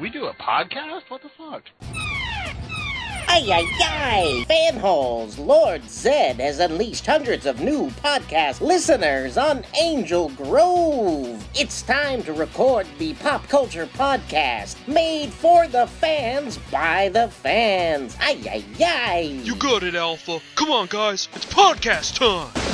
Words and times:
we 0.00 0.10
do 0.10 0.26
a 0.26 0.34
podcast? 0.34 1.02
What 1.08 1.22
the 1.22 1.28
fuck? 1.28 1.62
Ay, 3.30 3.44
ay, 3.52 3.66
ay! 3.82 4.46
Fanholes! 4.48 5.38
Lord 5.38 5.88
Zed 5.88 6.36
has 6.40 6.58
unleashed 6.60 7.04
hundreds 7.06 7.44
of 7.44 7.60
new 7.60 7.90
podcast 8.02 8.60
listeners 8.62 9.36
on 9.36 9.64
Angel 9.80 10.30
Grove. 10.30 11.46
It's 11.54 11.82
time 11.82 12.22
to 12.22 12.32
record 12.32 12.86
the 12.98 13.14
pop 13.14 13.46
culture 13.48 13.86
podcast 13.86 14.76
made 14.88 15.30
for 15.30 15.68
the 15.68 15.86
fans 15.86 16.58
by 16.70 17.10
the 17.10 17.28
fans. 17.28 18.16
Ay, 18.20 18.40
ay, 18.50 18.64
ay! 18.80 19.40
You 19.44 19.54
got 19.56 19.82
it, 19.82 19.94
Alpha. 19.94 20.40
Come 20.56 20.70
on, 20.70 20.86
guys. 20.86 21.28
It's 21.34 21.46
podcast 21.46 22.16
time. 22.18 22.67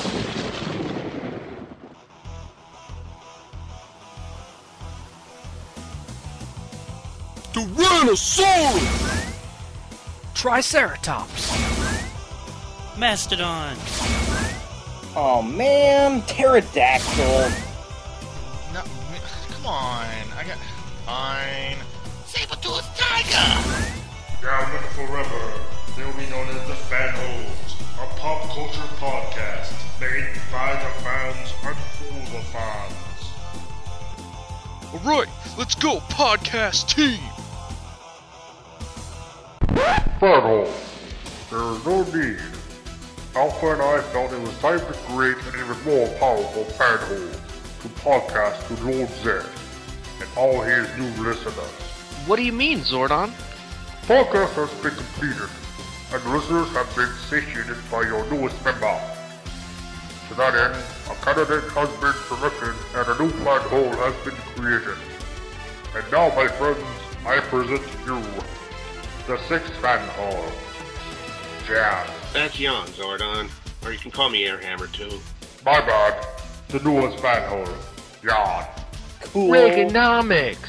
Tyrannosaurus! 7.64 9.32
Triceratops. 10.34 11.50
Mastodon. 12.98 13.76
Oh 15.16 15.40
man, 15.40 16.20
pterodactyl. 16.22 17.50
No, 18.74 18.82
come 19.50 19.66
on. 19.66 20.04
I 20.36 20.44
got. 20.46 20.58
Fine. 21.06 21.78
Saber-toothed 22.26 22.96
tiger! 22.98 23.48
Now 24.42 24.60
and 24.76 24.84
forever, 24.94 25.52
they 25.96 26.04
will 26.04 26.12
be 26.12 26.28
known 26.28 26.48
as 26.48 26.66
the 26.68 26.74
Fanholes, 26.74 27.80
a 27.94 28.06
pop 28.18 28.42
culture 28.50 28.88
podcast 28.98 29.72
made 30.00 30.28
by 30.52 30.74
the 30.74 30.90
fans 31.02 31.52
and 31.62 31.76
for 31.76 32.36
the 32.36 32.42
fans. 32.52 32.94
Alright, 34.92 35.28
let's 35.56 35.74
go, 35.74 36.00
podcast 36.10 36.88
team! 36.88 37.20
Fanhole, 39.68 40.70
there 41.50 41.72
is 41.72 41.84
no 41.86 42.02
need. 42.16 42.40
Alpha 43.34 43.72
and 43.72 43.82
I 43.82 44.00
felt 44.12 44.32
it 44.32 44.40
was 44.40 44.56
time 44.58 44.78
to 44.78 44.92
create 45.06 45.36
an 45.36 45.54
even 45.58 45.84
more 45.84 46.08
powerful 46.18 46.64
fanhole 46.76 47.32
to 47.82 47.88
podcast 48.00 48.66
to 48.68 48.84
Lord 48.84 49.08
Zed 49.08 49.44
and 50.20 50.28
all 50.36 50.60
his 50.60 50.86
new 50.98 51.24
listeners. 51.24 51.56
What 52.26 52.36
do 52.36 52.42
you 52.42 52.52
mean, 52.52 52.80
Zordon? 52.80 53.32
Podcast 54.02 54.52
has 54.54 54.72
been 54.82 54.94
completed, 54.94 55.48
and 56.12 56.32
listeners 56.32 56.68
have 56.70 56.94
been 56.94 57.10
satiated 57.28 57.76
by 57.90 58.02
your 58.02 58.24
newest 58.30 58.62
member. 58.64 59.00
To 60.28 60.34
that 60.34 60.54
end, 60.54 60.84
a 61.10 61.24
candidate 61.24 61.70
has 61.72 61.88
been 62.00 62.14
selected 62.28 62.74
and 62.94 63.08
a 63.08 63.22
new 63.22 63.30
hole 63.68 63.92
has 63.92 64.14
been 64.24 64.36
created. 64.54 64.96
And 65.94 66.12
now, 66.12 66.28
my 66.34 66.48
friends, 66.48 66.78
I 67.26 67.40
present 67.40 67.82
to 67.82 68.14
you 68.14 68.22
the 69.26 69.38
sixth 69.48 69.74
fan 69.76 70.06
hole. 70.10 70.44
Jazz. 71.66 72.10
That's 72.32 72.56
Jan, 72.56 72.86
Zordon. 72.88 73.50
Or 73.84 73.92
you 73.92 73.98
can 73.98 74.10
call 74.10 74.28
me 74.28 74.44
Airhammer, 74.44 74.92
too. 74.92 75.18
My 75.64 75.80
bad. 75.80 76.26
The 76.68 76.80
newest 76.80 77.20
fan 77.20 77.48
hole. 77.48 77.74
Yawn. 78.22 78.64
Cool. 79.20 79.50
Reaganomics! 79.50 80.68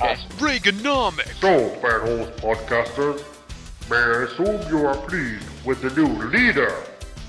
Awesome. 0.00 0.28
Reaganomics! 0.38 1.40
So, 1.40 1.68
fan 1.80 2.00
holes 2.00 2.28
podcasters, 2.40 3.24
may 3.90 3.96
I 3.96 4.22
assume 4.22 4.68
you 4.68 4.86
are 4.86 4.96
pleased 4.96 5.44
with 5.64 5.82
the 5.82 5.90
new 5.90 6.06
leader 6.28 6.72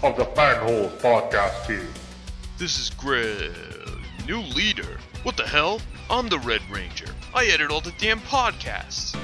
of 0.03 0.16
the 0.16 0.25
fan 0.25 0.57
holes 0.63 0.91
podcast 1.01 1.67
team? 1.67 1.88
This 2.57 2.79
is 2.79 2.89
Greg. 2.91 3.51
New 4.28 4.39
leader? 4.39 4.97
What 5.23 5.38
the 5.38 5.45
hell? 5.47 5.81
I'm 6.09 6.29
the 6.29 6.39
Red 6.39 6.61
Ranger. 6.72 7.07
I 7.34 7.45
edit 7.45 7.72
all 7.72 7.81
the 7.81 7.94
damn 8.00 8.19
podcasts. 8.22 9.16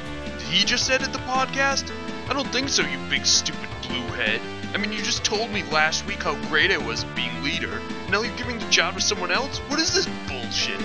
He 0.51 0.65
just 0.65 0.91
edit 0.91 1.13
the 1.13 1.19
podcast? 1.19 1.89
I 2.29 2.33
don't 2.33 2.47
think 2.49 2.67
so, 2.67 2.83
you 2.83 2.97
big 3.09 3.25
stupid 3.25 3.69
blue 3.87 4.03
head. 4.17 4.41
I 4.73 4.77
mean, 4.77 4.91
you 4.91 5.01
just 5.01 5.23
told 5.23 5.49
me 5.49 5.63
last 5.71 6.05
week 6.05 6.23
how 6.23 6.35
great 6.49 6.71
I 6.71 6.77
was 6.77 7.05
being 7.15 7.41
leader. 7.41 7.81
Now 8.09 8.21
you're 8.21 8.35
giving 8.35 8.59
the 8.59 8.65
job 8.65 8.95
to 8.95 9.01
someone 9.01 9.31
else? 9.31 9.59
What 9.69 9.79
is 9.79 9.93
this 9.93 10.09
bullshit? 10.27 10.77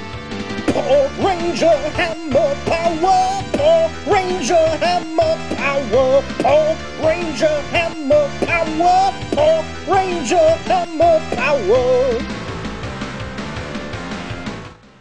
Power 0.73 1.11
Ranger 1.19 1.77
Hammer 1.99 2.55
Power! 2.65 3.43
Power 3.57 3.91
Ranger 4.07 4.55
Hammer 4.55 5.37
Power! 5.57 6.23
Power 6.43 6.77
Ranger 7.05 7.61
Hammer 7.73 8.31
Power! 8.47 9.13
Power 9.35 9.65
Ranger 9.89 10.49
Hammer 10.69 11.21
Power! 11.35 12.46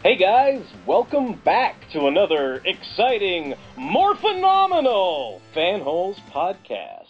Hey 0.06 0.18
guys, 0.18 0.62
welcome 0.86 1.42
back 1.44 1.78
to 1.94 2.06
another 2.06 2.62
exciting, 2.64 3.56
more 3.76 4.16
phenomenal 4.16 5.42
Fanholes 5.56 6.18
podcast. 6.32 7.08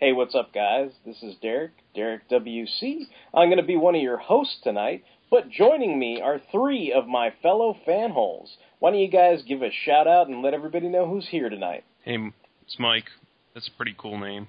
Hey, 0.00 0.12
what's 0.12 0.34
up, 0.34 0.52
guys? 0.52 0.90
This 1.06 1.22
is 1.22 1.36
Derek, 1.40 1.70
Derek 1.94 2.28
WC. 2.28 3.06
I'm 3.32 3.48
going 3.48 3.58
to 3.58 3.62
be 3.62 3.76
one 3.76 3.94
of 3.94 4.02
your 4.02 4.16
hosts 4.16 4.58
tonight, 4.64 5.04
but 5.30 5.50
joining 5.50 6.00
me 6.00 6.20
are 6.20 6.40
three 6.50 6.92
of 6.92 7.06
my 7.06 7.32
fellow 7.44 7.76
fanholes. 7.86 8.48
Why 8.80 8.90
don't 8.90 8.98
you 8.98 9.08
guys 9.08 9.44
give 9.46 9.62
a 9.62 9.70
shout 9.70 10.08
out 10.08 10.26
and 10.26 10.42
let 10.42 10.52
everybody 10.52 10.88
know 10.88 11.06
who's 11.06 11.28
here 11.28 11.48
tonight? 11.48 11.84
Hey, 12.02 12.18
it's 12.64 12.76
Mike. 12.76 13.06
That's 13.54 13.68
a 13.68 13.76
pretty 13.76 13.94
cool 13.96 14.18
name. 14.18 14.48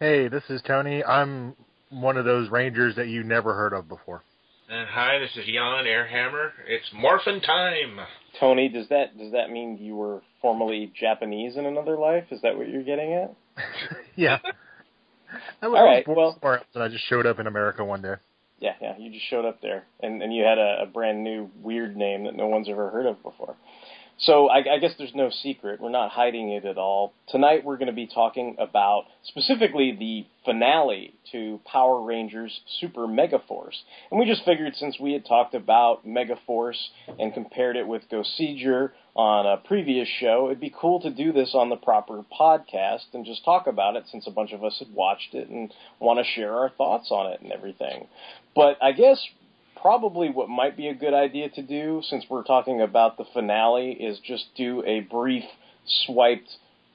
Hey, 0.00 0.26
this 0.26 0.42
is 0.50 0.62
Tony. 0.66 1.04
I'm 1.04 1.54
one 1.90 2.16
of 2.16 2.24
those 2.24 2.50
Rangers 2.50 2.96
that 2.96 3.06
you 3.06 3.22
never 3.22 3.54
heard 3.54 3.72
of 3.72 3.88
before. 3.88 4.24
And 4.74 4.88
hi, 4.88 5.20
this 5.20 5.30
is 5.36 5.44
Jan 5.46 5.84
Airhammer. 5.84 6.50
It's 6.66 6.90
morphin' 6.92 7.40
time. 7.42 8.00
Tony, 8.40 8.68
does 8.68 8.88
that 8.88 9.16
does 9.16 9.30
that 9.30 9.48
mean 9.48 9.78
you 9.80 9.94
were 9.94 10.20
formerly 10.42 10.92
Japanese 10.98 11.56
in 11.56 11.64
another 11.64 11.96
life? 11.96 12.24
Is 12.32 12.42
that 12.42 12.56
what 12.58 12.68
you're 12.68 12.82
getting 12.82 13.12
at? 13.12 13.36
yeah. 14.16 14.38
I 15.62 15.68
was, 15.68 15.76
All 15.76 15.76
I 15.76 15.82
was 15.82 15.94
right, 15.96 16.04
born 16.06 16.16
well- 16.18 16.32
somewhere 16.40 16.62
and 16.74 16.82
I 16.82 16.88
just 16.88 17.04
showed 17.08 17.24
up 17.24 17.38
in 17.38 17.46
America 17.46 17.84
one 17.84 18.02
day. 18.02 18.14
Yeah, 18.58 18.72
yeah, 18.82 18.96
you 18.98 19.12
just 19.12 19.26
showed 19.30 19.44
up 19.44 19.60
there, 19.62 19.84
and 20.02 20.20
and 20.22 20.34
you 20.34 20.42
had 20.42 20.58
a, 20.58 20.82
a 20.82 20.86
brand 20.86 21.22
new 21.22 21.50
weird 21.62 21.96
name 21.96 22.24
that 22.24 22.34
no 22.34 22.48
one's 22.48 22.68
ever 22.68 22.90
heard 22.90 23.06
of 23.06 23.22
before. 23.22 23.54
So 24.18 24.48
I, 24.48 24.58
I 24.74 24.78
guess 24.78 24.92
there's 24.96 25.14
no 25.14 25.30
secret. 25.30 25.80
We're 25.80 25.90
not 25.90 26.10
hiding 26.10 26.50
it 26.50 26.64
at 26.64 26.78
all. 26.78 27.12
Tonight 27.28 27.64
we're 27.64 27.76
going 27.76 27.88
to 27.88 27.92
be 27.92 28.06
talking 28.06 28.56
about 28.58 29.04
specifically 29.24 29.96
the 29.98 30.26
finale 30.44 31.14
to 31.32 31.60
Power 31.64 32.00
Rangers 32.00 32.60
Super 32.80 33.06
Megaforce, 33.06 33.76
and 34.10 34.20
we 34.20 34.26
just 34.26 34.44
figured 34.44 34.76
since 34.76 35.00
we 35.00 35.12
had 35.12 35.26
talked 35.26 35.54
about 35.54 36.06
Megaforce 36.06 36.78
and 37.18 37.34
compared 37.34 37.76
it 37.76 37.88
with 37.88 38.02
Goseiger 38.10 38.90
on 39.16 39.46
a 39.46 39.56
previous 39.56 40.08
show, 40.20 40.46
it'd 40.46 40.60
be 40.60 40.74
cool 40.76 41.00
to 41.00 41.10
do 41.10 41.32
this 41.32 41.52
on 41.54 41.68
the 41.68 41.76
proper 41.76 42.24
podcast 42.38 43.04
and 43.12 43.24
just 43.24 43.44
talk 43.44 43.66
about 43.66 43.96
it 43.96 44.04
since 44.10 44.26
a 44.26 44.30
bunch 44.30 44.52
of 44.52 44.64
us 44.64 44.76
had 44.78 44.92
watched 44.92 45.34
it 45.34 45.48
and 45.48 45.72
want 46.00 46.18
to 46.18 46.32
share 46.34 46.52
our 46.52 46.68
thoughts 46.70 47.08
on 47.10 47.32
it 47.32 47.40
and 47.40 47.52
everything. 47.52 48.06
But 48.54 48.76
I 48.82 48.92
guess 48.92 49.24
probably 49.84 50.30
what 50.30 50.48
might 50.48 50.78
be 50.78 50.88
a 50.88 50.94
good 50.94 51.12
idea 51.12 51.50
to 51.50 51.60
do, 51.60 52.00
since 52.08 52.24
we're 52.30 52.42
talking 52.42 52.80
about 52.80 53.18
the 53.18 53.24
finale, 53.34 53.92
is 53.92 54.18
just 54.20 54.46
do 54.56 54.82
a 54.86 55.00
brief 55.00 55.44
swiped 56.06 56.48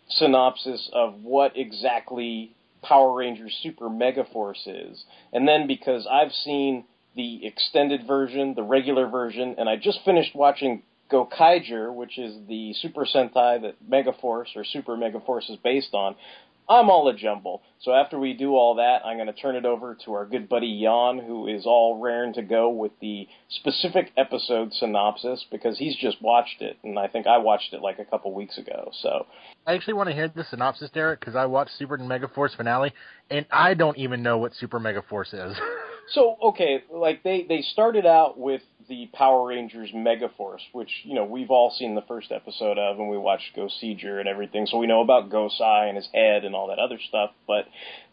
synopsis 0.10 0.90
of 0.92 1.14
what 1.22 1.56
exactly 1.56 2.52
Power 2.82 3.16
Rangers 3.16 3.56
Super 3.62 3.90
Megaforce 3.90 4.66
is. 4.66 5.04
And 5.32 5.48
then 5.48 5.68
because 5.68 6.08
I've 6.12 6.32
seen 6.32 6.84
the 7.16 7.46
extended 7.46 8.08
version, 8.08 8.56
the 8.56 8.64
regular 8.64 9.08
version, 9.08 9.54
and 9.60 9.70
I 9.70 9.76
just 9.76 10.00
finished 10.04 10.34
watching 10.34 10.82
Gokaiger, 11.12 11.94
which 11.94 12.18
is 12.18 12.38
the 12.48 12.74
Super 12.74 13.06
Sentai 13.06 13.62
that 13.62 13.76
Megaforce 13.88 14.56
or 14.56 14.64
Super 14.64 14.98
Megaforce 14.98 15.48
is 15.52 15.58
based 15.64 15.94
on, 15.94 16.16
I'm 16.70 16.90
all 16.90 17.08
a 17.10 17.16
jumble. 17.16 17.64
So 17.82 17.94
after 17.94 18.20
we 18.20 18.34
do 18.34 18.56
all 18.56 18.76
that, 18.76 19.04
I'm 19.04 19.18
going 19.18 19.28
to 19.28 19.34
turn 19.34 19.56
it 19.56 19.66
over 19.66 19.98
to 20.06 20.14
our 20.14 20.26
good 20.26 20.48
buddy 20.48 20.82
Jan, 20.84 21.18
who 21.26 21.48
is 21.48 21.66
all 21.66 22.00
raring 22.00 22.34
to 22.34 22.44
go 22.44 22.70
with 22.70 22.92
the 23.02 23.28
specific 23.50 24.12
episode 24.16 24.72
synopsis 24.74 25.46
because 25.52 25.80
he's 25.80 25.96
just 25.96 26.22
watched 26.22 26.62
it, 26.62 26.78
and 26.84 27.00
I 27.00 27.08
think 27.08 27.26
I 27.26 27.40
watched 27.40 27.74
it 27.74 27.82
like 27.82 27.98
a 27.98 28.06
couple 28.06 28.34
weeks 28.34 28.58
ago. 28.60 28.92
So 29.02 29.26
I 29.66 29.74
actually 29.74 29.96
want 29.96 30.10
to 30.10 30.16
hear 30.16 30.28
the 30.28 30.44
synopsis, 30.44 30.92
Derek, 30.92 31.20
because 31.20 31.36
I 31.36 31.48
watched 31.48 31.72
Super 31.80 31.98
Mega 31.98 32.28
Force 32.28 32.54
finale, 32.56 32.94
and 33.32 33.48
I 33.52 33.74
don't 33.74 33.98
even 33.98 34.22
know 34.22 34.38
what 34.38 34.54
Super 34.54 34.80
Mega 34.80 35.02
Force 35.02 35.34
is. 35.34 35.58
So 36.12 36.38
okay, 36.42 36.84
like 36.92 37.24
they 37.24 37.46
they 37.48 37.62
started 37.62 38.06
out 38.06 38.38
with 38.38 38.62
the 38.88 39.08
Power 39.14 39.50
Rangers 39.50 39.92
Megaforce, 39.94 40.62
which 40.72 40.90
you 41.04 41.14
know 41.14 41.24
we've 41.24 41.52
all 41.52 41.70
seen 41.70 41.94
the 41.94 42.02
first 42.02 42.32
episode 42.32 42.80
of, 42.80 42.98
and 42.98 43.10
we 43.10 43.18
watched 43.18 43.56
Goseiger 43.56 44.20
and 44.20 44.28
everything, 44.28 44.66
so 44.66 44.80
we 44.80 44.88
know 44.88 45.02
about 45.02 45.30
Gosei 45.30 45.88
and 45.88 45.96
his 45.96 46.10
head 46.12 46.44
and 46.44 46.56
all 46.56 46.68
that 46.68 46.80
other 46.80 46.98
stuff. 47.08 47.30
But 47.48 47.68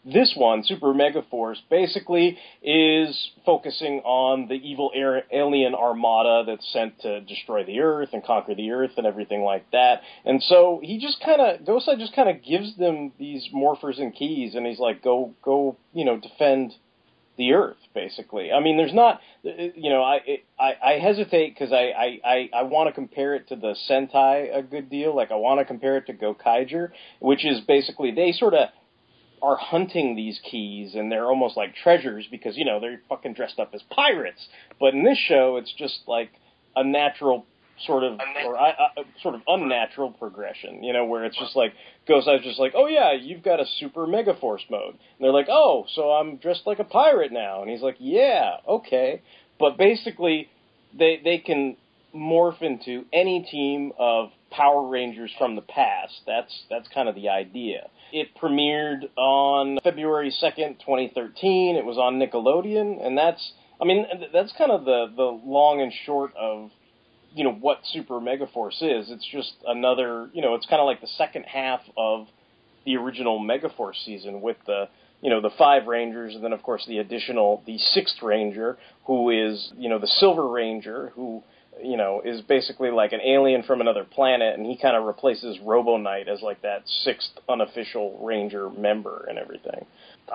this 0.05 0.33
one, 0.37 0.63
Super 0.63 0.93
Megaforce, 0.93 1.57
basically 1.71 2.37
is 2.61 3.31
focusing 3.45 4.01
on 4.01 4.47
the 4.47 4.55
evil 4.55 4.91
alien 5.31 5.73
armada 5.73 6.43
that's 6.45 6.71
sent 6.71 7.01
to 7.01 7.21
destroy 7.21 7.63
the 7.65 7.79
Earth 7.79 8.09
and 8.13 8.23
conquer 8.23 8.53
the 8.53 8.71
Earth 8.71 8.91
and 8.97 9.07
everything 9.07 9.41
like 9.41 9.69
that. 9.71 10.01
And 10.23 10.43
so 10.43 10.79
he 10.83 10.99
just 10.99 11.19
kind 11.19 11.41
of 11.41 11.61
Gosei 11.61 11.97
just 11.97 12.15
kind 12.15 12.29
of 12.29 12.43
gives 12.43 12.77
them 12.77 13.11
these 13.17 13.47
morphers 13.51 13.99
and 13.99 14.13
keys, 14.13 14.53
and 14.53 14.67
he's 14.67 14.79
like, 14.79 15.03
go 15.03 15.33
go, 15.41 15.77
you 15.93 16.05
know, 16.05 16.17
defend 16.17 16.75
the 17.37 17.53
earth 17.53 17.77
basically. 17.93 18.51
I 18.51 18.59
mean 18.59 18.77
there's 18.77 18.93
not 18.93 19.21
you 19.43 19.89
know 19.89 20.03
i 20.03 20.19
i, 20.59 20.73
I 20.83 20.99
hesitate 20.99 21.53
because 21.53 21.71
I, 21.71 21.91
I 21.91 22.19
i 22.25 22.49
i 22.53 22.63
want 22.63 22.87
to 22.89 22.93
compare 22.93 23.35
it 23.35 23.47
to 23.49 23.55
the 23.55 23.75
sentai 23.89 24.55
a 24.55 24.61
good 24.61 24.89
deal. 24.89 25.15
Like 25.15 25.31
i 25.31 25.35
want 25.35 25.59
to 25.59 25.65
compare 25.65 25.97
it 25.97 26.07
to 26.07 26.13
gokaiger 26.13 26.89
which 27.19 27.45
is 27.45 27.61
basically 27.61 28.11
they 28.11 28.31
sort 28.31 28.53
of 28.53 28.69
are 29.41 29.55
hunting 29.55 30.15
these 30.15 30.39
keys 30.49 30.95
and 30.95 31.11
they're 31.11 31.27
almost 31.27 31.55
like 31.55 31.75
treasures 31.75 32.25
because 32.29 32.57
you 32.57 32.65
know 32.65 32.79
they're 32.79 33.01
fucking 33.07 33.33
dressed 33.33 33.59
up 33.59 33.71
as 33.73 33.81
pirates. 33.89 34.47
But 34.79 34.93
in 34.93 35.03
this 35.03 35.17
show 35.17 35.57
it's 35.57 35.73
just 35.77 35.99
like 36.07 36.31
a 36.75 36.83
natural 36.83 37.45
sort 37.85 38.03
of 38.03 38.19
or 38.45 38.57
I, 38.57 38.69
I, 38.69 38.87
sort 39.21 39.35
of 39.35 39.41
unnatural 39.47 40.11
progression, 40.11 40.83
you 40.83 40.93
know, 40.93 41.05
where 41.05 41.25
it's 41.25 41.37
just 41.37 41.55
like 41.55 41.73
goes 42.07 42.27
out 42.27 42.41
just 42.41 42.59
like, 42.59 42.73
oh 42.75 42.87
yeah, 42.87 43.13
you've 43.13 43.43
got 43.43 43.59
a 43.59 43.65
super 43.79 44.07
mega 44.07 44.35
force 44.35 44.63
mode, 44.69 44.93
and 44.93 44.99
they're 45.19 45.31
like, 45.31 45.47
oh, 45.49 45.85
so 45.93 46.11
I'm 46.11 46.37
dressed 46.37 46.63
like 46.65 46.79
a 46.79 46.83
pirate 46.83 47.31
now, 47.31 47.61
and 47.61 47.69
he's 47.69 47.81
like, 47.81 47.97
yeah, 47.99 48.57
okay, 48.67 49.21
but 49.59 49.77
basically 49.77 50.49
they 50.97 51.19
they 51.23 51.37
can 51.37 51.77
morph 52.15 52.61
into 52.61 53.05
any 53.13 53.47
team 53.49 53.91
of 53.99 54.29
Power 54.51 54.87
Rangers 54.87 55.31
from 55.37 55.55
the 55.55 55.61
past. 55.61 56.13
That's 56.25 56.63
that's 56.69 56.87
kind 56.93 57.09
of 57.09 57.15
the 57.15 57.29
idea. 57.29 57.89
It 58.11 58.29
premiered 58.41 59.09
on 59.17 59.79
February 59.83 60.31
second, 60.31 60.77
2013. 60.79 61.75
It 61.75 61.85
was 61.85 61.97
on 61.97 62.19
Nickelodeon, 62.19 63.05
and 63.05 63.17
that's 63.17 63.51
I 63.81 63.85
mean 63.85 64.05
that's 64.33 64.53
kind 64.57 64.71
of 64.71 64.85
the 64.85 65.11
the 65.15 65.23
long 65.23 65.81
and 65.81 65.91
short 66.05 66.31
of 66.39 66.71
you 67.37 67.43
know 67.43 67.53
what 67.53 67.81
Super 67.93 68.15
Megaforce 68.15 68.81
is. 68.81 69.11
It's 69.11 69.27
just 69.31 69.53
another, 69.67 70.27
you 70.33 70.41
know, 70.41 70.55
it's 70.55 70.65
kind 70.65 70.81
of 70.81 70.87
like 70.87 71.01
the 71.01 71.07
second 71.17 71.43
half 71.43 71.81
of 71.95 72.27
the 72.83 72.95
original 72.97 73.39
Megaforce 73.39 74.03
season 74.03 74.41
with 74.41 74.57
the, 74.65 74.89
you 75.21 75.29
know, 75.29 75.39
the 75.39 75.51
five 75.55 75.85
Rangers, 75.85 76.33
and 76.33 76.43
then 76.43 76.51
of 76.51 76.63
course 76.63 76.83
the 76.87 76.97
additional, 76.97 77.61
the 77.67 77.77
sixth 77.77 78.23
Ranger, 78.23 78.79
who 79.05 79.29
is, 79.29 79.71
you 79.77 79.87
know, 79.87 79.99
the 79.99 80.07
Silver 80.07 80.47
Ranger, 80.47 81.11
who, 81.15 81.43
you 81.83 81.95
know, 81.95 82.23
is 82.25 82.41
basically 82.41 82.89
like 82.89 83.13
an 83.13 83.21
alien 83.21 83.61
from 83.61 83.81
another 83.81 84.03
planet, 84.03 84.57
and 84.57 84.65
he 84.65 84.75
kind 84.75 84.97
of 84.97 85.03
replaces 85.03 85.59
Robo 85.59 85.97
Knight 85.97 86.27
as 86.27 86.41
like 86.41 86.63
that 86.63 86.87
sixth 86.87 87.29
unofficial 87.47 88.17
Ranger 88.25 88.67
member 88.71 89.27
and 89.29 89.37
everything. 89.37 89.85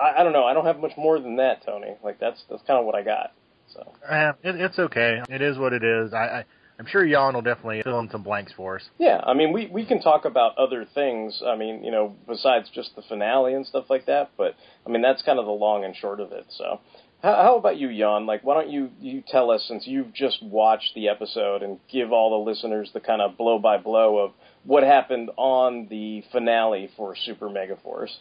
I, 0.01 0.21
I 0.21 0.23
don't 0.23 0.31
know. 0.31 0.45
I 0.45 0.53
don't 0.53 0.65
have 0.65 0.79
much 0.79 0.93
more 0.95 1.19
than 1.19 1.35
that, 1.35 1.65
Tony. 1.65 1.95
Like 2.01 2.17
that's 2.21 2.41
that's 2.49 2.63
kind 2.65 2.79
of 2.79 2.85
what 2.85 2.95
I 2.95 3.03
got. 3.03 3.33
So 3.73 3.91
uh, 4.09 4.33
it, 4.41 4.55
it's 4.55 4.79
okay. 4.79 5.21
It 5.27 5.41
is 5.41 5.57
what 5.57 5.73
it 5.73 5.83
is. 5.83 6.13
I, 6.13 6.17
I 6.17 6.45
I'm 6.83 6.89
sure 6.89 7.07
Jan 7.07 7.33
will 7.33 7.41
definitely 7.41 7.81
fill 7.81 7.99
in 7.99 8.09
some 8.09 8.23
blanks 8.23 8.51
for 8.57 8.75
us. 8.75 8.81
Yeah, 8.97 9.21
I 9.25 9.33
mean, 9.33 9.53
we 9.53 9.67
we 9.67 9.85
can 9.85 10.01
talk 10.01 10.25
about 10.25 10.57
other 10.57 10.85
things. 10.93 11.41
I 11.45 11.55
mean, 11.55 11.81
you 11.81 11.91
know, 11.91 12.13
besides 12.27 12.69
just 12.75 12.93
the 12.97 13.01
finale 13.03 13.53
and 13.53 13.65
stuff 13.65 13.85
like 13.89 14.05
that. 14.07 14.31
But 14.35 14.55
I 14.85 14.89
mean, 14.89 15.01
that's 15.01 15.21
kind 15.21 15.39
of 15.39 15.45
the 15.45 15.51
long 15.51 15.85
and 15.85 15.95
short 15.95 16.19
of 16.19 16.33
it. 16.33 16.45
So, 16.49 16.81
how, 17.21 17.35
how 17.35 17.57
about 17.57 17.77
you, 17.77 17.87
Jan? 17.97 18.25
Like, 18.25 18.43
why 18.43 18.55
don't 18.55 18.69
you 18.69 18.89
you 18.99 19.23
tell 19.25 19.49
us 19.49 19.63
since 19.65 19.87
you've 19.87 20.13
just 20.13 20.43
watched 20.43 20.91
the 20.93 21.07
episode 21.07 21.63
and 21.63 21.79
give 21.89 22.11
all 22.11 22.31
the 22.31 22.51
listeners 22.51 22.89
the 22.93 22.99
kind 22.99 23.21
of 23.21 23.37
blow 23.37 23.59
by 23.59 23.77
blow 23.77 24.17
of 24.17 24.33
what 24.65 24.83
happened 24.83 25.31
on 25.37 25.87
the 25.89 26.21
finale 26.33 26.89
for 26.97 27.15
Super 27.15 27.47
Mega 27.47 27.77
Force? 27.77 28.13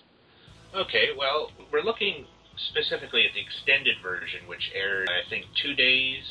Okay, 0.72 1.08
well, 1.18 1.50
we're 1.72 1.82
looking 1.82 2.26
specifically 2.70 3.24
at 3.26 3.34
the 3.34 3.40
extended 3.40 3.96
version, 4.00 4.46
which 4.46 4.70
aired, 4.72 5.08
I 5.10 5.28
think, 5.28 5.46
two 5.60 5.74
days 5.74 6.22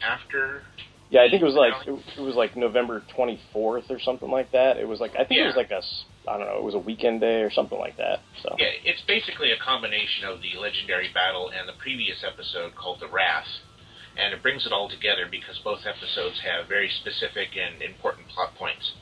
after 0.00 0.62
yeah, 1.10 1.22
I 1.26 1.28
think 1.28 1.42
it 1.42 1.44
was 1.44 1.58
like 1.58 1.74
it, 1.86 2.20
was 2.20 2.36
like 2.36 2.56
November 2.56 3.02
24th 3.16 3.90
or 3.90 3.98
something 3.98 4.30
like 4.30 4.52
that. 4.52 4.76
It 4.76 4.86
was 4.86 5.00
like 5.00 5.12
I 5.18 5.24
think 5.24 5.38
yeah. 5.38 5.44
it 5.44 5.46
was 5.46 5.56
like 5.56 5.70
a 5.70 5.82
I 6.30 6.38
don't 6.38 6.46
know, 6.46 6.58
it 6.58 6.62
was 6.62 6.74
a 6.74 6.78
weekend 6.78 7.20
day 7.20 7.42
or 7.42 7.50
something 7.50 7.78
like 7.78 7.96
that. 7.96 8.20
So 8.42 8.54
yeah, 8.58 8.70
it's 8.84 9.02
basically 9.02 9.50
a 9.50 9.58
combination 9.58 10.24
of 10.24 10.40
the 10.40 10.58
legendary 10.58 11.10
battle 11.12 11.50
and 11.50 11.68
the 11.68 11.74
previous 11.82 12.22
episode 12.22 12.76
called 12.76 13.00
the 13.00 13.08
Wrath, 13.08 13.50
and 14.16 14.32
it 14.32 14.40
brings 14.40 14.66
it 14.66 14.72
all 14.72 14.88
together 14.88 15.26
because 15.28 15.58
both 15.64 15.80
episodes 15.82 16.40
have 16.46 16.68
very 16.68 16.88
specific 16.88 17.58
and 17.58 17.82
important 17.82 18.28
plot 18.28 18.54
points. 18.54 18.92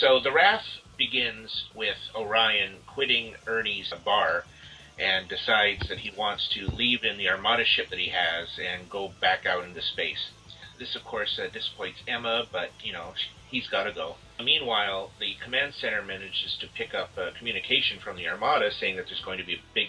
So 0.00 0.20
the 0.20 0.32
Wrath 0.32 0.64
begins 0.98 1.48
with 1.74 1.96
Orion 2.14 2.84
quitting 2.86 3.34
Ernie's 3.46 3.92
bar 4.04 4.44
and 4.98 5.28
decides 5.28 5.88
that 5.88 5.98
he 5.98 6.12
wants 6.16 6.48
to 6.54 6.68
leave 6.76 7.00
in 7.02 7.18
the 7.18 7.28
Armada 7.28 7.64
ship 7.64 7.90
that 7.90 7.98
he 7.98 8.10
has 8.10 8.48
and 8.58 8.88
go 8.88 9.12
back 9.20 9.44
out 9.46 9.64
into 9.64 9.82
space. 9.82 10.30
This, 10.78 10.96
of 10.96 11.04
course, 11.04 11.38
uh, 11.38 11.52
disappoints 11.52 12.00
Emma, 12.08 12.44
but, 12.50 12.70
you 12.82 12.92
know, 12.92 13.14
he's 13.50 13.68
got 13.68 13.84
to 13.84 13.92
go. 13.92 14.16
Meanwhile, 14.42 15.12
the 15.20 15.34
command 15.42 15.74
center 15.80 16.02
manages 16.02 16.56
to 16.60 16.66
pick 16.76 16.94
up 16.94 17.10
uh, 17.16 17.30
communication 17.38 17.98
from 18.02 18.16
the 18.16 18.26
Armada 18.26 18.70
saying 18.80 18.96
that 18.96 19.06
there's 19.06 19.22
going 19.24 19.38
to 19.38 19.46
be 19.46 19.54
a 19.54 19.62
big 19.74 19.88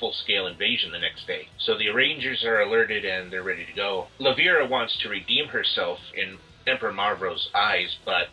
full 0.00 0.12
scale 0.24 0.46
invasion 0.46 0.90
the 0.90 0.98
next 0.98 1.26
day. 1.26 1.48
So 1.58 1.76
the 1.76 1.90
Rangers 1.90 2.44
are 2.44 2.60
alerted 2.60 3.04
and 3.04 3.32
they're 3.32 3.42
ready 3.42 3.66
to 3.66 3.72
go. 3.72 4.08
Levira 4.18 4.68
wants 4.68 4.98
to 5.02 5.08
redeem 5.08 5.48
herself 5.48 5.98
in 6.14 6.38
Emperor 6.66 6.92
Mavro's 6.92 7.48
eyes, 7.54 7.96
but 8.04 8.28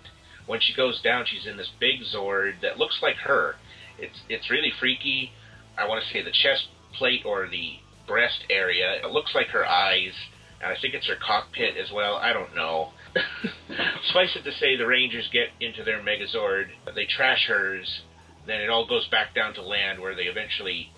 when 0.48 0.60
she 0.62 0.74
goes 0.74 1.02
down, 1.02 1.26
she's 1.28 1.46
in 1.46 1.58
this 1.58 1.70
big 1.80 2.02
Zord 2.14 2.62
that 2.62 2.80
looks 2.80 3.00
like 3.02 3.18
her. 3.18 3.56
It's 4.00 4.20
it's 4.30 4.50
really 4.50 4.72
freaky. 4.80 5.32
I 5.78 5.88
want 5.88 6.04
to 6.04 6.10
say 6.12 6.24
the 6.24 6.32
chest 6.32 6.70
plate 6.98 7.22
or 7.26 7.48
the 7.48 7.74
breast 8.08 8.46
area. 8.50 9.00
It 9.04 9.12
looks 9.12 9.36
like 9.36 9.48
her 9.50 9.66
eyes 9.66 10.14
and 10.62 10.72
I 10.72 10.76
think 10.80 10.94
it's 10.94 11.08
her 11.08 11.16
cockpit 11.16 11.78
as 11.78 11.92
well. 11.92 12.16
I 12.16 12.34
don't 12.34 12.56
know. 12.56 12.92
Suffice 14.08 14.36
it 14.36 14.44
to 14.44 14.52
say, 14.60 14.76
the 14.76 14.86
Rangers 14.86 15.30
get 15.32 15.50
into 15.60 15.84
their 15.84 16.02
Megazord, 16.02 16.68
they 16.96 17.06
trash 17.06 17.46
hers, 17.48 18.02
then 18.46 18.62
it 18.62 18.70
all 18.70 18.88
goes 18.88 19.08
back 19.08 19.34
down 19.36 19.54
to 19.56 19.62
land 19.62 20.02
where 20.02 20.16
they 20.16 20.24
eventually 20.24 20.92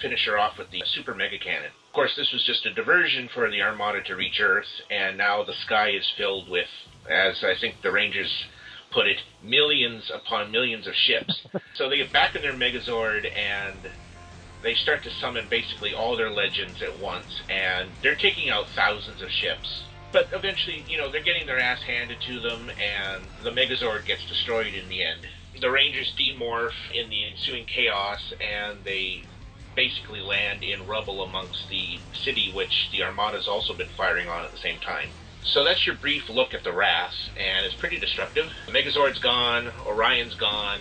finish 0.00 0.24
her 0.26 0.38
off 0.38 0.58
with 0.58 0.70
the 0.70 0.82
Super 0.94 1.14
Mega 1.14 1.38
Cannon. 1.38 1.70
Of 1.88 1.94
course, 1.94 2.12
this 2.16 2.30
was 2.32 2.44
just 2.46 2.64
a 2.66 2.72
diversion 2.72 3.28
for 3.34 3.50
the 3.50 3.60
Armada 3.60 4.02
to 4.04 4.14
reach 4.14 4.40
Earth, 4.40 4.66
and 4.90 5.18
now 5.18 5.42
the 5.42 5.54
sky 5.66 5.90
is 5.90 6.06
filled 6.16 6.48
with, 6.48 6.68
as 7.10 7.42
I 7.42 7.54
think 7.60 7.76
the 7.82 7.92
Rangers 7.92 8.30
put 8.92 9.06
it, 9.06 9.18
millions 9.42 10.10
upon 10.14 10.50
millions 10.50 10.86
of 10.86 10.94
ships. 10.94 11.46
so 11.74 11.88
they 11.88 11.96
get 11.96 12.12
back 12.12 12.36
in 12.36 12.42
their 12.42 12.52
Megazord 12.52 13.26
and 13.36 13.78
they 14.62 14.74
start 14.74 15.02
to 15.02 15.10
summon 15.10 15.46
basically 15.48 15.94
all 15.94 16.16
their 16.16 16.30
legends 16.30 16.82
at 16.82 16.98
once, 16.98 17.42
and 17.48 17.90
they're 18.02 18.14
taking 18.14 18.48
out 18.48 18.68
thousands 18.70 19.20
of 19.20 19.30
ships. 19.30 19.82
But 20.12 20.28
eventually, 20.32 20.84
you 20.88 20.98
know, 20.98 21.10
they're 21.10 21.22
getting 21.22 21.46
their 21.46 21.58
ass 21.58 21.82
handed 21.82 22.20
to 22.22 22.40
them, 22.40 22.70
and 22.70 23.24
the 23.42 23.50
Megazord 23.50 24.04
gets 24.04 24.26
destroyed 24.26 24.74
in 24.74 24.88
the 24.88 25.02
end. 25.02 25.26
The 25.60 25.70
Rangers 25.70 26.12
demorph 26.18 26.72
in 26.94 27.08
the 27.10 27.24
ensuing 27.24 27.64
chaos, 27.64 28.32
and 28.40 28.84
they 28.84 29.24
basically 29.74 30.20
land 30.20 30.62
in 30.62 30.86
rubble 30.86 31.22
amongst 31.22 31.68
the 31.68 31.98
city, 32.12 32.52
which 32.52 32.90
the 32.92 33.02
Armada's 33.02 33.48
also 33.48 33.72
been 33.74 33.88
firing 33.88 34.28
on 34.28 34.44
at 34.44 34.52
the 34.52 34.58
same 34.58 34.78
time. 34.80 35.08
So 35.44 35.64
that's 35.64 35.86
your 35.86 35.96
brief 35.96 36.28
look 36.28 36.54
at 36.54 36.62
the 36.62 36.72
Wrath, 36.72 37.14
and 37.36 37.66
it's 37.66 37.74
pretty 37.74 37.98
destructive. 37.98 38.52
The 38.66 38.72
Megazord's 38.72 39.18
gone, 39.18 39.72
Orion's 39.86 40.34
gone, 40.34 40.80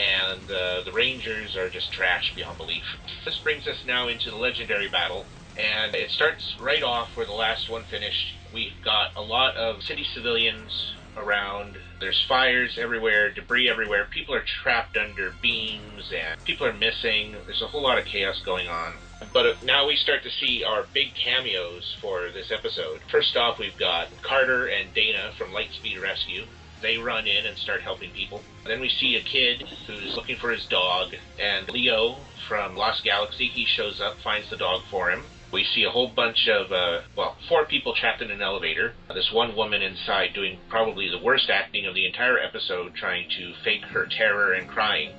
and 0.00 0.50
uh, 0.50 0.82
the 0.82 0.92
Rangers 0.92 1.56
are 1.56 1.68
just 1.68 1.92
trash 1.92 2.32
beyond 2.34 2.58
belief. 2.58 2.84
This 3.24 3.38
brings 3.38 3.66
us 3.66 3.84
now 3.86 4.08
into 4.08 4.30
the 4.30 4.36
legendary 4.36 4.88
battle, 4.88 5.26
and 5.58 5.94
it 5.94 6.10
starts 6.10 6.56
right 6.60 6.82
off 6.82 7.16
where 7.16 7.26
the 7.26 7.32
last 7.32 7.68
one 7.68 7.84
finished. 7.84 8.34
We've 8.54 8.72
got 8.82 9.14
a 9.16 9.20
lot 9.20 9.56
of 9.56 9.82
city 9.82 10.06
civilians 10.14 10.94
around. 11.16 11.76
There's 11.98 12.24
fires 12.28 12.78
everywhere, 12.78 13.30
debris 13.30 13.68
everywhere. 13.68 14.06
People 14.10 14.34
are 14.34 14.44
trapped 14.62 14.96
under 14.96 15.34
beams, 15.42 16.12
and 16.16 16.42
people 16.44 16.66
are 16.66 16.72
missing. 16.72 17.36
There's 17.46 17.62
a 17.62 17.66
whole 17.66 17.82
lot 17.82 17.98
of 17.98 18.04
chaos 18.06 18.40
going 18.44 18.68
on. 18.68 18.94
But 19.34 19.46
uh, 19.46 19.54
now 19.62 19.86
we 19.86 19.96
start 19.96 20.22
to 20.22 20.30
see 20.30 20.64
our 20.64 20.84
big 20.94 21.14
cameos 21.14 21.96
for 22.00 22.30
this 22.30 22.50
episode. 22.50 23.00
First 23.10 23.36
off, 23.36 23.58
we've 23.58 23.76
got 23.76 24.08
Carter 24.22 24.66
and 24.66 24.94
Dana 24.94 25.32
from 25.36 25.50
Lightspeed 25.50 26.00
Rescue. 26.00 26.46
They 26.82 26.96
run 26.96 27.26
in 27.26 27.46
and 27.46 27.56
start 27.58 27.82
helping 27.82 28.10
people. 28.12 28.42
Then 28.66 28.80
we 28.80 28.88
see 28.88 29.16
a 29.16 29.22
kid 29.22 29.68
who's 29.86 30.14
looking 30.16 30.36
for 30.36 30.50
his 30.50 30.64
dog, 30.66 31.14
and 31.38 31.68
Leo 31.70 32.16
from 32.48 32.76
Lost 32.76 33.04
Galaxy, 33.04 33.46
he 33.48 33.64
shows 33.64 34.00
up, 34.00 34.16
finds 34.24 34.50
the 34.50 34.56
dog 34.56 34.82
for 34.90 35.10
him. 35.10 35.24
We 35.52 35.64
see 35.74 35.84
a 35.84 35.90
whole 35.90 36.08
bunch 36.08 36.48
of, 36.48 36.70
uh, 36.70 37.00
well, 37.16 37.36
four 37.48 37.64
people 37.66 37.94
trapped 37.94 38.22
in 38.22 38.30
an 38.30 38.40
elevator. 38.40 38.94
This 39.12 39.30
one 39.32 39.56
woman 39.56 39.82
inside 39.82 40.32
doing 40.32 40.58
probably 40.68 41.08
the 41.08 41.18
worst 41.18 41.50
acting 41.50 41.86
of 41.86 41.94
the 41.94 42.06
entire 42.06 42.38
episode, 42.38 42.94
trying 42.94 43.28
to 43.30 43.52
fake 43.64 43.84
her 43.86 44.06
terror 44.06 44.52
and 44.52 44.68
crying. 44.68 45.12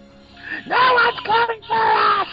No 0.68 0.94
one's 0.94 1.20
coming 1.26 1.62
for 1.68 1.92
us! 1.92 2.28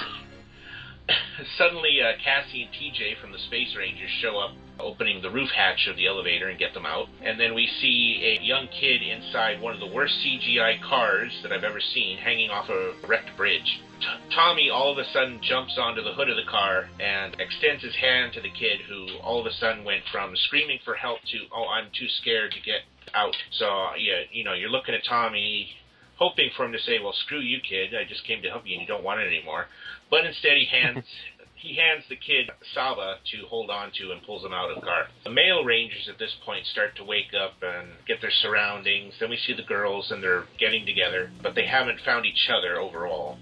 Suddenly, 1.58 2.00
uh, 2.02 2.12
Cassie 2.22 2.62
and 2.62 2.72
TJ 2.72 3.20
from 3.20 3.32
the 3.32 3.38
Space 3.38 3.74
Rangers 3.76 4.10
show 4.20 4.38
up, 4.38 4.52
opening 4.78 5.22
the 5.22 5.30
roof 5.30 5.48
hatch 5.50 5.86
of 5.88 5.96
the 5.96 6.06
elevator 6.06 6.48
and 6.48 6.58
get 6.58 6.74
them 6.74 6.86
out. 6.86 7.08
And 7.22 7.38
then 7.40 7.54
we 7.54 7.68
see 7.80 8.36
a 8.38 8.44
young 8.44 8.68
kid 8.68 9.02
inside 9.02 9.60
one 9.60 9.74
of 9.74 9.80
the 9.80 9.86
worst 9.86 10.14
CGI 10.24 10.82
cars 10.82 11.32
that 11.42 11.52
I've 11.52 11.64
ever 11.64 11.80
seen, 11.80 12.18
hanging 12.18 12.50
off 12.50 12.68
a 12.68 12.94
wrecked 13.06 13.36
bridge. 13.36 13.80
T- 14.00 14.06
Tommy 14.34 14.70
all 14.70 14.92
of 14.92 14.98
a 14.98 15.10
sudden 15.12 15.40
jumps 15.42 15.76
onto 15.78 16.02
the 16.02 16.12
hood 16.12 16.28
of 16.28 16.36
the 16.36 16.48
car 16.50 16.88
and 17.00 17.34
extends 17.40 17.82
his 17.82 17.96
hand 17.96 18.32
to 18.34 18.40
the 18.40 18.50
kid, 18.50 18.80
who 18.88 19.18
all 19.18 19.40
of 19.40 19.46
a 19.46 19.52
sudden 19.52 19.84
went 19.84 20.02
from 20.12 20.36
screaming 20.36 20.78
for 20.84 20.94
help 20.94 21.18
to 21.32 21.46
"Oh, 21.52 21.66
I'm 21.66 21.90
too 21.98 22.08
scared 22.20 22.52
to 22.52 22.60
get 22.60 22.82
out." 23.14 23.36
So 23.58 23.94
yeah, 23.96 24.22
you 24.30 24.44
know, 24.44 24.52
you're 24.52 24.70
looking 24.70 24.94
at 24.94 25.04
Tommy, 25.04 25.74
hoping 26.16 26.50
for 26.56 26.64
him 26.64 26.72
to 26.72 26.78
say, 26.78 27.00
"Well, 27.00 27.12
screw 27.12 27.40
you, 27.40 27.60
kid. 27.60 27.94
I 27.94 28.04
just 28.04 28.24
came 28.24 28.42
to 28.42 28.50
help 28.50 28.66
you, 28.66 28.74
and 28.74 28.82
you 28.82 28.86
don't 28.86 29.02
want 29.02 29.20
it 29.20 29.26
anymore." 29.26 29.66
But 30.10 30.24
instead, 30.24 30.56
he 30.56 30.66
hands 30.66 31.04
he 31.58 31.74
hands 31.74 32.04
the 32.08 32.16
kid 32.16 32.50
Saba 32.74 33.16
to 33.32 33.46
hold 33.48 33.70
on 33.70 33.90
to 33.98 34.12
and 34.12 34.22
pulls 34.24 34.44
him 34.44 34.52
out 34.52 34.70
of 34.70 34.76
the 34.76 34.82
car. 34.82 35.08
The 35.24 35.30
male 35.30 35.64
rangers 35.64 36.08
at 36.08 36.18
this 36.18 36.34
point 36.44 36.66
start 36.66 36.96
to 36.96 37.04
wake 37.04 37.34
up 37.34 37.54
and 37.62 37.88
get 38.06 38.20
their 38.20 38.30
surroundings. 38.42 39.14
Then 39.20 39.30
we 39.30 39.36
see 39.36 39.54
the 39.54 39.64
girls 39.64 40.10
and 40.10 40.22
they're 40.22 40.44
getting 40.58 40.86
together, 40.86 41.30
but 41.42 41.54
they 41.54 41.66
haven't 41.66 42.00
found 42.04 42.26
each 42.26 42.48
other 42.50 42.80
overall. 42.80 43.38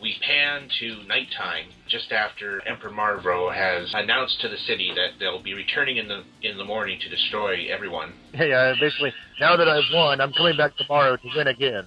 We 0.00 0.16
pan 0.20 0.68
to 0.80 1.02
nighttime 1.06 1.70
just 1.88 2.12
after 2.12 2.60
Emperor 2.68 2.90
Mavro 2.90 3.54
has 3.54 3.90
announced 3.94 4.38
to 4.42 4.48
the 4.48 4.58
city 4.66 4.92
that 4.94 5.18
they'll 5.18 5.42
be 5.42 5.54
returning 5.54 5.96
in 5.96 6.08
the 6.08 6.24
in 6.42 6.58
the 6.58 6.64
morning 6.64 6.98
to 7.00 7.08
destroy 7.08 7.66
everyone. 7.72 8.12
Hey, 8.32 8.52
uh, 8.52 8.74
basically, 8.78 9.14
now 9.40 9.56
that 9.56 9.68
I've 9.68 9.90
won, 9.92 10.20
I'm 10.20 10.32
coming 10.32 10.58
back 10.58 10.76
tomorrow 10.76 11.16
to 11.16 11.28
win 11.34 11.46
again. 11.46 11.86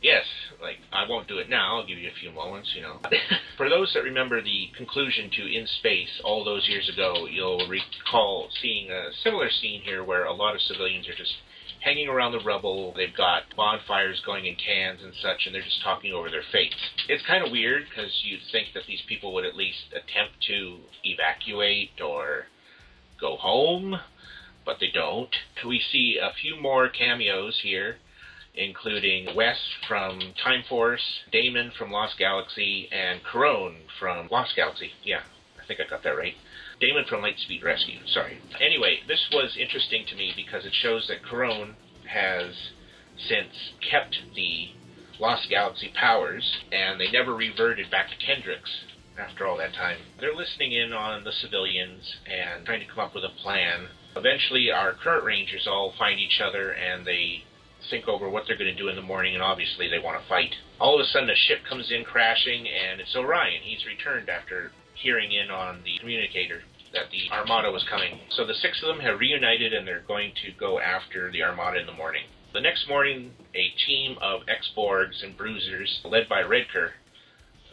Yes, 0.00 0.24
like 0.64 0.78
I 0.92 1.08
won't 1.08 1.28
do 1.28 1.38
it 1.38 1.48
now. 1.48 1.76
I'll 1.76 1.86
give 1.86 1.98
you 1.98 2.08
a 2.08 2.20
few 2.20 2.32
moments, 2.32 2.72
you 2.74 2.82
know. 2.82 2.98
For 3.56 3.68
those 3.68 3.92
that 3.94 4.02
remember 4.02 4.42
the 4.42 4.68
conclusion 4.76 5.30
to 5.36 5.42
In 5.46 5.66
Space 5.78 6.20
all 6.24 6.44
those 6.44 6.66
years 6.68 6.88
ago, 6.88 7.26
you'll 7.30 7.68
recall 7.68 8.48
seeing 8.60 8.90
a 8.90 9.10
similar 9.22 9.50
scene 9.50 9.82
here 9.82 10.02
where 10.02 10.24
a 10.24 10.32
lot 10.32 10.54
of 10.54 10.60
civilians 10.62 11.06
are 11.08 11.14
just 11.14 11.34
hanging 11.84 12.08
around 12.08 12.32
the 12.32 12.40
rubble. 12.40 12.94
They've 12.96 13.14
got 13.14 13.42
bonfires 13.54 14.22
going 14.24 14.46
in 14.46 14.56
cans 14.56 15.00
and 15.04 15.12
such, 15.20 15.44
and 15.44 15.54
they're 15.54 15.62
just 15.62 15.82
talking 15.82 16.12
over 16.12 16.30
their 16.30 16.42
fates. 16.50 16.74
It's 17.08 17.24
kind 17.26 17.44
of 17.44 17.52
weird 17.52 17.84
because 17.88 18.10
you'd 18.24 18.40
think 18.50 18.68
that 18.72 18.84
these 18.88 19.02
people 19.06 19.34
would 19.34 19.44
at 19.44 19.54
least 19.54 19.92
attempt 19.92 20.42
to 20.48 20.78
evacuate 21.04 22.00
or 22.02 22.46
go 23.20 23.36
home, 23.36 24.00
but 24.64 24.78
they 24.80 24.90
don't. 24.92 25.34
We 25.66 25.82
see 25.92 26.18
a 26.20 26.32
few 26.40 26.60
more 26.60 26.88
cameos 26.88 27.60
here 27.62 27.96
including 28.54 29.34
Wes 29.34 29.58
from 29.88 30.20
Time 30.42 30.62
Force, 30.68 31.02
Damon 31.32 31.72
from 31.76 31.90
Lost 31.90 32.18
Galaxy, 32.18 32.88
and 32.92 33.20
Karone 33.22 33.76
from 33.98 34.28
Lost 34.30 34.54
Galaxy. 34.56 34.90
Yeah, 35.02 35.22
I 35.62 35.66
think 35.66 35.80
I 35.80 35.88
got 35.88 36.02
that 36.04 36.16
right. 36.16 36.34
Damon 36.80 37.04
from 37.08 37.22
Lightspeed 37.22 37.64
Rescue, 37.64 37.98
sorry. 38.06 38.38
Anyway, 38.60 38.98
this 39.08 39.28
was 39.32 39.56
interesting 39.58 40.04
to 40.06 40.16
me 40.16 40.32
because 40.36 40.64
it 40.64 40.74
shows 40.74 41.06
that 41.08 41.22
Karone 41.22 41.74
has 42.06 42.54
since 43.16 43.72
kept 43.80 44.16
the 44.34 44.70
Lost 45.20 45.48
Galaxy 45.48 45.92
powers, 45.94 46.58
and 46.72 47.00
they 47.00 47.10
never 47.10 47.34
reverted 47.34 47.90
back 47.90 48.08
to 48.08 48.16
Kendrix 48.16 48.60
after 49.18 49.46
all 49.46 49.56
that 49.58 49.72
time. 49.72 49.98
They're 50.18 50.34
listening 50.34 50.72
in 50.72 50.92
on 50.92 51.24
the 51.24 51.32
civilians 51.32 52.16
and 52.26 52.66
trying 52.66 52.80
to 52.80 52.86
come 52.86 52.98
up 52.98 53.14
with 53.14 53.24
a 53.24 53.28
plan. 53.42 53.88
Eventually, 54.16 54.70
our 54.70 54.92
current 54.92 55.24
Rangers 55.24 55.66
all 55.68 55.94
find 55.98 56.18
each 56.18 56.40
other 56.40 56.72
and 56.72 57.06
they 57.06 57.44
think 57.90 58.08
over 58.08 58.28
what 58.28 58.44
they're 58.46 58.58
going 58.58 58.74
to 58.74 58.82
do 58.82 58.88
in 58.88 58.96
the 58.96 59.02
morning, 59.02 59.34
and 59.34 59.42
obviously 59.42 59.88
they 59.88 59.98
want 59.98 60.20
to 60.20 60.28
fight. 60.28 60.54
All 60.80 60.94
of 60.94 61.04
a 61.04 61.08
sudden, 61.08 61.30
a 61.30 61.36
ship 61.36 61.60
comes 61.68 61.90
in 61.90 62.04
crashing, 62.04 62.66
and 62.68 63.00
it's 63.00 63.14
Orion. 63.16 63.62
He's 63.62 63.84
returned 63.86 64.28
after 64.28 64.72
hearing 64.94 65.32
in 65.32 65.50
on 65.50 65.82
the 65.84 65.98
communicator 66.00 66.62
that 66.92 67.10
the 67.10 67.30
Armada 67.32 67.70
was 67.70 67.84
coming. 67.90 68.20
So 68.30 68.46
the 68.46 68.54
six 68.54 68.80
of 68.82 68.88
them 68.88 69.04
have 69.04 69.18
reunited, 69.18 69.72
and 69.72 69.86
they're 69.86 70.04
going 70.06 70.32
to 70.44 70.52
go 70.58 70.78
after 70.78 71.30
the 71.30 71.42
Armada 71.42 71.80
in 71.80 71.86
the 71.86 71.92
morning. 71.92 72.24
The 72.52 72.60
next 72.60 72.88
morning, 72.88 73.32
a 73.54 73.74
team 73.86 74.16
of 74.22 74.42
X-Borgs 74.48 75.24
and 75.24 75.36
Bruisers, 75.36 76.00
led 76.04 76.28
by 76.28 76.42
Redker, 76.42 76.90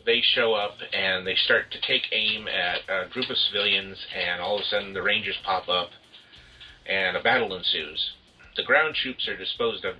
they 0.06 0.22
show 0.34 0.56
up 0.56 0.77
and 0.91 1.27
they 1.27 1.36
start 1.36 1.72
to 1.72 1.82
take 1.82 2.01
aim 2.12 2.48
at 2.48 2.80
a 2.89 3.08
group 3.10 3.30
of 3.30 3.38
civilians, 3.38 3.98
and 4.15 4.41
all 4.41 4.56
of 4.56 4.62
a 4.62 4.65
sudden 4.65 4.94
the 4.94 5.03
Rangers 5.03 5.38
pop 5.46 5.70
up, 5.70 5.89
and 6.89 7.15
a 7.15 7.22
battle 7.22 7.56
ensues 7.56 8.13
the 8.55 8.63
ground 8.63 8.96
troops 8.96 9.27
are 9.27 9.38
disposed 9.38 9.86
of 9.86 9.96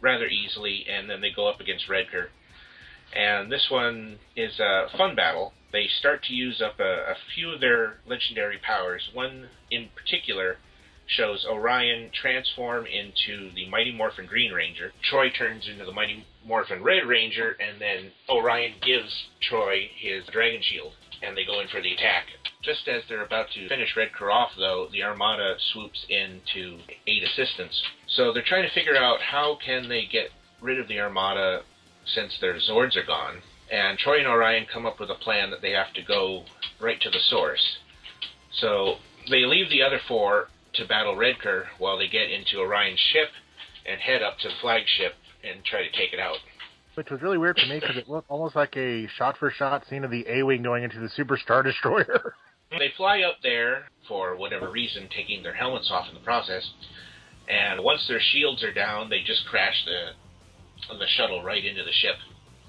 rather 0.00 0.26
easily, 0.26 0.86
and 0.88 1.10
then 1.10 1.20
they 1.20 1.30
go 1.30 1.48
up 1.48 1.60
against 1.60 1.88
Redker. 1.88 2.28
And 3.14 3.50
this 3.50 3.66
one 3.70 4.18
is 4.36 4.58
a 4.58 4.86
fun 4.96 5.14
battle. 5.14 5.52
They 5.72 5.86
start 5.86 6.22
to 6.24 6.34
use 6.34 6.62
up 6.62 6.78
a, 6.80 7.12
a 7.12 7.16
few 7.34 7.50
of 7.50 7.60
their 7.60 7.98
legendary 8.06 8.58
powers. 8.58 9.10
One 9.12 9.48
in 9.70 9.88
particular 9.94 10.56
shows 11.06 11.44
Orion 11.44 12.10
transform 12.12 12.86
into 12.86 13.50
the 13.54 13.68
Mighty 13.68 13.92
Morphin 13.92 14.26
Green 14.26 14.52
Ranger. 14.52 14.92
Troy 15.02 15.30
turns 15.30 15.68
into 15.68 15.84
the 15.84 15.92
Mighty 15.92 16.24
Morphin 16.46 16.82
Red 16.82 17.06
Ranger, 17.06 17.56
and 17.60 17.80
then 17.80 18.12
Orion 18.28 18.74
gives 18.80 19.26
Troy 19.42 19.90
his 19.96 20.24
Dragon 20.32 20.62
Shield, 20.62 20.92
and 21.26 21.36
they 21.36 21.44
go 21.44 21.60
in 21.60 21.68
for 21.68 21.80
the 21.80 21.92
attack. 21.92 22.26
Just 22.62 22.88
as 22.88 23.02
they're 23.08 23.24
about 23.24 23.46
to 23.54 23.68
finish 23.68 23.94
Redker 23.96 24.32
off, 24.32 24.50
though, 24.56 24.88
the 24.92 25.02
Armada 25.02 25.54
swoops 25.72 26.04
in 26.08 26.40
to 26.54 26.78
aid 27.06 27.22
assistance. 27.22 27.82
So 28.08 28.32
they're 28.32 28.44
trying 28.46 28.68
to 28.68 28.74
figure 28.74 28.96
out 28.96 29.20
how 29.20 29.58
can 29.64 29.88
they 29.88 30.06
get 30.10 30.30
rid 30.60 30.80
of 30.80 30.88
the 30.88 31.00
Armada 31.00 31.62
since 32.06 32.32
their 32.40 32.54
Zords 32.54 32.96
are 32.96 33.06
gone. 33.06 33.42
And 33.70 33.98
Troy 33.98 34.18
and 34.18 34.26
Orion 34.26 34.66
come 34.72 34.86
up 34.86 35.00
with 35.00 35.10
a 35.10 35.14
plan 35.14 35.50
that 35.50 35.62
they 35.62 35.72
have 35.72 35.92
to 35.94 36.02
go 36.02 36.44
right 36.80 37.00
to 37.00 37.10
the 37.10 37.20
source. 37.28 37.78
So 38.60 38.96
they 39.30 39.44
leave 39.44 39.70
the 39.70 39.82
other 39.82 40.00
four 40.06 40.48
to 40.74 40.86
battle 40.86 41.16
Redker 41.16 41.64
while 41.78 41.98
they 41.98 42.08
get 42.08 42.30
into 42.30 42.58
Orion's 42.58 43.00
ship 43.12 43.28
and 43.86 44.00
head 44.00 44.22
up 44.22 44.38
to 44.38 44.48
the 44.48 44.54
flagship 44.60 45.14
and 45.42 45.64
try 45.64 45.82
to 45.82 45.96
take 45.96 46.12
it 46.12 46.20
out. 46.20 46.38
Which 46.94 47.10
was 47.10 47.20
really 47.22 47.38
weird 47.38 47.56
to 47.56 47.66
me 47.66 47.80
because 47.80 47.96
it 47.96 48.08
looked 48.08 48.30
almost 48.30 48.54
like 48.54 48.76
a 48.76 49.08
shot-for-shot 49.18 49.84
scene 49.88 50.04
of 50.04 50.10
the 50.10 50.24
A-wing 50.28 50.62
going 50.62 50.84
into 50.84 51.00
the 51.00 51.08
Super 51.08 51.36
Star 51.36 51.62
Destroyer. 51.62 52.34
They 52.76 52.90
fly 52.96 53.20
up 53.20 53.36
there 53.40 53.84
for 54.08 54.34
whatever 54.36 54.68
reason, 54.68 55.08
taking 55.14 55.44
their 55.44 55.54
helmets 55.54 55.90
off 55.92 56.08
in 56.08 56.14
the 56.14 56.20
process. 56.20 56.68
And 57.48 57.84
once 57.84 58.08
their 58.08 58.20
shields 58.20 58.64
are 58.64 58.72
down, 58.72 59.10
they 59.10 59.22
just 59.22 59.46
crash 59.46 59.84
the 59.84 60.12
the 60.98 61.06
shuttle 61.06 61.42
right 61.44 61.64
into 61.64 61.84
the 61.84 61.92
ship. 61.92 62.16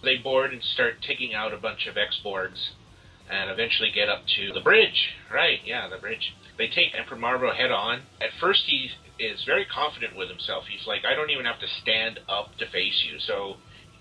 They 0.03 0.17
board 0.17 0.53
and 0.53 0.61
start 0.61 1.01
taking 1.01 1.33
out 1.33 1.53
a 1.53 1.57
bunch 1.57 1.87
of 1.87 1.97
X-Borgs, 1.97 2.69
and 3.29 3.49
eventually 3.49 3.91
get 3.93 4.09
up 4.09 4.21
to 4.35 4.53
the 4.53 4.61
bridge. 4.61 5.15
Right, 5.33 5.59
yeah, 5.65 5.89
the 5.89 5.97
bridge. 5.97 6.33
They 6.57 6.67
take 6.67 6.93
Emperor 6.95 7.17
Mavro 7.17 7.55
head 7.55 7.71
on. 7.71 8.03
At 8.21 8.29
first, 8.39 8.63
he 8.67 8.91
is 9.19 9.43
very 9.45 9.65
confident 9.65 10.15
with 10.15 10.29
himself. 10.29 10.65
He's 10.69 10.85
like, 10.87 11.03
I 11.05 11.15
don't 11.15 11.31
even 11.31 11.45
have 11.45 11.59
to 11.59 11.67
stand 11.81 12.19
up 12.29 12.55
to 12.59 12.69
face 12.69 13.03
you. 13.09 13.17
So 13.19 13.55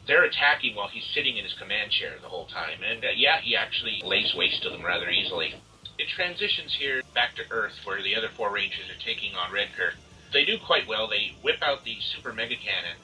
they're 0.07 0.25
attacking 0.25 0.75
while 0.75 0.89
he's 0.89 1.07
sitting 1.15 1.37
in 1.37 1.45
his 1.45 1.55
command 1.55 1.91
chair 1.91 2.15
the 2.21 2.29
whole 2.29 2.47
time. 2.47 2.83
And 2.83 3.05
uh, 3.05 3.09
yeah, 3.17 3.41
he 3.41 3.57
actually 3.57 4.03
lays 4.05 4.35
waste 4.35 4.63
to 4.63 4.71
them 4.71 4.85
rather 4.85 5.09
easily. 5.09 5.55
It 5.99 6.09
transitions 6.09 6.75
here 6.79 7.03
back 7.15 7.37
to 7.37 7.43
Earth, 7.51 7.75
where 7.85 8.03
the 8.03 8.17
other 8.17 8.29
four 8.37 8.53
Rangers 8.53 8.91
are 8.91 9.05
taking 9.05 9.35
on 9.35 9.51
Redker. 9.51 9.95
They 10.33 10.45
do 10.45 10.59
quite 10.59 10.89
well. 10.89 11.09
They 11.09 11.37
whip 11.43 11.63
out 11.63 11.85
the 11.85 11.97
super 12.15 12.33
mega 12.33 12.57
cannon, 12.57 12.99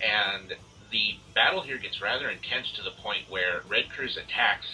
and 0.00 0.54
the 0.92 1.18
battle 1.34 1.62
here 1.62 1.78
gets 1.78 2.00
rather 2.00 2.30
intense 2.30 2.72
to 2.76 2.82
the 2.82 2.94
point 3.02 3.28
where 3.28 3.62
Redker's 3.68 4.16
attacks 4.16 4.66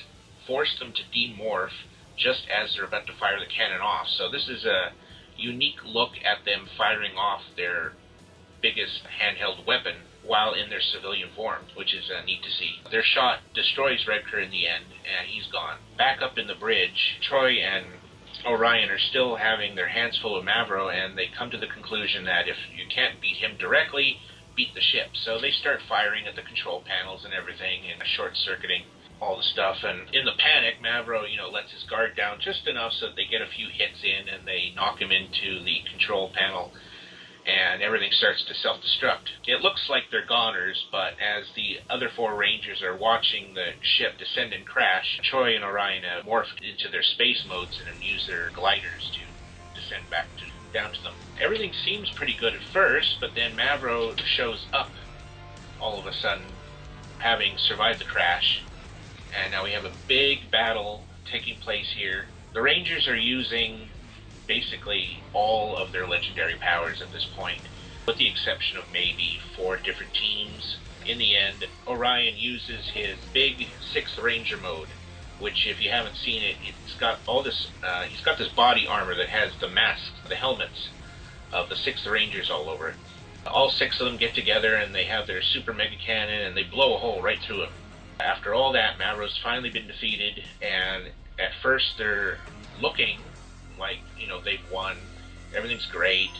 force 0.46 0.78
them 0.78 0.92
to 0.92 1.02
demorph 1.16 1.74
just 2.16 2.46
as 2.48 2.74
they're 2.74 2.84
about 2.84 3.06
to 3.06 3.12
fire 3.18 3.40
the 3.40 3.46
cannon 3.46 3.80
off. 3.80 4.06
So 4.16 4.30
this 4.30 4.48
is 4.48 4.64
a 4.64 4.92
unique 5.36 5.82
look 5.84 6.12
at 6.24 6.44
them 6.44 6.68
firing 6.76 7.16
off 7.16 7.42
their 7.56 7.92
biggest 8.62 9.02
handheld 9.20 9.66
weapon 9.66 9.96
while 10.26 10.54
in 10.54 10.68
their 10.70 10.80
civilian 10.80 11.30
form, 11.34 11.62
which 11.76 11.94
is 11.94 12.10
uh, 12.10 12.24
neat 12.24 12.42
to 12.42 12.50
see. 12.50 12.82
Their 12.90 13.04
shot 13.04 13.40
destroys 13.54 14.04
Redker 14.06 14.42
in 14.42 14.50
the 14.50 14.66
end, 14.66 14.84
and 15.06 15.28
he's 15.28 15.46
gone. 15.52 15.78
Back 15.96 16.22
up 16.22 16.38
in 16.38 16.46
the 16.46 16.54
bridge, 16.54 17.18
Troy 17.22 17.62
and 17.62 17.86
Orion 18.44 18.90
are 18.90 18.98
still 18.98 19.36
having 19.36 19.74
their 19.74 19.88
hands 19.88 20.18
full 20.20 20.36
of 20.36 20.44
Mavro, 20.44 20.92
and 20.92 21.16
they 21.16 21.28
come 21.36 21.50
to 21.50 21.58
the 21.58 21.66
conclusion 21.66 22.24
that 22.24 22.48
if 22.48 22.56
you 22.74 22.84
can't 22.92 23.20
beat 23.20 23.38
him 23.38 23.56
directly, 23.58 24.18
beat 24.54 24.74
the 24.74 24.80
ship. 24.80 25.10
So 25.24 25.38
they 25.40 25.50
start 25.50 25.80
firing 25.88 26.26
at 26.26 26.36
the 26.36 26.42
control 26.42 26.82
panels 26.82 27.24
and 27.24 27.32
everything, 27.32 27.86
and 27.90 28.02
short 28.16 28.36
circuiting 28.36 28.84
all 29.20 29.36
the 29.36 29.42
stuff. 29.42 29.76
And 29.82 30.12
in 30.14 30.24
the 30.24 30.36
panic, 30.38 30.82
Mavro, 30.82 31.28
you 31.30 31.36
know, 31.36 31.48
lets 31.48 31.72
his 31.72 31.84
guard 31.84 32.16
down 32.16 32.38
just 32.40 32.66
enough 32.66 32.92
so 32.92 33.06
that 33.06 33.16
they 33.16 33.24
get 33.24 33.40
a 33.40 33.48
few 33.56 33.68
hits 33.68 34.02
in, 34.04 34.28
and 34.28 34.46
they 34.46 34.72
knock 34.74 35.00
him 35.00 35.10
into 35.10 35.64
the 35.64 35.80
control 35.90 36.30
panel 36.34 36.72
and 37.46 37.80
everything 37.80 38.10
starts 38.12 38.44
to 38.44 38.54
self 38.54 38.78
destruct. 38.82 39.30
It 39.46 39.62
looks 39.62 39.86
like 39.88 40.04
they're 40.10 40.26
goners, 40.26 40.84
but 40.90 41.14
as 41.22 41.46
the 41.54 41.78
other 41.88 42.10
four 42.14 42.36
Rangers 42.36 42.82
are 42.82 42.96
watching 42.96 43.54
the 43.54 43.70
ship 43.80 44.18
descend 44.18 44.52
and 44.52 44.66
crash, 44.66 45.20
Troy 45.30 45.54
and 45.54 45.64
Orion 45.64 46.02
have 46.02 46.24
morphed 46.24 46.60
into 46.60 46.90
their 46.90 47.04
space 47.04 47.44
modes 47.48 47.78
and 47.86 48.02
use 48.02 48.26
their 48.26 48.50
gliders 48.50 49.10
to 49.14 49.80
descend 49.80 50.10
back 50.10 50.26
to, 50.38 50.44
down 50.76 50.92
to 50.92 51.02
them. 51.02 51.14
Everything 51.40 51.72
seems 51.84 52.10
pretty 52.16 52.36
good 52.38 52.54
at 52.54 52.60
first, 52.72 53.16
but 53.20 53.30
then 53.34 53.56
Mavro 53.56 54.18
shows 54.36 54.66
up 54.72 54.90
all 55.80 56.00
of 56.00 56.06
a 56.06 56.12
sudden, 56.12 56.46
having 57.18 57.56
survived 57.58 58.00
the 58.00 58.04
crash, 58.04 58.64
and 59.32 59.52
now 59.52 59.62
we 59.62 59.72
have 59.72 59.84
a 59.84 59.94
big 60.08 60.50
battle 60.50 61.04
taking 61.30 61.60
place 61.60 61.94
here. 61.96 62.26
The 62.54 62.62
Rangers 62.62 63.06
are 63.06 63.16
using 63.16 63.90
basically 64.46 65.18
all 65.32 65.76
of 65.76 65.92
their 65.92 66.06
legendary 66.06 66.54
powers 66.54 67.02
at 67.02 67.12
this 67.12 67.24
point, 67.36 67.60
with 68.06 68.16
the 68.16 68.28
exception 68.28 68.78
of 68.78 68.84
maybe 68.92 69.40
four 69.56 69.76
different 69.76 70.14
teams. 70.14 70.76
In 71.04 71.18
the 71.18 71.36
end, 71.36 71.66
Orion 71.86 72.36
uses 72.36 72.88
his 72.88 73.16
big 73.32 73.66
Sixth 73.80 74.18
Ranger 74.18 74.56
mode, 74.56 74.88
which, 75.38 75.66
if 75.66 75.82
you 75.82 75.90
haven't 75.90 76.16
seen 76.16 76.42
it, 76.42 76.56
it's 76.66 76.96
got 76.96 77.18
all 77.26 77.42
this. 77.42 77.68
Uh, 77.84 78.04
he's 78.04 78.22
got 78.22 78.38
this 78.38 78.48
body 78.48 78.86
armor 78.86 79.14
that 79.14 79.28
has 79.28 79.52
the 79.60 79.68
masks, 79.68 80.10
the 80.28 80.34
helmets 80.34 80.88
of 81.52 81.68
the 81.68 81.76
Sixth 81.76 82.06
Rangers 82.06 82.50
all 82.50 82.68
over 82.68 82.88
it. 82.88 82.96
All 83.46 83.70
six 83.70 84.00
of 84.00 84.06
them 84.06 84.16
get 84.16 84.34
together 84.34 84.74
and 84.74 84.92
they 84.92 85.04
have 85.04 85.28
their 85.28 85.40
super 85.40 85.72
mega 85.72 85.94
cannon 85.96 86.42
and 86.42 86.56
they 86.56 86.64
blow 86.64 86.94
a 86.94 86.98
hole 86.98 87.22
right 87.22 87.38
through 87.38 87.62
him. 87.62 87.72
After 88.18 88.54
all 88.54 88.72
that, 88.72 88.98
Mavro's 88.98 89.38
finally 89.42 89.70
been 89.70 89.86
defeated, 89.86 90.42
and 90.62 91.04
at 91.38 91.52
first 91.62 91.98
they're 91.98 92.38
looking 92.80 93.18
like 93.78 93.98
you 94.18 94.26
know 94.26 94.40
they've 94.40 94.60
won, 94.72 94.96
everything's 95.54 95.86
great, 95.86 96.30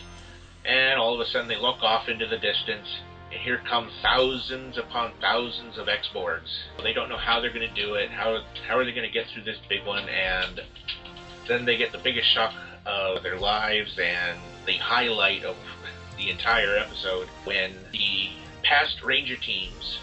and 0.65 0.99
all 0.99 1.13
of 1.13 1.19
a 1.19 1.29
sudden 1.29 1.47
they 1.47 1.59
look 1.59 1.81
off 1.81 2.09
into 2.09 2.27
the 2.27 2.37
distance, 2.37 2.87
and 3.31 3.39
here 3.39 3.61
come 3.67 3.89
thousands 4.01 4.77
upon 4.77 5.11
thousands 5.21 5.77
of 5.77 5.87
X-Borgs. 5.87 6.49
They 6.83 6.93
don't 6.93 7.09
know 7.09 7.17
how 7.17 7.39
they're 7.39 7.53
going 7.53 7.67
to 7.67 7.81
do 7.81 7.95
it. 7.95 8.09
How 8.09 8.43
how 8.67 8.77
are 8.77 8.85
they 8.85 8.91
going 8.91 9.07
to 9.07 9.13
get 9.13 9.27
through 9.27 9.43
this 9.43 9.57
big 9.69 9.85
one? 9.85 10.07
And 10.09 10.61
then 11.47 11.65
they 11.65 11.77
get 11.77 11.91
the 11.91 11.97
biggest 11.97 12.27
shock 12.33 12.53
of 12.85 13.23
their 13.23 13.37
lives 13.37 13.97
and 13.99 14.39
the 14.65 14.77
highlight 14.77 15.43
of 15.43 15.55
the 16.17 16.29
entire 16.29 16.77
episode 16.77 17.27
when 17.43 17.73
the 17.91 18.29
past 18.63 19.01
Ranger 19.03 19.35
teams 19.35 19.99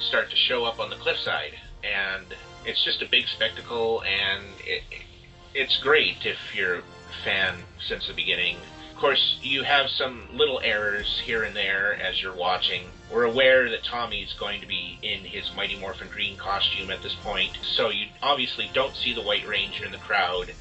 start 0.00 0.30
to 0.30 0.36
show 0.36 0.64
up 0.64 0.78
on 0.78 0.90
the 0.90 0.96
cliffside, 0.96 1.54
and 1.82 2.26
it's 2.64 2.84
just 2.84 3.02
a 3.02 3.06
big 3.08 3.26
spectacle, 3.26 4.02
and 4.02 4.44
it, 4.64 4.82
it's 5.54 5.78
great 5.78 6.24
if 6.24 6.38
you're 6.54 6.78
a 6.78 6.82
fan 7.24 7.54
since 7.86 8.06
the 8.06 8.14
beginning. 8.14 8.56
Of 8.92 8.96
course, 8.96 9.38
you 9.42 9.62
have 9.62 9.88
some 9.90 10.28
little 10.32 10.60
errors 10.62 11.20
here 11.24 11.44
and 11.44 11.54
there 11.54 11.94
as 11.94 12.20
you're 12.20 12.34
watching. 12.34 12.82
We're 13.12 13.24
aware 13.24 13.70
that 13.70 13.84
Tommy's 13.84 14.34
going 14.34 14.60
to 14.60 14.66
be 14.66 14.98
in 15.02 15.20
his 15.20 15.54
Mighty 15.54 15.78
Morphin 15.78 16.08
Green 16.08 16.36
costume 16.36 16.90
at 16.90 17.02
this 17.02 17.14
point, 17.22 17.56
so 17.62 17.90
you 17.90 18.06
obviously 18.22 18.70
don't 18.74 18.96
see 18.96 19.14
the 19.14 19.22
White 19.22 19.46
Ranger 19.46 19.84
in 19.84 19.92
the 19.92 19.98
crowd, 19.98 20.52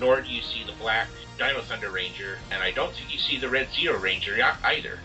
nor 0.00 0.20
do 0.20 0.30
you 0.30 0.42
see 0.42 0.64
the 0.64 0.72
Black 0.72 1.08
Dino 1.38 1.60
Thunder 1.60 1.90
Ranger, 1.90 2.38
and 2.50 2.62
I 2.62 2.70
don't 2.70 2.92
think 2.92 3.12
you 3.12 3.18
see 3.18 3.38
the 3.38 3.48
Red 3.48 3.68
Zero 3.72 3.98
Ranger 3.98 4.38
either. 4.64 5.00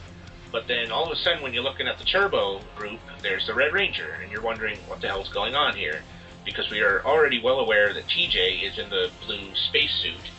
But 0.49 0.67
then 0.67 0.91
all 0.91 1.05
of 1.05 1.11
a 1.11 1.21
sudden, 1.21 1.43
when 1.43 1.53
you're 1.53 1.63
looking 1.63 1.87
at 1.87 1.97
the 1.97 2.05
Turbo 2.05 2.61
group, 2.77 3.01
there's 3.21 3.47
the 3.47 3.53
Red 3.53 3.73
Ranger, 3.73 4.17
and 4.21 4.31
you're 4.31 4.41
wondering 4.41 4.77
what 4.87 5.01
the 5.01 5.07
hell's 5.07 5.29
going 5.29 5.55
on 5.55 5.75
here 5.75 6.01
because 6.47 6.69
we 6.71 6.79
are 6.79 7.05
already 7.05 7.41
well 7.41 7.59
aware 7.59 7.93
that 7.93 8.07
TJ 8.07 8.63
is 8.63 8.79
in 8.79 8.89
the 8.89 9.11
blue 9.25 9.53
spacesuit, 9.53 10.31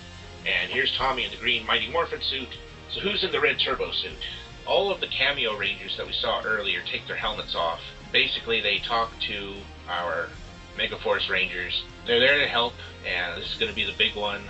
and 0.47 0.71
here's 0.71 0.97
Tommy 0.97 1.25
in 1.25 1.31
the 1.31 1.37
green 1.37 1.67
Mighty 1.67 1.91
Morphin 1.91 2.23
suit. 2.23 2.49
So 2.91 3.01
who's 3.01 3.23
in 3.23 3.31
the 3.31 3.39
red 3.39 3.61
turbo 3.61 3.93
suit? 3.93 4.17
All 4.67 4.91
of 4.91 5.03
the 5.03 5.07
cameo 5.07 5.55
rangers 5.55 5.99
that 5.99 6.07
we 6.07 6.15
saw 6.15 6.43
earlier 6.43 6.81
take 6.81 7.07
their 7.07 7.17
helmets 7.17 7.55
off. 7.55 7.81
Basically, 8.11 8.63
they 8.63 8.79
talk 8.79 9.13
to 9.29 9.53
our 9.87 10.31
Megaforce 10.79 11.29
Rangers. 11.29 11.85
They're 12.07 12.21
there 12.21 12.39
to 12.39 12.49
help, 12.49 12.73
and 13.07 13.41
this 13.41 13.53
is 13.53 13.59
going 13.59 13.71
to 13.71 13.77
be 13.77 13.85
the 13.85 13.97
big 13.99 14.17
one. 14.17 14.41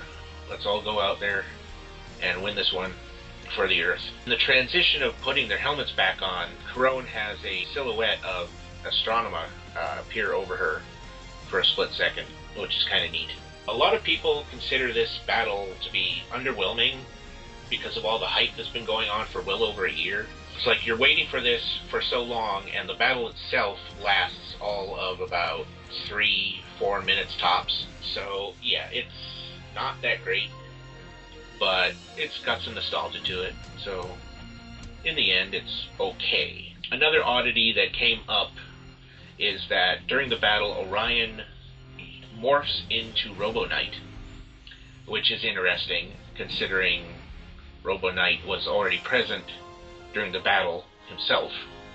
Let's 0.48 0.64
all 0.64 0.80
go 0.80 1.00
out 1.00 1.18
there 1.18 1.44
and 2.22 2.40
win 2.40 2.54
this 2.54 2.72
one 2.72 2.92
for 3.56 3.66
the 3.66 3.82
Earth. 3.82 4.02
In 4.24 4.30
the 4.30 4.36
transition 4.36 5.02
of 5.02 5.20
putting 5.22 5.48
their 5.48 5.58
helmets 5.58 5.90
back 5.90 6.22
on, 6.22 6.50
Karone 6.72 7.06
has 7.06 7.38
a 7.44 7.64
silhouette 7.74 8.24
of 8.24 8.48
Astronema 8.84 9.46
uh, 9.76 9.98
appear 10.00 10.32
over 10.32 10.56
her 10.56 10.82
for 11.48 11.60
a 11.60 11.64
split 11.64 11.90
second, 11.92 12.26
which 12.56 12.76
is 12.76 12.84
kind 12.84 13.04
of 13.04 13.10
neat. 13.10 13.30
A 13.68 13.72
lot 13.72 13.94
of 13.94 14.02
people 14.02 14.44
consider 14.50 14.92
this 14.92 15.20
battle 15.26 15.68
to 15.82 15.92
be 15.92 16.22
underwhelming 16.30 16.98
because 17.68 17.96
of 17.96 18.04
all 18.04 18.18
the 18.18 18.26
hype 18.26 18.50
that's 18.56 18.68
been 18.68 18.84
going 18.84 19.08
on 19.08 19.26
for 19.26 19.42
well 19.42 19.62
over 19.62 19.84
a 19.84 19.92
year. 19.92 20.26
It's 20.56 20.66
like 20.66 20.86
you're 20.86 20.98
waiting 20.98 21.28
for 21.28 21.40
this 21.40 21.78
for 21.90 22.00
so 22.00 22.22
long, 22.22 22.68
and 22.70 22.88
the 22.88 22.94
battle 22.94 23.28
itself 23.28 23.78
lasts 24.02 24.56
all 24.60 24.96
of 24.98 25.20
about 25.20 25.66
three, 26.06 26.62
four 26.78 27.02
minutes 27.02 27.36
tops. 27.36 27.86
So, 28.02 28.54
yeah, 28.62 28.88
it's 28.90 29.12
not 29.74 30.00
that 30.02 30.24
great, 30.24 30.50
but 31.60 31.92
it's 32.16 32.38
got 32.44 32.62
some 32.62 32.74
nostalgia 32.74 33.22
to 33.22 33.42
it. 33.42 33.54
So, 33.84 34.10
in 35.04 35.14
the 35.14 35.30
end, 35.30 35.54
it's 35.54 35.86
okay. 36.00 36.72
Another 36.90 37.22
oddity 37.22 37.72
that 37.74 37.92
came 37.92 38.20
up 38.28 38.50
is 39.38 39.62
that 39.68 40.06
during 40.06 40.30
the 40.30 40.36
battle, 40.36 40.72
Orion 40.72 41.42
morphs 42.38 42.82
into 42.90 43.34
Robo 43.34 43.66
Knight, 43.66 43.94
which 45.06 45.30
is 45.30 45.44
interesting 45.44 46.12
considering 46.36 47.04
Robo 47.82 48.10
Knight 48.10 48.46
was 48.46 48.66
already 48.66 48.98
present 48.98 49.44
during 50.12 50.32
the 50.32 50.40
battle 50.40 50.84
himself. 51.08 51.52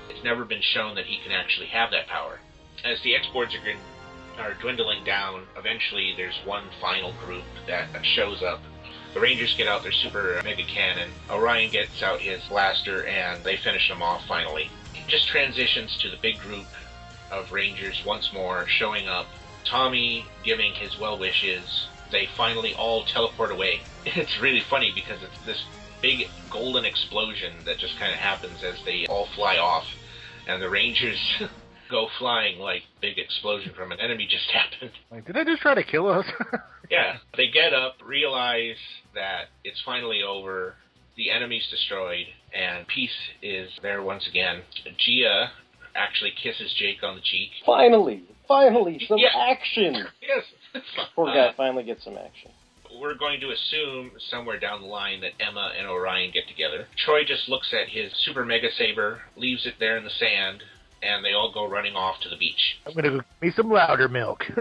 It's 0.09 0.23
never 0.23 0.45
been 0.45 0.61
shown 0.61 0.95
that 0.95 1.05
he 1.05 1.19
can 1.23 1.31
actually 1.31 1.67
have 1.67 1.91
that 1.91 2.07
power. 2.07 2.39
As 2.83 3.01
the 3.03 3.15
X-Borgs 3.15 3.53
are, 3.55 4.41
are 4.41 4.53
dwindling 4.55 5.03
down, 5.03 5.43
eventually 5.57 6.13
there's 6.17 6.39
one 6.45 6.65
final 6.81 7.13
group 7.25 7.43
that 7.67 7.87
shows 8.03 8.41
up. 8.41 8.61
The 9.13 9.19
Rangers 9.19 9.55
get 9.55 9.67
out 9.67 9.83
their 9.83 9.91
super 9.91 10.41
mega 10.43 10.63
cannon, 10.63 11.11
Orion 11.29 11.71
gets 11.71 12.01
out 12.01 12.19
his 12.19 12.41
blaster, 12.49 13.05
and 13.05 13.43
they 13.43 13.57
finish 13.57 13.87
them 13.87 14.01
off 14.01 14.25
finally. 14.27 14.69
It 14.95 15.07
just 15.07 15.27
transitions 15.27 15.97
to 16.01 16.09
the 16.09 16.17
big 16.17 16.39
group 16.39 16.65
of 17.33 17.51
Rangers 17.51 18.01
once 18.05 18.31
more 18.33 18.67
showing 18.67 19.07
up, 19.07 19.27
Tommy 19.65 20.25
giving 20.43 20.73
his 20.73 20.97
well 20.99 21.17
wishes. 21.17 21.87
They 22.11 22.27
finally 22.37 22.73
all 22.73 23.05
teleport 23.05 23.51
away. 23.51 23.81
It's 24.05 24.41
really 24.41 24.59
funny 24.59 24.91
because 24.93 25.23
it's 25.23 25.45
this 25.45 25.63
big 26.01 26.27
golden 26.49 26.83
explosion 26.83 27.53
that 27.65 27.77
just 27.77 27.97
kind 27.97 28.11
of 28.11 28.19
happens 28.19 28.61
as 28.61 28.75
they 28.83 29.05
all 29.07 29.27
fly 29.33 29.57
off, 29.57 29.85
and 30.45 30.61
the 30.61 30.69
Rangers 30.69 31.17
go 31.89 32.09
flying 32.19 32.59
like 32.59 32.83
big 33.01 33.17
explosion 33.17 33.73
from 33.73 33.91
an 33.93 33.99
enemy 33.99 34.27
just 34.29 34.51
happened. 34.51 34.91
Like, 35.09 35.25
did 35.25 35.35
they 35.35 35.45
just 35.45 35.61
try 35.61 35.73
to 35.73 35.83
kill 35.83 36.09
us? 36.09 36.25
yeah, 36.91 37.17
they 37.37 37.47
get 37.47 37.73
up, 37.73 37.95
realize 38.05 38.75
that 39.15 39.45
it's 39.63 39.81
finally 39.81 40.21
over, 40.21 40.75
the 41.15 41.31
enemy's 41.31 41.67
destroyed, 41.69 42.25
and 42.53 42.85
peace 42.87 43.17
is 43.41 43.69
there 43.81 44.01
once 44.03 44.27
again. 44.27 44.63
Gia 44.97 45.51
actually 45.95 46.31
kisses 46.41 46.73
Jake 46.77 47.03
on 47.03 47.15
the 47.15 47.21
cheek. 47.21 47.49
Finally, 47.65 48.23
finally, 48.47 48.99
some 49.07 49.17
Yeah. 49.19 49.29
action. 49.35 50.05
Yes. 50.21 50.43
Poor 51.15 51.29
Uh, 51.29 51.33
guy 51.33 51.53
finally 51.55 51.83
gets 51.83 52.03
some 52.03 52.17
action. 52.17 52.51
we're 52.99 53.13
going 53.15 53.39
to 53.41 53.49
assume 53.51 54.11
somewhere 54.29 54.59
down 54.59 54.81
the 54.81 54.87
line 54.87 55.21
that 55.21 55.31
Emma 55.39 55.71
and 55.77 55.87
Orion 55.87 56.31
get 56.31 56.47
together. 56.47 56.87
Troy 57.05 57.23
just 57.23 57.47
looks 57.49 57.73
at 57.73 57.89
his 57.89 58.11
super 58.25 58.43
mega 58.45 58.71
saber, 58.77 59.21
leaves 59.35 59.65
it 59.65 59.75
there 59.79 59.97
in 59.97 60.03
the 60.03 60.09
sand, 60.11 60.63
and 61.01 61.23
they 61.25 61.33
all 61.33 61.51
go 61.51 61.67
running 61.67 61.95
off 61.95 62.19
to 62.21 62.29
the 62.29 62.37
beach. 62.37 62.77
I'm 62.87 62.93
gonna 62.93 63.09
go 63.09 63.17
get 63.17 63.41
me 63.41 63.51
some 63.55 63.69
louder 63.69 64.07
milk. 64.07 64.43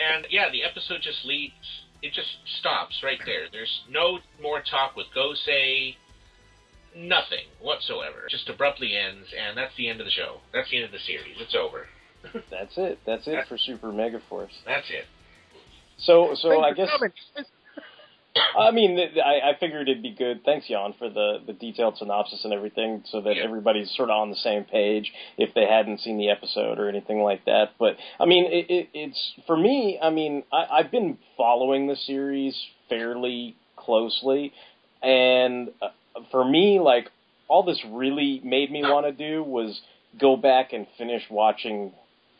And 0.00 0.26
yeah, 0.30 0.50
the 0.50 0.62
episode 0.64 1.02
just 1.02 1.24
leads. 1.26 1.52
It 2.02 2.12
just 2.14 2.28
stops 2.58 3.02
right 3.04 3.18
there. 3.26 3.46
There's 3.52 3.82
no 3.90 4.18
more 4.42 4.60
talk 4.62 4.96
with 4.96 5.06
Gosei. 5.14 5.96
Nothing 6.96 7.46
whatsoever. 7.60 8.26
Just 8.28 8.48
abruptly 8.48 8.96
ends, 8.96 9.28
and 9.38 9.56
that's 9.56 9.74
the 9.76 9.88
end 9.88 10.00
of 10.00 10.06
the 10.06 10.10
show. 10.12 10.38
That's 10.52 10.70
the 10.70 10.76
end 10.76 10.86
of 10.86 10.92
the 10.92 10.98
series. 10.98 11.36
It's 11.38 11.54
over. 11.54 11.86
That's 12.50 12.76
it. 12.76 12.98
That's 13.06 13.26
it 13.26 13.48
for 13.48 13.56
Super 13.56 13.90
Mega 13.92 14.20
Force. 14.28 14.52
That's 14.66 14.90
it. 14.90 15.06
So, 16.00 16.34
so 16.34 16.60
I 16.60 16.74
guess 16.74 16.90
coming. 16.90 17.12
I 18.56 18.70
mean, 18.70 18.96
th- 18.96 19.16
I, 19.24 19.50
I 19.50 19.58
figured 19.58 19.88
it'd 19.88 20.02
be 20.02 20.14
good. 20.14 20.44
Thanks, 20.44 20.68
Jan, 20.68 20.94
for 20.98 21.08
the 21.08 21.38
the 21.46 21.52
detailed 21.52 21.96
synopsis 21.98 22.44
and 22.44 22.52
everything, 22.52 23.02
so 23.06 23.20
that 23.22 23.36
everybody's 23.38 23.90
sort 23.96 24.10
of 24.10 24.16
on 24.16 24.30
the 24.30 24.36
same 24.36 24.64
page 24.64 25.12
if 25.36 25.52
they 25.54 25.66
hadn't 25.66 26.00
seen 26.00 26.16
the 26.18 26.30
episode 26.30 26.78
or 26.78 26.88
anything 26.88 27.22
like 27.22 27.44
that. 27.46 27.70
But 27.78 27.96
I 28.20 28.26
mean, 28.26 28.46
it, 28.46 28.70
it, 28.70 28.88
it's 28.94 29.32
for 29.46 29.56
me. 29.56 29.98
I 30.00 30.10
mean, 30.10 30.44
I, 30.52 30.66
I've 30.78 30.90
been 30.90 31.18
following 31.36 31.86
the 31.88 31.96
series 31.96 32.56
fairly 32.88 33.56
closely, 33.76 34.52
and 35.02 35.70
uh, 35.82 35.88
for 36.30 36.44
me, 36.44 36.80
like 36.80 37.10
all 37.48 37.62
this 37.62 37.80
really 37.90 38.40
made 38.44 38.70
me 38.70 38.82
want 38.82 39.06
to 39.06 39.12
do 39.12 39.42
was 39.42 39.80
go 40.20 40.36
back 40.36 40.72
and 40.72 40.86
finish 40.98 41.22
watching 41.30 41.92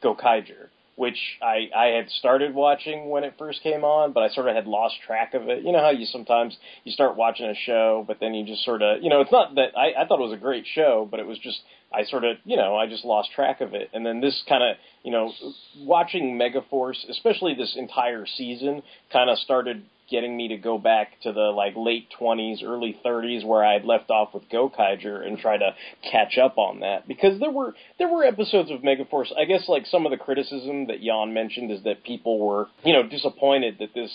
Gokaiger 0.02 0.68
which 1.00 1.16
I, 1.40 1.70
I 1.74 1.86
had 1.96 2.10
started 2.10 2.54
watching 2.54 3.08
when 3.08 3.24
it 3.24 3.32
first 3.38 3.62
came 3.62 3.84
on, 3.84 4.12
but 4.12 4.22
I 4.22 4.28
sort 4.28 4.48
of 4.48 4.54
had 4.54 4.66
lost 4.66 4.96
track 5.06 5.32
of 5.32 5.48
it. 5.48 5.64
You 5.64 5.72
know 5.72 5.80
how 5.80 5.88
you 5.88 6.04
sometimes 6.04 6.54
you 6.84 6.92
start 6.92 7.16
watching 7.16 7.46
a 7.46 7.54
show, 7.54 8.04
but 8.06 8.18
then 8.20 8.34
you 8.34 8.44
just 8.44 8.66
sort 8.66 8.82
of, 8.82 9.02
you 9.02 9.08
know, 9.08 9.22
it's 9.22 9.32
not 9.32 9.54
that 9.54 9.70
I, 9.74 10.02
I 10.02 10.06
thought 10.06 10.20
it 10.20 10.28
was 10.28 10.34
a 10.34 10.36
great 10.36 10.66
show, 10.74 11.08
but 11.10 11.18
it 11.18 11.26
was 11.26 11.38
just 11.38 11.58
I 11.90 12.04
sort 12.04 12.24
of, 12.24 12.36
you 12.44 12.58
know, 12.58 12.76
I 12.76 12.86
just 12.86 13.06
lost 13.06 13.30
track 13.34 13.62
of 13.62 13.72
it. 13.72 13.88
And 13.94 14.04
then 14.04 14.20
this 14.20 14.42
kind 14.46 14.62
of, 14.62 14.76
you 15.02 15.10
know, 15.10 15.32
watching 15.78 16.38
Megaforce, 16.38 17.08
especially 17.08 17.54
this 17.54 17.76
entire 17.78 18.26
season, 18.26 18.82
kind 19.10 19.30
of 19.30 19.38
started 19.38 19.82
getting 20.10 20.36
me 20.36 20.48
to 20.48 20.56
go 20.56 20.78
back 20.78 21.20
to 21.22 21.32
the 21.32 21.40
like 21.40 21.74
late 21.76 22.08
20s, 22.20 22.62
early 22.64 22.98
30s 23.04 23.44
where 23.44 23.64
I 23.64 23.74
had 23.74 23.84
left 23.84 24.10
off 24.10 24.34
with 24.34 24.48
Gokaiger 24.48 25.26
and 25.26 25.38
try 25.38 25.56
to 25.56 25.74
catch 26.10 26.38
up 26.38 26.58
on 26.58 26.80
that 26.80 27.06
because 27.08 27.38
there 27.40 27.50
were 27.50 27.74
there 27.98 28.08
were 28.08 28.24
episodes 28.24 28.70
of 28.70 28.80
Megaforce. 28.80 29.28
I 29.38 29.44
guess 29.44 29.68
like 29.68 29.86
some 29.86 30.06
of 30.06 30.10
the 30.10 30.18
criticism 30.18 30.86
that 30.88 31.02
Jan 31.02 31.32
mentioned 31.32 31.70
is 31.70 31.82
that 31.84 32.04
people 32.04 32.38
were, 32.38 32.68
you 32.84 32.92
know, 32.92 33.02
disappointed 33.08 33.76
that 33.78 33.94
this 33.94 34.10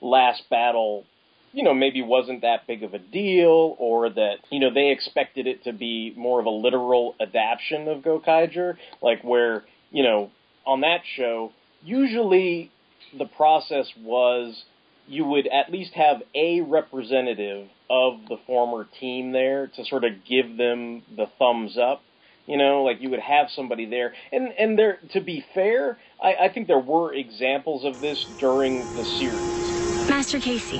last 0.00 0.42
battle 0.50 1.04
you 1.52 1.62
know, 1.62 1.72
maybe 1.72 2.02
wasn't 2.02 2.42
that 2.42 2.66
big 2.66 2.82
of 2.82 2.92
a 2.92 2.98
deal, 2.98 3.76
or 3.78 4.10
that, 4.10 4.34
you 4.50 4.60
know, 4.60 4.70
they 4.74 4.90
expected 4.90 5.46
it 5.46 5.64
to 5.64 5.72
be 5.72 6.12
more 6.14 6.38
of 6.38 6.44
a 6.44 6.50
literal 6.50 7.14
adaptation 7.18 7.88
of 7.88 8.02
Gokaiger, 8.02 8.76
like 9.00 9.22
where, 9.24 9.64
you 9.90 10.02
know, 10.02 10.30
on 10.66 10.82
that 10.82 11.00
show, 11.16 11.52
usually 11.82 12.70
the 13.16 13.24
process 13.24 13.86
was 14.02 14.64
you 15.08 15.24
would 15.24 15.46
at 15.46 15.70
least 15.70 15.92
have 15.94 16.22
a 16.34 16.60
representative 16.60 17.68
of 17.88 18.28
the 18.28 18.36
former 18.46 18.86
team 18.98 19.32
there 19.32 19.68
to 19.68 19.84
sort 19.84 20.04
of 20.04 20.24
give 20.28 20.56
them 20.56 21.02
the 21.16 21.26
thumbs 21.38 21.78
up. 21.78 22.02
You 22.46 22.56
know, 22.56 22.84
like 22.84 23.00
you 23.00 23.10
would 23.10 23.20
have 23.20 23.50
somebody 23.50 23.86
there, 23.86 24.14
and 24.30 24.52
and 24.56 24.78
there. 24.78 25.00
To 25.14 25.20
be 25.20 25.44
fair, 25.52 25.98
I, 26.22 26.34
I 26.34 26.48
think 26.48 26.68
there 26.68 26.78
were 26.78 27.12
examples 27.12 27.84
of 27.84 28.00
this 28.00 28.24
during 28.38 28.78
the 28.94 29.04
series. 29.04 30.08
Master 30.08 30.38
Casey, 30.38 30.78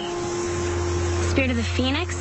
Spirit 1.29 1.51
of 1.51 1.57
the 1.57 1.65
Phoenix, 1.65 2.15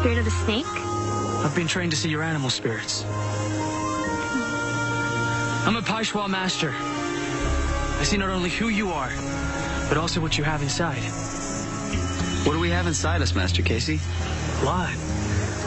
Spirit 0.00 0.18
of 0.18 0.26
the 0.26 0.30
Snake. 0.44 0.66
I've 0.66 1.54
been 1.54 1.66
trained 1.66 1.92
to 1.92 1.96
see 1.96 2.10
your 2.10 2.22
animal 2.22 2.50
spirits. 2.50 3.04
I'm 5.66 5.76
a 5.76 5.82
Pai 5.82 6.02
Zhua 6.02 6.28
master. 6.28 6.74
I 6.74 8.02
see 8.04 8.18
not 8.18 8.28
only 8.28 8.50
who 8.50 8.68
you 8.68 8.90
are, 8.90 9.10
but 9.88 9.96
also 9.96 10.20
what 10.20 10.36
you 10.36 10.44
have 10.44 10.62
inside. 10.62 11.02
What 12.46 12.52
do 12.52 12.60
we 12.60 12.70
have 12.70 12.86
inside 12.86 13.22
us, 13.22 13.34
Master 13.34 13.62
Casey? 13.62 14.00
Blood. 14.60 14.94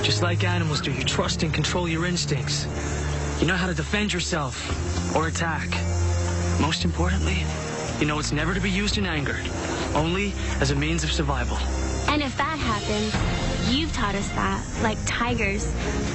Just 0.04 0.22
like 0.22 0.44
animals 0.44 0.82
do, 0.82 0.92
you 0.92 1.04
trust 1.04 1.44
and 1.44 1.54
control 1.54 1.88
your 1.88 2.06
instincts. 2.06 2.66
You 3.42 3.48
know 3.48 3.56
how 3.56 3.68
to 3.68 3.74
defend 3.74 4.14
yourself 4.14 5.16
or 5.16 5.28
attack. 5.28 5.70
Most 6.60 6.86
importantly, 6.86 7.44
you 8.00 8.06
know 8.06 8.20
it's 8.20 8.32
never 8.32 8.54
to 8.54 8.60
be 8.60 8.70
used 8.70 8.98
in 8.98 9.06
anger, 9.06 9.38
only 9.96 10.34
as 10.60 10.72
a 10.72 10.76
means 10.76 11.04
of 11.04 11.12
survival. 11.12 11.58
And 12.08 12.22
if 12.22 12.36
that 12.38 12.58
happens, 12.60 13.74
you've 13.74 13.94
taught 13.94 14.16
us 14.16 14.28
that, 14.30 14.64
like 14.82 14.98
tigers, 15.06 15.66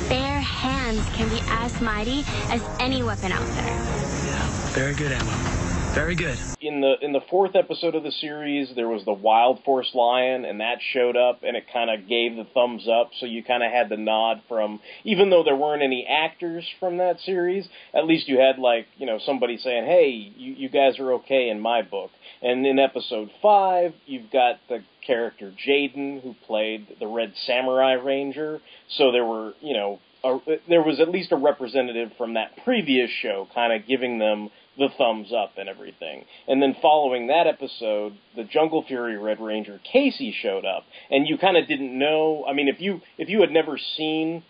bare 0.09 0.40
hands 0.40 1.05
can 1.14 1.29
be 1.29 1.40
as 1.49 1.81
mighty 1.81 2.25
as 2.51 2.62
any 2.81 3.03
weapon 3.03 3.33
out 3.33 3.47
there. 3.55 3.64
Yeah, 3.64 4.47
very 4.73 4.95
good, 4.95 5.12
Emma. 5.12 5.56
Very 5.96 6.14
good. 6.14 6.38
In 6.61 6.82
the 6.82 6.94
in 7.00 7.14
the 7.14 7.22
fourth 7.30 7.56
episode 7.56 7.94
of 7.94 8.02
the 8.02 8.12
series, 8.12 8.70
there 8.76 8.87
was 8.87 9.02
the 9.06 9.14
Wild 9.14 9.64
Force 9.64 9.90
Lion, 9.94 10.44
and 10.44 10.61
that 10.61 10.76
showed 10.92 11.16
up, 11.16 11.40
and 11.42 11.56
it 11.56 11.64
kind 11.72 11.88
of 11.88 12.06
gave 12.06 12.37
the 12.37 12.44
thumbs 12.52 12.87
up. 12.87 13.12
So 13.18 13.24
you 13.24 13.42
kind 13.42 13.62
of 13.62 13.72
had 13.72 13.88
the 13.88 13.96
nod 13.96 14.42
from, 14.46 14.80
even 15.04 15.30
though 15.30 15.42
there 15.42 15.56
weren't 15.56 15.82
any 15.82 16.06
actors 16.06 16.68
from 16.80 16.98
that 16.98 17.18
series, 17.20 17.66
at 17.94 18.06
least 18.06 18.28
you 18.28 18.38
had 18.38 18.59
like 18.59 18.87
you 18.98 19.06
know 19.06 19.18
somebody 19.24 19.56
saying, 19.56 19.87
"Hey, 19.87 20.09
you, 20.37 20.52
you 20.52 20.68
guys 20.68 20.98
are 20.98 21.14
okay 21.14 21.48
in 21.48 21.61
my 21.61 21.80
book." 21.80 22.11
And 22.42 22.66
in 22.66 22.78
episode 22.78 23.30
five, 23.40 23.94
you've 24.04 24.30
got 24.30 24.56
the 24.68 24.85
character 25.06 25.50
Jayden 25.66 26.20
who 26.22 26.35
played 26.46 26.88
the 27.00 27.06
Red 27.06 27.32
Samurai 27.46 27.92
Ranger. 27.94 28.61
So 28.98 29.12
there 29.12 29.24
were 29.24 29.54
you 29.62 29.72
know 29.72 30.00
a, 30.24 30.38
there 30.68 30.82
was 30.82 31.00
at 31.00 31.09
least 31.09 31.32
a 31.32 31.37
representative 31.37 32.11
from 32.18 32.35
that 32.35 32.64
previous 32.64 33.11
show, 33.22 33.48
kind 33.54 33.72
of 33.72 33.87
giving 33.88 34.18
them 34.18 34.50
the 34.79 34.89
thumbs 34.99 35.33
up 35.33 35.53
and 35.57 35.69
everything. 35.69 36.25
And 36.47 36.62
then 36.62 36.77
following 36.81 37.29
that 37.29 37.47
episode, 37.47 38.15
the 38.35 38.45
Jungle 38.45 38.85
Fury 38.87 39.17
Red 39.17 39.41
Ranger 39.41 39.81
Casey 39.91 40.35
showed 40.43 40.65
up, 40.65 40.85
and 41.11 41.27
you 41.27 41.39
kind 41.39 41.57
of 41.57 41.67
didn't 41.67 41.99
know. 41.99 42.45
I 42.49 42.53
mean, 42.53 42.69
if 42.69 42.81
you 42.81 43.01
if 43.19 43.29
you 43.29 43.41
had 43.41 43.51
never 43.51 43.79
seen 43.97 44.43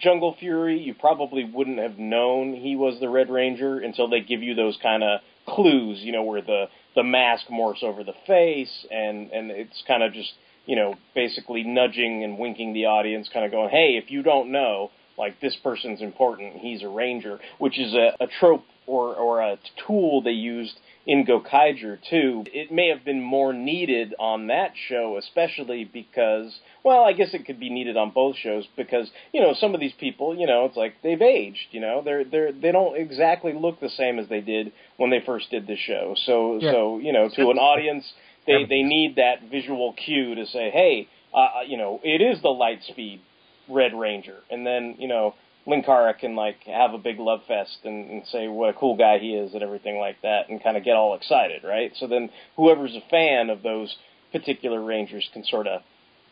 Jungle 0.00 0.36
Fury, 0.38 0.80
you 0.80 0.94
probably 0.94 1.44
wouldn't 1.44 1.78
have 1.78 1.98
known 1.98 2.54
he 2.54 2.76
was 2.76 2.98
the 3.00 3.08
Red 3.08 3.30
Ranger 3.30 3.78
until 3.78 4.08
they 4.08 4.20
give 4.20 4.42
you 4.42 4.54
those 4.54 4.78
kind 4.82 5.02
of 5.02 5.20
clues, 5.46 5.98
you 6.00 6.12
know, 6.12 6.24
where 6.24 6.42
the 6.42 6.66
the 6.94 7.04
mask 7.04 7.46
morphs 7.46 7.82
over 7.82 8.02
the 8.02 8.14
face, 8.26 8.86
and 8.90 9.30
and 9.30 9.50
it's 9.50 9.82
kind 9.86 10.02
of 10.02 10.12
just 10.12 10.32
you 10.66 10.76
know 10.76 10.94
basically 11.14 11.62
nudging 11.62 12.24
and 12.24 12.38
winking 12.38 12.74
the 12.74 12.86
audience, 12.86 13.28
kind 13.32 13.44
of 13.44 13.52
going, 13.52 13.70
hey, 13.70 14.00
if 14.02 14.10
you 14.10 14.22
don't 14.22 14.50
know. 14.50 14.90
Like 15.16 15.40
this 15.40 15.56
person's 15.64 16.00
important, 16.00 16.58
he's 16.58 16.84
a 16.84 16.88
ranger, 16.88 17.40
which 17.58 17.76
is 17.76 17.92
a, 17.92 18.12
a 18.20 18.28
trope 18.38 18.62
or 18.88 19.14
or 19.14 19.40
a 19.40 19.58
tool 19.86 20.22
they 20.22 20.30
used 20.30 20.78
in 21.06 21.24
Gokaiger 21.24 21.98
too. 22.10 22.44
It 22.52 22.70
may 22.70 22.88
have 22.88 23.04
been 23.04 23.22
more 23.22 23.52
needed 23.52 24.14
on 24.18 24.48
that 24.48 24.72
show, 24.88 25.16
especially 25.16 25.84
because, 25.84 26.60
well, 26.84 27.02
I 27.02 27.12
guess 27.14 27.32
it 27.32 27.46
could 27.46 27.58
be 27.58 27.70
needed 27.70 27.96
on 27.96 28.10
both 28.10 28.36
shows 28.36 28.66
because 28.76 29.10
you 29.32 29.40
know 29.40 29.54
some 29.54 29.74
of 29.74 29.80
these 29.80 29.94
people, 29.98 30.36
you 30.38 30.46
know, 30.46 30.64
it's 30.66 30.76
like 30.76 30.94
they've 31.02 31.20
aged. 31.22 31.68
You 31.70 31.80
know, 31.80 32.02
they're 32.04 32.24
they're 32.24 32.52
they 32.52 32.72
don't 32.72 32.96
exactly 32.96 33.52
look 33.54 33.80
the 33.80 33.88
same 33.90 34.18
as 34.18 34.28
they 34.28 34.40
did 34.40 34.72
when 34.96 35.10
they 35.10 35.20
first 35.24 35.50
did 35.50 35.66
the 35.66 35.76
show. 35.76 36.14
So 36.26 36.58
Yeah. 36.60 36.72
so 36.72 36.98
you 36.98 37.12
know, 37.12 37.28
to 37.28 37.50
an 37.50 37.58
audience, 37.58 38.04
they 38.46 38.64
they 38.64 38.82
need 38.82 39.16
that 39.16 39.42
visual 39.50 39.94
cue 39.94 40.34
to 40.34 40.46
say, 40.46 40.70
hey, 40.70 41.08
uh, 41.32 41.60
you 41.66 41.76
know, 41.76 42.00
it 42.02 42.20
is 42.20 42.42
the 42.42 42.50
light 42.50 42.82
speed 42.84 43.20
Red 43.68 43.92
Ranger, 43.94 44.38
and 44.50 44.66
then 44.66 44.96
you 44.98 45.08
know. 45.08 45.34
Linkara 45.68 46.18
can 46.18 46.34
like 46.34 46.62
have 46.64 46.94
a 46.94 46.98
big 46.98 47.18
love 47.18 47.40
fest 47.46 47.78
and, 47.84 48.10
and 48.10 48.26
say 48.26 48.48
what 48.48 48.70
a 48.70 48.72
cool 48.72 48.96
guy 48.96 49.18
he 49.18 49.34
is 49.34 49.52
and 49.54 49.62
everything 49.62 49.98
like 49.98 50.20
that, 50.22 50.48
and 50.48 50.62
kind 50.62 50.76
of 50.76 50.84
get 50.84 50.96
all 50.96 51.14
excited, 51.14 51.62
right? 51.62 51.92
So 51.96 52.06
then 52.06 52.30
whoever's 52.56 52.94
a 52.94 53.02
fan 53.10 53.50
of 53.50 53.62
those 53.62 53.94
particular 54.32 54.82
Rangers 54.82 55.28
can 55.32 55.44
sort 55.44 55.66
of 55.66 55.82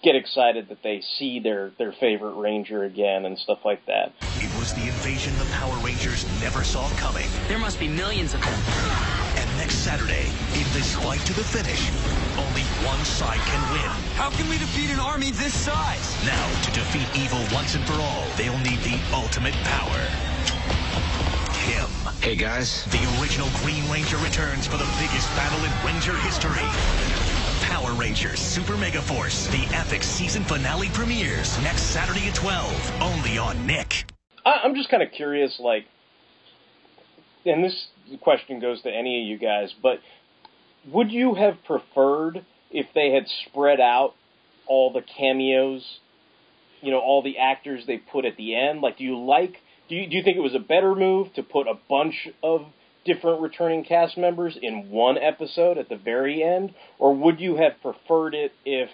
get 0.03 0.15
excited 0.15 0.69
that 0.69 0.83
they 0.83 1.03
see 1.19 1.41
their 1.41 1.73
their 1.79 1.93
favorite 1.93 2.35
Ranger 2.35 2.85
again 2.85 3.27
and 3.27 3.39
stuff 3.39 3.59
like 3.65 3.85
that. 3.87 4.13
It 4.41 4.57
was 4.59 4.73
the 4.73 4.89
invasion 4.89 5.37
the 5.39 5.45
Power 5.47 5.77
Rangers 5.85 6.25
never 6.41 6.65
saw 6.65 6.89
coming. 6.97 7.27
There 7.49 7.59
must 7.59 7.79
be 7.79 7.89
millions 7.89 8.35
of 8.35 8.41
them. 8.41 8.61
And 9.37 9.57
next 9.59 9.77
Saturday, 9.85 10.27
in 10.55 10.65
this 10.73 10.95
fight 10.97 11.21
to 11.21 11.33
the 11.35 11.45
finish, 11.45 11.91
only 11.91 12.26
one 12.85 13.05
side 13.05 13.39
can 13.39 13.73
win. 13.73 13.91
How 14.17 14.31
can 14.31 14.49
we 14.49 14.59
defeat 14.59 14.91
an 14.91 15.01
army 15.01 15.31
this 15.31 15.55
size? 15.55 16.17
Now, 16.25 16.47
to 16.63 16.71
defeat 16.73 17.09
evil 17.17 17.41
once 17.53 17.75
and 17.75 17.85
for 17.85 17.95
all, 17.95 18.25
they'll 18.37 18.59
need 18.59 18.81
the 18.81 18.99
ultimate 19.15 19.55
power. 19.65 20.01
Him. 21.71 21.89
Hey, 22.21 22.37
guys. 22.37 22.85
The 22.87 23.01
original 23.21 23.49
Green 23.63 23.89
Ranger 23.91 24.19
returns 24.19 24.67
for 24.67 24.77
the 24.77 24.89
biggest 24.99 25.29
battle 25.37 25.59
in 25.65 25.73
Ranger 25.87 26.17
history. 26.19 26.67
Power 27.63 27.93
Rangers 27.95 28.39
Super 28.39 28.77
Mega 28.77 29.01
Force, 29.01 29.47
the 29.49 29.67
epic 29.75 30.03
season 30.03 30.45
finale 30.45 30.89
premieres 30.91 31.61
next 31.63 31.83
Saturday 31.83 32.29
at 32.29 32.35
12, 32.35 33.03
only 33.03 33.39
on 33.39 33.67
Nick. 33.67 34.05
I, 34.45 34.61
I'm 34.63 34.75
just 34.75 34.89
kind 34.89 35.03
of 35.03 35.11
curious, 35.13 35.59
like, 35.59 35.87
and 37.45 37.65
this 37.65 37.89
question 38.21 38.61
goes 38.61 38.83
to 38.83 38.91
any 38.91 39.23
of 39.23 39.27
you 39.27 39.39
guys, 39.39 39.75
but 39.83 39.99
would 40.87 41.11
you 41.11 41.35
have 41.35 41.63
preferred 41.65 42.45
if 42.71 42.87
they 42.95 43.13
had 43.13 43.25
spread 43.47 43.81
out 43.81 44.15
all 44.67 44.93
the 44.93 45.03
cameos, 45.03 45.85
you 46.81 46.91
know, 46.91 46.99
all 46.99 47.23
the 47.23 47.39
actors 47.39 47.85
they 47.87 47.99
put 47.99 48.25
at 48.25 48.37
the 48.37 48.55
end? 48.57 48.81
Like, 48.81 48.99
do 48.99 49.05
you 49.05 49.19
like? 49.19 49.57
Do 49.89 49.95
you 49.95 50.09
do 50.09 50.17
you 50.17 50.23
think 50.23 50.37
it 50.37 50.43
was 50.43 50.55
a 50.55 50.61
better 50.61 50.95
move 50.95 51.33
to 51.35 51.43
put 51.43 51.67
a 51.67 51.75
bunch 51.89 52.29
of 52.43 52.67
different 53.05 53.41
returning 53.41 53.85
cast 53.85 54.19
members 54.19 54.59
in 54.61 54.91
one 54.91 55.17
episode 55.17 55.79
at 55.79 55.89
the 55.89 55.97
very 55.97 56.43
end, 56.43 56.75
or 56.99 57.15
would 57.15 57.41
you 57.41 57.57
have 57.57 57.81
preferred 57.81 58.35
it 58.35 58.53
if 58.65 58.91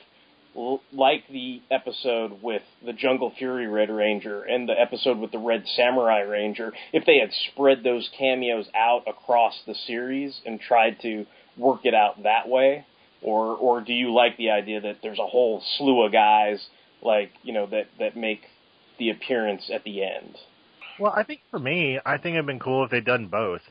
like 0.92 1.26
the 1.28 1.62
episode 1.70 2.42
with 2.42 2.62
the 2.84 2.92
Jungle 2.92 3.32
Fury 3.38 3.66
Red 3.66 3.88
Ranger 3.88 4.42
and 4.42 4.68
the 4.68 4.78
episode 4.78 5.18
with 5.18 5.32
the 5.32 5.38
Red 5.38 5.64
Samurai 5.76 6.20
Ranger, 6.20 6.72
if 6.92 7.06
they 7.06 7.18
had 7.18 7.30
spread 7.50 7.82
those 7.82 8.10
cameos 8.18 8.66
out 8.74 9.04
across 9.06 9.54
the 9.66 9.74
series 9.86 10.38
and 10.44 10.60
tried 10.60 11.00
to 11.00 11.24
work 11.56 11.80
it 11.84 11.94
out 11.94 12.22
that 12.24 12.48
way. 12.48 12.84
Or 13.22 13.56
or 13.56 13.80
do 13.80 13.92
you 13.92 14.12
like 14.12 14.36
the 14.36 14.50
idea 14.50 14.80
that 14.80 14.96
there's 15.02 15.18
a 15.18 15.26
whole 15.26 15.62
slew 15.76 16.04
of 16.04 16.12
guys 16.12 16.64
like 17.02 17.30
you 17.42 17.52
know 17.52 17.66
that 17.66 17.86
that 17.98 18.16
make 18.16 18.42
the 18.98 19.10
appearance 19.10 19.70
at 19.72 19.84
the 19.84 20.02
end? 20.02 20.36
Well, 20.98 21.12
I 21.16 21.22
think 21.22 21.40
for 21.50 21.58
me, 21.58 21.98
I 22.04 22.18
think 22.18 22.34
it'd 22.34 22.46
been 22.46 22.58
cool 22.58 22.84
if 22.84 22.90
they'd 22.90 23.04
done 23.04 23.28
both. 23.28 23.62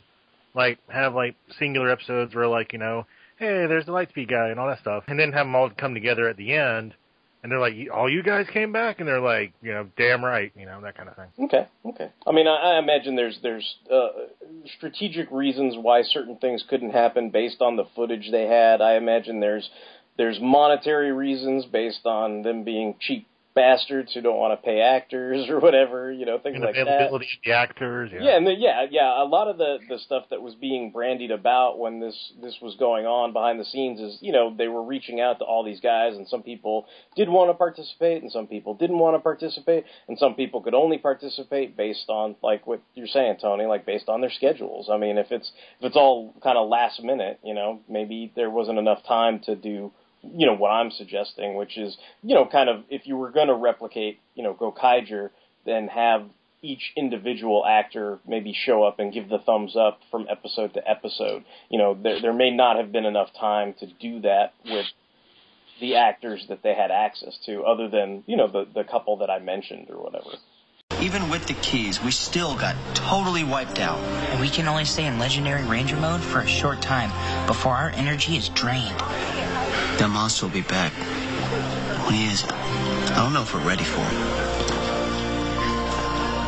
Like 0.53 0.79
have 0.89 1.13
like 1.13 1.35
singular 1.59 1.89
episodes 1.89 2.35
where 2.35 2.47
like 2.47 2.73
you 2.73 2.79
know, 2.79 3.05
hey, 3.37 3.67
there's 3.67 3.85
the 3.85 3.91
Lightspeed 3.91 4.29
guy 4.29 4.49
and 4.49 4.59
all 4.59 4.67
that 4.67 4.79
stuff, 4.79 5.03
and 5.07 5.19
then 5.19 5.31
have 5.31 5.45
them 5.45 5.55
all 5.55 5.69
come 5.69 5.93
together 5.93 6.27
at 6.27 6.37
the 6.37 6.53
end, 6.53 6.93
and 7.43 7.51
they're 7.51 7.59
like, 7.59 7.73
all 7.93 8.09
you 8.09 8.21
guys 8.21 8.45
came 8.53 8.71
back, 8.71 8.99
and 8.99 9.07
they're 9.07 9.19
like, 9.19 9.53
you 9.61 9.73
know, 9.73 9.87
damn 9.97 10.23
right, 10.23 10.51
you 10.55 10.65
know, 10.65 10.79
that 10.81 10.95
kind 10.95 11.09
of 11.09 11.15
thing. 11.15 11.45
Okay, 11.45 11.67
okay. 11.85 12.11
I 12.25 12.31
mean, 12.31 12.47
I, 12.47 12.75
I 12.75 12.79
imagine 12.79 13.15
there's 13.15 13.39
there's 13.41 13.75
uh, 13.91 14.09
strategic 14.77 15.31
reasons 15.31 15.75
why 15.79 16.03
certain 16.03 16.37
things 16.37 16.63
couldn't 16.69 16.91
happen 16.91 17.29
based 17.31 17.61
on 17.61 17.75
the 17.75 17.85
footage 17.95 18.29
they 18.31 18.45
had. 18.45 18.81
I 18.81 18.95
imagine 18.95 19.39
there's 19.39 19.69
there's 20.17 20.39
monetary 20.39 21.11
reasons 21.11 21.65
based 21.65 22.05
on 22.05 22.43
them 22.43 22.63
being 22.63 22.95
cheap 22.99 23.27
bastards 23.53 24.13
who 24.13 24.21
don't 24.21 24.37
want 24.37 24.59
to 24.59 24.65
pay 24.65 24.79
actors 24.81 25.47
or 25.49 25.59
whatever, 25.59 26.11
you 26.11 26.25
know, 26.25 26.37
things 26.39 26.55
And 26.55 26.63
like 26.63 26.75
that. 26.75 26.81
availability 26.87 27.25
of 27.25 27.43
the 27.45 27.51
actors. 27.51 28.09
Yeah. 28.13 28.21
Yeah, 28.21 28.37
and 28.37 28.47
the, 28.47 28.53
yeah, 28.53 28.85
yeah. 28.89 29.21
A 29.21 29.25
lot 29.25 29.47
of 29.47 29.57
the 29.57 29.77
the 29.89 29.99
stuff 29.99 30.25
that 30.31 30.41
was 30.41 30.55
being 30.55 30.91
brandied 30.91 31.31
about 31.31 31.79
when 31.79 31.99
this 31.99 32.15
this 32.41 32.55
was 32.61 32.75
going 32.75 33.05
on 33.05 33.33
behind 33.33 33.59
the 33.59 33.65
scenes 33.65 33.99
is, 33.99 34.17
you 34.21 34.31
know, 34.31 34.53
they 34.55 34.67
were 34.67 34.83
reaching 34.83 35.19
out 35.19 35.39
to 35.39 35.45
all 35.45 35.63
these 35.63 35.79
guys, 35.81 36.15
and 36.15 36.27
some 36.27 36.43
people 36.43 36.85
did 37.15 37.29
want 37.29 37.49
to 37.49 37.53
participate, 37.53 38.21
and 38.21 38.31
some 38.31 38.47
people 38.47 38.73
didn't 38.73 38.97
want 38.99 39.15
to 39.15 39.19
participate, 39.19 39.85
and 40.07 40.17
some 40.17 40.35
people 40.35 40.61
could 40.61 40.73
only 40.73 40.97
participate 40.97 41.75
based 41.75 42.09
on 42.09 42.35
like 42.41 42.65
what 42.67 42.81
you're 42.95 43.07
saying, 43.07 43.37
Tony, 43.41 43.65
like 43.65 43.85
based 43.85 44.09
on 44.09 44.21
their 44.21 44.31
schedules. 44.31 44.89
I 44.91 44.97
mean, 44.97 45.17
if 45.17 45.31
it's 45.31 45.51
if 45.79 45.87
it's 45.87 45.95
all 45.95 46.33
kind 46.43 46.57
of 46.57 46.69
last 46.69 47.01
minute, 47.03 47.39
you 47.43 47.53
know, 47.53 47.81
maybe 47.89 48.31
there 48.35 48.49
wasn't 48.49 48.79
enough 48.79 49.03
time 49.07 49.39
to 49.45 49.55
do 49.55 49.91
you 50.23 50.45
know 50.45 50.55
what 50.55 50.69
I'm 50.69 50.91
suggesting, 50.91 51.55
which 51.55 51.77
is 51.77 51.97
you 52.23 52.35
know 52.35 52.45
kind 52.45 52.69
of 52.69 52.83
if 52.89 53.07
you 53.07 53.17
were 53.17 53.31
going 53.31 53.47
to 53.47 53.55
replicate 53.55 54.19
you 54.35 54.43
know 54.43 54.53
Gokaiger, 54.53 55.29
then 55.65 55.87
have 55.87 56.25
each 56.63 56.93
individual 56.95 57.65
actor 57.65 58.19
maybe 58.27 58.53
show 58.53 58.83
up 58.83 58.99
and 58.99 59.11
give 59.11 59.29
the 59.29 59.39
thumbs 59.39 59.75
up 59.75 59.99
from 60.11 60.27
episode 60.29 60.73
to 60.75 60.89
episode. 60.89 61.43
You 61.69 61.79
know 61.79 61.97
there 62.01 62.21
there 62.21 62.33
may 62.33 62.51
not 62.51 62.77
have 62.77 62.91
been 62.91 63.05
enough 63.05 63.29
time 63.39 63.73
to 63.79 63.87
do 63.87 64.21
that 64.21 64.53
with 64.65 64.85
the 65.79 65.95
actors 65.95 66.45
that 66.49 66.61
they 66.61 66.75
had 66.75 66.91
access 66.91 67.37
to, 67.45 67.63
other 67.63 67.89
than 67.89 68.23
you 68.27 68.37
know 68.37 68.47
the 68.47 68.67
the 68.73 68.83
couple 68.83 69.17
that 69.17 69.29
I 69.29 69.39
mentioned 69.39 69.87
or 69.89 70.01
whatever. 70.01 70.37
Even 70.99 71.29
with 71.29 71.47
the 71.47 71.55
keys, 71.55 72.03
we 72.03 72.11
still 72.11 72.55
got 72.55 72.75
totally 72.93 73.43
wiped 73.43 73.79
out. 73.79 73.97
And 73.97 74.41
we 74.41 74.49
can 74.49 74.67
only 74.67 74.85
stay 74.85 75.05
in 75.05 75.17
Legendary 75.17 75.63
Ranger 75.63 75.95
mode 75.95 76.21
for 76.21 76.39
a 76.39 76.47
short 76.47 76.81
time 76.81 77.09
before 77.47 77.73
our 77.73 77.89
energy 77.91 78.35
is 78.35 78.49
drained. 78.49 79.01
That 80.01 80.09
monster 80.09 80.47
will 80.47 80.53
be 80.53 80.63
back. 80.63 80.91
When 82.07 82.15
he 82.15 82.25
is, 82.25 82.43
I 82.43 83.17
don't 83.17 83.33
know 83.33 83.43
if 83.43 83.53
we're 83.53 83.63
ready 83.63 83.83
for 83.83 83.99
him. 83.99 84.15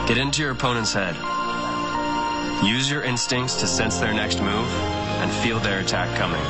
Get 0.07 0.17
into 0.17 0.41
your 0.41 0.53
opponent's 0.53 0.91
head. 0.91 1.15
Use 2.65 2.89
your 2.89 3.03
instincts 3.03 3.59
to 3.59 3.67
sense 3.67 3.99
their 3.99 4.11
next 4.11 4.41
move 4.41 4.67
and 5.21 5.31
feel 5.31 5.59
their 5.59 5.81
attack 5.81 6.17
coming. 6.17 6.41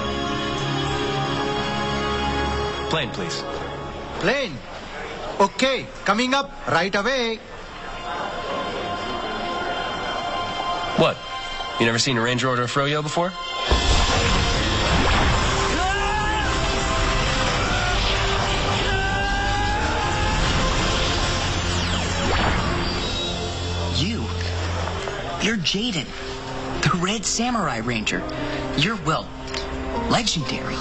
Plain, 2.90 3.10
please. 3.10 3.44
Plain. 4.22 4.58
Okay, 5.42 5.86
coming 6.06 6.34
up 6.34 6.54
right 6.70 6.96
away. 6.96 7.36
What? 10.96 11.18
You 11.82 11.86
never 11.86 12.00
seen 12.00 12.18
a 12.18 12.22
Ranger 12.22 12.48
order 12.48 12.64
a 12.64 12.68
Froyo 12.68 13.04
before? 13.04 13.34
Jayden, 25.74 26.06
the 26.84 27.00
Red 27.04 27.26
Samurai 27.26 27.78
Ranger. 27.78 28.20
You're, 28.78 29.00
well, 29.08 29.28
legendary. 30.08 30.76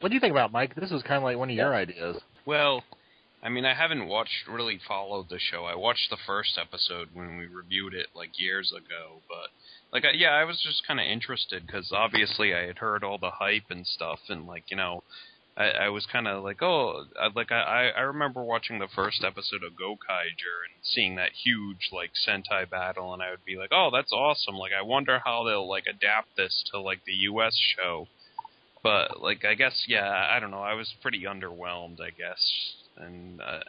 What 0.00 0.08
do 0.08 0.14
you 0.14 0.20
think 0.20 0.30
about 0.30 0.50
Mike? 0.50 0.74
This 0.74 0.90
was 0.90 1.02
kind 1.02 1.18
of 1.18 1.24
like 1.24 1.36
one 1.36 1.50
of 1.50 1.56
your 1.56 1.74
ideas. 1.74 2.16
Well, 2.46 2.82
I 3.42 3.50
mean, 3.50 3.66
I 3.66 3.74
haven't 3.74 4.08
watched 4.08 4.48
really 4.48 4.80
followed 4.88 5.28
the 5.28 5.38
show. 5.38 5.66
I 5.66 5.74
watched 5.74 6.08
the 6.08 6.16
first 6.26 6.58
episode 6.58 7.08
when 7.12 7.36
we 7.36 7.48
reviewed 7.48 7.92
it 7.92 8.06
like 8.14 8.40
years 8.40 8.72
ago, 8.72 9.20
but 9.28 9.50
like, 9.92 10.06
I, 10.06 10.12
yeah, 10.16 10.30
I 10.30 10.44
was 10.44 10.58
just 10.62 10.86
kind 10.86 11.00
of 11.00 11.04
interested 11.04 11.66
because 11.66 11.92
obviously 11.92 12.54
I 12.54 12.66
had 12.66 12.78
heard 12.78 13.04
all 13.04 13.18
the 13.18 13.32
hype 13.32 13.68
and 13.68 13.86
stuff, 13.86 14.20
and 14.30 14.46
like, 14.46 14.64
you 14.70 14.76
know, 14.78 15.02
I, 15.56 15.70
I 15.70 15.88
was 15.88 16.06
kind 16.06 16.28
of 16.28 16.42
like, 16.42 16.62
oh, 16.62 17.04
I, 17.20 17.28
like 17.34 17.52
I 17.52 17.90
I 17.96 18.00
remember 18.02 18.42
watching 18.42 18.78
the 18.78 18.88
first 18.88 19.24
episode 19.24 19.62
of 19.62 19.72
Gokaiger 19.72 20.64
and 20.64 20.82
seeing 20.82 21.16
that 21.16 21.32
huge 21.32 21.90
like 21.92 22.12
Sentai 22.26 22.68
battle, 22.68 23.12
and 23.12 23.22
I 23.22 23.30
would 23.30 23.44
be 23.44 23.56
like, 23.56 23.70
oh, 23.72 23.90
that's 23.92 24.12
awesome. 24.12 24.54
Like, 24.56 24.72
I 24.72 24.82
wonder 24.82 25.20
how 25.24 25.44
they'll 25.44 25.68
like 25.68 25.84
adapt 25.88 26.36
this 26.36 26.64
to 26.72 26.80
like 26.80 27.04
the 27.04 27.12
U.S. 27.12 27.56
show. 27.56 28.06
But 28.82 29.20
like, 29.20 29.44
I 29.44 29.54
guess, 29.54 29.84
yeah, 29.86 30.26
I 30.30 30.40
don't 30.40 30.50
know. 30.50 30.62
I 30.62 30.74
was 30.74 30.94
pretty 31.02 31.24
underwhelmed, 31.24 32.00
I 32.00 32.10
guess, 32.10 32.74
and 32.96 33.40
uh, 33.42 33.60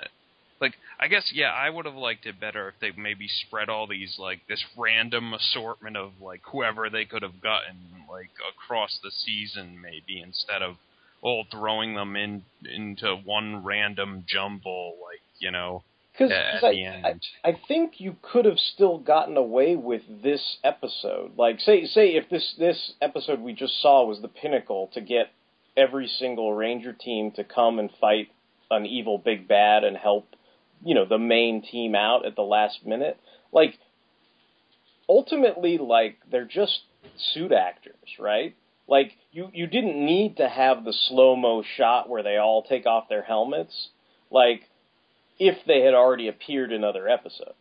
like, 0.61 0.75
I 0.99 1.07
guess, 1.07 1.31
yeah, 1.33 1.51
I 1.51 1.69
would 1.69 1.85
have 1.85 1.95
liked 1.95 2.25
it 2.27 2.39
better 2.39 2.69
if 2.69 2.75
they 2.79 2.91
maybe 2.95 3.27
spread 3.27 3.67
all 3.67 3.87
these 3.87 4.17
like 4.19 4.41
this 4.47 4.63
random 4.77 5.33
assortment 5.33 5.97
of 5.97 6.11
like 6.21 6.41
whoever 6.51 6.89
they 6.89 7.03
could 7.03 7.23
have 7.23 7.41
gotten 7.41 8.05
like 8.09 8.29
across 8.55 8.99
the 9.03 9.11
season, 9.11 9.81
maybe 9.81 10.21
instead 10.21 10.61
of 10.61 10.77
all 11.21 11.45
throwing 11.51 11.95
them 11.95 12.15
in 12.15 12.43
into 12.65 13.15
one 13.15 13.63
random 13.63 14.25
jumble, 14.27 14.97
like 15.01 15.21
you 15.39 15.51
know, 15.51 15.83
Because 16.13 16.31
at 16.31 16.63
I, 16.63 16.71
the 16.71 16.85
end. 16.85 17.21
I, 17.43 17.49
I 17.49 17.59
think 17.67 17.99
you 17.99 18.15
could 18.21 18.45
have 18.45 18.59
still 18.59 18.97
gotten 18.97 19.37
away 19.37 19.75
with 19.75 20.01
this 20.23 20.57
episode. 20.63 21.37
Like, 21.37 21.59
say, 21.59 21.85
say 21.85 22.09
if 22.15 22.29
this 22.29 22.55
this 22.57 22.93
episode 23.01 23.39
we 23.39 23.53
just 23.53 23.81
saw 23.81 24.05
was 24.05 24.21
the 24.21 24.27
pinnacle 24.27 24.89
to 24.93 25.01
get 25.01 25.31
every 25.77 26.07
single 26.07 26.53
Ranger 26.53 26.93
team 26.93 27.31
to 27.31 27.43
come 27.43 27.79
and 27.79 27.89
fight 27.99 28.29
an 28.69 28.85
evil 28.85 29.17
big 29.17 29.47
bad 29.47 29.83
and 29.83 29.97
help, 29.97 30.27
you 30.83 30.95
know, 30.95 31.05
the 31.05 31.17
main 31.17 31.61
team 31.61 31.95
out 31.95 32.25
at 32.25 32.35
the 32.35 32.41
last 32.41 32.85
minute. 32.85 33.19
Like, 33.51 33.77
ultimately, 35.09 35.77
like 35.77 36.17
they're 36.29 36.45
just 36.45 36.81
suit 37.33 37.51
actors, 37.51 37.95
right? 38.19 38.55
Like 38.91 39.13
you 39.31 39.49
you 39.53 39.67
didn't 39.67 40.05
need 40.05 40.35
to 40.37 40.49
have 40.49 40.83
the 40.83 40.91
slow 40.91 41.37
mo 41.37 41.63
shot 41.77 42.09
where 42.09 42.23
they 42.23 42.35
all 42.35 42.61
take 42.61 42.85
off 42.85 43.07
their 43.07 43.23
helmets. 43.23 43.73
Like 44.29 44.63
if 45.39 45.55
they 45.65 45.79
had 45.79 45.93
already 45.93 46.27
appeared 46.27 46.73
in 46.73 46.83
other 46.83 47.07
episodes. 47.07 47.55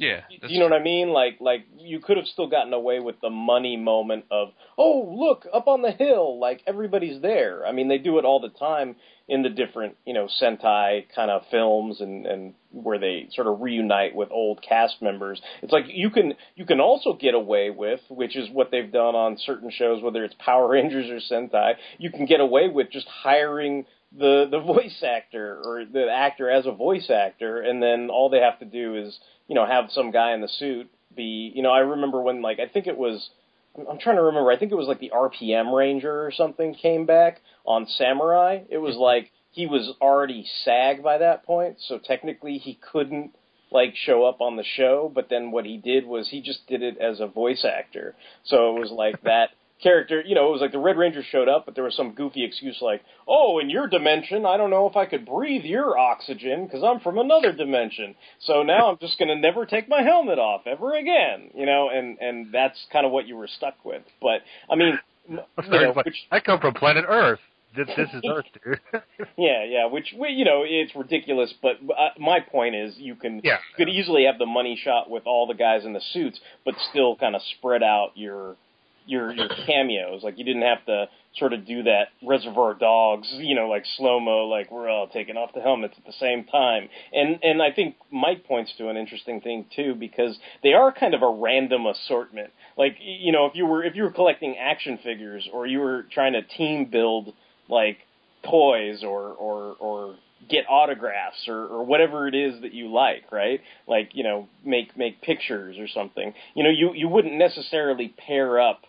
Yeah, 0.00 0.22
you 0.48 0.58
know 0.58 0.64
what 0.64 0.72
I 0.72 0.82
mean? 0.82 1.10
Like 1.10 1.36
like 1.40 1.66
you 1.76 2.00
could 2.00 2.16
have 2.16 2.26
still 2.26 2.48
gotten 2.48 2.72
away 2.72 3.00
with 3.00 3.20
the 3.20 3.28
money 3.28 3.76
moment 3.76 4.24
of, 4.30 4.48
"Oh, 4.78 5.14
look, 5.14 5.46
up 5.52 5.68
on 5.68 5.82
the 5.82 5.90
hill, 5.90 6.38
like 6.40 6.62
everybody's 6.66 7.20
there." 7.20 7.66
I 7.66 7.72
mean, 7.72 7.88
they 7.88 7.98
do 7.98 8.18
it 8.18 8.24
all 8.24 8.40
the 8.40 8.48
time 8.48 8.96
in 9.28 9.42
the 9.42 9.50
different, 9.50 9.96
you 10.06 10.14
know, 10.14 10.26
Sentai 10.40 11.04
kind 11.14 11.30
of 11.30 11.42
films 11.50 12.00
and 12.00 12.24
and 12.24 12.54
where 12.72 12.98
they 12.98 13.28
sort 13.32 13.46
of 13.46 13.60
reunite 13.60 14.14
with 14.14 14.30
old 14.30 14.62
cast 14.66 15.02
members. 15.02 15.40
It's 15.62 15.72
like 15.72 15.84
you 15.88 16.08
can 16.08 16.32
you 16.56 16.64
can 16.64 16.80
also 16.80 17.12
get 17.12 17.34
away 17.34 17.68
with, 17.68 18.00
which 18.08 18.36
is 18.36 18.48
what 18.50 18.70
they've 18.70 18.90
done 18.90 19.14
on 19.14 19.36
certain 19.36 19.70
shows 19.70 20.02
whether 20.02 20.24
it's 20.24 20.34
Power 20.38 20.66
Rangers 20.70 21.10
or 21.10 21.20
Sentai, 21.20 21.74
you 21.98 22.10
can 22.10 22.24
get 22.24 22.40
away 22.40 22.68
with 22.68 22.90
just 22.90 23.06
hiring 23.06 23.84
the 24.16 24.48
the 24.50 24.60
voice 24.60 25.02
actor 25.06 25.60
or 25.64 25.84
the 25.84 26.08
actor 26.10 26.50
as 26.50 26.66
a 26.66 26.72
voice 26.72 27.10
actor 27.10 27.60
and 27.60 27.82
then 27.82 28.10
all 28.10 28.28
they 28.28 28.40
have 28.40 28.58
to 28.58 28.64
do 28.64 28.96
is 28.96 29.18
you 29.46 29.54
know 29.54 29.66
have 29.66 29.90
some 29.90 30.10
guy 30.10 30.32
in 30.32 30.40
the 30.40 30.48
suit 30.48 30.90
be 31.14 31.52
you 31.54 31.62
know 31.62 31.70
I 31.70 31.80
remember 31.80 32.20
when 32.20 32.42
like 32.42 32.58
I 32.58 32.66
think 32.66 32.86
it 32.86 32.96
was 32.96 33.30
I'm, 33.76 33.98
trying 33.98 34.16
to 34.16 34.22
remember 34.22 34.50
I 34.50 34.58
think 34.58 34.72
it 34.72 34.76
was 34.76 34.88
like 34.88 35.00
the 35.00 35.12
RPM 35.14 35.76
Ranger 35.76 36.26
or 36.26 36.32
something 36.32 36.74
came 36.74 37.06
back 37.06 37.40
on 37.64 37.86
Samurai. 37.86 38.62
It 38.68 38.78
was 38.78 38.96
like 38.96 39.30
he 39.52 39.66
was 39.66 39.92
already 40.00 40.44
SAG 40.64 41.02
by 41.02 41.18
that 41.18 41.44
point 41.44 41.76
so 41.78 41.98
technically 41.98 42.58
he 42.58 42.74
couldn't 42.92 43.32
like 43.70 43.94
show 43.94 44.24
up 44.24 44.40
on 44.40 44.56
the 44.56 44.64
show 44.64 45.10
but 45.14 45.28
then 45.30 45.52
what 45.52 45.64
he 45.64 45.76
did 45.76 46.04
was 46.04 46.28
he 46.28 46.40
just 46.40 46.66
did 46.66 46.82
it 46.82 46.98
as 46.98 47.20
a 47.20 47.28
voice 47.28 47.64
actor. 47.64 48.16
So 48.42 48.76
it 48.76 48.80
was 48.80 48.90
like 48.90 49.22
that 49.22 49.50
character, 49.82 50.22
you 50.24 50.34
know, 50.34 50.48
it 50.48 50.52
was 50.52 50.60
like 50.60 50.72
the 50.72 50.78
Red 50.78 50.96
Ranger 50.96 51.22
showed 51.22 51.48
up, 51.48 51.64
but 51.66 51.74
there 51.74 51.84
was 51.84 51.94
some 51.96 52.12
goofy 52.12 52.44
excuse 52.44 52.78
like, 52.80 53.02
"Oh, 53.26 53.58
in 53.58 53.70
your 53.70 53.86
dimension, 53.88 54.46
I 54.46 54.56
don't 54.56 54.70
know 54.70 54.86
if 54.86 54.96
I 54.96 55.06
could 55.06 55.26
breathe 55.26 55.64
your 55.64 55.98
oxygen 55.98 56.66
because 56.66 56.82
I'm 56.82 57.00
from 57.00 57.18
another 57.18 57.52
dimension. 57.52 58.14
So 58.40 58.62
now 58.62 58.90
I'm 58.90 58.98
just 58.98 59.18
going 59.18 59.28
to 59.28 59.36
never 59.36 59.66
take 59.66 59.88
my 59.88 60.02
helmet 60.02 60.38
off 60.38 60.62
ever 60.66 60.94
again." 60.94 61.50
You 61.54 61.66
know, 61.66 61.88
and 61.90 62.18
and 62.20 62.52
that's 62.52 62.78
kind 62.92 63.06
of 63.06 63.12
what 63.12 63.26
you 63.26 63.36
were 63.36 63.48
stuck 63.48 63.84
with. 63.84 64.02
But 64.20 64.42
I 64.70 64.76
mean, 64.76 64.98
you 65.28 65.36
know, 65.70 65.92
which 66.04 66.26
I 66.30 66.40
come 66.40 66.60
from 66.60 66.74
planet 66.74 67.04
Earth. 67.08 67.40
This, 67.76 67.86
this 67.96 68.08
is 68.12 68.22
Earth, 68.28 68.46
dude. 68.64 68.80
yeah, 69.38 69.62
yeah, 69.64 69.86
which 69.86 70.12
we, 70.18 70.30
you 70.30 70.44
know, 70.44 70.64
it's 70.66 70.92
ridiculous. 70.96 71.54
But 71.62 71.76
uh, 71.96 72.08
my 72.18 72.40
point 72.40 72.74
is, 72.74 72.94
you 72.98 73.14
can 73.14 73.40
Yeah. 73.44 73.58
you 73.58 73.76
could 73.76 73.88
easily 73.88 74.24
have 74.24 74.38
the 74.40 74.46
money 74.46 74.76
shot 74.82 75.08
with 75.08 75.22
all 75.24 75.46
the 75.46 75.54
guys 75.54 75.84
in 75.84 75.92
the 75.92 76.00
suits, 76.12 76.40
but 76.64 76.74
still 76.90 77.14
kind 77.14 77.36
of 77.36 77.42
spread 77.58 77.84
out 77.84 78.10
your 78.16 78.56
your 79.10 79.32
your 79.32 79.48
cameos. 79.66 80.22
Like 80.22 80.38
you 80.38 80.44
didn't 80.44 80.62
have 80.62 80.84
to 80.86 81.06
sort 81.36 81.52
of 81.52 81.66
do 81.66 81.82
that 81.84 82.08
Reservoir 82.26 82.74
Dogs, 82.74 83.28
you 83.32 83.54
know, 83.54 83.68
like 83.68 83.84
slow 83.96 84.18
mo, 84.20 84.46
like 84.46 84.70
we're 84.70 84.88
all 84.88 85.08
taking 85.08 85.36
off 85.36 85.50
the 85.54 85.60
helmets 85.60 85.94
at 85.96 86.04
the 86.04 86.12
same 86.18 86.44
time. 86.44 86.88
And 87.12 87.38
and 87.42 87.62
I 87.62 87.72
think 87.72 87.96
Mike 88.10 88.44
points 88.44 88.72
to 88.78 88.88
an 88.88 88.96
interesting 88.96 89.40
thing 89.40 89.66
too 89.74 89.94
because 89.94 90.38
they 90.62 90.72
are 90.72 90.92
kind 90.92 91.14
of 91.14 91.22
a 91.22 91.30
random 91.30 91.86
assortment. 91.86 92.50
Like 92.76 92.96
you 93.00 93.32
know, 93.32 93.46
if 93.46 93.54
you 93.54 93.66
were 93.66 93.84
if 93.84 93.96
you 93.96 94.04
were 94.04 94.12
collecting 94.12 94.56
action 94.56 94.98
figures 95.02 95.48
or 95.52 95.66
you 95.66 95.80
were 95.80 96.06
trying 96.12 96.32
to 96.34 96.42
team 96.42 96.88
build 96.90 97.34
like 97.68 97.98
toys 98.44 99.02
or 99.04 99.32
or 99.32 99.76
or 99.78 100.14
get 100.48 100.64
autographs 100.68 101.46
or, 101.48 101.66
or 101.66 101.84
whatever 101.84 102.26
it 102.26 102.34
is 102.34 102.60
that 102.62 102.72
you 102.72 102.90
like, 102.92 103.30
right? 103.30 103.60
Like, 103.86 104.10
you 104.14 104.24
know, 104.24 104.48
make 104.64 104.96
make 104.96 105.20
pictures 105.20 105.76
or 105.78 105.88
something. 105.88 106.32
You 106.54 106.64
know, 106.64 106.70
you 106.70 106.92
you 106.94 107.08
wouldn't 107.08 107.34
necessarily 107.34 108.14
pair 108.26 108.60
up, 108.60 108.82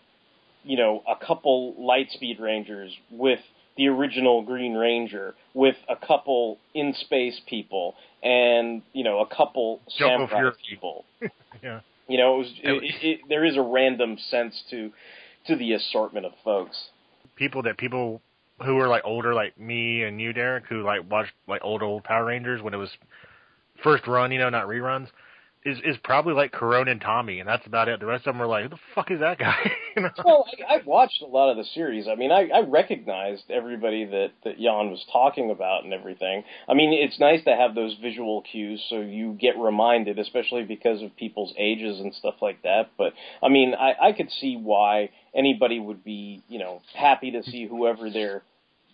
you 0.64 0.76
know, 0.76 1.02
a 1.08 1.24
couple 1.24 1.74
Lightspeed 1.78 2.40
Rangers 2.40 2.92
with 3.10 3.40
the 3.76 3.88
original 3.88 4.42
Green 4.42 4.74
Ranger 4.74 5.34
with 5.54 5.76
a 5.88 5.96
couple 5.96 6.58
in 6.74 6.94
space 7.00 7.40
people 7.48 7.94
and, 8.22 8.82
you 8.92 9.04
know, 9.04 9.20
a 9.20 9.26
couple 9.26 9.80
samurai 9.88 10.28
Fury. 10.28 10.52
people. 10.68 11.04
yeah. 11.62 11.80
You 12.08 12.18
know, 12.18 12.34
it 12.34 12.38
was 12.38 12.52
it, 12.62 12.94
it, 13.02 13.20
there 13.28 13.44
is 13.44 13.56
a 13.56 13.62
random 13.62 14.18
sense 14.28 14.62
to 14.70 14.90
to 15.46 15.56
the 15.56 15.72
assortment 15.72 16.26
of 16.26 16.32
folks. 16.44 16.76
People 17.36 17.62
that 17.62 17.78
people 17.78 18.20
who 18.64 18.74
were 18.74 18.88
like 18.88 19.02
older, 19.04 19.34
like 19.34 19.58
me 19.58 20.02
and 20.02 20.20
you, 20.20 20.32
Derek, 20.32 20.66
who 20.66 20.82
like 20.82 21.10
watched 21.10 21.32
like 21.46 21.62
old 21.64 21.82
old 21.82 22.04
Power 22.04 22.26
Rangers 22.26 22.60
when 22.60 22.74
it 22.74 22.76
was 22.76 22.90
first 23.82 24.06
run, 24.06 24.30
you 24.32 24.38
know, 24.38 24.50
not 24.50 24.66
reruns, 24.66 25.08
is 25.64 25.78
is 25.84 25.96
probably 26.02 26.34
like 26.34 26.52
Karone 26.52 26.88
and 26.88 27.00
Tommy, 27.00 27.40
and 27.40 27.48
that's 27.48 27.66
about 27.66 27.88
it. 27.88 28.00
The 28.00 28.06
rest 28.06 28.26
of 28.26 28.34
them 28.34 28.42
are 28.42 28.46
like, 28.46 28.64
who 28.64 28.68
the 28.70 28.78
fuck 28.94 29.10
is 29.10 29.20
that 29.20 29.38
guy? 29.38 29.70
you 29.96 30.02
know? 30.02 30.10
Well, 30.24 30.46
I, 30.68 30.74
I've 30.74 30.86
watched 30.86 31.22
a 31.22 31.26
lot 31.26 31.50
of 31.50 31.56
the 31.56 31.64
series. 31.74 32.06
I 32.08 32.14
mean, 32.14 32.32
I, 32.32 32.48
I 32.48 32.60
recognized 32.60 33.44
everybody 33.50 34.04
that 34.04 34.28
that 34.44 34.56
Jan 34.56 34.90
was 34.90 35.04
talking 35.12 35.50
about 35.50 35.84
and 35.84 35.92
everything. 35.92 36.44
I 36.68 36.74
mean, 36.74 36.92
it's 36.92 37.18
nice 37.20 37.44
to 37.44 37.54
have 37.54 37.74
those 37.74 37.96
visual 38.00 38.42
cues 38.42 38.84
so 38.88 39.00
you 39.00 39.36
get 39.40 39.56
reminded, 39.58 40.18
especially 40.18 40.64
because 40.64 41.02
of 41.02 41.16
people's 41.16 41.54
ages 41.58 42.00
and 42.00 42.14
stuff 42.14 42.34
like 42.42 42.62
that. 42.62 42.90
But 42.98 43.12
I 43.42 43.48
mean, 43.48 43.74
I, 43.74 44.08
I 44.08 44.12
could 44.12 44.30
see 44.30 44.56
why 44.56 45.10
anybody 45.34 45.78
would 45.78 46.02
be, 46.02 46.42
you 46.48 46.58
know, 46.58 46.82
happy 46.94 47.30
to 47.32 47.42
see 47.42 47.66
whoever 47.66 48.10
their 48.10 48.42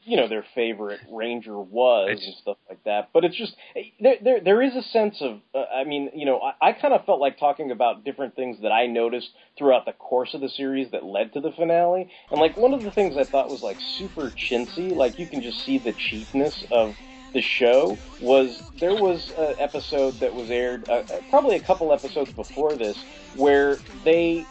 you 0.05 0.17
know 0.17 0.29
their 0.29 0.45
favorite 0.55 1.01
ranger 1.11 1.59
was 1.59 2.09
and 2.11 2.35
stuff 2.37 2.57
like 2.69 2.83
that. 2.85 3.11
But 3.13 3.25
it's 3.25 3.37
just 3.37 3.55
there 4.01 4.17
there 4.23 4.41
there 4.41 4.63
is 4.63 4.75
a 4.75 4.83
sense 4.83 5.21
of 5.21 5.41
uh, 5.55 5.65
i 5.75 5.85
mean 5.85 6.11
you 6.15 6.27
know 6.27 6.41
i, 6.41 6.69
I 6.69 6.73
kind 6.73 6.95
of 6.95 7.05
felt 7.05 7.21
like 7.21 7.39
talking 7.39 7.71
about 7.71 8.05
different 8.05 8.35
things 8.37 8.59
that 8.63 8.71
i 8.73 8.87
noticed 8.87 9.31
throughout 9.57 9.85
the 9.85 9.93
course 9.93 10.35
of 10.35 10.41
the 10.41 10.49
series 10.49 10.91
that 10.93 11.05
led 11.05 11.33
to 11.35 11.41
the 11.41 11.53
finale. 11.53 12.11
And 12.31 12.41
like 12.41 12.57
one 12.57 12.75
of 12.75 12.83
the 12.83 12.91
things 12.91 13.17
i 13.17 13.25
thought 13.25 13.51
was 13.51 13.63
like 13.63 13.79
super 13.97 14.33
chintzy 14.51 14.95
like 14.95 15.19
you 15.19 15.27
can 15.27 15.43
just 15.43 15.65
see 15.65 15.79
the 15.79 15.93
cheapness 15.93 16.65
of 16.71 16.95
the 17.35 17.43
show 17.43 17.99
was 18.21 18.63
there 18.81 18.95
was 18.95 19.31
an 19.37 19.55
episode 19.59 20.21
that 20.21 20.35
was 20.35 20.51
aired 20.51 20.85
uh, 20.89 20.93
uh, 20.93 21.21
probably 21.29 21.57
a 21.57 21.61
couple 21.61 21.93
episodes 21.93 22.33
before 22.33 22.77
this 22.77 22.97
where 23.35 23.81
they 24.05 24.49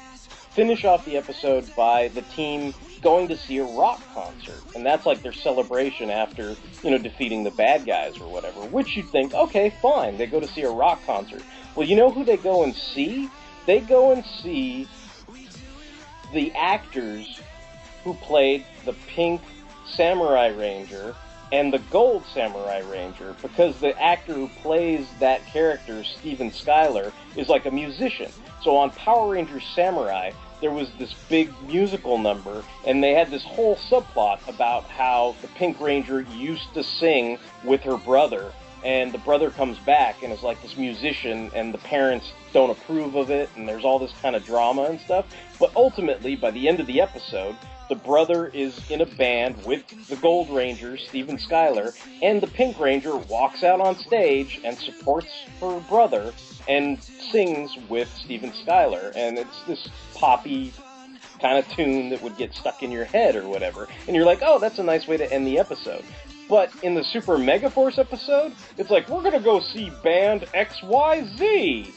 finish 0.55 0.86
off 0.86 1.05
the 1.05 1.17
episode 1.17 1.75
by 1.75 2.10
the 2.10 2.21
team 2.21 2.73
going 3.01 3.27
to 3.27 3.38
see 3.38 3.57
a 3.57 3.63
rock 3.63 4.01
concert 4.13 4.62
and 4.75 4.86
that's 4.86 5.05
like 5.05 5.21
their 5.23 5.33
celebration 5.33 6.10
after 6.10 6.55
you 6.83 6.91
know 6.91 6.97
defeating 6.97 7.43
the 7.43 7.51
bad 7.51 7.86
guys 7.86 8.17
or 8.19 8.31
whatever 8.31 8.62
which 8.62 8.95
you'd 8.95 9.10
think 9.10 9.33
okay 9.33 9.73
fine 9.81 10.17
they 10.17 10.25
go 10.25 10.39
to 10.39 10.47
see 10.47 10.62
a 10.62 10.69
rock 10.69 10.99
concert. 11.05 11.41
Well 11.75 11.88
you 11.88 11.95
know 11.95 12.12
who 12.12 12.23
they 12.23 12.38
go 12.38 12.63
and 12.63 12.75
see? 12.75 13.29
They 13.65 13.81
go 13.81 14.12
and 14.12 14.23
see 14.41 14.88
the 16.33 16.51
actors 16.53 17.39
who 18.03 18.13
played 18.15 18.65
the 18.86 18.93
pink 19.07 19.41
samurai 19.86 20.47
ranger 20.47 21.15
and 21.51 21.71
the 21.71 21.79
gold 21.91 22.23
samurai 22.33 22.79
ranger 22.79 23.36
because 23.41 23.79
the 23.79 23.97
actor 24.01 24.33
who 24.33 24.47
plays 24.62 25.07
that 25.19 25.45
character 25.45 26.03
steven 26.03 26.51
skyler 26.51 27.12
is 27.36 27.47
like 27.47 27.65
a 27.65 27.71
musician. 27.71 28.31
So 28.63 28.75
on 28.75 28.91
power 28.91 29.31
rangers 29.31 29.63
samurai 29.73 30.31
there 30.61 30.71
was 30.71 30.89
this 30.97 31.13
big 31.29 31.51
musical 31.67 32.17
number, 32.17 32.63
and 32.85 33.03
they 33.03 33.13
had 33.13 33.29
this 33.29 33.43
whole 33.43 33.75
subplot 33.75 34.39
about 34.47 34.85
how 34.85 35.35
the 35.41 35.47
Pink 35.49 35.79
Ranger 35.79 36.21
used 36.21 36.73
to 36.73 36.83
sing 36.83 37.37
with 37.63 37.81
her 37.81 37.97
brother, 37.97 38.51
and 38.83 39.11
the 39.11 39.19
brother 39.19 39.51
comes 39.51 39.77
back 39.79 40.23
and 40.23 40.31
is 40.31 40.43
like 40.43 40.61
this 40.61 40.77
musician, 40.77 41.51
and 41.53 41.73
the 41.73 41.79
parents 41.79 42.31
don't 42.53 42.69
approve 42.69 43.15
of 43.15 43.29
it, 43.29 43.49
and 43.55 43.67
there's 43.67 43.85
all 43.85 43.99
this 43.99 44.13
kind 44.21 44.35
of 44.35 44.45
drama 44.45 44.83
and 44.83 44.99
stuff. 45.01 45.25
But 45.59 45.71
ultimately, 45.75 46.35
by 46.35 46.51
the 46.51 46.67
end 46.67 46.79
of 46.79 46.87
the 46.87 47.01
episode, 47.01 47.55
the 47.89 47.95
brother 47.95 48.47
is 48.47 48.80
in 48.89 49.02
a 49.02 49.06
band 49.06 49.63
with 49.65 49.84
the 50.10 50.15
Gold 50.17 50.50
Ranger, 50.50 50.97
Steven 50.97 51.38
Skyler, 51.38 51.97
and 52.21 52.41
the 52.41 52.47
Pink 52.47 52.80
Ranger 52.80 53.15
walks 53.15 53.63
out 53.63 53.80
on 53.80 53.95
stage 53.95 54.60
and 54.63 54.78
supports 54.78 55.30
her 55.62 55.80
brother 55.82 56.34
and 56.67 57.02
sings 57.02 57.78
with 57.89 58.13
Steven 58.23 58.52
Skyler. 58.52 59.13
And 59.15 59.38
it's 59.38 59.63
this 59.63 59.88
poppy 60.15 60.73
kind 61.39 61.58
of 61.58 61.67
tune 61.69 62.10
that 62.10 62.21
would 62.21 62.38
get 62.38 62.54
stuck 62.54 62.84
in 62.84 62.91
your 62.91 63.06
head 63.06 63.36
or 63.36 63.47
whatever. 63.47 63.88
And 64.08 64.15
you're 64.15 64.26
like, 64.26 64.39
oh, 64.41 64.60
that's 64.60 64.80
a 64.80 64.84
nice 64.84 65.08
way 65.08 65.17
to 65.17 65.32
end 65.32 65.47
the 65.47 65.60
episode. 65.60 66.04
But 66.50 66.71
in 66.82 66.95
the 66.95 67.04
Super 67.04 67.38
Megaforce 67.38 67.97
episode, 67.97 68.54
it's 68.78 68.89
like, 68.89 69.10
we're 69.10 69.23
gonna 69.23 69.39
go 69.39 69.60
see 69.60 69.91
band 70.04 70.41
XYZ 70.54 71.91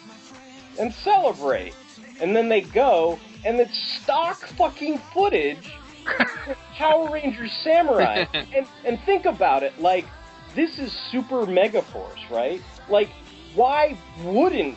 and 0.79 0.93
celebrate. 0.93 1.75
And 2.21 2.35
then 2.37 2.49
they 2.49 2.61
go, 2.61 3.19
and 3.45 3.59
it's 3.61 3.77
stock 4.03 4.39
fucking 4.49 4.99
footage 5.15 5.73
Power 6.77 7.11
Rangers 7.11 7.53
Samurai. 7.63 8.27
and 8.35 8.67
and 8.85 9.01
think 9.03 9.27
about 9.27 9.63
it, 9.63 9.79
like 9.81 10.07
this 10.55 10.79
is 10.79 10.93
Super 11.11 11.47
Megaforce, 11.47 12.29
right? 12.31 12.61
Like 12.89 13.11
why 13.55 13.97
wouldn't 14.23 14.77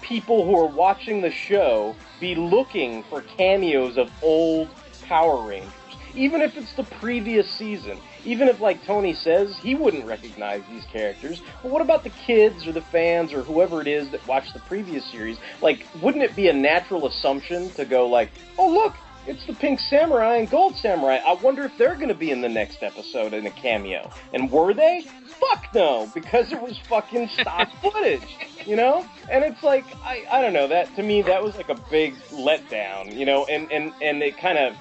people 0.00 0.44
who 0.44 0.58
are 0.58 0.66
watching 0.66 1.22
the 1.22 1.30
show 1.30 1.94
be 2.20 2.34
looking 2.34 3.04
for 3.04 3.22
cameos 3.22 3.96
of 3.96 4.10
old 4.22 4.68
Power 5.02 5.40
Rangers? 5.42 5.72
Even 6.14 6.42
if 6.42 6.56
it's 6.56 6.74
the 6.74 6.84
previous 6.84 7.50
season, 7.50 7.98
even 8.24 8.48
if, 8.48 8.60
like 8.60 8.84
Tony 8.84 9.14
says, 9.14 9.56
he 9.56 9.74
wouldn't 9.74 10.04
recognize 10.04 10.62
these 10.70 10.84
characters. 10.92 11.40
But 11.62 11.70
what 11.70 11.80
about 11.80 12.04
the 12.04 12.10
kids 12.10 12.66
or 12.66 12.72
the 12.72 12.82
fans 12.82 13.32
or 13.32 13.42
whoever 13.42 13.80
it 13.80 13.88
is 13.88 14.10
that 14.10 14.26
watched 14.26 14.52
the 14.52 14.60
previous 14.60 15.04
series? 15.06 15.38
Like, 15.62 15.86
wouldn't 16.02 16.22
it 16.22 16.36
be 16.36 16.48
a 16.48 16.52
natural 16.52 17.06
assumption 17.06 17.70
to 17.74 17.86
go 17.86 18.08
like, 18.08 18.30
"Oh, 18.58 18.68
look, 18.68 18.94
it's 19.26 19.46
the 19.46 19.54
Pink 19.54 19.78
Samurai 19.78 20.36
and 20.36 20.50
Gold 20.50 20.76
Samurai. 20.76 21.18
I 21.24 21.34
wonder 21.34 21.62
if 21.62 21.76
they're 21.78 21.94
going 21.94 22.08
to 22.08 22.14
be 22.14 22.30
in 22.30 22.40
the 22.40 22.48
next 22.48 22.82
episode 22.82 23.32
in 23.32 23.46
a 23.46 23.50
cameo. 23.50 24.10
And 24.32 24.50
were 24.50 24.74
they? 24.74 25.06
Fuck 25.40 25.74
no, 25.74 26.10
because 26.12 26.52
it 26.52 26.60
was 26.60 26.78
fucking 26.88 27.28
stock 27.28 27.68
footage, 27.82 28.36
you 28.66 28.76
know? 28.76 29.06
And 29.30 29.44
it's 29.44 29.62
like, 29.62 29.84
I, 30.04 30.24
I 30.30 30.42
don't 30.42 30.52
know, 30.52 30.68
that, 30.68 30.94
to 30.96 31.02
me, 31.02 31.22
that 31.22 31.42
was 31.42 31.56
like 31.56 31.68
a 31.68 31.80
big 31.90 32.14
letdown, 32.30 33.16
you 33.16 33.24
know? 33.24 33.44
And, 33.46 33.70
and, 33.70 33.92
and 34.02 34.22
it 34.22 34.38
kind 34.38 34.58
of, 34.58 34.74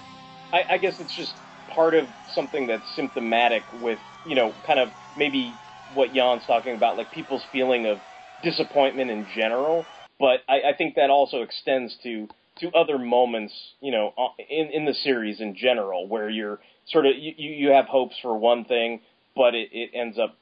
I, 0.51 0.63
I 0.71 0.77
guess 0.77 0.99
it's 0.99 1.15
just 1.15 1.36
part 1.69 1.93
of 1.93 2.08
something 2.34 2.67
that's 2.67 2.84
symptomatic 2.95 3.63
with, 3.82 3.99
you 4.25 4.36
know, 4.36 4.54
kind 4.65 4.80
of 4.80 4.89
maybe 5.17 5.54
what 5.93 6.13
Jan's 6.13 6.45
talking 6.45 6.75
about, 6.75 6.97
like 6.97 7.12
people's 7.12 7.43
feeling 7.51 7.86
of 7.86 7.99
disappointment 8.43 9.12
in 9.12 9.27
general. 9.36 9.86
But 10.19 10.41
I, 10.47 10.69
I 10.69 10.73
think 10.77 10.95
that 10.95 11.10
also 11.10 11.41
extends 11.41 11.95
to 12.04 12.27
to 12.62 12.71
other 12.71 12.97
moments, 12.97 13.54
you 13.82 13.91
know, 13.91 14.13
uh, 14.17 14.30
in 14.50 14.69
in 14.71 14.86
the 14.86 14.93
series 14.93 15.41
in 15.41 15.56
general, 15.56 16.08
where 16.08 16.30
you're 16.30 16.60
sort 16.88 17.06
of 17.06 17.13
you 17.17 17.34
you 17.38 17.69
have 17.69 17.86
hopes 17.86 18.15
for 18.21 18.38
one 18.38 18.65
thing, 18.65 19.02
but 19.36 19.54
it, 19.54 19.69
it 19.71 19.91
ends 19.93 20.17
up 20.17 20.36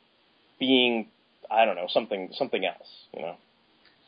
being 0.59 1.07
I 1.49 1.65
don't 1.65 1.75
know 1.75 1.87
something 1.89 2.29
something 2.33 2.65
else, 2.65 2.87
you 3.13 3.21
know. 3.21 3.35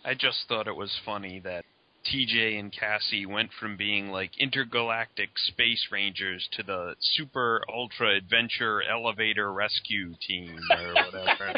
I 0.03 0.13
just 0.13 0.39
thought 0.47 0.67
it 0.67 0.75
was 0.75 0.91
funny 1.05 1.39
that 1.39 1.63
TJ 2.05 2.59
and 2.59 2.71
Cassie 2.71 3.25
went 3.25 3.51
from 3.59 3.77
being 3.77 4.09
like 4.09 4.31
intergalactic 4.39 5.29
space 5.35 5.87
rangers 5.91 6.47
to 6.53 6.63
the 6.63 6.95
super 6.99 7.61
ultra 7.73 8.15
adventure 8.15 8.81
elevator 8.83 9.51
rescue 9.53 10.13
team 10.27 10.57
or 10.71 10.93
whatever. 10.93 11.53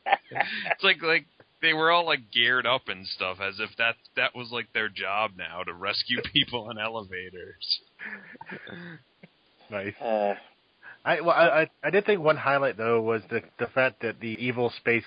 it's 0.30 0.84
like 0.84 1.02
like 1.02 1.26
they 1.66 1.72
were 1.74 1.90
all 1.90 2.06
like 2.06 2.30
geared 2.32 2.64
up 2.66 2.82
and 2.88 3.06
stuff 3.06 3.38
as 3.40 3.58
if 3.58 3.70
that 3.78 3.96
that 4.16 4.34
was 4.36 4.50
like 4.52 4.72
their 4.72 4.88
job 4.88 5.32
now 5.36 5.62
to 5.64 5.72
rescue 5.74 6.20
people 6.32 6.70
in 6.70 6.78
elevators. 6.78 7.80
Nice. 9.70 9.94
Uh, 10.00 10.34
I 11.04 11.20
well, 11.20 11.30
I 11.34 11.62
I- 11.62 11.70
I 11.84 11.90
did 11.90 12.06
think 12.06 12.20
one 12.22 12.36
highlight 12.36 12.76
though 12.76 13.00
was 13.00 13.22
the 13.30 13.42
the 13.58 13.66
fact 13.66 14.02
that 14.02 14.20
the 14.20 14.36
evil 14.44 14.70
space 14.78 15.04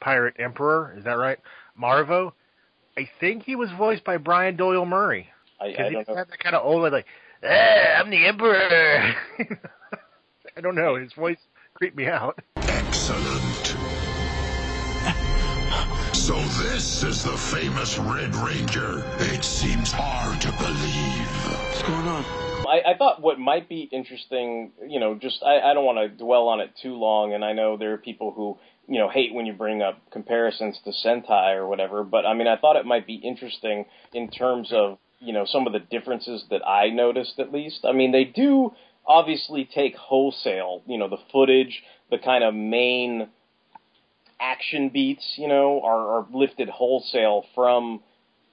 pirate 0.00 0.34
emperor 0.38 0.94
is 0.98 1.04
that 1.04 1.12
right, 1.14 1.38
Mavro. 1.80 2.32
I 2.98 3.08
think 3.20 3.44
he 3.44 3.56
was 3.56 3.70
voiced 3.76 4.04
by 4.04 4.16
Brian 4.16 4.56
Doyle 4.56 4.86
Murray. 4.86 5.28
I, 5.60 5.66
I 5.66 5.68
Because 5.70 5.88
he 5.90 5.94
just 5.96 6.08
had 6.08 6.28
that 6.28 6.38
kind 6.38 6.56
of 6.56 6.64
old 6.64 6.90
like, 6.92 7.06
ah, 7.44 8.00
I'm 8.00 8.10
the 8.10 8.26
emperor. 8.26 9.14
I 10.56 10.60
don't 10.62 10.74
know. 10.74 10.96
His 10.96 11.12
voice 11.12 11.38
creeped 11.74 11.96
me 11.96 12.06
out. 12.06 12.38
Excellent. 12.66 13.35
So 16.26 16.34
this 16.60 17.04
is 17.04 17.22
the 17.22 17.36
famous 17.36 17.98
Red 17.98 18.34
Ranger. 18.34 19.04
It 19.20 19.44
seems 19.44 19.92
hard 19.92 20.40
to 20.40 20.50
believe. 20.58 21.28
What's 21.68 21.82
going 21.82 22.08
on? 22.08 22.24
I, 22.66 22.82
I 22.84 22.96
thought 22.98 23.22
what 23.22 23.38
might 23.38 23.68
be 23.68 23.82
interesting, 23.92 24.72
you 24.88 24.98
know, 24.98 25.14
just 25.14 25.40
I, 25.44 25.60
I 25.60 25.72
don't 25.72 25.84
want 25.84 25.98
to 25.98 26.08
dwell 26.08 26.48
on 26.48 26.58
it 26.58 26.72
too 26.82 26.94
long, 26.94 27.32
and 27.32 27.44
I 27.44 27.52
know 27.52 27.76
there 27.76 27.92
are 27.92 27.98
people 27.98 28.32
who 28.32 28.58
you 28.92 28.98
know 28.98 29.08
hate 29.08 29.34
when 29.34 29.46
you 29.46 29.52
bring 29.52 29.82
up 29.82 30.02
comparisons 30.10 30.80
to 30.82 30.90
Sentai 30.90 31.54
or 31.54 31.68
whatever, 31.68 32.02
but 32.02 32.26
I 32.26 32.34
mean 32.34 32.48
I 32.48 32.56
thought 32.56 32.74
it 32.74 32.86
might 32.86 33.06
be 33.06 33.14
interesting 33.14 33.84
in 34.12 34.28
terms 34.28 34.72
of 34.72 34.98
you 35.20 35.32
know 35.32 35.44
some 35.44 35.68
of 35.68 35.72
the 35.72 35.78
differences 35.78 36.44
that 36.50 36.66
I 36.66 36.88
noticed 36.88 37.38
at 37.38 37.52
least. 37.52 37.84
I 37.84 37.92
mean 37.92 38.10
they 38.10 38.24
do 38.24 38.72
obviously 39.06 39.64
take 39.64 39.94
wholesale, 39.94 40.82
you 40.88 40.98
know, 40.98 41.08
the 41.08 41.22
footage, 41.30 41.84
the 42.10 42.18
kind 42.18 42.42
of 42.42 42.52
main 42.52 43.28
action 44.40 44.90
beats, 44.90 45.34
you 45.36 45.48
know, 45.48 45.80
are, 45.82 46.18
are 46.18 46.26
lifted 46.32 46.68
wholesale 46.68 47.44
from 47.54 48.00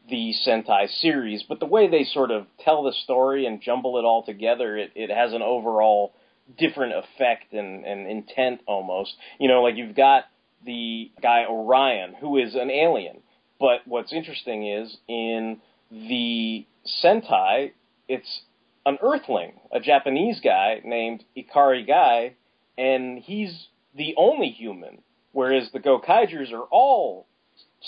the 0.10 0.34
Sentai 0.46 0.90
series, 0.90 1.44
but 1.44 1.60
the 1.60 1.66
way 1.66 1.88
they 1.88 2.04
sort 2.04 2.32
of 2.32 2.46
tell 2.60 2.84
the 2.84 2.92
story 2.92 3.46
and 3.46 3.62
jumble 3.62 3.98
it 3.98 4.04
all 4.04 4.24
together, 4.24 4.78
it, 4.78 4.92
it 4.96 5.10
has 5.10 5.34
an 5.34 5.42
overall 5.42 6.14
different 6.58 6.94
effect 6.94 7.54
and, 7.54 7.86
and 7.86 8.08
intent 8.10 8.62
almost. 8.68 9.16
You 9.40 9.48
know, 9.48 9.62
like 9.62 9.76
you've 9.78 9.96
got 9.96 10.26
the 10.66 11.12
guy 11.22 11.46
Orion, 11.46 12.16
who 12.20 12.38
is 12.38 12.56
an 12.56 12.70
alien. 12.70 13.22
But 13.60 13.82
what's 13.86 14.12
interesting 14.12 14.68
is 14.68 14.98
in 15.08 15.62
the 15.90 16.66
Sentai, 17.02 17.72
it's 18.10 18.42
an 18.86 18.98
Earthling, 19.02 19.54
a 19.72 19.80
Japanese 19.80 20.42
guy 20.44 20.82
named 20.84 21.24
Ikari 21.38 21.88
Gai, 21.88 22.36
and 22.78 23.20
he's 23.20 23.68
the 23.96 24.16
only 24.18 24.50
human, 24.50 25.02
whereas 25.34 25.70
the 25.74 25.80
Gokaigers 25.80 26.54
are 26.54 26.64
all 26.72 27.28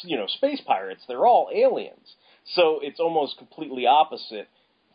you 0.04 0.18
know, 0.18 0.28
space 0.28 0.62
pirates. 0.66 1.02
They're 1.08 1.26
all 1.26 1.50
aliens. 1.54 2.16
So 2.54 2.80
it's 2.82 3.00
almost 3.00 3.38
completely 3.38 3.88
opposite 3.88 4.48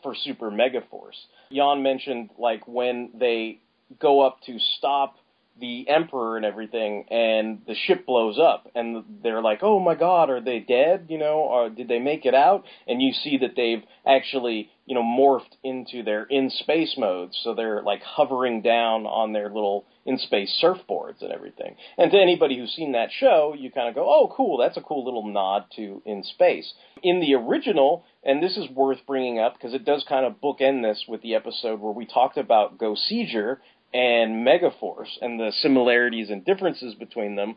for 0.02 0.14
Super 0.14 0.50
Megaforce. 0.50 1.18
Jan 1.52 1.82
mentioned 1.82 2.30
like 2.38 2.66
when 2.66 3.10
they 3.14 3.58
go 3.98 4.20
up 4.20 4.38
to 4.46 4.58
stop 4.78 5.16
the 5.58 5.88
emperor 5.88 6.36
and 6.36 6.44
everything 6.44 7.04
and 7.10 7.60
the 7.66 7.74
ship 7.74 8.06
blows 8.06 8.38
up 8.38 8.70
and 8.74 9.04
they're 9.22 9.42
like 9.42 9.60
oh 9.62 9.78
my 9.78 9.94
god 9.94 10.30
are 10.30 10.40
they 10.40 10.58
dead? 10.58 11.06
You 11.08 11.18
know 11.18 11.38
or 11.38 11.70
did 11.70 11.88
they 11.88 11.98
make 11.98 12.24
it 12.24 12.34
out? 12.34 12.64
And 12.86 13.02
you 13.02 13.12
see 13.12 13.38
that 13.38 13.56
they've 13.56 13.82
actually 14.06 14.70
you 14.86 14.94
know 14.94 15.02
morphed 15.02 15.56
into 15.62 16.02
their 16.02 16.24
in 16.24 16.50
space 16.50 16.94
modes. 16.96 17.38
So 17.42 17.54
they're 17.54 17.82
like 17.82 18.02
hovering 18.02 18.62
down 18.62 19.06
on 19.06 19.32
their 19.32 19.48
little 19.48 19.86
in 20.06 20.18
space 20.18 20.58
surfboards 20.62 21.22
and 21.22 21.32
everything. 21.32 21.76
And 21.98 22.10
to 22.10 22.18
anybody 22.18 22.56
who's 22.58 22.72
seen 22.72 22.92
that 22.92 23.10
show 23.12 23.54
you 23.56 23.70
kind 23.70 23.88
of 23.88 23.94
go 23.94 24.06
oh 24.08 24.32
cool 24.34 24.58
that's 24.58 24.76
a 24.76 24.82
cool 24.82 25.04
little 25.04 25.26
nod 25.26 25.64
to 25.76 26.02
in 26.06 26.22
space 26.22 26.72
in 27.02 27.20
the 27.20 27.34
original 27.34 28.04
and 28.22 28.42
this 28.42 28.56
is 28.56 28.68
worth 28.70 28.98
bringing 29.06 29.38
up 29.38 29.54
because 29.54 29.74
it 29.74 29.84
does 29.84 30.04
kind 30.08 30.26
of 30.26 30.40
bookend 30.40 30.82
this 30.82 31.04
with 31.08 31.22
the 31.22 31.34
episode 31.34 31.80
where 31.80 31.92
we 31.92 32.06
talked 32.06 32.36
about 32.36 32.78
Goseiger 32.78 33.58
and 33.92 34.46
Megaforce 34.46 35.18
and 35.20 35.38
the 35.38 35.52
similarities 35.60 36.30
and 36.30 36.44
differences 36.44 36.94
between 36.94 37.36
them, 37.36 37.56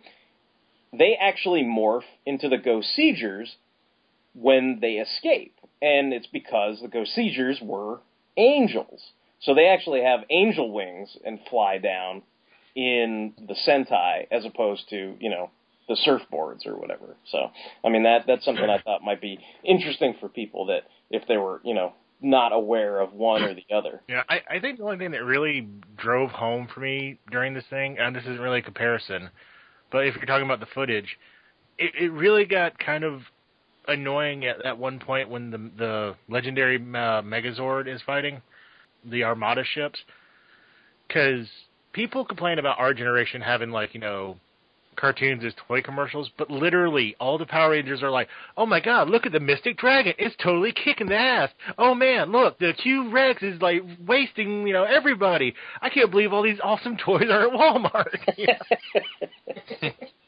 they 0.92 1.16
actually 1.20 1.64
morph 1.64 2.04
into 2.26 2.50
the 2.50 2.58
Ghost 2.58 2.90
Goseigers 2.98 3.56
when 4.34 4.80
they 4.82 4.94
escape. 4.94 5.56
And 5.82 6.14
it's 6.14 6.28
because 6.28 6.82
the 6.82 6.88
Ghost 6.88 7.16
Goseigers 7.18 7.62
were 7.62 8.00
angels. 8.38 9.02
So 9.42 9.54
they 9.54 9.68
actually 9.68 10.02
have 10.02 10.22
angel 10.30 10.72
wings 10.72 11.18
and 11.26 11.40
fly 11.50 11.78
down 11.78 12.24
in 12.76 13.34
the 13.38 13.56
Sentai 13.68 14.28
as 14.32 14.46
opposed 14.46 14.90
to, 14.90 15.16
you 15.20 15.30
know, 15.30 15.52
the 15.88 15.96
surfboards 15.96 16.66
or 16.66 16.78
whatever. 16.78 17.18
So, 17.30 17.52
I 17.84 17.90
mean, 17.90 18.04
that 18.04 18.26
that's 18.26 18.46
something 18.46 18.70
I 18.70 18.80
thought 18.86 19.04
might 19.04 19.22
be 19.22 19.40
interesting 19.64 20.16
for 20.20 20.30
people 20.30 20.68
that 20.68 20.84
if 21.10 21.28
they 21.28 21.38
were, 21.38 21.60
you 21.64 21.74
know, 21.74 21.94
not 22.24 22.54
aware 22.54 23.00
of 23.00 23.14
one 23.14 23.44
or 23.44 23.54
the 23.54 23.66
other. 23.74 24.02
Yeah, 24.08 24.24
I, 24.30 24.42
I 24.50 24.60
think 24.60 24.78
the 24.78 24.86
only 24.86 24.98
thing 24.98 25.12
that 25.12 25.24
really 25.24 25.68
drove 25.98 26.32
home 26.32 26.68
for 26.74 26.80
me 26.80 27.20
during 27.30 27.54
this 27.54 27.66
thing, 27.70 27.98
and 28.00 28.16
this 28.16 28.24
isn't 28.24 28.40
really 28.40 28.60
a 28.60 28.64
comparison, 28.64 29.30
but 29.92 30.08
if 30.08 30.16
you're 30.16 30.26
talking 30.26 30.46
about 30.46 30.60
the 30.60 30.74
footage, 30.74 31.18
it, 31.78 31.92
it 32.00 32.12
really 32.12 32.46
got 32.46 32.80
kind 32.80 33.04
of 33.04 33.22
annoying 33.88 34.46
at 34.46 34.64
that 34.64 34.78
one 34.78 35.00
point 35.00 35.30
when 35.30 35.52
the 35.52 35.58
the 35.78 36.16
legendary 36.30 36.78
uh, 36.78 37.22
Megazord 37.22 37.94
is 37.94 38.02
fighting 38.06 38.42
the 39.06 39.24
Armada 39.24 39.64
ships, 39.66 40.00
because 41.08 41.48
people 41.92 42.24
complain 42.24 42.60
about 42.60 42.80
our 42.80 42.94
generation 42.94 43.42
having 43.42 43.72
like 43.72 43.94
you 43.94 44.00
know 44.00 44.38
cartoons 44.96 45.44
as 45.44 45.54
toy 45.68 45.82
commercials, 45.82 46.30
but 46.38 46.50
literally 46.50 47.16
all 47.20 47.38
the 47.38 47.46
Power 47.46 47.72
Rangers 47.72 48.04
are 48.04 48.12
like, 48.12 48.28
"Oh 48.58 48.66
my 48.66 48.80
God, 48.80 49.10
look 49.10 49.26
at 49.26 49.32
the 49.32 49.40
Mystic 49.40 49.78
Dragon! 49.78 50.14
It's 50.18 50.36
totally 50.42 50.72
kicking 50.72 51.08
the 51.08 51.18
ass! 51.18 51.50
Oh 51.78 51.94
man, 51.96 52.32
look, 52.32 52.60
the 52.60 52.74
Q 52.74 53.10
Rex 53.10 53.42
is 53.44 53.62
like 53.62 53.82
wasting, 54.06 54.68
you 54.68 54.74
know, 54.74 54.84
everybody! 54.84 55.54
I 55.82 55.90
can't 55.90 56.12
believe 56.12 56.34
all 56.34 56.44
these 56.44 56.60
awesome 56.64 56.98
toys 56.98 57.30
are 57.30 57.48
at 57.48 57.54
Walmart." 57.54 58.18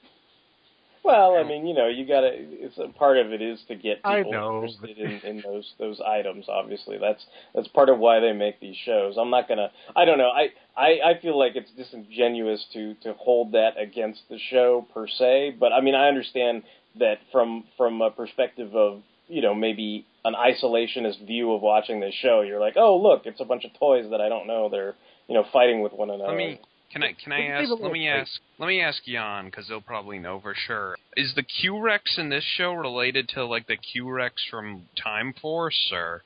well, 1.06 1.38
I 1.38 1.44
mean, 1.44 1.68
you 1.68 1.76
know, 1.76 1.88
you 1.88 2.06
got 2.06 2.22
to. 2.22 2.30
It's 2.34 2.78
a 2.78 2.88
part 2.88 3.18
of 3.18 3.32
it 3.32 3.42
is 3.42 3.60
to 3.68 3.76
get 3.76 4.00
I 4.04 4.24
people 4.24 4.34
interested 4.34 4.98
in, 4.98 5.20
in 5.30 5.42
those 5.42 5.74
those 5.78 6.02
items. 6.02 6.46
Obviously, 6.50 6.98
that's 6.98 7.24
that's 7.54 7.68
part 7.70 7.90
of 7.90 8.00
why 8.00 8.20
they 8.20 8.34
make 8.34 8.60
these 8.60 8.76
shows. 8.76 9.16
I'm 9.18 9.30
not 9.30 9.48
gonna. 9.48 9.72
I 9.96 10.06
don't 10.06 10.18
know. 10.18 10.30
I 10.30 10.50
I, 10.76 11.12
I 11.12 11.22
feel 11.22 11.38
like 11.38 11.56
it's 11.56 11.72
disingenuous 11.72 12.66
to 12.74 12.96
to 13.04 13.14
hold 13.14 13.52
that 13.52 13.80
against 13.80 14.22
the 14.30 14.40
show 14.50 14.88
per 14.94 15.08
se. 15.08 15.58
But 15.60 15.72
I 15.72 15.82
mean, 15.82 15.96
I 15.96 16.08
understand 16.08 16.64
that 17.00 17.20
from 17.32 17.66
from 17.78 18.02
a 18.02 18.10
perspective 18.10 18.76
of 18.76 19.04
you 19.28 19.42
know 19.42 19.54
maybe 19.54 20.06
an 20.24 20.34
isolationist 20.34 21.26
view 21.26 21.54
of 21.54 21.62
watching 21.62 22.00
this 22.00 22.16
show, 22.16 22.42
you're 22.42 22.60
like, 22.60 22.78
oh 22.78 22.98
look, 22.98 23.26
it's 23.26 23.40
a 23.40 23.46
bunch 23.46 23.64
of 23.64 23.72
toys 23.78 24.10
that 24.10 24.22
I 24.22 24.30
don't 24.30 24.48
know. 24.48 24.70
They're 24.70 24.96
you 25.28 25.36
know 25.36 25.46
fighting 25.54 25.82
with 25.82 25.94
one 25.94 26.10
another. 26.10 26.30
Let 26.30 26.38
me 26.38 26.60
can 26.92 27.04
I 27.04 27.14
can 27.14 27.32
I 27.32 27.38
Leave 27.60 27.72
ask 27.72 27.82
let 27.82 27.92
me 27.92 28.08
space. 28.08 28.22
ask 28.22 28.42
let 28.60 28.68
me 28.68 28.82
ask 28.82 29.04
Jan 29.06 29.46
because 29.46 29.68
they'll 29.68 29.82
probably 29.82 30.20
know 30.20 30.40
for 30.40 30.56
sure. 30.56 30.96
Is 31.16 31.34
the 31.36 31.44
Q 31.44 31.80
Rex 31.80 32.18
in 32.18 32.30
this 32.30 32.44
show 32.44 32.74
related 32.74 33.30
to 33.30 33.46
like 33.46 33.68
the 33.68 33.78
Q 33.78 34.10
Rex 34.10 34.44
from 34.50 34.84
Time 35.02 35.34
Force 35.42 35.92
or? 35.92 36.24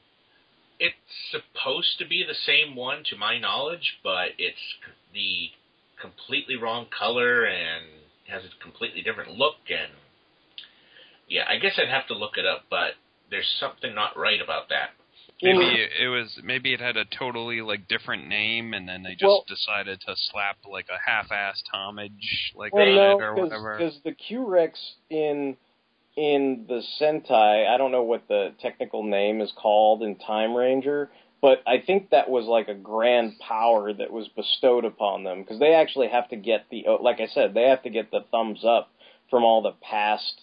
It's 0.79 0.95
supposed 1.31 1.99
to 1.99 2.07
be 2.07 2.23
the 2.25 2.33
same 2.33 2.75
one, 2.75 3.03
to 3.09 3.17
my 3.17 3.37
knowledge, 3.37 3.99
but 4.01 4.29
it's 4.37 4.57
the 5.13 5.51
completely 5.99 6.55
wrong 6.55 6.85
color 6.97 7.43
and 7.43 7.83
has 8.27 8.43
a 8.45 8.63
completely 8.63 9.01
different 9.01 9.31
look. 9.31 9.57
And 9.69 9.91
yeah, 11.27 11.43
I 11.49 11.57
guess 11.57 11.73
I'd 11.77 11.89
have 11.89 12.07
to 12.07 12.13
look 12.13 12.37
it 12.37 12.45
up, 12.45 12.63
but 12.69 12.93
there's 13.29 13.49
something 13.59 13.93
not 13.93 14.17
right 14.17 14.41
about 14.41 14.69
that. 14.69 14.91
Maybe 15.41 15.65
it, 15.81 15.91
it 16.01 16.07
was 16.09 16.37
maybe 16.43 16.73
it 16.73 16.81
had 16.81 16.97
a 16.97 17.05
totally 17.05 17.61
like 17.61 17.87
different 17.87 18.27
name, 18.27 18.73
and 18.73 18.87
then 18.87 19.03
they 19.03 19.11
just 19.11 19.23
Well- 19.23 19.45
decided 19.47 20.01
to 20.01 20.15
slap 20.15 20.57
like 20.69 20.87
a 20.89 20.99
half-assed 21.09 21.63
homage 21.73 22.53
like 22.55 22.73
well, 22.73 22.87
on 22.87 22.95
no, 22.95 23.11
it 23.17 23.21
or 23.23 23.35
whatever. 23.35 23.77
because 23.77 23.99
the 24.03 24.11
Q 24.11 24.45
Rex 24.45 24.79
in 25.09 25.55
in 26.17 26.65
the 26.67 26.83
Sentai, 26.99 27.67
I 27.67 27.77
don't 27.77 27.91
know 27.91 28.03
what 28.03 28.27
the 28.27 28.53
technical 28.59 29.03
name 29.03 29.39
is 29.39 29.53
called 29.55 30.03
in 30.03 30.15
Time 30.15 30.53
Ranger, 30.53 31.09
but 31.41 31.63
I 31.65 31.79
think 31.85 32.09
that 32.09 32.29
was 32.29 32.45
like 32.45 32.67
a 32.67 32.73
grand 32.73 33.39
power 33.39 33.93
that 33.93 34.11
was 34.11 34.27
bestowed 34.29 34.83
upon 34.83 35.23
them 35.23 35.41
because 35.41 35.59
they 35.59 35.73
actually 35.73 36.09
have 36.09 36.27
to 36.29 36.35
get 36.35 36.65
the 36.69 36.85
oh, 36.87 36.95
like 37.01 37.21
I 37.21 37.27
said, 37.27 37.53
they 37.53 37.69
have 37.69 37.83
to 37.83 37.89
get 37.89 38.11
the 38.11 38.25
thumbs 38.31 38.65
up 38.65 38.91
from 39.29 39.45
all 39.45 39.61
the 39.61 39.71
past 39.81 40.41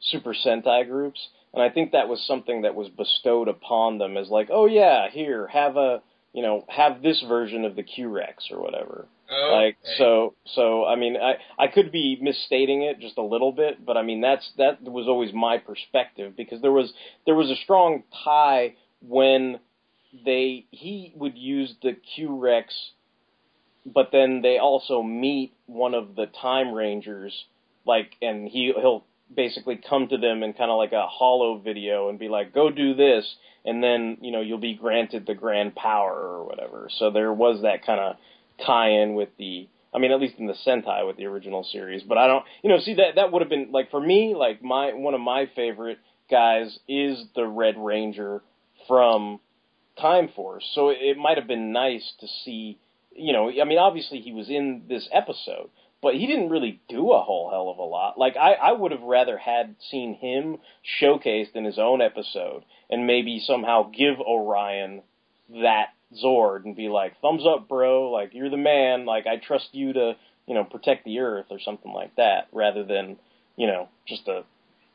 Super 0.00 0.32
Sentai 0.34 0.86
groups, 0.88 1.28
and 1.54 1.62
I 1.62 1.70
think 1.70 1.92
that 1.92 2.08
was 2.08 2.24
something 2.26 2.62
that 2.62 2.74
was 2.74 2.88
bestowed 2.88 3.48
upon 3.48 3.98
them 3.98 4.16
as 4.16 4.28
like, 4.28 4.48
oh 4.52 4.66
yeah, 4.66 5.08
here 5.10 5.46
have 5.48 5.76
a 5.76 6.02
you 6.32 6.42
know 6.42 6.64
have 6.68 7.02
this 7.02 7.24
version 7.28 7.64
of 7.64 7.76
the 7.76 7.82
Q 7.82 8.08
Rex 8.08 8.48
or 8.50 8.62
whatever. 8.62 9.06
Like 9.52 9.76
so, 9.98 10.34
so 10.54 10.86
I 10.86 10.96
mean, 10.96 11.16
I 11.16 11.34
I 11.62 11.68
could 11.68 11.92
be 11.92 12.18
misstating 12.20 12.82
it 12.82 12.98
just 13.00 13.18
a 13.18 13.22
little 13.22 13.52
bit, 13.52 13.84
but 13.84 13.96
I 13.96 14.02
mean 14.02 14.20
that's 14.20 14.50
that 14.56 14.82
was 14.82 15.06
always 15.06 15.32
my 15.34 15.58
perspective 15.58 16.34
because 16.36 16.62
there 16.62 16.72
was 16.72 16.92
there 17.26 17.34
was 17.34 17.50
a 17.50 17.56
strong 17.56 18.04
tie 18.24 18.74
when 19.06 19.60
they 20.24 20.66
he 20.70 21.12
would 21.16 21.36
use 21.36 21.74
the 21.82 21.92
Q 22.14 22.36
Rex, 22.36 22.74
but 23.84 24.10
then 24.12 24.40
they 24.42 24.58
also 24.58 25.02
meet 25.02 25.52
one 25.66 25.94
of 25.94 26.14
the 26.16 26.26
Time 26.26 26.72
Rangers, 26.72 27.34
like, 27.86 28.12
and 28.22 28.48
he 28.48 28.72
he'll 28.74 29.04
basically 29.34 29.76
come 29.76 30.08
to 30.08 30.18
them 30.18 30.42
in 30.42 30.52
kind 30.52 30.70
of 30.70 30.78
like 30.78 30.92
a 30.92 31.06
hollow 31.06 31.58
video 31.58 32.08
and 32.08 32.18
be 32.18 32.28
like, 32.28 32.54
go 32.54 32.70
do 32.70 32.94
this, 32.94 33.36
and 33.64 33.82
then 33.82 34.18
you 34.20 34.32
know 34.32 34.40
you'll 34.40 34.58
be 34.58 34.74
granted 34.74 35.26
the 35.26 35.34
grand 35.34 35.74
power 35.74 36.14
or 36.14 36.44
whatever. 36.44 36.88
So 36.98 37.10
there 37.10 37.32
was 37.32 37.62
that 37.62 37.84
kind 37.84 38.00
of 38.00 38.16
tie-in 38.64 39.14
with 39.14 39.30
the 39.38 39.68
I 39.94 39.98
mean 39.98 40.10
at 40.10 40.20
least 40.20 40.34
in 40.38 40.46
the 40.46 40.56
Sentai 40.66 41.06
with 41.06 41.16
the 41.16 41.26
original 41.26 41.64
series 41.64 42.02
but 42.02 42.18
I 42.18 42.26
don't 42.26 42.44
you 42.62 42.70
know 42.70 42.78
see 42.80 42.94
that 42.94 43.14
that 43.16 43.32
would 43.32 43.42
have 43.42 43.48
been 43.48 43.70
like 43.70 43.90
for 43.90 44.00
me 44.00 44.34
like 44.36 44.62
my 44.62 44.92
one 44.94 45.14
of 45.14 45.20
my 45.20 45.48
favorite 45.54 45.98
guys 46.30 46.78
is 46.88 47.22
the 47.34 47.46
Red 47.46 47.76
Ranger 47.78 48.42
from 48.86 49.40
Time 50.00 50.28
Force 50.34 50.68
so 50.74 50.88
it, 50.88 50.98
it 51.00 51.16
might 51.16 51.38
have 51.38 51.46
been 51.46 51.72
nice 51.72 52.12
to 52.20 52.26
see 52.44 52.78
you 53.14 53.32
know 53.32 53.50
I 53.50 53.64
mean 53.64 53.78
obviously 53.78 54.20
he 54.20 54.32
was 54.32 54.48
in 54.48 54.82
this 54.88 55.08
episode 55.12 55.70
but 56.00 56.14
he 56.14 56.26
didn't 56.26 56.50
really 56.50 56.80
do 56.88 57.12
a 57.12 57.22
whole 57.22 57.50
hell 57.50 57.68
of 57.70 57.78
a 57.78 57.82
lot. 57.82 58.18
Like 58.18 58.36
I, 58.36 58.52
I 58.54 58.72
would 58.72 58.92
have 58.92 59.02
rather 59.02 59.36
had 59.36 59.74
seen 59.90 60.14
him 60.14 60.58
showcased 61.00 61.54
in 61.54 61.64
his 61.64 61.78
own 61.78 62.00
episode 62.00 62.64
and 62.90 63.06
maybe 63.06 63.42
somehow 63.44 63.90
give 63.90 64.20
Orion 64.20 65.02
that 65.62 65.88
Zord 66.22 66.64
and 66.64 66.76
be 66.76 66.88
like, 66.88 67.20
thumbs 67.20 67.44
up, 67.46 67.68
bro. 67.68 68.10
Like 68.10 68.32
you're 68.32 68.50
the 68.50 68.56
man. 68.56 69.06
Like 69.06 69.26
I 69.26 69.36
trust 69.36 69.68
you 69.72 69.92
to, 69.92 70.16
you 70.46 70.54
know, 70.54 70.64
protect 70.64 71.04
the 71.04 71.18
Earth 71.18 71.46
or 71.50 71.58
something 71.60 71.92
like 71.92 72.14
that, 72.16 72.48
rather 72.52 72.84
than, 72.84 73.16
you 73.56 73.66
know, 73.66 73.88
just 74.06 74.26
a, 74.28 74.44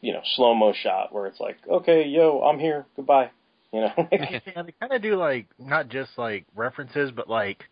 you 0.01 0.13
know, 0.13 0.21
slow 0.35 0.55
mo 0.55 0.73
shot 0.73 1.13
where 1.13 1.27
it's 1.27 1.39
like, 1.39 1.57
okay, 1.69 2.07
yo, 2.07 2.41
I'm 2.41 2.59
here, 2.59 2.85
goodbye. 2.95 3.29
You 3.71 3.81
know. 3.81 3.93
yeah, 4.11 4.39
they 4.63 4.73
kind 4.79 4.93
of 4.93 5.01
do 5.01 5.15
like 5.15 5.47
not 5.59 5.89
just 5.89 6.11
like 6.17 6.45
references, 6.55 7.11
but 7.11 7.29
like 7.29 7.63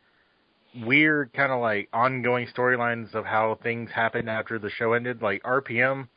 weird 0.85 1.33
kind 1.33 1.51
of 1.51 1.59
like 1.61 1.89
ongoing 1.93 2.47
storylines 2.55 3.13
of 3.13 3.25
how 3.25 3.57
things 3.61 3.89
happened 3.93 4.29
after 4.29 4.57
the 4.59 4.69
show 4.69 4.93
ended. 4.93 5.21
Like 5.21 5.43
RPM, 5.43 6.07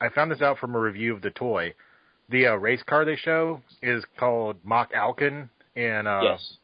I 0.00 0.08
found 0.10 0.30
this 0.30 0.42
out 0.42 0.58
from 0.58 0.74
a 0.74 0.80
review 0.80 1.14
of 1.14 1.22
the 1.22 1.30
toy. 1.30 1.74
The 2.28 2.48
uh, 2.48 2.54
race 2.56 2.82
car 2.84 3.04
they 3.04 3.16
show 3.16 3.60
is 3.82 4.04
called 4.18 4.56
Machalcon 4.64 5.48
in 5.74 6.06
uh, 6.06 6.20
Yes. 6.22 6.56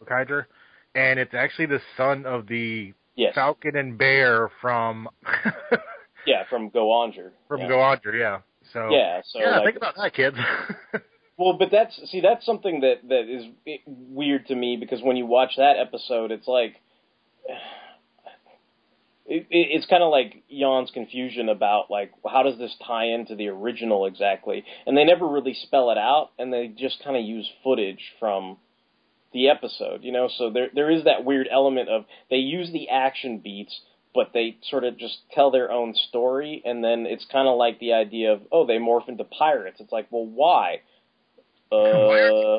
And 0.94 1.18
it's 1.18 1.34
actually 1.34 1.66
the 1.66 1.80
son 1.96 2.26
of 2.26 2.46
the 2.46 2.92
Yes. 3.14 3.34
Falcon 3.34 3.76
and 3.76 3.98
Bear 3.98 4.50
from 4.62 5.06
yeah, 6.26 6.44
from 6.48 6.70
Go 6.70 6.86
Onger. 6.88 7.30
from 7.46 7.60
yeah. 7.60 7.68
Go 7.68 7.74
Onger, 7.76 8.18
yeah. 8.18 8.38
So 8.72 8.88
Yeah, 8.90 9.20
so, 9.24 9.38
yeah, 9.38 9.56
like- 9.58 9.64
think 9.66 9.76
about 9.76 9.94
that, 9.96 10.14
kids. 10.14 10.36
Well, 11.38 11.54
but 11.54 11.70
that's 11.72 11.98
see 12.10 12.20
that's 12.20 12.44
something 12.46 12.80
that 12.82 13.08
that 13.08 13.26
is 13.28 13.46
weird 13.86 14.46
to 14.46 14.54
me 14.54 14.76
because 14.78 15.02
when 15.02 15.16
you 15.16 15.26
watch 15.26 15.52
that 15.56 15.76
episode, 15.78 16.30
it's 16.30 16.46
like 16.46 16.76
it, 19.26 19.46
it, 19.50 19.68
it's 19.70 19.86
kind 19.86 20.02
of 20.02 20.10
like 20.10 20.42
Jan's 20.50 20.90
confusion 20.92 21.48
about 21.48 21.90
like 21.90 22.12
how 22.30 22.42
does 22.42 22.58
this 22.58 22.74
tie 22.86 23.06
into 23.06 23.34
the 23.34 23.48
original 23.48 24.06
exactly, 24.06 24.64
and 24.86 24.96
they 24.96 25.04
never 25.04 25.26
really 25.26 25.54
spell 25.54 25.90
it 25.90 25.98
out, 25.98 26.30
and 26.38 26.52
they 26.52 26.68
just 26.68 27.02
kind 27.02 27.16
of 27.16 27.24
use 27.24 27.48
footage 27.62 28.12
from 28.18 28.56
the 29.32 29.48
episode, 29.48 30.02
you 30.02 30.12
know. 30.12 30.28
So 30.36 30.50
there 30.50 30.68
there 30.74 30.90
is 30.90 31.04
that 31.04 31.24
weird 31.24 31.48
element 31.50 31.88
of 31.88 32.04
they 32.30 32.36
use 32.36 32.70
the 32.72 32.88
action 32.88 33.38
beats. 33.38 33.80
But 34.14 34.32
they 34.34 34.58
sort 34.68 34.84
of 34.84 34.98
just 34.98 35.20
tell 35.32 35.50
their 35.50 35.72
own 35.72 35.94
story, 36.10 36.60
and 36.66 36.84
then 36.84 37.06
it's 37.06 37.24
kind 37.32 37.48
of 37.48 37.56
like 37.56 37.78
the 37.78 37.94
idea 37.94 38.34
of, 38.34 38.42
oh, 38.52 38.66
they 38.66 38.74
morph 38.76 39.08
into 39.08 39.24
pirates. 39.24 39.80
It's 39.80 39.90
like, 39.90 40.08
well, 40.10 40.26
why? 40.26 40.82
uh, 41.72 42.58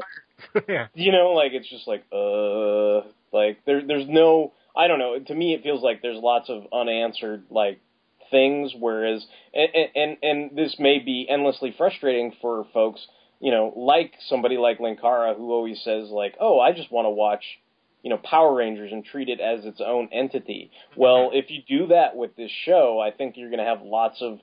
yeah. 0.68 0.88
you 0.94 1.12
know, 1.12 1.34
like 1.34 1.52
it's 1.54 1.70
just 1.70 1.88
like, 1.88 2.04
uh, 2.12 3.08
like 3.32 3.60
there, 3.66 3.86
there's 3.86 4.08
no, 4.08 4.54
I 4.76 4.88
don't 4.88 5.00
know. 5.00 5.20
To 5.20 5.36
me, 5.36 5.54
it 5.54 5.64
feels 5.64 5.84
like 5.84 6.02
there's 6.02 6.22
lots 6.22 6.50
of 6.50 6.64
unanswered 6.74 7.46
like 7.50 7.80
things. 8.32 8.74
Whereas, 8.78 9.26
and 9.54 9.70
and 9.96 10.18
and 10.22 10.58
this 10.58 10.76
may 10.80 11.00
be 11.00 11.28
endlessly 11.30 11.74
frustrating 11.78 12.34
for 12.42 12.66
folks, 12.74 13.06
you 13.40 13.52
know, 13.52 13.74
like 13.76 14.14
somebody 14.28 14.58
like 14.58 14.80
Linkara 14.80 15.38
who 15.38 15.52
always 15.52 15.82
says 15.84 16.10
like, 16.10 16.36
oh, 16.40 16.60
I 16.60 16.74
just 16.74 16.92
want 16.92 17.06
to 17.06 17.12
watch. 17.12 17.44
You 18.02 18.10
know, 18.10 18.18
Power 18.18 18.54
Rangers 18.54 18.92
and 18.92 19.06
treat 19.06 19.30
it 19.30 19.40
as 19.40 19.64
its 19.64 19.80
own 19.80 20.10
entity. 20.12 20.72
Well, 20.98 21.30
mm-hmm. 21.30 21.38
if 21.38 21.50
you 21.50 21.62
do 21.66 21.88
that 21.88 22.18
with 22.18 22.36
this 22.36 22.52
show, 22.66 23.00
I 23.00 23.16
think 23.16 23.38
you're 23.38 23.50
going 23.50 23.64
to 23.64 23.66
have 23.66 23.82
lots 23.82 24.18
of 24.22 24.40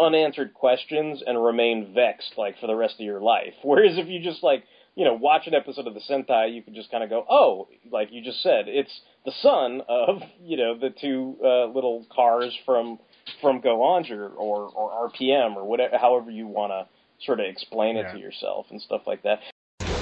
unanswered 0.00 0.54
questions 0.54 1.22
and 1.26 1.44
remain 1.44 1.92
vexed 1.94 2.32
like 2.38 2.58
for 2.60 2.66
the 2.66 2.74
rest 2.74 2.94
of 2.94 3.00
your 3.04 3.20
life. 3.20 3.52
Whereas 3.62 3.98
if 3.98 4.08
you 4.08 4.22
just 4.22 4.42
like 4.42 4.64
you 4.94 5.04
know 5.04 5.12
watch 5.12 5.46
an 5.46 5.52
episode 5.52 5.86
of 5.86 5.92
the 5.92 6.00
Sentai, 6.08 6.54
you 6.54 6.62
can 6.62 6.74
just 6.74 6.90
kind 6.90 7.04
of 7.04 7.10
go, 7.10 7.26
oh, 7.28 7.68
like 7.90 8.08
you 8.12 8.22
just 8.22 8.42
said, 8.42 8.64
it's 8.66 8.98
the 9.24 9.32
son 9.42 9.82
of 9.88 10.22
you 10.42 10.56
know 10.56 10.78
the 10.78 10.90
two 10.90 11.36
uh, 11.42 11.66
little 11.66 12.06
cars 12.14 12.56
from 12.64 12.98
from 13.40 13.60
Go 13.60 13.78
Onger 13.78 14.30
or 14.36 14.70
or 14.74 15.10
RPM 15.10 15.56
or 15.56 15.64
whatever, 15.64 15.96
however 15.98 16.30
you 16.30 16.46
want 16.46 16.72
to 16.72 16.86
sort 17.24 17.40
of 17.40 17.46
explain 17.46 17.96
it 17.96 18.10
to 18.12 18.18
yourself 18.18 18.66
and 18.70 18.80
stuff 18.80 19.02
like 19.06 19.22
that. 19.22 19.40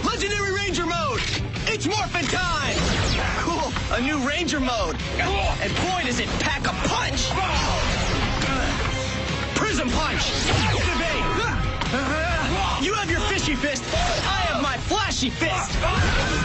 Legendary 0.04 0.52
Ranger 0.52 0.86
mode! 0.86 1.20
It's 1.66 1.86
morphin' 1.86 2.26
time! 2.26 2.74
Cool, 3.38 3.72
a 3.92 4.00
new 4.00 4.18
Ranger 4.26 4.60
mode. 4.60 4.96
And 5.18 5.72
boy, 5.76 6.02
does 6.04 6.18
it 6.18 6.28
pack 6.40 6.66
a 6.66 6.72
punch! 6.88 7.30
Prism 9.54 9.88
punch! 9.90 10.26
You 12.82 12.94
have 12.94 13.10
your 13.10 13.20
fishy 13.20 13.54
fist, 13.54 13.84
I 13.94 14.40
have 14.48 14.62
my 14.62 14.76
flashy 14.78 15.30
fist! 15.30 16.41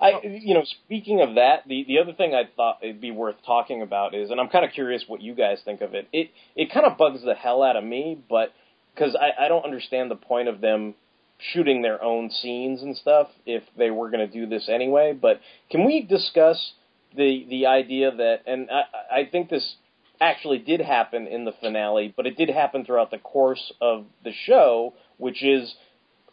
I, 0.00 0.20
you 0.24 0.54
know, 0.54 0.64
speaking 0.64 1.22
of 1.22 1.36
that, 1.36 1.66
the 1.66 1.84
the 1.88 1.98
other 1.98 2.12
thing 2.12 2.34
I 2.34 2.44
thought 2.56 2.78
it'd 2.82 3.00
be 3.00 3.10
worth 3.10 3.36
talking 3.46 3.82
about 3.82 4.14
is, 4.14 4.30
and 4.30 4.40
I'm 4.40 4.48
kind 4.48 4.64
of 4.64 4.72
curious 4.72 5.04
what 5.06 5.22
you 5.22 5.34
guys 5.34 5.58
think 5.64 5.80
of 5.80 5.94
it. 5.94 6.08
It 6.12 6.30
it 6.54 6.72
kind 6.72 6.86
of 6.86 6.98
bugs 6.98 7.22
the 7.24 7.34
hell 7.34 7.62
out 7.62 7.76
of 7.76 7.84
me, 7.84 8.18
but 8.28 8.52
because 8.94 9.16
I 9.16 9.46
I 9.46 9.48
don't 9.48 9.64
understand 9.64 10.10
the 10.10 10.16
point 10.16 10.48
of 10.48 10.60
them 10.60 10.94
shooting 11.38 11.82
their 11.82 12.02
own 12.02 12.30
scenes 12.30 12.82
and 12.82 12.96
stuff 12.96 13.28
if 13.44 13.62
they 13.76 13.90
were 13.90 14.10
going 14.10 14.26
to 14.26 14.32
do 14.32 14.46
this 14.46 14.68
anyway. 14.68 15.12
But 15.12 15.40
can 15.70 15.84
we 15.84 16.02
discuss 16.02 16.72
the 17.16 17.46
the 17.48 17.66
idea 17.66 18.10
that, 18.10 18.40
and 18.46 18.68
I 18.70 19.20
I 19.20 19.24
think 19.30 19.48
this 19.48 19.76
actually 20.20 20.58
did 20.58 20.80
happen 20.80 21.26
in 21.26 21.44
the 21.44 21.52
finale, 21.60 22.12
but 22.16 22.26
it 22.26 22.36
did 22.36 22.48
happen 22.48 22.84
throughout 22.84 23.10
the 23.10 23.18
course 23.18 23.72
of 23.80 24.06
the 24.24 24.32
show, 24.32 24.94
which 25.18 25.42
is 25.42 25.74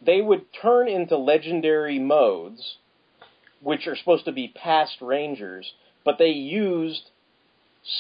they 0.06 0.22
would 0.22 0.46
turn 0.62 0.88
into 0.88 1.18
legendary 1.18 2.00
modes 2.00 2.78
which 3.62 3.88
are 3.88 3.96
supposed 3.96 4.26
to 4.26 4.32
be 4.32 4.50
past 4.50 4.98
Rangers, 5.02 5.72
but 6.04 6.18
they 6.18 6.30
used 6.30 7.10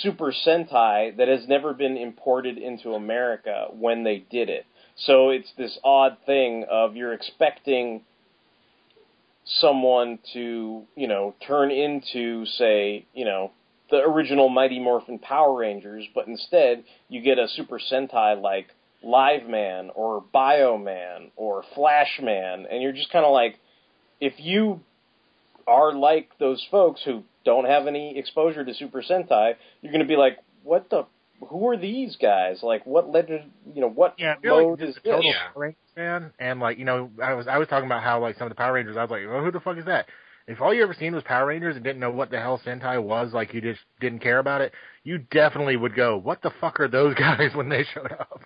Super 0.01 0.33
Sentai 0.45 1.15
that 1.17 1.27
has 1.27 1.47
never 1.47 1.73
been 1.73 1.97
imported 1.97 2.57
into 2.57 2.93
America 2.93 3.67
when 3.71 4.03
they 4.03 4.25
did 4.29 4.49
it. 4.49 4.65
So 4.95 5.29
it's 5.29 5.51
this 5.57 5.77
odd 5.83 6.17
thing 6.25 6.65
of 6.69 6.95
you're 6.95 7.13
expecting 7.13 8.01
someone 9.45 10.19
to, 10.33 10.83
you 10.95 11.07
know, 11.07 11.35
turn 11.45 11.71
into, 11.71 12.45
say, 12.45 13.05
you 13.13 13.25
know, 13.25 13.51
the 13.89 13.97
original 13.97 14.49
Mighty 14.49 14.79
Morphin 14.79 15.19
Power 15.19 15.57
Rangers, 15.57 16.05
but 16.15 16.27
instead 16.27 16.83
you 17.09 17.21
get 17.21 17.39
a 17.39 17.47
Super 17.47 17.79
Sentai 17.79 18.41
like 18.41 18.67
Live 19.03 19.47
Man 19.47 19.89
or 19.95 20.21
Bio 20.21 20.77
Man 20.77 21.31
or 21.35 21.63
Flash 21.75 22.19
Man, 22.21 22.65
and 22.69 22.81
you're 22.81 22.93
just 22.93 23.11
kind 23.11 23.25
of 23.25 23.33
like, 23.33 23.59
if 24.19 24.33
you 24.37 24.79
are 25.67 25.93
like 25.93 26.29
those 26.39 26.65
folks 26.71 27.01
who 27.03 27.23
don't 27.45 27.65
have 27.65 27.87
any 27.87 28.17
exposure 28.17 28.63
to 28.63 28.73
Super 28.73 29.01
Sentai, 29.01 29.55
you're 29.81 29.91
going 29.91 30.03
to 30.03 30.07
be 30.07 30.15
like, 30.15 30.39
what 30.63 30.89
the? 30.89 31.05
Who 31.49 31.67
are 31.67 31.77
these 31.77 32.15
guys? 32.15 32.59
Like, 32.63 32.85
what 32.85 33.09
legend? 33.09 33.51
You 33.73 33.81
know, 33.81 33.89
what 33.89 34.15
Yeah, 34.17 34.35
mode 34.43 34.79
like 34.79 34.89
is 34.89 34.95
just 34.95 35.05
a 35.05 35.09
total 35.09 35.23
this? 35.23 35.35
Power 35.53 35.61
Rangers 35.61 35.77
fan, 35.93 36.31
and 36.39 36.59
like 36.61 36.77
you 36.77 36.85
know, 36.85 37.09
I 37.21 37.33
was 37.33 37.47
I 37.47 37.57
was 37.57 37.67
talking 37.67 37.85
about 37.85 38.03
how 38.03 38.21
like 38.21 38.37
some 38.37 38.47
of 38.47 38.51
the 38.51 38.55
Power 38.55 38.73
Rangers, 38.73 38.95
I 38.95 39.01
was 39.01 39.11
like, 39.11 39.23
well, 39.27 39.43
who 39.43 39.51
the 39.51 39.59
fuck 39.59 39.77
is 39.77 39.85
that? 39.85 40.07
If 40.47 40.61
all 40.61 40.73
you 40.73 40.83
ever 40.83 40.93
seen 40.93 41.15
was 41.15 41.23
Power 41.23 41.47
Rangers 41.47 41.75
and 41.75 41.83
didn't 41.83 42.01
know 42.01 42.11
what 42.11 42.29
the 42.29 42.39
hell 42.39 42.61
Sentai 42.65 43.01
was, 43.01 43.33
like 43.33 43.53
you 43.53 43.61
just 43.61 43.79
didn't 43.99 44.19
care 44.19 44.39
about 44.39 44.61
it, 44.61 44.73
you 45.03 45.17
definitely 45.17 45.77
would 45.77 45.95
go, 45.95 46.17
what 46.17 46.41
the 46.41 46.51
fuck 46.61 46.79
are 46.79 46.87
those 46.87 47.15
guys 47.19 47.51
when 47.53 47.69
they 47.69 47.85
showed 47.93 48.11
up? 48.11 48.41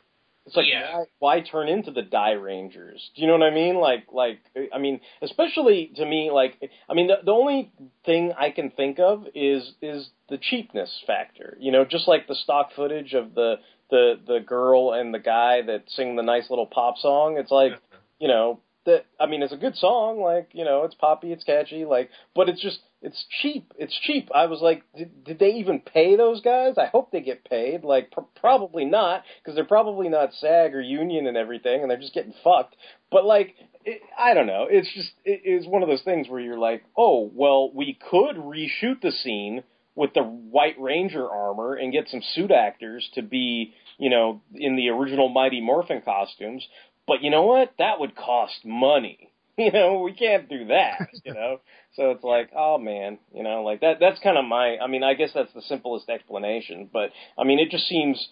It's 0.48 0.56
like 0.56 0.66
why, 0.72 1.04
why 1.20 1.42
turn 1.42 1.68
into 1.68 1.92
the 1.92 2.02
Dairangers? 2.02 3.00
Do 3.16 3.22
you 3.22 3.28
know 3.28 3.34
what 3.34 3.44
I 3.44 3.54
mean? 3.54 3.76
Like, 3.76 4.06
like 4.14 4.40
I 4.74 4.80
mean, 4.80 5.02
especially 5.22 5.92
to 5.98 6.06
me, 6.06 6.32
like 6.32 6.58
I 6.90 6.94
mean, 6.94 7.08
the, 7.08 7.18
the 7.24 7.32
only 7.32 7.72
thing 8.06 8.32
I 8.38 8.52
can 8.52 8.72
think 8.72 8.98
of 8.98 9.26
is 9.36 9.74
is 9.82 10.10
the 10.30 10.38
cheapness 10.38 11.04
factor. 11.06 11.58
You 11.60 11.74
know, 11.74 11.84
just 11.84 12.08
like 12.08 12.28
the 12.28 12.36
stock 12.36 12.72
footage 12.76 13.14
of 13.14 13.36
the 13.36 13.56
the 13.90 14.14
the 14.26 14.40
girl 14.40 14.94
and 14.94 15.14
the 15.14 15.20
guy 15.20 15.64
that 15.64 15.84
sing 15.88 16.16
the 16.16 16.24
nice 16.24 16.50
little 16.50 16.66
pop 16.68 16.98
song. 16.98 17.38
It's 17.38 17.52
like, 17.52 17.74
you 18.18 18.30
know, 18.30 18.62
that 18.88 19.06
I 19.20 19.28
mean, 19.28 19.44
it's 19.44 19.54
a 19.54 19.58
good 19.58 19.76
song. 19.76 20.20
Like, 20.20 20.50
you 20.54 20.66
know, 20.66 20.84
it's 20.84 20.96
poppy, 20.96 21.32
it's 21.32 21.44
catchy. 21.44 21.86
Like, 21.86 22.10
but 22.36 22.50
it's 22.50 22.62
just 22.62 22.80
it's 23.02 23.26
cheap. 23.42 23.72
It's 23.78 23.98
cheap. 24.02 24.30
I 24.34 24.48
was 24.48 24.60
like, 24.62 24.82
did, 24.98 25.24
did 25.24 25.40
they 25.40 25.52
even 25.52 25.80
pay 25.82 26.16
those 26.16 26.42
guys? 26.42 26.76
I 26.78 26.88
hope 26.88 27.12
they 27.12 27.22
get 27.22 27.48
paid. 27.48 27.84
Like, 27.84 28.12
pr- 28.12 28.22
probably 28.40 28.86
not, 28.86 29.24
because 29.40 29.56
they're 29.56 29.66
probably 29.66 30.10
not 30.10 30.34
SAG 30.34 30.74
or 30.74 30.82
union 30.82 31.28
and 31.28 31.38
everything, 31.38 31.82
and 31.82 31.92
they're 31.92 32.00
just 32.00 32.16
getting 32.16 32.34
fucked. 32.44 32.76
But 33.12 33.26
like, 33.26 33.56
it, 33.86 34.02
I 34.18 34.34
don't 34.34 34.48
know. 34.48 34.66
It's 34.70 34.92
just 34.94 35.12
it 35.24 35.42
is 35.46 35.68
one 35.68 35.84
of 35.84 35.90
those 35.90 36.02
things 36.02 36.28
where 36.28 36.40
you're 36.40 36.58
like, 36.58 36.84
oh, 36.98 37.30
well, 37.34 37.72
we 37.72 37.98
could 38.10 38.38
reshoot 38.38 39.02
the 39.02 39.12
scene 39.12 39.64
with 39.96 40.14
the 40.14 40.24
White 40.24 40.80
Ranger 40.80 41.28
armor 41.30 41.74
and 41.74 41.92
get 41.92 42.08
some 42.10 42.22
suit 42.34 42.52
actors 42.52 43.10
to 43.16 43.22
be, 43.24 43.74
you 43.98 44.10
know, 44.10 44.42
in 44.54 44.76
the 44.76 44.90
original 44.90 45.28
Mighty 45.28 45.60
Morphin 45.60 46.02
costumes. 46.06 46.66
But 47.08 47.24
you 47.24 47.32
know 47.32 47.44
what? 47.44 47.74
That 47.80 48.00
would 48.00 48.16
cost 48.16 48.66
money. 48.66 49.32
You 49.60 49.72
know, 49.72 50.02
we 50.02 50.14
can't 50.14 50.48
do 50.48 50.66
that, 50.68 51.08
you 51.26 51.34
know? 51.34 51.62
So 51.96 52.12
it's 52.12 52.24
like, 52.24 52.52
oh 52.56 52.78
man, 52.78 53.18
you 53.34 53.42
know, 53.42 53.64
like 53.64 53.82
that 53.82 53.96
that's 54.00 54.20
kind 54.20 54.38
of 54.38 54.46
my 54.46 54.78
I 54.78 54.86
mean, 54.86 55.04
I 55.04 55.16
guess 55.16 55.32
that's 55.34 55.52
the 55.56 55.64
simplest 55.64 56.10
explanation, 56.10 56.88
but 56.94 57.10
I 57.40 57.44
mean, 57.44 57.58
it 57.58 57.72
just 57.72 57.88
seems 57.88 58.24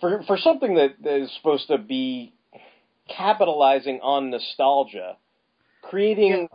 for 0.00 0.24
for 0.26 0.36
something 0.36 0.74
that, 0.74 1.00
that 1.04 1.22
is 1.22 1.32
supposed 1.36 1.68
to 1.68 1.78
be 1.78 2.34
capitalizing 3.08 4.00
on 4.02 4.30
nostalgia, 4.30 5.16
creating 5.80 6.48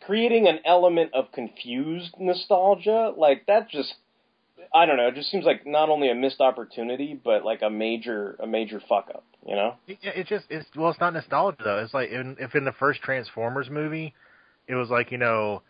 creating 0.00 0.48
an 0.48 0.60
element 0.64 1.10
of 1.12 1.32
confused 1.32 2.14
nostalgia. 2.18 3.12
Like 3.14 3.44
that 3.46 3.68
just 3.68 3.92
I 4.72 4.86
don't 4.86 4.96
know. 4.96 5.08
It 5.08 5.14
just 5.14 5.30
seems 5.30 5.44
like 5.44 5.66
not 5.66 5.88
only 5.88 6.10
a 6.10 6.14
missed 6.14 6.40
opportunity, 6.40 7.18
but 7.22 7.44
like 7.44 7.62
a 7.62 7.70
major 7.70 8.36
a 8.42 8.46
major 8.46 8.80
fuck 8.88 9.10
up. 9.14 9.24
You 9.46 9.56
know? 9.56 9.74
Yeah, 9.86 10.12
it's 10.14 10.28
just 10.28 10.46
it's 10.50 10.66
well, 10.76 10.90
it's 10.90 11.00
not 11.00 11.12
nostalgia 11.12 11.62
though. 11.64 11.78
It's 11.78 11.94
like 11.94 12.10
in, 12.10 12.36
if 12.38 12.54
in 12.54 12.64
the 12.64 12.72
first 12.72 13.02
Transformers 13.02 13.68
movie, 13.70 14.14
it 14.68 14.74
was 14.74 14.88
like 14.88 15.10
you 15.10 15.18
know, 15.18 15.62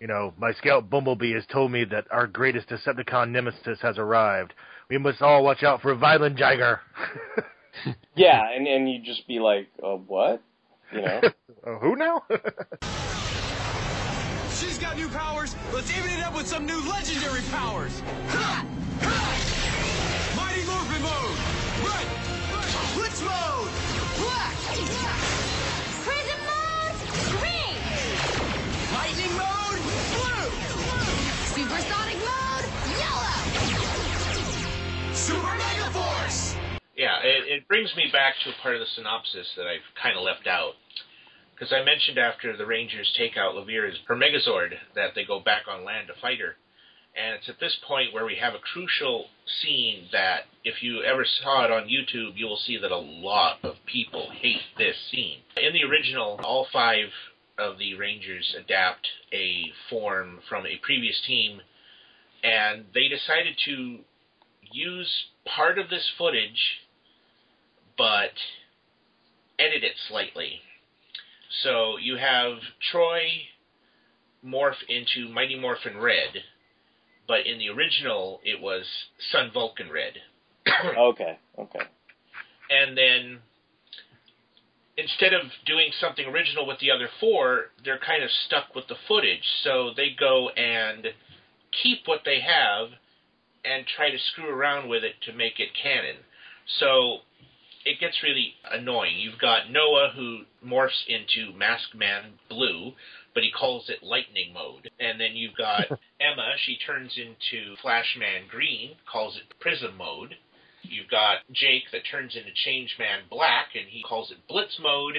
you 0.00 0.06
know, 0.06 0.34
my 0.38 0.52
scout 0.52 0.90
Bumblebee 0.90 1.32
has 1.34 1.44
told 1.46 1.72
me 1.72 1.84
that 1.84 2.06
our 2.10 2.26
greatest 2.26 2.68
Decepticon 2.68 3.30
nemesis 3.30 3.78
has 3.80 3.98
arrived. 3.98 4.52
We 4.90 4.98
must 4.98 5.22
all 5.22 5.42
watch 5.44 5.62
out 5.62 5.80
for 5.80 5.94
Violent 5.94 6.38
Jiger. 6.38 6.80
Yeah, 8.14 8.42
and 8.54 8.66
and 8.66 8.90
you 8.90 9.00
just 9.02 9.26
be 9.26 9.38
like, 9.38 9.68
uh, 9.82 9.96
what? 9.96 10.42
You 10.92 11.02
know? 11.02 11.20
Uh, 11.64 11.78
who 11.78 11.94
now? 11.94 12.24
She's 14.62 14.78
got 14.78 14.96
new 14.96 15.08
powers. 15.08 15.56
Let's 15.74 15.90
even 15.90 16.08
it 16.08 16.20
up 16.22 16.36
with 16.36 16.46
some 16.46 16.64
new 16.64 16.78
legendary 16.88 17.42
powers. 17.50 18.00
Mighty 20.38 20.62
Morphin 20.70 21.02
Mode. 21.02 21.36
Red. 21.82 22.06
Blitz 22.94 23.20
Mode. 23.22 23.68
Black. 24.22 24.54
Prism 26.06 26.40
mode, 26.46 26.94
green. 27.42 27.74
Lightning 28.94 29.34
Mode. 29.34 29.82
Blue. 30.14 30.46
Supersonic 31.50 32.18
mode, 32.22 32.66
yellow. 33.02 33.34
Super 35.12 35.54
Mega 35.58 35.90
Force. 35.90 36.54
Yeah, 36.96 37.18
it, 37.24 37.48
it 37.50 37.66
brings 37.66 37.96
me 37.96 38.10
back 38.12 38.34
to 38.44 38.50
a 38.50 38.54
part 38.62 38.76
of 38.76 38.80
the 38.80 38.86
synopsis 38.94 39.48
that 39.56 39.66
I've 39.66 39.82
kind 40.00 40.16
of 40.16 40.22
left 40.22 40.46
out. 40.46 40.74
Because 41.62 41.78
I 41.80 41.84
mentioned 41.84 42.18
after 42.18 42.56
the 42.56 42.66
Rangers 42.66 43.14
take 43.16 43.36
out 43.36 43.54
Levira's 43.54 43.96
her 44.08 44.16
Megazord 44.16 44.74
that 44.96 45.14
they 45.14 45.24
go 45.24 45.38
back 45.38 45.62
on 45.70 45.84
land 45.84 46.08
to 46.08 46.20
fight 46.20 46.40
her. 46.40 46.56
And 47.14 47.36
it's 47.36 47.48
at 47.48 47.60
this 47.60 47.76
point 47.86 48.12
where 48.12 48.26
we 48.26 48.34
have 48.34 48.54
a 48.54 48.58
crucial 48.58 49.26
scene 49.46 50.08
that, 50.10 50.46
if 50.64 50.82
you 50.82 51.04
ever 51.04 51.24
saw 51.24 51.64
it 51.64 51.70
on 51.70 51.84
YouTube, 51.84 52.32
you 52.34 52.46
will 52.46 52.56
see 52.56 52.78
that 52.78 52.90
a 52.90 52.96
lot 52.96 53.58
of 53.62 53.76
people 53.86 54.30
hate 54.32 54.62
this 54.76 54.96
scene. 55.08 55.38
In 55.56 55.72
the 55.72 55.84
original, 55.84 56.40
all 56.42 56.66
five 56.72 57.10
of 57.56 57.78
the 57.78 57.94
Rangers 57.94 58.56
adapt 58.58 59.06
a 59.32 59.66
form 59.88 60.40
from 60.48 60.66
a 60.66 60.80
previous 60.82 61.22
team, 61.24 61.60
and 62.42 62.86
they 62.92 63.06
decided 63.06 63.56
to 63.66 63.98
use 64.68 65.26
part 65.46 65.78
of 65.78 65.90
this 65.90 66.10
footage, 66.18 66.80
but 67.96 68.32
edit 69.60 69.84
it 69.84 69.94
slightly. 70.08 70.60
So 71.62 71.96
you 71.98 72.16
have 72.16 72.54
Troy 72.90 73.28
morph 74.44 74.82
into 74.88 75.28
Mighty 75.28 75.58
Morphin 75.58 75.98
Red, 75.98 76.42
but 77.28 77.46
in 77.46 77.58
the 77.58 77.68
original 77.68 78.40
it 78.44 78.60
was 78.60 78.84
Sun 79.30 79.50
Vulcan 79.52 79.90
Red. 79.90 80.14
okay, 80.98 81.38
okay. 81.58 81.80
And 82.70 82.96
then 82.96 83.38
instead 84.96 85.34
of 85.34 85.42
doing 85.66 85.90
something 86.00 86.26
original 86.26 86.66
with 86.66 86.78
the 86.80 86.90
other 86.90 87.08
four, 87.20 87.66
they're 87.84 87.98
kind 87.98 88.22
of 88.22 88.30
stuck 88.46 88.74
with 88.74 88.88
the 88.88 88.96
footage. 89.06 89.44
So 89.62 89.90
they 89.96 90.10
go 90.18 90.48
and 90.50 91.06
keep 91.82 92.06
what 92.06 92.20
they 92.24 92.40
have 92.40 92.88
and 93.64 93.86
try 93.86 94.10
to 94.10 94.18
screw 94.18 94.48
around 94.48 94.88
with 94.88 95.04
it 95.04 95.14
to 95.26 95.32
make 95.32 95.60
it 95.60 95.68
canon. 95.80 96.16
So 96.80 97.18
it 97.84 98.00
gets 98.00 98.22
really 98.22 98.54
annoying. 98.70 99.16
You've 99.18 99.40
got 99.40 99.70
Noah 99.70 100.12
who 100.14 100.42
morphs 100.64 101.06
into 101.08 101.56
Mask 101.56 101.94
Man 101.94 102.38
Blue, 102.48 102.92
but 103.34 103.42
he 103.42 103.50
calls 103.50 103.88
it 103.88 104.02
Lightning 104.02 104.52
Mode. 104.52 104.90
And 105.00 105.20
then 105.20 105.34
you've 105.34 105.56
got 105.56 105.86
Emma, 106.20 106.52
she 106.64 106.78
turns 106.86 107.16
into 107.16 107.74
Flashman 107.82 108.48
Green, 108.50 108.96
calls 109.10 109.36
it 109.36 109.58
Prism 109.60 109.96
Mode. 109.96 110.36
You've 110.82 111.08
got 111.08 111.38
Jake 111.52 111.84
that 111.92 112.02
turns 112.10 112.34
into 112.36 112.50
Changeman 112.64 113.30
Black, 113.30 113.68
and 113.74 113.86
he 113.88 114.02
calls 114.02 114.30
it 114.30 114.38
Blitz 114.48 114.78
Mode. 114.80 115.16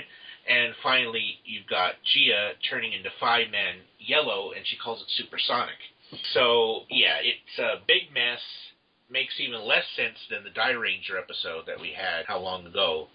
And 0.48 0.74
finally, 0.84 1.40
you've 1.46 1.68
got 1.68 1.96
Gia 2.04 2.52
turning 2.70 2.92
into 2.92 3.10
Five 3.20 3.50
Man 3.50 3.76
Yellow, 3.98 4.52
and 4.52 4.66
she 4.68 4.78
calls 4.78 5.02
it 5.02 5.08
Supersonic. 5.16 5.80
So, 6.34 6.84
yeah, 6.90 7.18
it's 7.24 7.58
a 7.60 7.80
big 7.88 8.14
mess. 8.14 8.42
Makes 9.10 9.40
even 9.40 9.62
less 9.68 9.84
sense 9.96 10.18
than 10.30 10.44
the 10.44 10.50
Dairanger 10.50 11.20
episode 11.22 11.66
that 11.68 11.80
we 11.80 11.94
had 11.94 12.26
how 12.26 12.40
long 12.40 12.66
ago. 12.66 13.08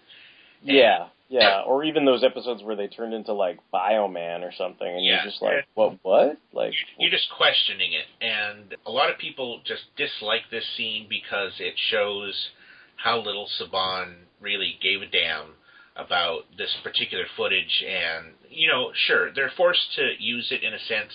Yeah, 0.61 1.07
yeah. 1.29 1.61
Or 1.65 1.83
even 1.83 2.05
those 2.05 2.23
episodes 2.23 2.63
where 2.63 2.75
they 2.75 2.87
turned 2.87 3.13
into 3.13 3.33
like 3.33 3.59
Bioman 3.73 4.41
or 4.43 4.51
something, 4.57 4.87
and 4.87 5.03
Yeah. 5.03 5.15
you're 5.23 5.31
just 5.31 5.41
like, 5.41 5.65
what? 5.73 5.97
What? 6.03 6.37
Like, 6.53 6.73
You're 6.97 7.11
just 7.11 7.29
questioning 7.35 7.93
it, 7.93 8.05
and 8.21 8.75
a 8.85 8.91
lot 8.91 9.09
of 9.09 9.17
people 9.17 9.61
just 9.65 9.83
dislike 9.95 10.43
this 10.51 10.65
scene 10.75 11.07
because 11.09 11.53
it 11.59 11.75
shows 11.89 12.49
how 12.97 13.19
little 13.19 13.47
Saban 13.59 14.15
really 14.41 14.77
gave 14.81 15.01
a 15.01 15.05
damn 15.07 15.55
about 15.95 16.43
this 16.57 16.73
particular 16.83 17.25
footage. 17.35 17.83
And 17.87 18.33
you 18.49 18.67
know, 18.67 18.91
sure, 19.07 19.31
they're 19.33 19.51
forced 19.55 19.93
to 19.95 20.11
use 20.19 20.51
it 20.51 20.63
in 20.63 20.73
a 20.73 20.79
sense. 20.79 21.11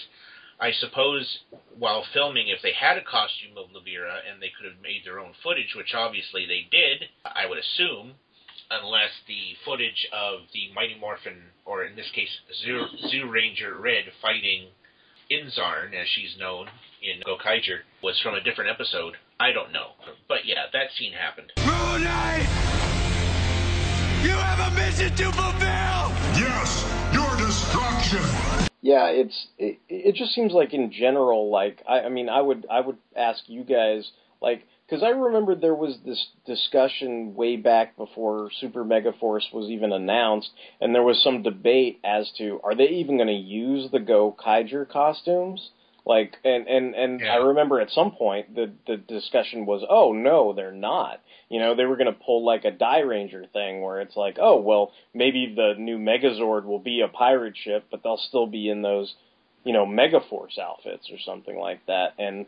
I 0.60 0.72
suppose 0.72 1.40
while 1.78 2.04
filming, 2.12 2.48
if 2.48 2.62
they 2.62 2.72
had 2.72 2.96
a 2.96 3.04
costume 3.04 3.58
of 3.58 3.70
Levira 3.70 4.20
and 4.30 4.40
they 4.40 4.50
could 4.56 4.70
have 4.70 4.80
made 4.82 5.02
their 5.04 5.18
own 5.18 5.32
footage, 5.42 5.74
which 5.76 5.94
obviously 5.94 6.46
they 6.46 6.66
did, 6.70 7.08
I 7.24 7.46
would 7.46 7.58
assume, 7.58 8.14
unless 8.70 9.10
the 9.26 9.56
footage 9.64 10.06
of 10.12 10.40
the 10.52 10.72
Mighty 10.74 10.96
Morphin, 10.98 11.42
or 11.64 11.84
in 11.84 11.96
this 11.96 12.10
case, 12.14 12.30
Zoo, 12.62 12.86
Zyuranger 13.10 13.78
Red 13.78 14.04
fighting 14.22 14.68
Insarn, 15.30 15.94
as 15.94 16.06
she's 16.08 16.36
known 16.38 16.68
in 17.02 17.22
Gokaiger, 17.22 17.80
was 18.02 18.20
from 18.20 18.34
a 18.34 18.40
different 18.40 18.70
episode. 18.70 19.14
I 19.40 19.52
don't 19.52 19.72
know. 19.72 19.92
But 20.28 20.44
yeah, 20.44 20.66
that 20.72 20.92
scene 20.96 21.12
happened. 21.12 21.52
Moon 21.58 22.04
Knight. 22.04 22.46
You 24.22 24.30
have 24.30 24.72
a 24.72 24.76
mission 24.76 25.14
to 25.16 25.32
fulfill. 25.32 26.12
Yes, 26.38 26.84
your 27.12 27.36
destruction. 27.36 28.53
Yeah, 28.84 29.06
it's 29.06 29.46
it, 29.56 29.78
it 29.88 30.14
just 30.14 30.34
seems 30.34 30.52
like 30.52 30.74
in 30.74 30.92
general, 30.92 31.50
like 31.50 31.82
I, 31.88 32.00
I 32.00 32.08
mean, 32.10 32.28
I 32.28 32.42
would 32.42 32.66
I 32.70 32.80
would 32.80 32.98
ask 33.16 33.42
you 33.46 33.64
guys 33.64 34.10
like 34.42 34.66
because 34.86 35.02
I 35.02 35.08
remember 35.08 35.54
there 35.54 35.74
was 35.74 35.96
this 36.04 36.28
discussion 36.44 37.34
way 37.34 37.56
back 37.56 37.96
before 37.96 38.50
Super 38.60 38.84
Mega 38.84 39.14
Force 39.18 39.48
was 39.54 39.70
even 39.70 39.90
announced, 39.90 40.50
and 40.82 40.94
there 40.94 41.02
was 41.02 41.22
some 41.24 41.42
debate 41.42 41.98
as 42.04 42.30
to 42.36 42.60
are 42.62 42.74
they 42.74 42.88
even 42.88 43.16
going 43.16 43.28
to 43.28 43.32
use 43.32 43.90
the 43.90 44.00
Gokaiger 44.00 44.86
costumes? 44.86 45.70
Like, 46.06 46.36
and 46.44 46.66
and 46.68 46.94
and 46.94 47.22
I 47.26 47.36
remember 47.36 47.80
at 47.80 47.90
some 47.90 48.10
point 48.12 48.54
the 48.54 48.70
the 48.86 48.96
discussion 48.98 49.64
was, 49.64 49.82
oh 49.88 50.12
no, 50.12 50.52
they're 50.52 50.70
not. 50.72 51.20
You 51.48 51.60
know, 51.60 51.74
they 51.74 51.84
were 51.86 51.96
going 51.96 52.12
to 52.12 52.20
pull 52.24 52.44
like 52.44 52.64
a 52.64 52.72
Dairanger 52.72 53.50
thing 53.52 53.80
where 53.80 54.00
it's 54.00 54.16
like, 54.16 54.36
oh 54.38 54.60
well, 54.60 54.92
maybe 55.14 55.54
the 55.56 55.74
new 55.78 55.98
Megazord 55.98 56.64
will 56.64 56.78
be 56.78 57.00
a 57.00 57.08
pirate 57.08 57.56
ship, 57.56 57.86
but 57.90 58.02
they'll 58.02 58.18
still 58.18 58.46
be 58.46 58.68
in 58.68 58.82
those, 58.82 59.14
you 59.64 59.72
know, 59.72 59.86
Megaforce 59.86 60.58
outfits 60.58 61.08
or 61.10 61.18
something 61.24 61.58
like 61.58 61.84
that. 61.86 62.14
And 62.18 62.44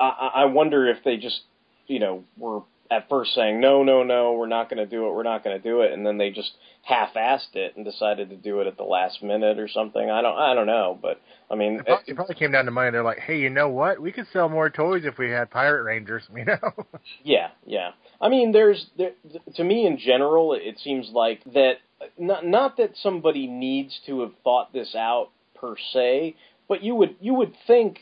I, 0.00 0.04
I 0.04 0.30
I 0.34 0.44
wonder 0.46 0.88
if 0.88 1.04
they 1.04 1.18
just, 1.18 1.42
you 1.86 1.98
know, 1.98 2.24
were 2.38 2.62
at 2.90 3.08
first 3.08 3.34
saying 3.34 3.60
no, 3.60 3.82
no, 3.82 4.02
no, 4.02 4.32
we're 4.32 4.48
not 4.48 4.68
going 4.68 4.78
to 4.78 4.86
do 4.86 5.06
it, 5.06 5.14
we're 5.14 5.22
not 5.22 5.44
going 5.44 5.56
to 5.56 5.62
do 5.62 5.82
it, 5.82 5.92
and 5.92 6.04
then 6.04 6.18
they 6.18 6.30
just 6.30 6.52
half-assed 6.82 7.54
it 7.54 7.76
and 7.76 7.84
decided 7.84 8.30
to 8.30 8.36
do 8.36 8.60
it 8.60 8.66
at 8.66 8.76
the 8.76 8.82
last 8.84 9.22
minute 9.22 9.58
or 9.58 9.68
something. 9.68 10.10
I 10.10 10.22
don't, 10.22 10.36
I 10.36 10.54
don't 10.54 10.66
know, 10.66 10.98
but 11.00 11.20
I 11.50 11.54
mean, 11.54 11.74
It 11.74 11.86
probably, 11.86 12.04
it 12.08 12.16
probably 12.16 12.34
came 12.34 12.52
down 12.52 12.64
to 12.64 12.70
money. 12.70 12.90
They're 12.90 13.04
like, 13.04 13.20
hey, 13.20 13.38
you 13.38 13.50
know 13.50 13.68
what? 13.68 14.00
We 14.00 14.12
could 14.12 14.26
sell 14.32 14.48
more 14.48 14.70
toys 14.70 15.02
if 15.04 15.18
we 15.18 15.30
had 15.30 15.50
Pirate 15.50 15.84
Rangers. 15.84 16.24
You 16.36 16.46
know? 16.46 16.86
Yeah, 17.22 17.50
yeah. 17.66 17.90
I 18.20 18.30
mean, 18.30 18.52
there's 18.52 18.86
there, 18.96 19.12
to 19.56 19.64
me 19.64 19.86
in 19.86 19.98
general, 19.98 20.54
it 20.54 20.78
seems 20.78 21.10
like 21.12 21.42
that 21.52 21.74
not 22.18 22.46
not 22.46 22.76
that 22.78 22.92
somebody 22.96 23.46
needs 23.46 24.00
to 24.06 24.20
have 24.20 24.32
thought 24.42 24.72
this 24.72 24.94
out 24.94 25.28
per 25.54 25.76
se, 25.92 26.36
but 26.68 26.82
you 26.82 26.94
would 26.94 27.16
you 27.20 27.34
would 27.34 27.54
think 27.66 28.00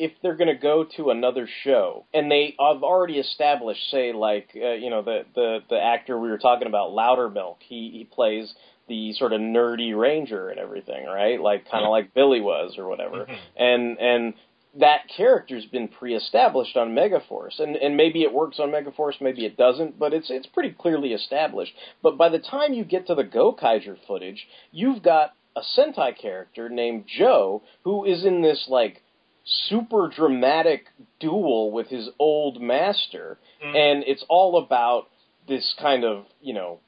if 0.00 0.12
they're 0.22 0.36
going 0.36 0.48
to 0.48 0.60
go 0.60 0.86
to 0.96 1.10
another 1.10 1.46
show 1.62 2.06
and 2.14 2.30
they 2.30 2.56
have 2.58 2.82
already 2.82 3.18
established, 3.18 3.90
say, 3.90 4.12
like 4.12 4.48
uh, 4.56 4.72
you 4.72 4.88
know 4.88 5.02
the 5.02 5.24
the 5.34 5.58
the 5.68 5.78
actor 5.78 6.18
we 6.18 6.30
were 6.30 6.38
talking 6.38 6.66
about, 6.66 6.90
Loudermilk, 6.90 7.56
he 7.60 7.90
he 7.92 8.08
plays 8.10 8.52
the 8.88 9.12
sort 9.12 9.32
of 9.32 9.40
nerdy 9.40 9.96
ranger 9.96 10.48
and 10.48 10.58
everything, 10.58 11.06
right? 11.06 11.40
Like 11.40 11.70
kind 11.70 11.84
of 11.84 11.90
like 11.90 12.14
Billy 12.14 12.40
was 12.40 12.76
or 12.78 12.88
whatever, 12.88 13.26
and 13.56 13.98
and 13.98 14.34
that 14.78 15.02
character's 15.14 15.66
been 15.66 15.88
pre-established 15.88 16.76
on 16.76 16.94
Megaforce, 16.94 17.60
and 17.60 17.76
and 17.76 17.96
maybe 17.96 18.22
it 18.22 18.32
works 18.32 18.58
on 18.58 18.70
Megaforce, 18.70 19.20
maybe 19.20 19.44
it 19.44 19.58
doesn't, 19.58 19.98
but 19.98 20.14
it's 20.14 20.30
it's 20.30 20.46
pretty 20.46 20.70
clearly 20.70 21.12
established. 21.12 21.72
But 22.02 22.16
by 22.16 22.30
the 22.30 22.38
time 22.38 22.72
you 22.72 22.84
get 22.84 23.06
to 23.08 23.14
the 23.14 23.24
Gokaiger 23.24 23.96
footage, 24.06 24.46
you've 24.72 25.02
got 25.02 25.34
a 25.56 25.60
Sentai 25.76 26.16
character 26.16 26.68
named 26.68 27.04
Joe 27.06 27.62
who 27.84 28.04
is 28.04 28.24
in 28.24 28.40
this 28.40 28.66
like 28.68 29.02
super 29.44 30.08
dramatic 30.14 30.86
duel 31.18 31.70
with 31.72 31.88
his 31.88 32.08
old 32.18 32.60
master, 32.60 33.38
mm-hmm. 33.62 33.76
and 33.76 34.04
it's 34.06 34.24
all 34.28 34.62
about 34.62 35.08
this 35.48 35.74
kind 35.80 36.04
of 36.04 36.26
you 36.40 36.54
know 36.54 36.80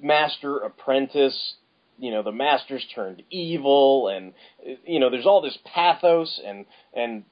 master 0.00 0.58
apprentice. 0.58 1.54
You 1.96 2.10
know, 2.10 2.24
the 2.24 2.32
master's 2.32 2.84
turned 2.92 3.22
evil, 3.30 4.08
and 4.08 4.32
you 4.84 4.98
know, 4.98 5.10
there's 5.10 5.26
all 5.26 5.40
this 5.40 5.58
pathos 5.64 6.40
and 6.44 6.66
and 6.92 7.24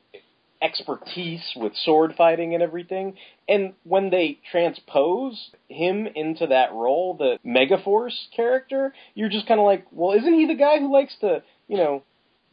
expertise 0.63 1.53
with 1.57 1.75
sword 1.75 2.15
fighting 2.17 2.55
and 2.55 2.63
everything. 2.63 3.17
And 3.49 3.75
when 3.83 4.11
they 4.11 4.39
transpose 4.51 5.51
him 5.69 6.07
into 6.07 6.47
that 6.47 6.73
role, 6.73 7.15
the 7.15 7.39
Megaforce 7.45 8.17
character, 8.35 8.95
you're 9.15 9.29
just 9.29 9.49
kind 9.49 9.59
of 9.59 9.67
like, 9.67 9.87
well, 9.91 10.17
isn't 10.17 10.33
he 10.33 10.47
the 10.47 10.55
guy 10.55 10.79
who 10.79 10.93
likes 10.93 11.17
to, 11.21 11.43
you 11.67 11.77
know, 11.77 12.05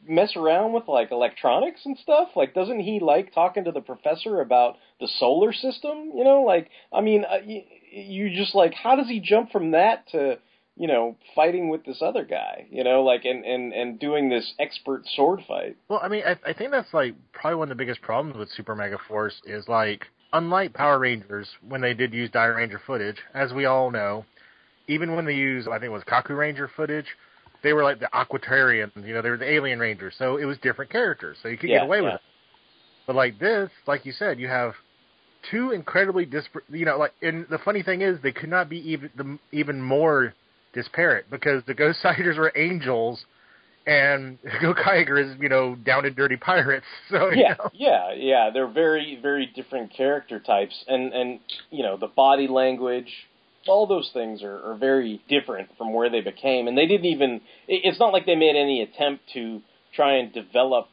mess 0.07 0.35
around 0.35 0.73
with 0.73 0.87
like 0.87 1.11
electronics 1.11 1.81
and 1.85 1.97
stuff? 1.97 2.29
Like, 2.35 2.53
doesn't 2.53 2.79
he 2.79 2.99
like 2.99 3.33
talking 3.33 3.65
to 3.65 3.71
the 3.71 3.81
professor 3.81 4.41
about 4.41 4.77
the 4.99 5.07
solar 5.19 5.53
system? 5.53 6.11
You 6.15 6.23
know, 6.23 6.43
like, 6.43 6.69
I 6.93 7.01
mean, 7.01 7.25
uh, 7.25 7.37
you, 7.45 7.61
you 7.91 8.35
just 8.35 8.55
like, 8.55 8.73
how 8.73 8.95
does 8.95 9.07
he 9.07 9.19
jump 9.19 9.51
from 9.51 9.71
that 9.71 10.09
to 10.11 10.39
you 10.79 10.87
know, 10.87 11.17
fighting 11.35 11.67
with 11.67 11.85
this 11.85 12.01
other 12.01 12.23
guy, 12.23 12.65
you 12.71 12.85
know, 12.85 13.03
like 13.03 13.25
and 13.25 13.43
and 13.43 13.73
and 13.73 13.99
doing 13.99 14.29
this 14.29 14.53
expert 14.59 15.03
sword 15.13 15.41
fight. 15.45 15.75
Well, 15.89 15.99
I 16.01 16.07
mean, 16.07 16.23
I, 16.25 16.37
I 16.49 16.53
think 16.53 16.71
that's 16.71 16.93
like 16.93 17.15
probably 17.33 17.57
one 17.57 17.69
of 17.69 17.77
the 17.77 17.83
biggest 17.83 18.01
problems 18.01 18.37
with 18.37 18.49
Super 18.49 18.75
Mega 18.75 18.97
Force 19.09 19.41
is 19.45 19.67
like, 19.67 20.05
unlike 20.31 20.73
Power 20.73 20.97
Rangers 20.97 21.49
when 21.67 21.81
they 21.81 21.93
did 21.93 22.13
use 22.13 22.29
Dairanger 22.29 22.79
footage, 22.87 23.17
as 23.33 23.51
we 23.51 23.65
all 23.65 23.91
know, 23.91 24.23
even 24.87 25.17
when 25.17 25.25
they 25.25 25.35
used 25.35 25.67
I 25.67 25.73
think 25.73 25.85
it 25.85 25.89
was 25.89 26.03
Kaku 26.03 26.37
Ranger 26.37 26.69
footage, 26.73 27.07
they 27.63 27.73
were 27.73 27.83
like 27.83 27.99
the 27.99 28.09
Aquatarians, 28.13 28.91
you 29.05 29.13
know, 29.13 29.21
they 29.21 29.29
were 29.29 29.37
the 29.37 29.49
Alien 29.49 29.79
Rangers, 29.79 30.13
so 30.17 30.37
it 30.37 30.45
was 30.45 30.57
different 30.59 30.91
characters, 30.91 31.37
so 31.41 31.49
you 31.49 31.57
could 31.57 31.69
Yeah, 31.69 31.79
get 31.79 31.83
away 31.85 31.97
yeah. 31.97 32.03
with 32.05 32.13
it. 32.15 32.21
But 33.07 33.15
like 33.15 33.39
this, 33.39 33.69
like 33.87 34.05
you 34.05 34.11
said, 34.11 34.39
you 34.39 34.47
have 34.47 34.73
two 35.51 35.71
incredibly 35.71 36.25
disparate. 36.25 36.65
You 36.69 36.85
know, 36.85 36.97
like, 36.97 37.13
and 37.21 37.45
the 37.49 37.57
funny 37.59 37.83
thing 37.83 38.01
is, 38.01 38.19
they 38.21 38.31
could 38.31 38.49
not 38.49 38.69
be 38.69 38.77
even 38.91 39.09
the, 39.15 39.39
even 39.51 39.81
more 39.81 40.33
disparate 40.73 41.29
because 41.29 41.63
the 41.65 41.73
Ghost 41.73 41.99
Siders 42.03 42.37
were 42.37 42.51
angels, 42.55 43.23
and 43.85 44.37
Gokaiger 44.61 45.19
is 45.23 45.39
you 45.41 45.49
know 45.49 45.75
down 45.75 46.05
and 46.05 46.15
dirty 46.15 46.37
pirates. 46.37 46.85
So 47.09 47.31
yeah, 47.31 47.55
know. 47.57 47.71
yeah, 47.73 48.13
yeah. 48.13 48.49
They're 48.53 48.67
very, 48.67 49.17
very 49.21 49.47
different 49.47 49.93
character 49.95 50.39
types, 50.39 50.83
and 50.87 51.13
and 51.13 51.39
you 51.71 51.83
know 51.83 51.97
the 51.97 52.07
body 52.07 52.47
language, 52.47 53.11
all 53.67 53.87
those 53.87 54.09
things 54.13 54.41
are, 54.43 54.71
are 54.71 54.75
very 54.75 55.21
different 55.27 55.69
from 55.77 55.93
where 55.93 56.09
they 56.09 56.21
became, 56.21 56.67
and 56.67 56.77
they 56.77 56.85
didn't 56.85 57.05
even. 57.05 57.41
It's 57.67 57.99
not 57.99 58.13
like 58.13 58.25
they 58.25 58.35
made 58.35 58.55
any 58.55 58.81
attempt 58.81 59.23
to 59.33 59.61
try 59.95 60.17
and 60.17 60.33
develop, 60.33 60.87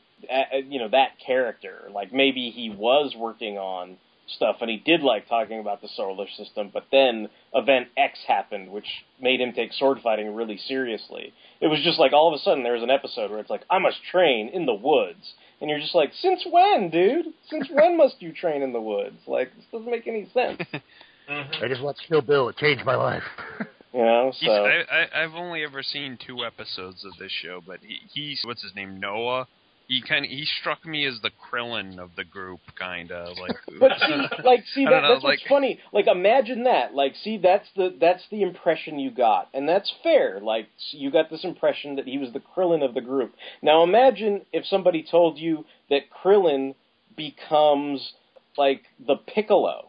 you 0.69 0.79
know, 0.79 0.89
that 0.89 1.19
character. 1.25 1.89
Like 1.93 2.13
maybe 2.13 2.51
he 2.51 2.71
was 2.71 3.15
working 3.17 3.59
on 3.59 3.97
stuff, 4.29 4.57
and 4.61 4.71
he 4.71 4.79
did 4.79 5.03
like 5.03 5.29
talking 5.29 5.61
about 5.61 5.81
the 5.81 5.89
solar 5.97 6.27
system, 6.37 6.71
but 6.73 6.87
then 6.91 7.29
Event 7.55 7.89
X 7.97 8.19
happened, 8.27 8.71
which 8.71 8.87
made 9.21 9.41
him 9.41 9.53
take 9.53 9.73
sword 9.73 9.99
fighting 10.03 10.35
really 10.35 10.59
seriously. 10.67 11.33
It 11.61 11.69
was 11.69 11.81
just 11.85 11.99
like 11.99 12.13
all 12.13 12.33
of 12.33 12.39
a 12.39 12.43
sudden 12.43 12.65
there 12.65 12.75
was 12.75 12.83
an 12.83 12.91
episode 12.91 13.31
where 13.31 13.41
it's 13.41 13.51
like, 13.51 13.63
I 13.71 13.79
must 13.79 13.99
train 14.11 14.49
in 14.49 14.67
the 14.67 14.75
woods. 14.75 15.35
And 15.61 15.71
you're 15.71 15.81
just 15.81 15.95
like, 15.95 16.13
since 16.21 16.45
when, 16.51 16.91
dude? 16.91 17.27
Since 17.49 17.69
when 17.71 17.97
must 17.97 18.21
you 18.21 18.33
train 18.33 18.63
in 18.63 18.73
the 18.73 18.81
woods? 18.81 19.17
Like, 19.27 19.55
this 19.57 19.65
doesn't 19.73 19.91
make 19.91 20.07
any 20.07 20.29
sense. 20.35 20.61
Mm-hmm. 21.29 21.65
I 21.65 21.69
just 21.69 21.83
watched 21.83 22.03
Kill 22.09 22.23
Bill. 22.23 22.49
It 22.49 22.57
changed 22.57 22.85
my 22.85 22.97
life. 22.97 23.23
You 23.97 24.03
know, 24.03 24.33
so 24.39 24.51
I, 24.51 24.83
I, 24.93 25.23
I've 25.23 25.33
only 25.33 25.65
ever 25.65 25.83
seen 25.83 26.19
two 26.27 26.45
episodes 26.45 27.03
of 27.07 27.13
this 27.19 27.33
show, 27.33 27.63
but 27.67 27.81
he, 27.81 27.99
he's 28.13 28.43
what's 28.45 28.63
his 28.63 28.75
name 28.75 29.01
Noah. 29.01 29.49
He 29.89 30.03
kind 30.03 30.23
of 30.23 30.31
he 30.31 30.45
struck 30.61 30.85
me 30.85 31.07
as 31.07 31.19
the 31.23 31.31
Krillin 31.31 31.99
of 31.99 32.11
the 32.15 32.25
group, 32.25 32.61
kind 32.79 33.11
of 33.11 33.39
like. 33.39 33.57
But 33.81 33.93
see, 34.07 34.43
like, 34.45 34.65
see 34.75 34.85
that 34.85 34.91
know, 35.01 35.15
that's 35.15 35.25
like, 35.25 35.39
what's 35.39 35.49
funny. 35.49 35.81
Like, 35.95 36.09
imagine 36.09 36.65
that. 36.65 36.93
Like, 36.93 37.15
see, 37.17 37.39
that's 37.39 37.67
the 37.75 37.97
that's 37.99 38.23
the 38.31 38.43
impression 38.43 38.99
you 38.99 39.11
got, 39.11 39.49
and 39.55 39.67
that's 39.67 39.91
fair. 40.03 40.41
Like, 40.43 40.69
you 40.91 41.11
got 41.11 41.31
this 41.31 41.45
impression 41.45 41.97
that 41.97 42.05
he 42.05 42.19
was 42.19 42.35
the 42.35 42.43
Krillin 42.55 42.85
of 42.85 42.93
the 42.93 43.01
group. 43.01 43.35
Now, 43.63 43.83
imagine 43.83 44.43
if 44.53 44.67
somebody 44.67 45.07
told 45.11 45.39
you 45.39 45.65
that 45.89 46.11
Krillin 46.23 46.75
becomes 47.17 48.13
like 48.59 48.83
the 49.07 49.17
Piccolo 49.17 49.89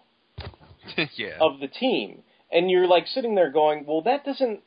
yeah. 1.16 1.38
of 1.40 1.60
the 1.60 1.68
team, 1.68 2.24
and 2.52 2.70
you're 2.70 2.88
like 2.88 3.08
sitting 3.08 3.36
there 3.36 3.52
going, 3.52 3.86
"Well, 3.86 4.02
that 4.04 4.26
doesn't 4.26 4.62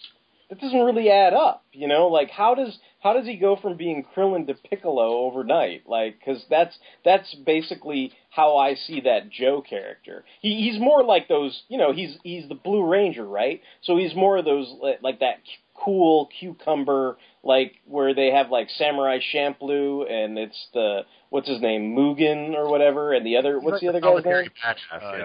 that 0.48 0.60
doesn't 0.60 0.80
really 0.80 1.10
add 1.10 1.34
up." 1.34 1.64
You 1.72 1.88
know, 1.88 2.08
like 2.08 2.30
how 2.30 2.54
does 2.54 2.78
how 3.00 3.14
does 3.14 3.26
he 3.26 3.36
go 3.36 3.56
from 3.56 3.76
being 3.76 4.04
Krillin 4.14 4.46
to 4.46 4.54
Piccolo 4.54 5.24
overnight? 5.24 5.88
Like, 5.88 6.18
because 6.18 6.44
that's 6.50 6.76
that's 7.04 7.34
basically 7.34 8.12
how 8.30 8.56
I 8.56 8.74
see 8.74 9.00
that 9.00 9.30
Joe 9.30 9.62
character. 9.62 10.24
He, 10.40 10.70
he's 10.70 10.78
more 10.78 11.02
like 11.02 11.26
those, 11.26 11.62
you 11.68 11.78
know, 11.78 11.92
he's 11.92 12.18
he's 12.22 12.48
the 12.48 12.54
Blue 12.54 12.86
Ranger, 12.86 13.26
right? 13.26 13.62
So 13.82 13.96
he's 13.96 14.14
more 14.14 14.36
of 14.36 14.44
those 14.44 14.72
like 15.02 15.20
that 15.20 15.38
cool 15.84 16.28
cucumber, 16.38 17.16
like 17.42 17.74
where 17.86 18.14
they 18.14 18.30
have 18.30 18.50
like 18.50 18.68
Samurai 18.70 19.18
Champloo, 19.32 20.10
and 20.10 20.38
it's 20.38 20.68
the 20.74 21.02
what's 21.30 21.48
his 21.48 21.60
name 21.60 21.96
Mugen 21.96 22.54
or 22.54 22.68
whatever, 22.68 23.12
and 23.12 23.24
the 23.24 23.36
other 23.36 23.58
what's 23.58 23.80
the 23.80 23.88
other 23.88 24.00
guy's 24.00 24.24
name? 24.24 24.50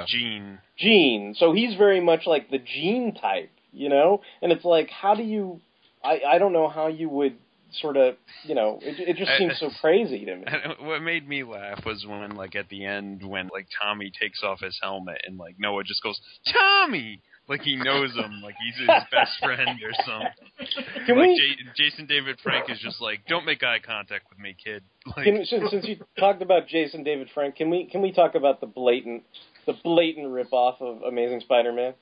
uh, 0.01 0.05
Gene. 0.07 0.59
Gene. 0.77 1.35
So 1.37 1.53
he's 1.53 1.75
very 1.75 1.99
much 1.99 2.21
like 2.25 2.49
the 2.49 2.59
Gene 2.59 3.13
type, 3.13 3.51
you 3.71 3.89
know? 3.89 4.21
And 4.41 4.51
it's 4.51 4.65
like, 4.65 4.89
how 4.89 5.15
do 5.15 5.23
you, 5.23 5.61
I, 6.03 6.21
I 6.27 6.37
don't 6.37 6.53
know 6.53 6.67
how 6.67 6.87
you 6.87 7.09
would 7.09 7.37
sort 7.81 7.97
of, 7.97 8.15
you 8.43 8.55
know, 8.55 8.79
it, 8.81 9.09
it 9.09 9.17
just 9.17 9.31
seems 9.37 9.59
so 9.59 9.69
crazy 9.81 10.25
to 10.25 10.35
me. 10.37 10.45
what 10.79 11.01
made 11.01 11.27
me 11.27 11.43
laugh 11.43 11.83
was 11.85 12.05
when, 12.07 12.35
like, 12.35 12.55
at 12.55 12.69
the 12.69 12.85
end, 12.85 13.27
when 13.27 13.49
like 13.51 13.67
Tommy 13.81 14.11
takes 14.19 14.43
off 14.43 14.61
his 14.61 14.77
helmet 14.81 15.21
and 15.25 15.37
like 15.37 15.55
Noah 15.59 15.83
just 15.83 16.01
goes, 16.01 16.19
"Tommy," 16.51 17.21
like 17.47 17.61
he 17.61 17.75
knows 17.75 18.13
him, 18.15 18.41
like 18.43 18.55
he's 18.63 18.79
his 18.79 18.87
best 19.11 19.31
friend 19.41 19.79
or 19.83 19.91
something. 20.05 21.05
Can 21.05 21.17
like 21.17 21.27
we- 21.27 21.57
J- 21.75 21.83
Jason 21.89 22.05
David 22.07 22.39
Frank 22.41 22.69
is 22.69 22.79
just 22.79 23.01
like, 23.01 23.25
"Don't 23.27 23.45
make 23.45 23.63
eye 23.63 23.79
contact 23.79 24.29
with 24.29 24.39
me, 24.39 24.55
kid." 24.61 24.83
Like, 25.15 25.25
Can, 25.25 25.45
since, 25.45 25.69
since 25.69 25.87
you 25.87 25.97
talked 26.17 26.41
about 26.41 26.67
Jason 26.67 27.03
David 27.03 27.29
Frank, 27.31 27.55
can 27.57 27.69
we 27.69 27.85
can 27.85 28.01
we 28.01 28.11
talk 28.11 28.33
about 28.33 28.59
the 28.59 28.65
blatant 28.65 29.23
the 29.67 29.73
blatant 29.83 30.27
ripoff 30.27 30.81
of 30.81 31.03
Amazing 31.03 31.41
Spider-Man? 31.41 31.93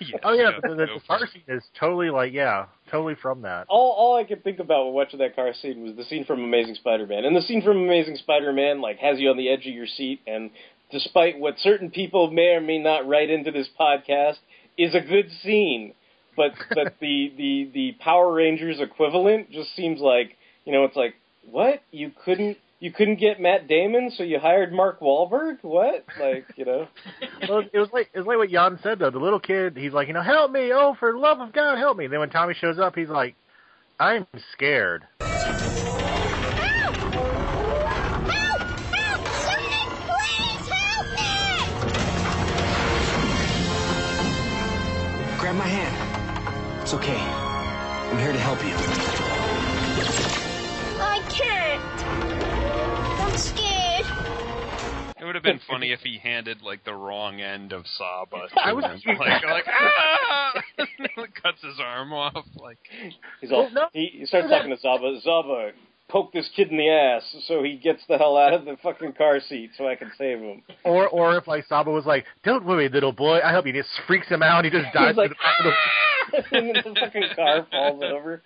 oh 0.24 0.32
yeah, 0.32 0.50
the, 0.60 0.70
the, 0.70 0.74
the 0.74 1.00
car 1.06 1.20
scene 1.32 1.42
is 1.46 1.62
totally 1.78 2.10
like 2.10 2.32
yeah, 2.32 2.66
totally 2.90 3.14
from 3.14 3.42
that. 3.42 3.66
All 3.68 3.92
all 3.92 4.16
I 4.16 4.24
could 4.24 4.42
think 4.42 4.58
about 4.58 4.86
when 4.86 4.94
watching 4.94 5.20
that 5.20 5.36
car 5.36 5.52
scene 5.54 5.82
was 5.84 5.94
the 5.96 6.04
scene 6.04 6.24
from 6.24 6.42
Amazing 6.42 6.74
Spider-Man, 6.74 7.24
and 7.24 7.36
the 7.36 7.42
scene 7.42 7.62
from 7.62 7.76
Amazing 7.76 8.16
Spider-Man 8.16 8.80
like 8.80 8.98
has 8.98 9.20
you 9.20 9.30
on 9.30 9.36
the 9.36 9.48
edge 9.48 9.66
of 9.66 9.72
your 9.72 9.86
seat. 9.86 10.20
And 10.26 10.50
despite 10.94 11.38
what 11.38 11.58
certain 11.58 11.90
people 11.90 12.30
may 12.30 12.54
or 12.54 12.60
may 12.60 12.78
not 12.78 13.06
write 13.06 13.28
into 13.28 13.50
this 13.50 13.68
podcast, 13.78 14.36
is 14.78 14.94
a 14.94 15.00
good 15.00 15.28
scene. 15.42 15.92
But 16.36 16.52
but 16.70 16.94
the 17.00 17.32
the 17.36 17.70
the 17.74 17.92
Power 17.98 18.32
Rangers 18.32 18.80
equivalent 18.80 19.50
just 19.50 19.74
seems 19.74 20.00
like 20.00 20.36
you 20.64 20.72
know 20.72 20.84
it's 20.84 20.96
like 20.96 21.14
what 21.50 21.82
you 21.90 22.12
couldn't 22.24 22.58
you 22.78 22.92
couldn't 22.92 23.16
get 23.16 23.40
Matt 23.40 23.66
Damon, 23.66 24.12
so 24.16 24.22
you 24.22 24.38
hired 24.38 24.72
Mark 24.72 25.00
Wahlberg. 25.00 25.58
What 25.62 26.04
like 26.20 26.46
you 26.56 26.64
know? 26.64 26.86
well, 27.48 27.62
it 27.72 27.78
was 27.78 27.88
like 27.92 28.10
it 28.14 28.18
was 28.18 28.26
like 28.26 28.38
what 28.38 28.50
Jan 28.50 28.78
said 28.82 29.00
though. 29.00 29.10
The 29.10 29.18
little 29.18 29.40
kid, 29.40 29.76
he's 29.76 29.92
like, 29.92 30.06
you 30.06 30.14
know, 30.14 30.22
help 30.22 30.52
me! 30.52 30.70
Oh, 30.72 30.94
for 31.00 31.16
love 31.18 31.40
of 31.40 31.52
God, 31.52 31.78
help 31.78 31.96
me! 31.96 32.04
And 32.04 32.12
Then 32.12 32.20
when 32.20 32.30
Tommy 32.30 32.54
shows 32.54 32.78
up, 32.78 32.94
he's 32.94 33.08
like, 33.08 33.34
I'm 33.98 34.26
scared. 34.52 35.04
Grab 45.54 45.66
my 45.66 45.72
hand. 45.72 46.82
It's 46.82 46.94
okay. 46.94 47.14
I'm 47.16 48.18
here 48.18 48.32
to 48.32 48.38
help 48.40 48.58
you. 48.64 48.74
I 51.00 51.20
can't. 51.30 51.80
I'm 53.20 53.36
scared. 53.36 54.06
it 55.20 55.24
would 55.24 55.36
have 55.36 55.44
been 55.44 55.60
funny 55.68 55.92
if 55.92 56.00
he 56.00 56.18
handed 56.18 56.62
like 56.62 56.82
the 56.84 56.92
wrong 56.94 57.40
end 57.40 57.72
of 57.72 57.86
Saba. 57.86 58.48
To 58.54 58.60
I 58.66 58.72
was- 58.72 58.84
him. 59.04 59.16
like, 59.16 59.44
like 59.44 59.64
ah! 59.68 60.52
cuts 61.40 61.62
his 61.62 61.78
arm 61.78 62.12
off. 62.12 62.44
Like, 62.56 62.78
He's 63.40 63.52
all, 63.52 63.70
he, 63.92 64.06
he 64.12 64.26
starts 64.26 64.48
talking 64.48 64.70
to 64.74 64.80
Saba. 64.80 65.20
Saba, 65.22 65.70
poke 66.08 66.32
this 66.32 66.48
kid 66.54 66.68
in 66.70 66.76
the 66.76 66.88
ass 66.88 67.22
so 67.48 67.62
he 67.62 67.76
gets 67.76 68.02
the 68.08 68.18
hell 68.18 68.36
out 68.36 68.52
of 68.52 68.64
the 68.64 68.76
fucking 68.82 69.12
car 69.14 69.40
seat 69.40 69.70
so 69.76 69.88
I 69.88 69.94
can 69.94 70.12
save 70.18 70.38
him. 70.38 70.62
Or 70.84 71.08
or 71.08 71.36
if 71.36 71.46
like 71.48 71.64
Saba 71.66 71.90
was 71.90 72.04
like, 72.06 72.24
Don't 72.42 72.64
worry, 72.64 72.88
little 72.88 73.12
boy, 73.12 73.40
I 73.44 73.50
help 73.50 73.66
you. 73.66 73.72
He 73.72 73.80
just 73.80 73.90
freaks 74.06 74.28
him 74.28 74.42
out. 74.42 74.64
And 74.64 74.72
he 74.74 74.80
just 74.80 74.92
dies. 74.94 75.08
He's 75.08 75.16
like, 75.16 75.30
the 75.30 75.36
back 75.36 75.58
of 75.60 75.64
the- 75.64 75.72
ah! 75.72 76.48
and 76.52 76.66
then 76.74 76.82
the 76.94 77.00
fucking 77.00 77.22
car 77.36 77.66
falls 77.70 78.02
over. 78.02 78.42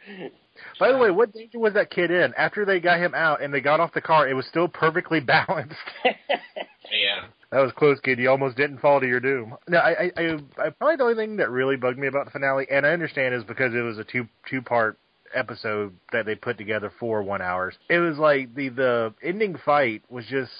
By 0.80 0.90
the 0.92 0.98
way, 0.98 1.11
what 1.11 1.32
danger 1.32 1.59
was 1.59 1.74
that 1.74 1.90
kid 1.90 2.11
in? 2.11 2.34
After 2.36 2.64
they 2.64 2.80
got 2.80 2.98
him 2.98 3.14
out 3.14 3.42
and 3.42 3.52
they 3.54 3.61
got 3.61 3.80
off 3.80 3.92
the 3.94 4.00
car, 4.00 4.28
it 4.28 4.34
was 4.34 4.46
still 4.46 4.68
perfectly 4.68 5.20
balanced. 5.36 5.74
Yeah. 6.04 7.26
That 7.50 7.61
was 7.61 7.72
close, 7.76 7.98
kid. 8.00 8.18
You 8.18 8.30
almost 8.30 8.56
didn't 8.56 8.78
fall 8.80 9.00
to 9.00 9.06
your 9.06 9.20
doom. 9.20 9.54
No, 9.68 9.78
I, 9.78 9.90
I, 9.90 10.11
I, 10.16 10.38
I 10.66 10.70
probably 10.70 10.96
the 10.96 11.02
only 11.04 11.14
thing 11.14 11.36
that 11.36 11.50
really 11.50 11.76
bugged 11.76 11.98
me 11.98 12.06
about 12.06 12.26
the 12.26 12.30
finale, 12.30 12.66
and 12.70 12.84
I 12.84 12.90
understand, 12.90 13.34
is 13.34 13.44
because 13.44 13.74
it 13.74 13.80
was 13.80 13.98
a 13.98 14.04
two 14.04 14.26
two 14.50 14.61
part 14.61 14.98
episode 15.35 15.95
that 16.12 16.26
they 16.26 16.35
put 16.35 16.59
together 16.59 16.93
for 16.99 17.22
one 17.22 17.43
hours. 17.43 17.74
It 17.89 17.99
was 17.99 18.18
like 18.18 18.55
the 18.55 18.68
the 18.68 19.14
ending 19.22 19.57
fight 19.64 20.03
was 20.09 20.26
just, 20.26 20.53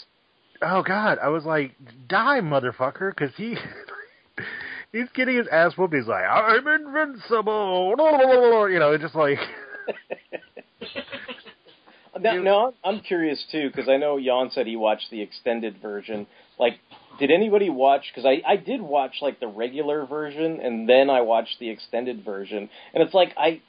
oh 0.63 0.83
god, 0.83 1.19
I 1.23 1.29
was 1.29 1.45
like, 1.45 1.73
die, 2.09 2.41
motherfucker, 2.41 3.11
because 3.11 3.35
he. 3.37 3.57
he's 4.93 5.09
getting 5.15 5.37
his 5.37 5.47
ass 5.49 5.77
whooped. 5.77 5.95
He's 5.95 6.07
like, 6.07 6.25
I'm 6.25 6.67
invincible. 6.67 7.95
You 8.69 8.79
know, 8.79 8.97
just 8.99 9.15
like. 9.15 9.39
Now, 12.21 12.43
now 12.43 12.75
I'm 12.85 13.01
curious 13.01 13.45
too 13.51 13.71
because 13.71 13.89
I 13.89 13.97
know 13.97 14.19
Jan 14.21 14.51
said 14.53 14.67
he 14.67 14.77
watched 14.77 15.11
the 15.11 15.21
extended 15.21 15.81
version. 15.81 16.27
Like, 16.59 16.81
did 17.19 17.31
anybody 17.31 17.71
watch? 17.71 18.03
Because 18.13 18.27
I 18.27 18.43
I 18.51 18.57
did 18.57 18.81
watch 18.83 19.17
like 19.23 19.41
the 19.41 19.47
regular 19.47 20.07
version 20.07 20.61
and 20.61 20.89
then 20.89 21.11
I 21.11 21.21
watched 21.21 21.59
the 21.61 21.71
extended 21.71 22.25
version, 22.25 22.69
and 22.93 23.03
it's 23.03 23.15
like 23.15 23.35
I 23.37 23.61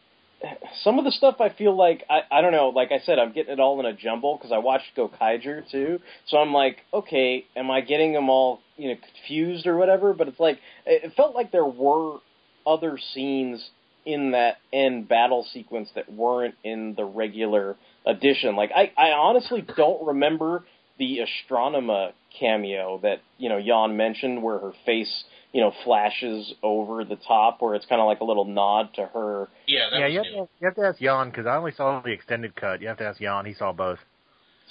some 0.84 1.00
of 1.00 1.06
the 1.06 1.12
stuff 1.12 1.36
I 1.40 1.50
feel 1.50 1.76
like 1.76 2.04
I 2.10 2.22
I 2.32 2.42
don't 2.42 2.52
know. 2.52 2.70
Like 2.70 2.92
I 2.92 3.00
said, 3.06 3.20
I'm 3.20 3.34
getting 3.34 3.54
it 3.54 3.60
all 3.60 3.80
in 3.80 3.86
a 3.86 3.94
jumble 3.94 4.38
because 4.38 4.52
I 4.52 4.60
watched 4.60 4.96
Go 4.96 5.10
Gokaiger 5.10 5.70
too. 5.70 6.00
So 6.28 6.38
I'm 6.38 6.54
like, 6.54 6.78
okay, 6.94 7.46
am 7.56 7.70
I 7.70 7.82
getting 7.82 8.14
them 8.14 8.30
all 8.30 8.62
you 8.78 8.90
know 8.90 8.96
confused 8.96 9.68
or 9.68 9.78
whatever? 9.78 10.14
But 10.14 10.28
it's 10.28 10.40
like 10.40 10.60
it 10.86 11.14
felt 11.16 11.36
like 11.36 11.52
there 11.52 11.66
were 11.66 12.20
other 12.66 12.98
scenes 13.14 13.70
in 14.06 14.32
that 14.32 14.58
end 14.72 15.08
battle 15.08 15.46
sequence 15.54 15.90
that 15.96 16.12
weren't 16.12 16.56
in 16.64 16.96
the 16.96 17.04
regular 17.04 17.76
edition. 18.06 18.56
Like 18.56 18.72
I, 18.76 18.92
I 18.98 19.12
honestly 19.12 19.62
don't 19.62 20.08
remember 20.08 20.64
the 20.98 21.20
Astronema 21.20 22.14
cameo 22.40 23.00
that 23.04 23.22
you 23.38 23.50
know 23.50 23.62
Jan 23.62 23.98
mentioned, 23.98 24.42
where 24.42 24.60
her 24.60 24.74
face 24.86 25.24
you 25.52 25.62
know 25.62 25.72
flashes 25.84 26.54
over 26.62 27.04
the 27.04 27.18
top, 27.28 27.62
where 27.62 27.76
it's 27.76 27.86
kind 27.86 28.02
of 28.02 28.08
like 28.08 28.20
a 28.20 28.24
little 28.24 28.46
nod 28.46 28.94
to 28.96 29.06
her. 29.06 29.48
Yeah, 29.68 29.90
that 29.92 30.00
yeah, 30.00 30.06
was 30.06 30.14
you 30.14 30.18
have, 30.18 30.26
to, 30.26 30.54
you 30.60 30.68
have 30.68 30.76
to 30.76 30.82
ask 30.82 31.00
Jan 31.00 31.30
because 31.30 31.46
I 31.46 31.56
only 31.56 31.72
saw 31.72 32.02
the 32.02 32.12
extended 32.12 32.56
cut. 32.56 32.82
You 32.82 32.88
have 32.88 32.98
to 32.98 33.06
ask 33.06 33.20
Jan; 33.20 33.46
he 33.46 33.54
saw 33.54 33.72
both. 33.72 34.00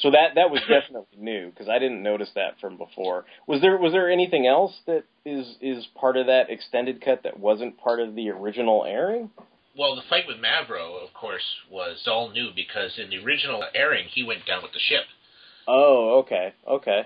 So 0.01 0.12
that 0.12 0.37
that 0.37 0.51
was 0.51 0.61
definitely 0.61 1.07
new 1.18 1.51
because 1.51 1.68
I 1.68 1.79
didn't 1.79 2.03
notice 2.03 2.31
that 2.35 2.61
from 2.61 2.76
before. 2.76 3.24
Was 3.47 3.61
there 3.61 3.76
was 3.76 3.93
there 3.93 4.11
anything 4.11 4.47
else 4.47 4.72
that 4.87 5.05
is 5.24 5.57
is 5.61 5.87
part 6.01 6.16
of 6.16 6.26
that 6.26 6.51
extended 6.51 7.05
cut 7.05 7.22
that 7.24 7.39
wasn't 7.39 7.79
part 7.79 8.01
of 8.01 8.14
the 8.14 8.31
original 8.31 8.85
airing? 8.85 9.31
Well, 9.76 9.95
the 9.95 10.03
fight 10.09 10.24
with 10.26 10.39
Mavro, 10.39 11.05
of 11.05 11.14
course, 11.14 11.45
was 11.70 12.03
all 12.09 12.31
new 12.31 12.51
because 12.55 12.99
in 12.99 13.11
the 13.11 13.24
original 13.24 13.62
airing, 13.74 14.09
he 14.09 14.24
went 14.24 14.45
down 14.45 14.62
with 14.62 14.72
the 14.72 14.81
ship. 14.81 15.05
Oh, 15.68 16.20
okay, 16.24 16.53
okay. 16.66 17.03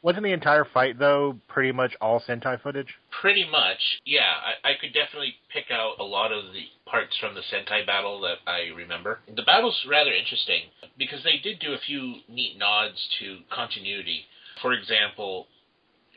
Wasn't 0.00 0.22
the 0.22 0.32
entire 0.32 0.64
fight 0.64 0.98
though 0.98 1.38
pretty 1.48 1.72
much 1.72 1.96
all 2.00 2.20
Sentai 2.20 2.60
footage? 2.60 2.94
Pretty 3.20 3.44
much, 3.50 4.00
yeah. 4.04 4.32
I, 4.64 4.70
I 4.70 4.72
could 4.80 4.94
definitely 4.94 5.34
pick 5.52 5.72
out 5.72 5.94
a 5.98 6.04
lot 6.04 6.30
of 6.30 6.52
the 6.52 6.66
parts 6.86 7.16
from 7.18 7.34
the 7.34 7.40
Sentai 7.40 7.84
battle 7.84 8.20
that 8.20 8.38
I 8.46 8.72
remember. 8.76 9.18
The 9.34 9.42
battle's 9.42 9.84
rather 9.88 10.12
interesting 10.12 10.62
because 10.96 11.24
they 11.24 11.38
did 11.42 11.58
do 11.58 11.72
a 11.72 11.78
few 11.78 12.16
neat 12.28 12.56
nods 12.56 13.08
to 13.18 13.38
continuity. 13.50 14.26
For 14.62 14.72
example, 14.72 15.46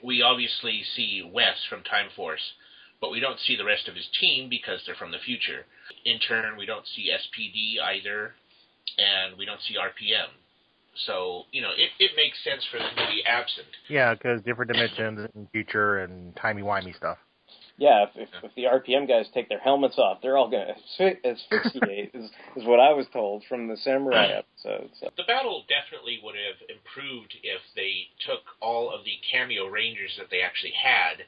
we 0.04 0.22
obviously 0.22 0.84
see 0.96 1.28
Wes 1.34 1.58
from 1.70 1.84
Time 1.84 2.10
Force, 2.16 2.54
but 3.00 3.12
we 3.12 3.20
don't 3.20 3.40
see 3.40 3.56
the 3.56 3.66
rest 3.66 3.88
of 3.88 3.96
his 3.96 4.08
team 4.20 4.48
because 4.48 4.82
they're 4.86 4.96
from 4.96 5.12
the 5.12 5.26
future. 5.26 5.66
In 6.06 6.20
turn, 6.20 6.56
we 6.56 6.68
don't 6.68 6.86
see 6.88 7.10
SPD 7.10 7.82
either, 7.82 8.36
and 8.98 9.38
we 9.38 9.46
don't 9.46 9.62
see 9.62 9.76
RPM. 9.76 10.30
So, 11.08 11.44
you 11.52 11.62
know, 11.62 11.72
it, 11.72 11.90
it 12.00 12.12
makes 12.16 12.38
sense 12.44 12.66
for 12.72 12.78
them 12.78 12.92
to 12.96 13.08
be 13.08 13.24
absent. 13.26 13.68
Yeah, 13.88 14.14
because 14.14 14.42
different 14.42 14.72
dimensions 14.72 15.30
and 15.34 15.48
future 15.52 16.00
and 16.00 16.36
timey 16.36 16.62
wimey 16.62 16.96
stuff. 16.96 17.18
Yeah, 17.78 18.04
if, 18.04 18.10
if, 18.16 18.30
if 18.44 18.52
the 18.56 18.70
RPM 18.70 19.08
guys 19.08 19.26
take 19.34 19.50
their 19.50 19.60
helmets 19.60 19.98
off, 19.98 20.20
they're 20.22 20.38
all 20.38 20.52
going 20.52 20.68
to 20.68 21.28
asphyxiate. 21.28 22.12
is 22.14 22.30
is 22.56 22.66
what 22.66 22.80
I 22.80 22.94
was 22.94 23.08
told 23.12 23.44
from 23.50 23.68
the 23.68 23.78
samurai 23.78 24.28
episode. 24.38 24.92
So. 25.00 25.10
The 25.18 25.24
battle 25.26 25.64
definitely 25.68 26.20
would 26.24 26.36
have 26.36 26.62
improved 26.70 27.34
if 27.42 27.62
they 27.76 28.12
took 28.28 28.44
all 28.62 28.94
of 28.94 29.04
the 29.04 29.18
cameo 29.32 29.66
rangers 29.66 30.14
that 30.20 30.28
they 30.30 30.42
actually 30.42 30.74
had 30.78 31.26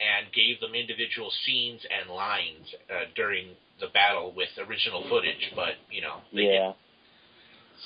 and 0.00 0.32
gave 0.32 0.60
them 0.60 0.74
individual 0.74 1.30
scenes 1.44 1.82
and 1.84 2.08
lines 2.08 2.72
uh, 2.88 3.12
during 3.14 3.48
the 3.80 3.88
battle 3.92 4.32
with 4.34 4.48
original 4.56 5.04
footage. 5.10 5.52
But 5.54 5.76
you 5.90 6.00
know, 6.00 6.24
they 6.32 6.48
yeah. 6.48 6.72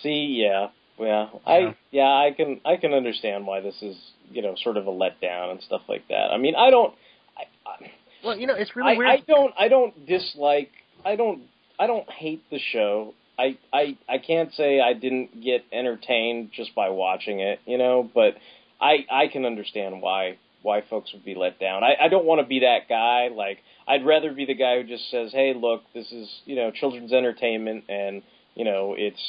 See, 0.02 0.38
yeah, 0.44 0.68
yeah, 0.98 1.26
I 1.46 1.76
yeah, 1.90 2.02
I 2.02 2.30
can 2.36 2.60
I 2.64 2.76
can 2.76 2.92
understand 2.92 3.46
why 3.46 3.60
this 3.60 3.76
is 3.82 3.96
you 4.30 4.42
know 4.42 4.54
sort 4.62 4.76
of 4.76 4.86
a 4.86 4.90
letdown 4.90 5.50
and 5.50 5.62
stuff 5.62 5.82
like 5.88 6.06
that. 6.08 6.30
I 6.32 6.38
mean, 6.38 6.54
I 6.56 6.70
don't. 6.70 6.94
I, 7.36 7.68
I, 7.68 7.90
Well, 8.24 8.36
you 8.36 8.46
know, 8.46 8.54
it's 8.54 8.76
really 8.76 8.94
I, 8.94 8.96
weird. 8.96 9.10
I 9.10 9.22
don't 9.26 9.54
I 9.58 9.68
don't 9.68 10.06
dislike 10.06 10.70
I 11.04 11.16
don't 11.16 11.42
I 11.78 11.86
don't 11.86 12.08
hate 12.10 12.48
the 12.50 12.58
show. 12.72 13.14
I, 13.38 13.58
I 13.72 13.98
I 14.08 14.18
can't 14.18 14.52
say 14.54 14.80
I 14.80 14.92
didn't 14.92 15.42
get 15.42 15.64
entertained 15.72 16.50
just 16.54 16.74
by 16.74 16.90
watching 16.90 17.40
it, 17.40 17.60
you 17.66 17.78
know, 17.78 18.08
but 18.14 18.34
I 18.80 19.04
I 19.10 19.26
can 19.32 19.44
understand 19.44 20.00
why 20.00 20.38
why 20.62 20.82
folks 20.88 21.12
would 21.12 21.24
be 21.24 21.34
let 21.34 21.58
down. 21.60 21.84
I, 21.84 22.06
I 22.06 22.08
don't 22.08 22.24
want 22.24 22.40
to 22.40 22.46
be 22.46 22.60
that 22.60 22.88
guy. 22.88 23.28
Like 23.34 23.58
I'd 23.86 24.06
rather 24.06 24.32
be 24.32 24.46
the 24.46 24.54
guy 24.54 24.80
who 24.80 24.88
just 24.88 25.10
says, 25.10 25.32
"Hey, 25.32 25.52
look, 25.54 25.82
this 25.92 26.10
is 26.12 26.28
you 26.44 26.56
know 26.56 26.70
children's 26.70 27.12
entertainment, 27.12 27.84
and 27.88 28.22
you 28.54 28.64
know 28.64 28.94
it's 28.96 29.20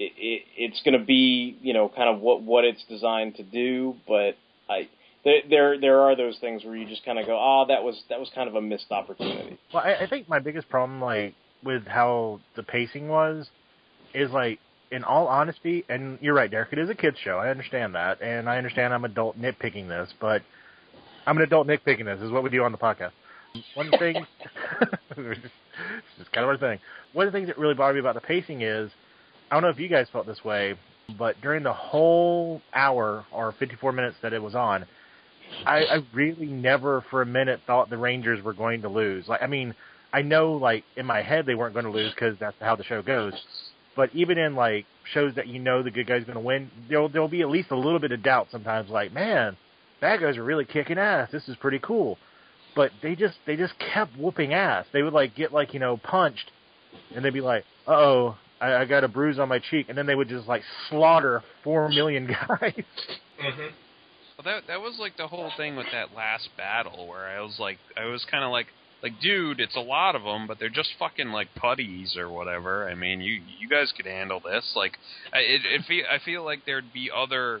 it, 0.00 0.12
it 0.16 0.42
it's 0.56 0.80
going 0.82 0.98
to 0.98 1.04
be 1.04 1.58
you 1.62 1.72
know 1.72 1.88
kind 1.88 2.08
of 2.08 2.20
what 2.20 2.42
what 2.42 2.64
it's 2.64 2.84
designed 2.88 3.36
to 3.36 3.42
do." 3.42 3.94
But 4.08 4.36
I 4.68 4.88
there 5.24 5.78
there 5.78 6.00
are 6.00 6.16
those 6.16 6.38
things 6.40 6.64
where 6.64 6.74
you 6.76 6.88
just 6.88 7.04
kind 7.04 7.18
of 7.18 7.26
go, 7.26 7.36
"Oh, 7.38 7.66
that 7.68 7.84
was 7.84 8.02
that 8.08 8.18
was 8.18 8.30
kind 8.34 8.48
of 8.48 8.54
a 8.54 8.60
missed 8.60 8.90
opportunity." 8.90 9.58
Well, 9.72 9.82
I, 9.84 10.04
I 10.04 10.08
think 10.08 10.28
my 10.28 10.38
biggest 10.38 10.68
problem, 10.68 11.00
like 11.00 11.34
with 11.62 11.86
how 11.86 12.40
the 12.56 12.62
pacing 12.62 13.08
was, 13.08 13.48
is 14.14 14.30
like, 14.30 14.58
in 14.90 15.04
all 15.04 15.28
honesty, 15.28 15.84
and 15.88 16.18
you're 16.20 16.34
right, 16.34 16.50
Derek. 16.50 16.72
It 16.72 16.78
is 16.78 16.88
a 16.88 16.94
kids 16.94 17.18
show. 17.22 17.36
I 17.36 17.50
understand 17.50 17.94
that, 17.94 18.22
and 18.22 18.48
I 18.48 18.56
understand 18.56 18.94
I'm 18.94 19.04
adult 19.04 19.38
nitpicking 19.38 19.88
this, 19.88 20.12
but 20.20 20.42
I'm 21.26 21.36
an 21.36 21.42
adult 21.42 21.66
nitpicking 21.66 22.06
this. 22.06 22.20
is 22.20 22.30
what 22.30 22.42
we 22.42 22.50
do 22.50 22.64
on 22.64 22.72
the 22.72 22.78
podcast. 22.78 23.12
One 23.74 23.90
things, 23.98 24.26
it's 25.16 26.28
kind 26.32 26.44
of 26.44 26.48
our 26.48 26.56
thing. 26.56 26.78
One 27.12 27.26
of 27.26 27.32
the 27.32 27.36
things 27.36 27.48
that 27.48 27.58
really 27.58 27.74
bothered 27.74 27.96
me 27.96 28.00
about 28.00 28.14
the 28.14 28.20
pacing 28.20 28.62
is, 28.62 28.90
I 29.50 29.56
don't 29.56 29.62
know 29.62 29.68
if 29.70 29.78
you 29.78 29.88
guys 29.88 30.06
felt 30.12 30.26
this 30.26 30.44
way, 30.44 30.76
but 31.18 31.40
during 31.40 31.62
the 31.62 31.72
whole 31.72 32.62
hour 32.72 33.24
or 33.32 33.52
54 33.58 33.92
minutes 33.92 34.16
that 34.22 34.32
it 34.32 34.42
was 34.42 34.54
on, 34.54 34.86
I, 35.66 35.78
I 35.84 35.98
really 36.12 36.46
never 36.46 37.04
for 37.10 37.22
a 37.22 37.26
minute 37.26 37.60
thought 37.66 37.90
the 37.90 37.98
Rangers 37.98 38.42
were 38.42 38.52
going 38.52 38.82
to 38.82 38.88
lose. 38.88 39.26
Like, 39.26 39.42
I 39.42 39.46
mean, 39.46 39.74
I 40.12 40.22
know 40.22 40.52
like 40.52 40.84
in 40.96 41.06
my 41.06 41.22
head 41.22 41.46
they 41.46 41.54
weren't 41.54 41.74
going 41.74 41.84
to 41.84 41.90
lose 41.90 42.12
because 42.14 42.36
that's 42.38 42.56
how 42.60 42.76
the 42.76 42.84
show 42.84 43.02
goes. 43.02 43.34
But 43.96 44.14
even 44.14 44.38
in 44.38 44.54
like 44.54 44.86
shows 45.12 45.34
that 45.34 45.48
you 45.48 45.58
know 45.58 45.82
the 45.82 45.90
good 45.90 46.06
guy's 46.06 46.24
going 46.24 46.34
to 46.34 46.40
win, 46.40 46.70
there'll 46.88 47.08
there'll 47.08 47.28
be 47.28 47.42
at 47.42 47.50
least 47.50 47.70
a 47.70 47.76
little 47.76 47.98
bit 47.98 48.12
of 48.12 48.22
doubt 48.22 48.48
sometimes. 48.50 48.88
Like, 48.88 49.12
man, 49.12 49.56
bad 50.00 50.20
guys 50.20 50.36
are 50.36 50.44
really 50.44 50.64
kicking 50.64 50.98
ass. 50.98 51.28
This 51.32 51.48
is 51.48 51.56
pretty 51.56 51.80
cool. 51.80 52.18
But 52.76 52.92
they 53.02 53.16
just 53.16 53.36
they 53.46 53.56
just 53.56 53.74
kept 53.78 54.16
whooping 54.16 54.54
ass. 54.54 54.86
They 54.92 55.02
would 55.02 55.12
like 55.12 55.34
get 55.34 55.52
like 55.52 55.74
you 55.74 55.80
know 55.80 55.96
punched, 55.96 56.50
and 57.14 57.24
they'd 57.24 57.34
be 57.34 57.40
like, 57.40 57.64
uh 57.86 57.92
oh, 57.92 58.38
I, 58.60 58.76
I 58.76 58.84
got 58.84 59.04
a 59.04 59.08
bruise 59.08 59.38
on 59.38 59.48
my 59.48 59.58
cheek, 59.58 59.86
and 59.88 59.96
then 59.96 60.06
they 60.06 60.14
would 60.14 60.28
just 60.28 60.46
like 60.46 60.62
slaughter 60.88 61.42
four 61.64 61.88
million 61.88 62.26
guys. 62.26 62.84
Mm-hmm. 63.42 63.68
Well, 64.36 64.44
that 64.44 64.66
that 64.68 64.80
was 64.80 64.98
like 64.98 65.16
the 65.16 65.28
whole 65.28 65.50
thing 65.56 65.76
with 65.76 65.86
that 65.92 66.14
last 66.14 66.48
battle, 66.56 67.06
where 67.06 67.26
I 67.26 67.40
was 67.40 67.58
like, 67.58 67.78
I 67.96 68.06
was 68.06 68.24
kind 68.30 68.44
of 68.44 68.50
like, 68.50 68.66
like, 69.02 69.20
dude, 69.20 69.60
it's 69.60 69.76
a 69.76 69.80
lot 69.80 70.14
of 70.14 70.22
them, 70.22 70.46
but 70.46 70.58
they're 70.58 70.68
just 70.68 70.90
fucking 70.98 71.28
like 71.28 71.48
putties 71.54 72.16
or 72.16 72.28
whatever. 72.28 72.88
I 72.88 72.94
mean, 72.94 73.20
you 73.20 73.40
you 73.58 73.68
guys 73.68 73.92
could 73.96 74.06
handle 74.06 74.40
this. 74.40 74.72
Like, 74.76 74.98
I, 75.32 75.38
it, 75.38 75.60
it 75.64 75.84
feel 75.86 76.04
I 76.10 76.18
feel 76.18 76.44
like 76.44 76.64
there'd 76.66 76.92
be 76.92 77.10
other. 77.14 77.60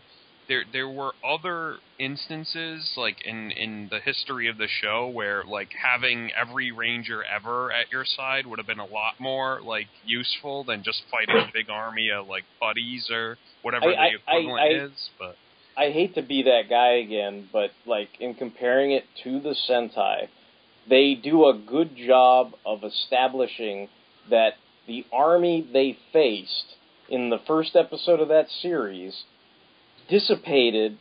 There, 0.50 0.64
there 0.72 0.88
were 0.88 1.12
other 1.24 1.76
instances, 2.00 2.92
like 2.96 3.24
in 3.24 3.52
in 3.52 3.86
the 3.88 4.00
history 4.00 4.48
of 4.48 4.58
the 4.58 4.66
show, 4.66 5.06
where 5.06 5.44
like 5.44 5.68
having 5.80 6.32
every 6.34 6.72
ranger 6.72 7.22
ever 7.22 7.70
at 7.70 7.92
your 7.92 8.04
side 8.04 8.48
would 8.48 8.58
have 8.58 8.66
been 8.66 8.80
a 8.80 8.84
lot 8.84 9.14
more 9.20 9.60
like 9.64 9.86
useful 10.04 10.64
than 10.64 10.82
just 10.82 11.04
fighting 11.08 11.36
a 11.36 11.52
big 11.54 11.70
army 11.70 12.10
of 12.10 12.26
like 12.26 12.42
buddies 12.58 13.08
or 13.12 13.38
whatever 13.62 13.90
I- 13.90 14.10
the 14.10 14.16
equivalent 14.16 14.60
I- 14.60 14.64
I- 14.64 14.84
is. 14.86 15.10
But 15.20 15.36
I 15.76 15.90
hate 15.92 16.16
to 16.16 16.22
be 16.22 16.42
that 16.42 16.68
guy 16.68 16.94
again, 16.94 17.48
but 17.52 17.70
like 17.86 18.08
in 18.18 18.34
comparing 18.34 18.90
it 18.90 19.04
to 19.22 19.38
the 19.38 19.54
Sentai, 19.68 20.26
they 20.88 21.14
do 21.14 21.46
a 21.46 21.54
good 21.54 21.94
job 21.96 22.54
of 22.66 22.82
establishing 22.82 23.88
that 24.30 24.54
the 24.88 25.04
army 25.12 25.64
they 25.72 25.96
faced 26.12 26.74
in 27.08 27.30
the 27.30 27.38
first 27.38 27.76
episode 27.76 28.18
of 28.18 28.26
that 28.28 28.50
series 28.50 29.22
dissipated 30.10 30.98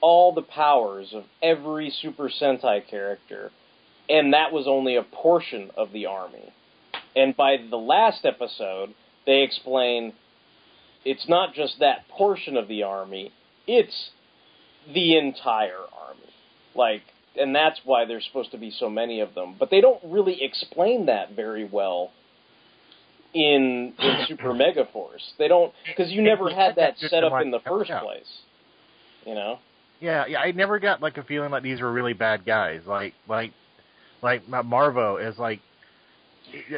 all 0.00 0.32
the 0.34 0.42
powers 0.42 1.12
of 1.14 1.24
every 1.42 1.90
Super 1.90 2.28
Sentai 2.28 2.88
character, 2.88 3.50
and 4.08 4.32
that 4.34 4.52
was 4.52 4.66
only 4.66 4.96
a 4.96 5.02
portion 5.02 5.70
of 5.76 5.92
the 5.92 6.06
army. 6.06 6.52
And 7.16 7.36
by 7.36 7.56
the 7.70 7.76
last 7.76 8.24
episode, 8.24 8.94
they 9.26 9.42
explain 9.42 10.12
it's 11.04 11.28
not 11.28 11.54
just 11.54 11.78
that 11.80 12.08
portion 12.08 12.56
of 12.56 12.68
the 12.68 12.82
army, 12.82 13.32
it's 13.66 14.10
the 14.92 15.16
entire 15.16 15.84
army. 16.06 16.20
Like, 16.74 17.02
and 17.36 17.54
that's 17.54 17.80
why 17.84 18.04
there's 18.04 18.24
supposed 18.26 18.52
to 18.52 18.58
be 18.58 18.70
so 18.70 18.88
many 18.88 19.20
of 19.20 19.34
them. 19.34 19.56
But 19.58 19.70
they 19.70 19.80
don't 19.80 20.00
really 20.04 20.42
explain 20.42 21.06
that 21.06 21.34
very 21.34 21.64
well 21.64 22.10
in 23.34 23.94
in 23.98 24.16
Super 24.28 24.54
Mega 24.54 24.86
Force. 24.92 25.32
They 25.38 25.48
don't 25.48 25.72
because 25.86 26.12
you 26.12 26.22
never 26.22 26.50
had 26.50 26.76
that 26.76 26.98
set 26.98 27.24
up 27.24 27.40
in 27.42 27.50
the 27.50 27.60
first 27.60 27.90
place. 27.90 28.26
You 29.28 29.34
know. 29.34 29.58
Yeah, 30.00 30.24
yeah. 30.26 30.38
I 30.38 30.52
never 30.52 30.78
got 30.78 31.02
like 31.02 31.18
a 31.18 31.22
feeling 31.22 31.50
like 31.50 31.62
these 31.62 31.82
were 31.82 31.92
really 31.92 32.14
bad 32.14 32.46
guys. 32.46 32.80
Like, 32.86 33.12
like, 33.28 33.52
like 34.22 34.46
Mavro 34.46 35.22
is 35.22 35.38
like 35.38 35.60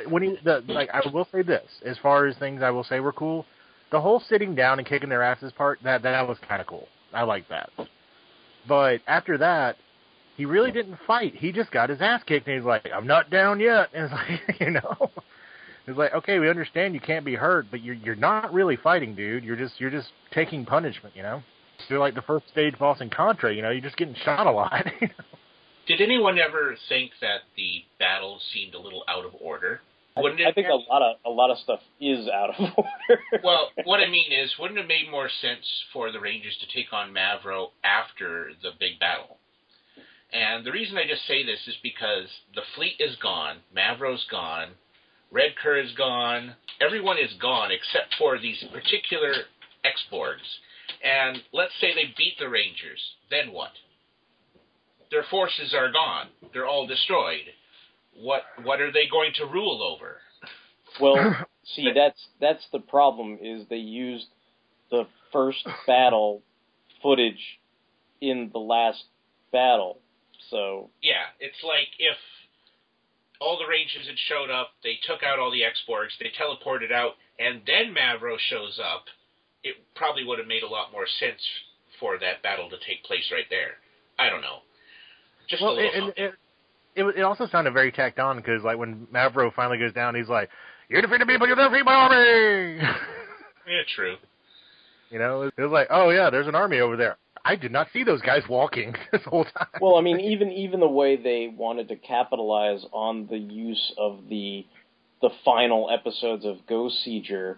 when 0.08 0.24
he 0.24 0.36
the 0.42 0.64
like. 0.66 0.90
I 0.92 1.00
will 1.12 1.28
say 1.30 1.42
this: 1.42 1.68
as 1.86 1.96
far 1.98 2.26
as 2.26 2.36
things 2.38 2.60
I 2.60 2.70
will 2.70 2.82
say 2.82 2.98
were 2.98 3.12
cool, 3.12 3.46
the 3.92 4.00
whole 4.00 4.18
sitting 4.28 4.56
down 4.56 4.80
and 4.80 4.88
kicking 4.88 5.08
their 5.08 5.22
asses 5.22 5.52
part 5.52 5.78
that 5.84 6.02
that 6.02 6.26
was 6.26 6.38
kind 6.48 6.60
of 6.60 6.66
cool. 6.66 6.88
I 7.12 7.22
like 7.22 7.48
that. 7.50 7.70
But 8.66 9.00
after 9.06 9.38
that, 9.38 9.76
he 10.36 10.44
really 10.44 10.72
didn't 10.72 10.98
fight. 11.06 11.36
He 11.36 11.52
just 11.52 11.70
got 11.70 11.88
his 11.88 12.00
ass 12.00 12.22
kicked, 12.26 12.48
and 12.48 12.56
he's 12.56 12.66
like, 12.66 12.90
"I'm 12.92 13.06
not 13.06 13.30
down 13.30 13.60
yet." 13.60 13.90
And 13.94 14.06
it's 14.06 14.12
like, 14.12 14.60
you 14.60 14.70
know, 14.70 15.10
it's 15.86 15.96
like, 15.96 16.14
okay, 16.14 16.40
we 16.40 16.50
understand 16.50 16.94
you 16.94 17.00
can't 17.00 17.24
be 17.24 17.36
hurt, 17.36 17.66
but 17.70 17.80
you're 17.80 17.94
you're 17.94 18.16
not 18.16 18.52
really 18.52 18.74
fighting, 18.74 19.14
dude. 19.14 19.44
You're 19.44 19.54
just 19.54 19.80
you're 19.80 19.90
just 19.90 20.08
taking 20.32 20.66
punishment, 20.66 21.14
you 21.14 21.22
know. 21.22 21.44
You're 21.88 21.98
like 21.98 22.14
the 22.14 22.22
first 22.22 22.48
stage 22.48 22.78
boss 22.78 23.00
in 23.00 23.10
Contra, 23.10 23.54
you 23.54 23.62
know. 23.62 23.70
You're 23.70 23.80
just 23.80 23.96
getting 23.96 24.14
shot 24.24 24.46
a 24.46 24.50
lot. 24.50 24.86
Did 25.86 26.00
anyone 26.00 26.38
ever 26.38 26.76
think 26.88 27.12
that 27.20 27.40
the 27.56 27.84
battle 27.98 28.38
seemed 28.52 28.74
a 28.74 28.78
little 28.78 29.04
out 29.08 29.24
of 29.24 29.32
order? 29.40 29.80
Wouldn't 30.16 30.40
it 30.40 30.46
I 30.46 30.52
think 30.52 30.66
a 30.68 30.74
lot 30.74 31.02
of 31.02 31.16
a 31.24 31.30
lot 31.30 31.50
of 31.50 31.58
stuff 31.58 31.80
is 32.00 32.28
out 32.28 32.50
of 32.50 32.72
order. 32.76 33.22
well, 33.44 33.70
what 33.84 34.00
I 34.00 34.08
mean 34.10 34.32
is, 34.32 34.52
wouldn't 34.58 34.78
it 34.78 34.88
make 34.88 35.10
more 35.10 35.28
sense 35.40 35.64
for 35.92 36.10
the 36.12 36.20
Rangers 36.20 36.56
to 36.60 36.66
take 36.74 36.92
on 36.92 37.14
Mavro 37.14 37.68
after 37.84 38.50
the 38.62 38.70
big 38.78 38.98
battle? 38.98 39.38
And 40.32 40.64
the 40.64 40.72
reason 40.72 40.96
I 40.96 41.06
just 41.08 41.26
say 41.26 41.44
this 41.44 41.66
is 41.66 41.76
because 41.82 42.28
the 42.54 42.62
fleet 42.76 42.96
is 43.00 43.16
gone, 43.16 43.58
Mavro's 43.74 44.24
gone, 44.30 44.68
Red 45.32 45.56
Cur 45.60 45.78
is 45.78 45.92
gone, 45.92 46.54
everyone 46.80 47.18
is 47.18 47.32
gone 47.40 47.70
except 47.72 48.14
for 48.18 48.38
these 48.38 48.62
particular 48.72 49.32
X-Borgs. 49.84 50.58
And 51.02 51.38
let's 51.52 51.72
say 51.80 51.94
they 51.94 52.12
beat 52.16 52.34
the 52.38 52.48
Rangers, 52.48 53.00
then 53.30 53.52
what? 53.52 53.72
Their 55.10 55.24
forces 55.30 55.74
are 55.74 55.90
gone. 55.90 56.28
They're 56.52 56.66
all 56.66 56.86
destroyed. 56.86 57.46
What 58.14 58.42
what 58.62 58.80
are 58.80 58.92
they 58.92 59.08
going 59.10 59.32
to 59.36 59.46
rule 59.46 59.82
over? 59.82 60.18
Well, 61.00 61.46
see, 61.74 61.90
that's 61.94 62.20
that's 62.40 62.64
the 62.72 62.80
problem. 62.80 63.38
Is 63.42 63.66
they 63.68 63.76
used 63.76 64.26
the 64.90 65.04
first 65.32 65.66
battle 65.86 66.42
footage 67.02 67.60
in 68.20 68.50
the 68.52 68.58
last 68.58 69.04
battle, 69.52 69.98
so 70.50 70.90
Yeah, 71.02 71.32
it's 71.40 71.62
like 71.64 71.88
if 71.98 72.16
all 73.40 73.58
the 73.58 73.66
Rangers 73.66 74.06
had 74.06 74.18
showed 74.28 74.50
up, 74.50 74.70
they 74.84 74.98
took 75.06 75.22
out 75.22 75.38
all 75.38 75.50
the 75.50 75.64
X-Borgs, 75.64 76.18
they 76.20 76.30
teleported 76.36 76.92
out, 76.92 77.12
and 77.38 77.62
then 77.66 77.94
Mavro 77.96 78.36
shows 78.38 78.78
up. 78.78 79.04
It 79.62 79.76
probably 79.94 80.24
would 80.24 80.38
have 80.38 80.48
made 80.48 80.62
a 80.62 80.68
lot 80.68 80.92
more 80.92 81.06
sense 81.18 81.40
for 81.98 82.18
that 82.18 82.42
battle 82.42 82.70
to 82.70 82.76
take 82.86 83.04
place 83.04 83.30
right 83.30 83.44
there. 83.50 83.76
I 84.18 84.30
don't 84.30 84.40
know. 84.40 84.58
Just 85.48 85.62
well, 85.62 85.72
a 85.72 85.74
little 85.74 85.90
it, 85.90 86.00
something. 86.00 86.24
it, 86.24 86.34
it, 86.96 87.18
it 87.18 87.22
also 87.22 87.46
sounded 87.46 87.72
very 87.72 87.92
tacked 87.92 88.18
on 88.18 88.36
because, 88.36 88.62
like, 88.62 88.78
when 88.78 89.06
Mavro 89.12 89.52
finally 89.52 89.78
goes 89.78 89.92
down, 89.92 90.14
he's 90.14 90.28
like, 90.28 90.48
"You 90.88 91.00
defeated 91.00 91.26
me, 91.26 91.36
but 91.38 91.48
you 91.48 91.54
defeat 91.54 91.84
my 91.84 91.94
army." 91.94 92.76
yeah, 93.66 93.82
true. 93.94 94.16
you 95.10 95.18
know, 95.18 95.42
it 95.42 95.60
was 95.60 95.70
like, 95.70 95.88
"Oh 95.90 96.10
yeah, 96.10 96.30
there's 96.30 96.48
an 96.48 96.54
army 96.54 96.80
over 96.80 96.96
there." 96.96 97.16
I 97.44 97.56
did 97.56 97.72
not 97.72 97.88
see 97.92 98.04
those 98.04 98.20
guys 98.20 98.42
walking 98.48 98.94
this 99.12 99.22
whole 99.24 99.44
time. 99.44 99.68
well, 99.80 99.96
I 99.96 100.02
mean, 100.02 100.20
even 100.20 100.52
even 100.52 100.80
the 100.80 100.88
way 100.88 101.16
they 101.16 101.52
wanted 101.54 101.88
to 101.88 101.96
capitalize 101.96 102.84
on 102.92 103.26
the 103.28 103.38
use 103.38 103.92
of 103.98 104.28
the 104.28 104.66
the 105.22 105.30
final 105.44 105.90
episodes 105.90 106.44
of 106.44 106.66
Ghost 106.66 106.96
Sieger 107.06 107.56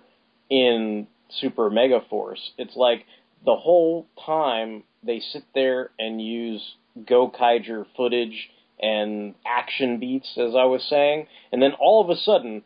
in 0.51 1.07
Super 1.41 1.71
Mega 1.71 2.01
Force, 2.09 2.53
it's 2.59 2.77
like 2.77 3.05
the 3.45 3.57
whole 3.57 4.07
time 4.25 4.85
they 5.03 5.21
sit 5.21 5.45
there 5.55 5.91
and 5.99 6.21
use 6.21 6.63
Gokaiger 6.99 7.87
footage 7.97 8.51
and 8.81 9.35
action 9.47 9.99
beats, 9.99 10.37
as 10.37 10.55
I 10.55 10.65
was 10.65 10.85
saying, 10.89 11.27
and 11.53 11.63
then 11.63 11.73
all 11.81 12.03
of 12.03 12.11
a 12.11 12.21
sudden, 12.21 12.63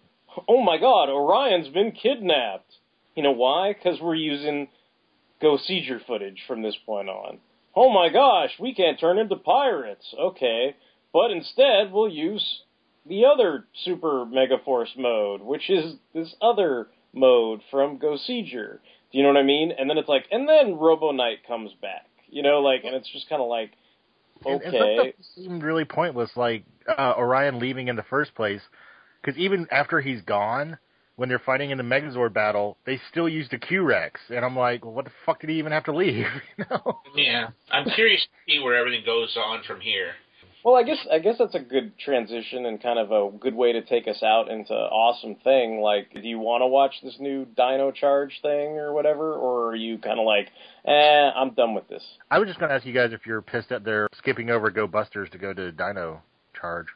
oh 0.49 0.63
my 0.63 0.79
God, 0.79 1.09
Orion's 1.09 1.69
been 1.69 1.93
kidnapped. 1.93 2.73
You 3.15 3.23
know 3.23 3.33
why? 3.33 3.73
Because 3.73 4.01
we're 4.01 4.15
using 4.15 4.69
Gokaiger 5.43 6.05
footage 6.07 6.43
from 6.47 6.63
this 6.63 6.77
point 6.87 7.09
on. 7.09 7.39
Oh 7.75 7.91
my 7.91 8.09
gosh, 8.09 8.51
we 8.59 8.75
can't 8.75 8.99
turn 8.99 9.19
into 9.19 9.37
pirates. 9.37 10.15
Okay, 10.19 10.75
but 11.13 11.31
instead 11.31 11.93
we'll 11.93 12.09
use 12.09 12.63
the 13.07 13.27
other 13.27 13.67
Super 13.85 14.25
Mega 14.25 14.57
Force 14.65 14.91
mode, 14.97 15.43
which 15.43 15.69
is 15.71 15.95
this 16.15 16.35
other 16.41 16.89
mode 17.17 17.61
from 17.71 17.99
Go 17.99 18.17
Sieger. 18.29 18.79
Do 19.13 19.19
you 19.19 19.23
know 19.23 19.31
what 19.31 19.39
I 19.39 19.43
mean? 19.43 19.73
And 19.77 19.89
then 19.89 19.99
it's 19.99 20.09
like, 20.09 20.27
and 20.31 20.49
then 20.49 20.77
Robo 20.77 21.11
Knight 21.13 21.47
comes 21.47 21.73
back. 21.81 22.07
You 22.29 22.43
know, 22.43 22.61
like, 22.61 22.85
and 22.85 22.95
it's 22.95 23.11
just 23.13 23.29
kind 23.29 23.41
of 23.41 23.49
like, 23.49 23.73
And- 24.45 24.61
and 24.63 24.73
some 24.73 24.83
okay. 24.83 25.13
stuff 25.15 25.27
seemed 25.35 25.63
really 25.63 25.85
pointless, 25.85 26.31
like 26.37 26.65
uh, 26.87 27.15
Orion 27.17 27.59
leaving 27.59 27.89
in 27.89 27.97
the 27.97 28.03
first 28.05 28.35
place. 28.35 28.61
Because 29.23 29.39
even 29.39 29.67
after 29.71 30.01
he's 30.01 30.21
gone, 30.23 30.79
when 31.17 31.29
they're 31.29 31.39
fighting 31.39 31.71
in 31.71 31.79
the 31.79 31.85
Megazord 31.85 32.33
battle, 32.35 32.77
they 32.85 33.01
still 33.11 33.29
use 33.29 33.49
the 33.49 33.59
Q-Rex, 33.59 34.21
and 34.29 34.45
I'm 34.45 34.55
like, 34.57 34.85
well, 34.85 34.93
what 34.93 35.07
the 35.07 35.11
fuck 35.25 35.41
did 35.41 35.49
he 35.51 35.57
even 35.59 35.73
have 35.73 35.85
to 35.85 35.97
leave? 35.97 36.27
you 36.59 36.65
know? 36.71 37.01
Yeah, 37.15 37.49
I'm 37.71 37.89
curious 37.91 38.23
to 38.23 38.53
see 38.53 38.59
where 38.61 38.77
everything 38.77 39.03
goes 39.07 39.37
on 39.43 39.63
from 39.67 39.81
here. 39.81 40.13
Well, 40.67 40.75
I 40.75 40.83
guess 40.83 40.99
I 41.13 41.21
guess 41.21 41.37
that's 41.39 41.55
a 41.55 41.61
good 41.61 41.97
transition 41.97 42.67
and 42.67 42.83
kind 42.83 42.99
of 42.99 43.13
a 43.13 43.31
good 43.39 43.55
way 43.55 43.71
to 43.71 43.83
take 43.83 44.09
us 44.09 44.21
out 44.25 44.49
into 44.51 44.75
awesome 44.75 45.37
thing. 45.45 45.81
Like, 45.81 46.13
do 46.13 46.29
you 46.29 46.41
want 46.41 46.63
to 46.63 46.67
watch 46.67 46.93
this 47.05 47.15
new 47.21 47.45
Dino 47.45 47.93
Charge 47.93 48.41
thing 48.43 48.71
or 48.77 48.93
whatever, 48.93 49.33
or 49.35 49.69
are 49.69 49.77
you 49.77 49.97
kind 49.99 50.19
of 50.19 50.27
like, 50.27 50.49
eh, 50.85 51.31
I'm 51.37 51.55
done 51.55 51.75
with 51.75 51.87
this? 51.87 52.03
I 52.33 52.41
was 52.41 52.49
just 52.49 52.59
going 52.59 52.71
to 52.71 52.75
ask 52.75 52.85
you 52.85 52.93
guys 52.93 53.13
if 53.13 53.25
you're 53.27 53.43
pissed 53.43 53.69
that 53.69 53.85
they're 53.85 54.09
skipping 54.19 54.51
over 54.51 54.69
Go 54.71 54.89
Busters 54.89 55.31
to 55.31 55.39
go 55.39 55.55
to 55.55 55.71
Dino 55.71 56.21
Charge. 56.61 56.89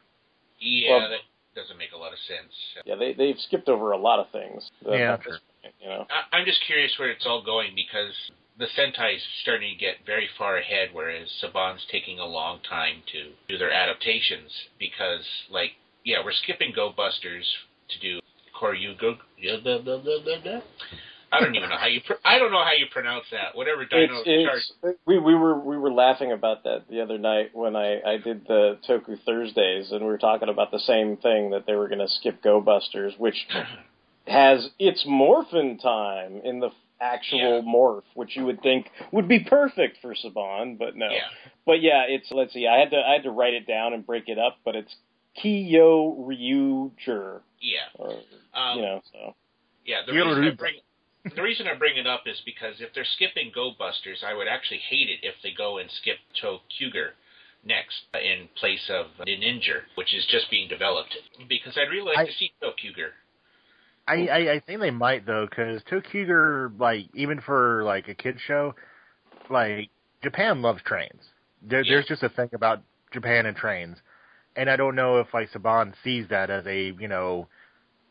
Yeah, 0.59 0.97
Well- 0.97 1.09
that 1.09 1.21
doesn't 1.55 1.79
make 1.79 1.93
a 1.95 1.97
lot 1.97 2.13
of 2.13 2.19
sense. 2.27 2.53
Yeah, 2.85 2.97
they 2.97 3.13
they've 3.13 3.39
skipped 3.39 3.69
over 3.69 3.93
a 3.93 3.97
lot 3.97 4.19
of 4.19 4.31
things. 4.33 4.69
Yeah, 4.85 5.15
at 5.15 5.21
this 5.21 5.39
point, 5.63 5.75
you 5.81 5.89
know. 5.91 6.07
I, 6.11 6.39
I'm 6.39 6.45
just 6.45 6.59
curious 6.67 6.91
where 6.99 7.11
it's 7.11 7.25
all 7.25 7.45
going 7.45 7.77
because 7.77 8.15
the 8.61 8.67
Sentai's 8.79 9.23
starting 9.43 9.73
to 9.73 9.79
get 9.79 10.07
very 10.07 10.29
far 10.39 10.59
ahead, 10.59 10.91
whereas 10.93 11.29
Saban's 11.43 11.87
taking 11.91 12.19
a 12.19 12.27
long 12.27 12.61
time 12.69 13.03
to 13.11 13.33
do 13.49 13.59
their 13.59 13.73
adaptations 13.73 14.53
because, 14.79 15.25
like, 15.51 15.73
yeah, 16.05 16.19
we're 16.23 16.33
skipping 16.33 16.73
Go 16.77 16.93
Busters 16.95 17.47
to 17.89 17.99
do 18.01 18.21
Kyoryuger. 18.61 19.17
I 21.33 21.41
don't 21.41 21.55
even 21.55 21.71
know 21.71 21.79
how 21.79 21.87
you. 21.87 22.01
Pr- 22.05 22.21
I 22.25 22.39
don't 22.39 22.51
know 22.51 22.63
how 22.63 22.73
you 22.73 22.87
pronounce 22.93 23.25
that. 23.31 23.55
Whatever 23.55 23.85
Dino 23.87 24.21
It's, 24.25 24.47
Charge. 24.47 24.63
it's, 24.93 24.99
we 25.07 25.19
we 25.19 25.35
were 25.35 25.59
we 25.59 25.79
were 25.79 25.93
laughing 25.93 26.33
about 26.33 26.65
that 26.65 26.89
the 26.91 27.01
other 27.01 27.19
night 27.19 27.51
when 27.55 27.77
I 27.77 28.01
I 28.01 28.17
did 28.17 28.47
the 28.47 28.79
Toku 28.89 29.17
Thursdays 29.25 29.93
and 29.93 30.01
we 30.01 30.07
were 30.09 30.19
talking 30.19 30.49
about 30.49 30.73
the 30.73 30.81
same 30.81 31.17
thing 31.17 31.51
that 31.51 31.67
they 31.67 31.75
were 31.75 31.89
going 31.89 32.01
to 32.01 32.09
skip 32.09 32.43
Go 32.43 32.61
Busters, 32.61 33.15
which 33.17 33.47
has 34.27 34.71
its 34.79 35.05
morphin 35.07 35.79
time 35.79 36.41
in 36.45 36.59
the 36.59 36.71
actual 37.01 37.63
morph, 37.63 38.03
which 38.15 38.37
you 38.37 38.45
would 38.45 38.61
think 38.63 38.91
would 39.13 39.27
be 39.29 39.41
perfect 39.41 39.99
for 40.03 40.15
Saban, 40.15 40.79
but 40.79 40.97
no. 40.97 41.09
But 41.67 41.81
yeah, 41.83 42.05
it's 42.09 42.31
let's 42.31 42.53
see, 42.53 42.67
I 42.67 42.79
had 42.79 42.91
to 42.91 42.97
I 42.99 43.13
had 43.15 43.23
to 43.25 43.31
write 43.31 43.55
it 43.55 43.67
down 43.67 43.93
and 43.95 44.05
break 44.07 44.29
it 44.29 44.39
up, 44.39 44.59
but 44.65 44.77
it's 44.77 44.95
Kyoryuger. 45.43 47.41
Yeah. 47.61 47.79
Or, 47.95 48.13
Um, 48.55 48.77
you 48.77 48.83
know, 48.83 49.03
so 49.13 49.35
Yeah, 49.85 50.03
the 50.07 50.13
reason 50.13 50.45
I 50.45 50.51
bring 50.55 50.75
the 51.37 51.43
reason 51.43 51.67
I 51.67 51.75
bring 51.75 51.97
it 51.99 52.07
up 52.07 52.23
is 52.27 52.41
because 52.45 52.81
if 52.81 52.95
they're 52.95 53.05
skipping 53.05 53.53
Go 53.55 53.73
Busters, 53.79 54.25
I 54.27 54.35
would 54.35 54.49
actually 54.49 54.81
hate 54.89 55.09
it 55.11 55.21
if 55.23 55.35
they 55.43 55.53
go 55.53 55.79
and 55.79 55.91
skip 55.91 56.17
ToQger 56.43 57.11
next 57.63 58.05
in 58.15 58.49
place 58.59 58.89
of 58.89 59.07
Ninja, 59.27 59.83
which 59.97 60.15
is 60.15 60.25
just 60.27 60.51
being 60.51 60.67
developed. 60.69 61.15
Because 61.47 61.77
I'd 61.77 61.91
really 61.91 62.07
like 62.07 62.19
I- 62.19 62.27
to 62.27 62.33
see 62.33 62.53
ToQger. 62.63 63.11
I, 64.11 64.27
I, 64.27 64.53
I 64.55 64.61
think 64.67 64.81
they 64.81 64.91
might 64.91 65.25
though, 65.25 65.47
because 65.49 65.83
ToQger, 65.85 66.79
like 66.81 67.07
even 67.15 67.41
for 67.41 67.85
like 67.85 68.09
a 68.09 68.15
kids 68.15 68.41
show, 68.47 68.75
like 69.49 69.91
Japan 70.23 70.63
loves 70.63 70.83
trains. 70.83 71.23
There, 71.63 71.85
There's 71.85 72.07
just 72.07 72.23
a 72.23 72.29
thing 72.29 72.51
about 72.53 72.83
Japan 73.13 73.47
and 73.47 73.57
trains, 73.57 73.99
and 74.57 74.69
I 74.69 74.77
don't 74.77 74.97
know 74.97 75.21
if 75.21 75.33
like 75.33 75.51
Saban 75.53 75.95
sees 76.03 76.27
that 76.31 76.51
as 76.51 76.67
a 76.67 76.93
you 76.99 77.07
know 77.07 77.47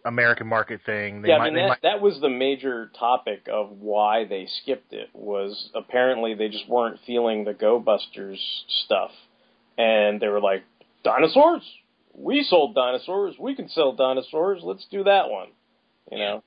American 0.06 0.47
market 0.47 0.82
thing. 0.86 1.22
They 1.22 1.30
yeah, 1.30 1.38
might, 1.39 1.47
I 1.47 1.50
mean 1.50 1.64
that 1.64 1.68
might, 1.68 1.82
that 1.82 2.02
was 2.02 2.22
the 2.22 2.30
major 2.30 2.91
topic 2.97 3.50
of 3.52 3.72
why 3.72 4.26
they 4.26 4.47
skipped 4.62 4.93
it 4.93 5.10
was 5.14 5.70
apparently 5.76 6.34
they 6.34 6.47
just 6.47 6.70
weren't 6.70 7.00
feeling 7.06 7.43
the 7.43 7.54
Go 7.54 7.80
Busters 7.80 8.39
stuff, 8.86 9.12
and 9.78 10.22
they 10.22 10.30
were 10.30 10.41
like, 10.41 10.64
dinosaurs. 11.04 11.64
We 12.14 12.43
sold 12.43 12.76
dinosaurs. 12.76 13.36
We 13.39 13.56
can 13.56 13.70
sell 13.70 13.93
dinosaurs. 13.93 14.62
Let's 14.64 14.86
do 14.89 15.04
that 15.04 15.30
one. 15.30 15.50
You 16.12 16.18
know, 16.18 16.43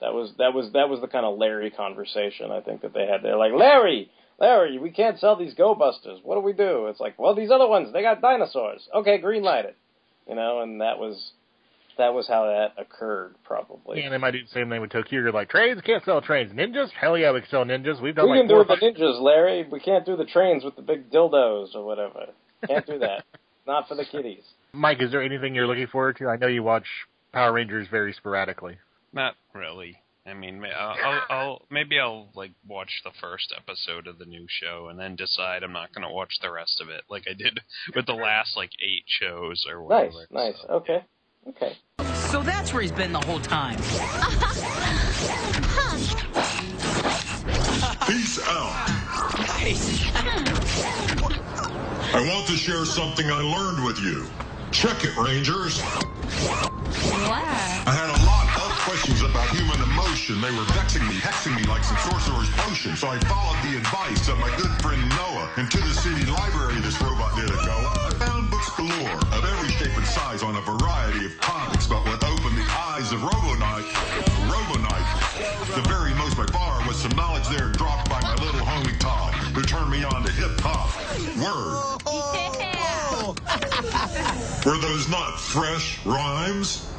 that 0.00 0.12
was 0.12 0.32
that 0.38 0.54
was 0.54 0.72
that 0.72 0.88
was 0.88 1.00
the 1.00 1.08
kind 1.08 1.26
of 1.26 1.38
Larry 1.38 1.70
conversation 1.70 2.50
I 2.50 2.60
think 2.60 2.82
that 2.82 2.94
they 2.94 3.06
had. 3.06 3.22
They're 3.22 3.36
like, 3.36 3.52
Larry, 3.52 4.10
Larry, 4.38 4.78
we 4.78 4.90
can't 4.90 5.18
sell 5.18 5.36
these 5.36 5.54
Go 5.54 5.74
Busters. 5.74 6.20
What 6.22 6.36
do 6.36 6.40
we 6.40 6.52
do? 6.52 6.86
It's 6.86 7.00
like, 7.00 7.18
well, 7.18 7.34
these 7.34 7.50
other 7.50 7.68
ones 7.68 7.92
they 7.92 8.02
got 8.02 8.20
dinosaurs. 8.20 8.88
Okay, 8.94 9.18
green 9.18 9.42
light 9.42 9.66
it. 9.66 9.76
You 10.28 10.34
know, 10.34 10.60
and 10.60 10.80
that 10.80 10.98
was 10.98 11.32
that 11.98 12.12
was 12.14 12.26
how 12.26 12.46
that 12.46 12.82
occurred, 12.82 13.34
probably. 13.44 14.02
And 14.02 14.12
they 14.12 14.18
might 14.18 14.32
do 14.32 14.42
the 14.42 14.48
same 14.48 14.68
thing 14.68 14.80
with 14.80 14.90
Tokyo. 14.90 15.20
You're 15.20 15.32
like 15.32 15.48
trains 15.48 15.80
can't 15.82 16.04
sell 16.04 16.20
trains. 16.20 16.52
Ninjas? 16.52 16.90
Hell 16.98 17.16
yeah, 17.16 17.32
we 17.32 17.40
can 17.40 17.50
sell 17.50 17.64
ninjas. 17.64 18.00
We've 18.00 18.14
done 18.14 18.26
we 18.26 18.32
like 18.32 18.40
can 18.40 18.48
do 18.48 18.54
four 18.54 18.62
it 18.62 18.68
with 18.68 18.80
the 18.80 19.02
ninjas, 19.02 19.20
Larry. 19.20 19.66
We 19.70 19.80
can't 19.80 20.04
do 20.04 20.16
the 20.16 20.24
trains 20.24 20.64
with 20.64 20.76
the 20.76 20.82
big 20.82 21.10
dildos 21.10 21.74
or 21.74 21.84
whatever. 21.84 22.26
Can't 22.66 22.86
do 22.86 22.98
that. 22.98 23.24
Not 23.66 23.88
for 23.88 23.94
the 23.94 24.04
kiddies. 24.04 24.44
Mike, 24.72 25.00
is 25.00 25.10
there 25.10 25.22
anything 25.22 25.54
you're 25.54 25.66
looking 25.66 25.86
forward 25.86 26.16
to? 26.18 26.28
I 26.28 26.36
know 26.36 26.48
you 26.48 26.62
watch 26.62 26.84
Power 27.32 27.52
Rangers 27.52 27.86
very 27.90 28.12
sporadically. 28.12 28.76
Not 29.14 29.34
really. 29.54 29.96
I 30.26 30.34
mean, 30.34 30.64
I'll, 30.64 30.96
I'll, 31.04 31.22
I'll 31.28 31.66
maybe 31.70 31.98
I'll 32.00 32.30
like 32.34 32.52
watch 32.66 33.02
the 33.04 33.10
first 33.20 33.54
episode 33.56 34.06
of 34.06 34.18
the 34.18 34.24
new 34.24 34.46
show 34.48 34.88
and 34.88 34.98
then 34.98 35.16
decide 35.16 35.62
I'm 35.62 35.72
not 35.72 35.94
going 35.94 36.06
to 36.06 36.12
watch 36.12 36.38
the 36.42 36.50
rest 36.50 36.80
of 36.80 36.88
it, 36.88 37.04
like 37.10 37.24
I 37.30 37.34
did 37.34 37.60
with 37.94 38.06
the 38.06 38.14
last 38.14 38.56
like 38.56 38.70
eight 38.82 39.04
shows 39.06 39.66
or 39.68 39.82
whatever. 39.82 40.04
Nice, 40.06 40.14
whatever. 40.30 40.50
nice. 40.50 40.64
Okay, 40.70 41.04
okay. 41.48 41.76
So 42.30 42.42
that's 42.42 42.72
where 42.72 42.82
he's 42.82 42.90
been 42.92 43.12
the 43.12 43.20
whole 43.20 43.40
time. 43.40 43.76
Peace 48.06 48.40
out. 48.48 48.72
I 52.14 52.24
want 52.28 52.46
to 52.48 52.56
share 52.56 52.84
something 52.84 53.26
I 53.30 53.40
learned 53.40 53.84
with 53.84 53.98
you. 54.00 54.26
Check 54.72 55.04
it, 55.04 55.16
Rangers. 55.16 55.80
I 57.86 58.03
had 59.04 59.20
a 59.20 59.28
lot 59.28 59.44
of 59.44 59.44
questions 59.44 59.44
about 59.44 59.48
human 59.52 59.80
emotion. 59.82 60.40
They 60.40 60.50
were 60.50 60.64
vexing 60.72 61.06
me, 61.06 61.14
hexing 61.14 61.56
me 61.56 61.64
like 61.64 61.84
some 61.84 61.96
sorcerer's 62.08 62.48
potion. 62.56 62.96
So 62.96 63.08
I 63.08 63.18
followed 63.28 63.60
the 63.62 63.76
advice 63.76 64.28
of 64.28 64.38
my 64.38 64.48
good 64.56 64.72
friend 64.80 65.00
Noah. 65.10 65.50
And 65.56 65.70
to 65.70 65.78
the 65.78 65.94
city 65.94 66.24
library 66.30 66.80
this 66.80 67.00
robot 67.00 67.36
did 67.36 67.50
a 67.50 67.58
go. 67.64 67.76
I 67.84 68.10
found 68.18 68.50
books 68.50 68.70
galore 68.76 69.20
of 69.36 69.44
every 69.44 69.68
shape 69.76 69.96
and 69.96 70.06
size 70.06 70.42
on 70.42 70.56
a 70.56 70.60
variety 70.62 71.26
of 71.26 71.38
topics. 71.40 71.86
But 71.86 72.04
what 72.06 72.22
opened 72.24 72.56
the 72.56 72.68
eyes 72.88 73.12
of 73.12 73.22
Robo 73.22 73.54
Knight, 73.60 73.84
Robonite, 74.48 75.10
the 75.74 75.84
very 75.88 76.14
most 76.14 76.36
by 76.36 76.46
far 76.46 76.86
was 76.88 76.96
some 76.96 77.12
knowledge 77.12 77.48
there 77.48 77.72
dropped 77.72 78.08
by 78.08 78.20
my 78.22 78.34
little 78.40 78.64
homie 78.64 78.98
Todd, 79.00 79.34
who 79.52 79.62
turned 79.62 79.90
me 79.90 80.04
on 80.04 80.24
to 80.24 80.32
hip 80.32 80.56
hop. 80.60 80.88
Word. 81.36 81.76
Were 84.66 84.78
those 84.78 85.08
not 85.08 85.38
fresh 85.38 86.04
rhymes? 86.04 86.93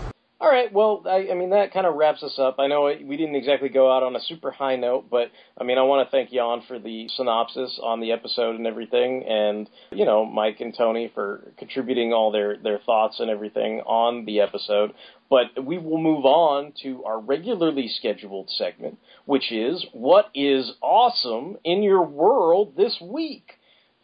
All 0.45 0.51
right. 0.51 0.71
Well, 0.71 1.01
I, 1.07 1.29
I 1.31 1.33
mean 1.33 1.49
that 1.49 1.73
kind 1.73 1.87
of 1.87 1.95
wraps 1.95 2.21
us 2.21 2.37
up. 2.37 2.57
I 2.59 2.67
know 2.67 2.83
we 2.83 3.17
didn't 3.17 3.33
exactly 3.33 3.67
go 3.67 3.91
out 3.91 4.03
on 4.03 4.15
a 4.15 4.19
super 4.19 4.51
high 4.51 4.75
note, 4.75 5.09
but 5.09 5.31
I 5.59 5.63
mean 5.63 5.79
I 5.79 5.81
want 5.81 6.07
to 6.07 6.11
thank 6.11 6.29
Jan 6.29 6.61
for 6.67 6.77
the 6.77 7.07
synopsis 7.07 7.79
on 7.81 7.99
the 7.99 8.11
episode 8.11 8.55
and 8.55 8.67
everything, 8.67 9.23
and 9.27 9.67
you 9.91 10.05
know 10.05 10.23
Mike 10.23 10.57
and 10.59 10.71
Tony 10.77 11.09
for 11.15 11.51
contributing 11.57 12.13
all 12.13 12.31
their 12.31 12.57
their 12.57 12.77
thoughts 12.77 13.19
and 13.19 13.31
everything 13.31 13.79
on 13.87 14.25
the 14.25 14.41
episode. 14.41 14.93
But 15.31 15.65
we 15.65 15.79
will 15.79 15.97
move 15.97 16.25
on 16.25 16.73
to 16.83 17.03
our 17.05 17.19
regularly 17.19 17.87
scheduled 17.87 18.51
segment, 18.51 18.99
which 19.25 19.51
is 19.51 19.83
what 19.93 20.29
is 20.35 20.73
awesome 20.79 21.57
in 21.63 21.81
your 21.81 22.03
world 22.03 22.77
this 22.77 23.01
week. 23.01 23.53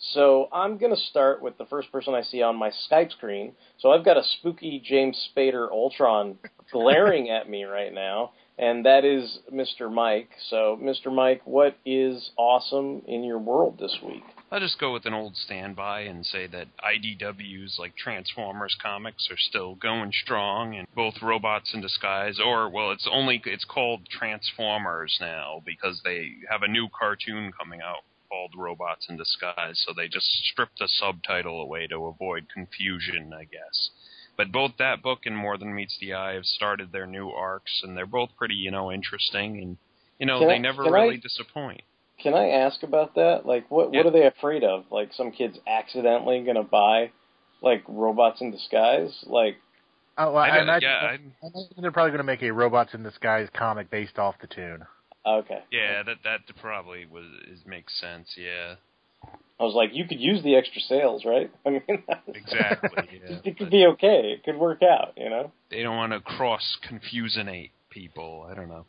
So 0.01 0.49
I'm 0.51 0.77
going 0.77 0.93
to 0.93 1.01
start 1.01 1.43
with 1.43 1.57
the 1.59 1.65
first 1.65 1.91
person 1.91 2.15
I 2.15 2.23
see 2.23 2.41
on 2.41 2.55
my 2.55 2.71
Skype 2.89 3.11
screen. 3.11 3.53
So 3.77 3.91
I've 3.91 4.03
got 4.03 4.17
a 4.17 4.23
spooky 4.23 4.81
James 4.83 5.29
Spader 5.35 5.69
Ultron 5.69 6.39
glaring 6.71 7.29
at 7.29 7.47
me 7.47 7.65
right 7.65 7.93
now, 7.93 8.31
and 8.57 8.85
that 8.85 9.05
is 9.05 9.39
Mr. 9.53 9.93
Mike. 9.93 10.29
So, 10.49 10.79
Mr. 10.81 11.13
Mike, 11.13 11.41
what 11.45 11.77
is 11.85 12.31
awesome 12.35 13.03
in 13.07 13.23
your 13.23 13.37
world 13.37 13.77
this 13.79 13.95
week? 14.03 14.23
I'll 14.51 14.59
just 14.59 14.79
go 14.79 14.91
with 14.91 15.05
an 15.05 15.13
old 15.13 15.37
standby 15.37 16.01
and 16.01 16.25
say 16.25 16.47
that 16.47 16.67
IDW's 16.83 17.77
like 17.79 17.95
Transformers 17.95 18.75
comics 18.81 19.29
are 19.31 19.37
still 19.37 19.75
going 19.75 20.11
strong, 20.11 20.75
and 20.75 20.87
both 20.95 21.21
Robots 21.21 21.73
in 21.73 21.81
Disguise, 21.81 22.39
or 22.43 22.69
well, 22.69 22.91
it's 22.91 23.07
only 23.09 23.41
it's 23.45 23.65
called 23.65 24.07
Transformers 24.09 25.19
now 25.21 25.61
because 25.65 26.01
they 26.03 26.31
have 26.49 26.63
a 26.63 26.67
new 26.67 26.89
cartoon 26.89 27.53
coming 27.57 27.81
out 27.81 28.03
called 28.31 28.53
Robots 28.55 29.07
in 29.09 29.17
Disguise, 29.17 29.83
so 29.85 29.93
they 29.93 30.07
just 30.07 30.25
stripped 30.51 30.79
the 30.79 30.87
subtitle 30.87 31.61
away 31.61 31.85
to 31.87 32.05
avoid 32.05 32.47
confusion, 32.53 33.33
I 33.33 33.43
guess. 33.43 33.89
But 34.37 34.51
both 34.53 34.71
that 34.79 35.03
book 35.03 35.19
and 35.25 35.35
More 35.35 35.57
Than 35.57 35.75
Meets 35.75 35.97
the 35.99 36.13
Eye 36.13 36.33
have 36.35 36.45
started 36.45 36.91
their 36.91 37.05
new 37.05 37.29
arcs, 37.29 37.81
and 37.83 37.95
they're 37.97 38.05
both 38.05 38.29
pretty, 38.37 38.55
you 38.55 38.71
know, 38.71 38.91
interesting, 38.91 39.57
and 39.61 39.77
you 40.17 40.25
know 40.25 40.39
Can 40.39 40.47
they 40.47 40.53
I- 40.55 40.59
never 40.59 40.83
really 40.83 41.15
I- 41.15 41.19
disappoint. 41.19 41.81
Can 42.19 42.33
I 42.35 42.49
ask 42.49 42.83
about 42.83 43.15
that? 43.15 43.45
Like, 43.47 43.69
what 43.69 43.91
Yeah. 43.91 43.99
what 43.99 44.05
are 44.07 44.11
they 44.11 44.27
afraid 44.27 44.63
of? 44.63 44.85
Like, 44.91 45.11
some 45.13 45.31
kids 45.31 45.57
accidentally 45.67 46.41
going 46.43 46.55
to 46.55 46.63
buy 46.63 47.11
like 47.61 47.83
robots 47.87 48.41
in 48.41 48.51
disguise? 48.51 49.23
Like, 49.27 49.57
Oh, 50.17 50.33
well, 50.33 50.37
I 50.43 50.49
I, 50.49 50.61
imagine, 50.61 50.89
yeah, 50.89 51.07
I 51.07 51.13
imagine 51.15 51.73
they're 51.81 51.91
probably 51.91 52.11
going 52.11 52.19
to 52.19 52.23
make 52.23 52.43
a 52.43 52.51
Robots 52.51 52.93
in 52.93 53.01
Disguise 53.01 53.49
comic 53.53 53.89
based 53.89 54.19
off 54.19 54.35
the 54.39 54.45
tune. 54.47 54.85
Okay. 55.25 55.59
Yeah, 55.71 56.03
that 56.03 56.17
that 56.23 56.41
probably 56.61 57.05
was 57.05 57.25
is, 57.51 57.59
makes 57.65 57.99
sense. 57.99 58.27
Yeah, 58.37 58.75
I 59.59 59.63
was 59.63 59.75
like, 59.75 59.91
you 59.93 60.07
could 60.07 60.19
use 60.19 60.43
the 60.43 60.55
extra 60.55 60.81
sales, 60.81 61.23
right? 61.23 61.51
I 61.65 61.69
mean, 61.69 61.83
exactly. 62.27 62.89
Yeah. 63.29 63.37
it 63.43 63.57
could 63.57 63.69
be 63.69 63.85
okay. 63.85 64.33
It 64.33 64.43
could 64.43 64.57
work 64.57 64.81
out, 64.81 65.13
you 65.15 65.29
know. 65.29 65.51
They 65.69 65.83
don't 65.83 65.95
want 65.97 66.13
to 66.13 66.19
cross 66.21 66.77
confusinate 66.89 67.69
people. 67.91 68.47
I 68.49 68.55
don't 68.55 68.69
know. 68.69 68.85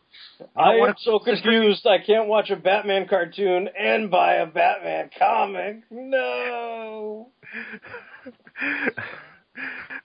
I 0.57 0.77
am 0.77 0.95
so 0.99 1.19
confused. 1.19 1.87
I 1.87 1.99
can't 1.99 2.29
watch 2.29 2.51
a 2.51 2.57
Batman 2.57 3.07
cartoon 3.09 3.69
and 3.79 4.11
buy 4.11 4.37
a 4.37 4.47
Batman 4.47 5.11
comic. 5.19 5.83
No. 5.91 7.29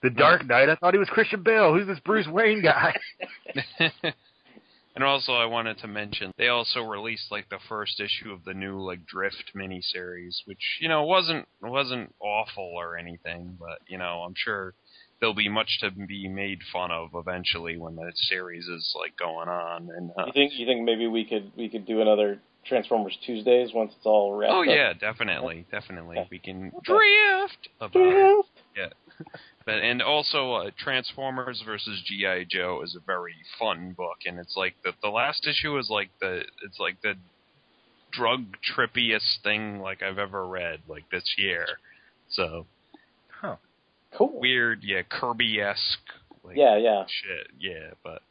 The 0.02 0.10
Dark 0.10 0.46
Knight. 0.46 0.68
I 0.68 0.74
thought 0.76 0.92
he 0.92 0.98
was 0.98 1.08
Christian 1.08 1.42
Bale. 1.42 1.72
Who's 1.72 1.86
this 1.86 1.98
Bruce 2.00 2.28
Wayne 2.28 2.62
guy? 2.62 2.94
And 4.98 5.04
also, 5.04 5.34
I 5.34 5.46
wanted 5.46 5.78
to 5.78 5.86
mention 5.86 6.32
they 6.36 6.48
also 6.48 6.80
released 6.80 7.30
like 7.30 7.48
the 7.50 7.60
first 7.68 8.00
issue 8.00 8.32
of 8.32 8.42
the 8.42 8.52
new 8.52 8.80
like 8.80 9.06
Drift 9.06 9.52
miniseries, 9.54 10.38
which 10.44 10.78
you 10.80 10.88
know 10.88 11.04
wasn't 11.04 11.46
wasn't 11.62 12.12
awful 12.18 12.72
or 12.74 12.98
anything, 12.98 13.56
but 13.60 13.78
you 13.86 13.96
know 13.96 14.24
I'm 14.26 14.34
sure 14.36 14.74
there'll 15.20 15.36
be 15.36 15.48
much 15.48 15.78
to 15.82 15.92
be 15.92 16.26
made 16.26 16.58
fun 16.72 16.90
of 16.90 17.10
eventually 17.14 17.78
when 17.78 17.94
the 17.94 18.10
series 18.12 18.66
is 18.66 18.92
like 18.98 19.16
going 19.16 19.48
on. 19.48 19.88
And 19.96 20.10
uh, 20.18 20.26
You 20.26 20.32
think 20.32 20.52
you 20.56 20.66
think 20.66 20.82
maybe 20.82 21.06
we 21.06 21.24
could 21.24 21.52
we 21.56 21.68
could 21.68 21.86
do 21.86 22.00
another 22.00 22.40
Transformers 22.66 23.16
Tuesdays 23.24 23.70
once 23.72 23.92
it's 23.96 24.04
all 24.04 24.34
wrapped 24.34 24.52
oh 24.52 24.62
up? 24.62 24.66
yeah, 24.66 24.94
definitely, 24.94 25.64
definitely 25.70 26.26
we 26.28 26.40
can 26.40 26.72
drift 26.82 27.68
about 27.80 27.94
it. 27.94 28.10
Drift. 28.10 28.48
Yeah. 28.76 28.88
But 29.68 29.82
and 29.82 30.00
also 30.00 30.54
uh, 30.54 30.70
Transformers 30.78 31.60
versus 31.60 32.00
GI 32.06 32.46
Joe 32.50 32.80
is 32.82 32.96
a 32.96 33.04
very 33.04 33.34
fun 33.58 33.92
book, 33.94 34.16
and 34.24 34.38
it's 34.38 34.56
like 34.56 34.74
the 34.82 34.92
the 35.02 35.10
last 35.10 35.46
issue 35.46 35.76
is 35.76 35.90
like 35.90 36.08
the 36.22 36.40
it's 36.64 36.80
like 36.80 36.96
the 37.02 37.16
drug 38.10 38.46
trippiest 38.74 39.42
thing 39.42 39.80
like 39.80 40.02
I've 40.02 40.18
ever 40.18 40.46
read 40.46 40.80
like 40.88 41.04
this 41.12 41.34
year. 41.36 41.66
So 42.30 42.64
Huh. 43.28 43.56
Cool. 44.14 44.40
weird, 44.40 44.82
yeah, 44.82 45.02
Kirby 45.02 45.60
esque. 45.60 45.98
Like, 46.42 46.56
Yeah, 46.56 46.78
yeah. 46.78 47.04
Shit, 47.06 47.48
yeah, 47.58 47.90
but 48.02 48.22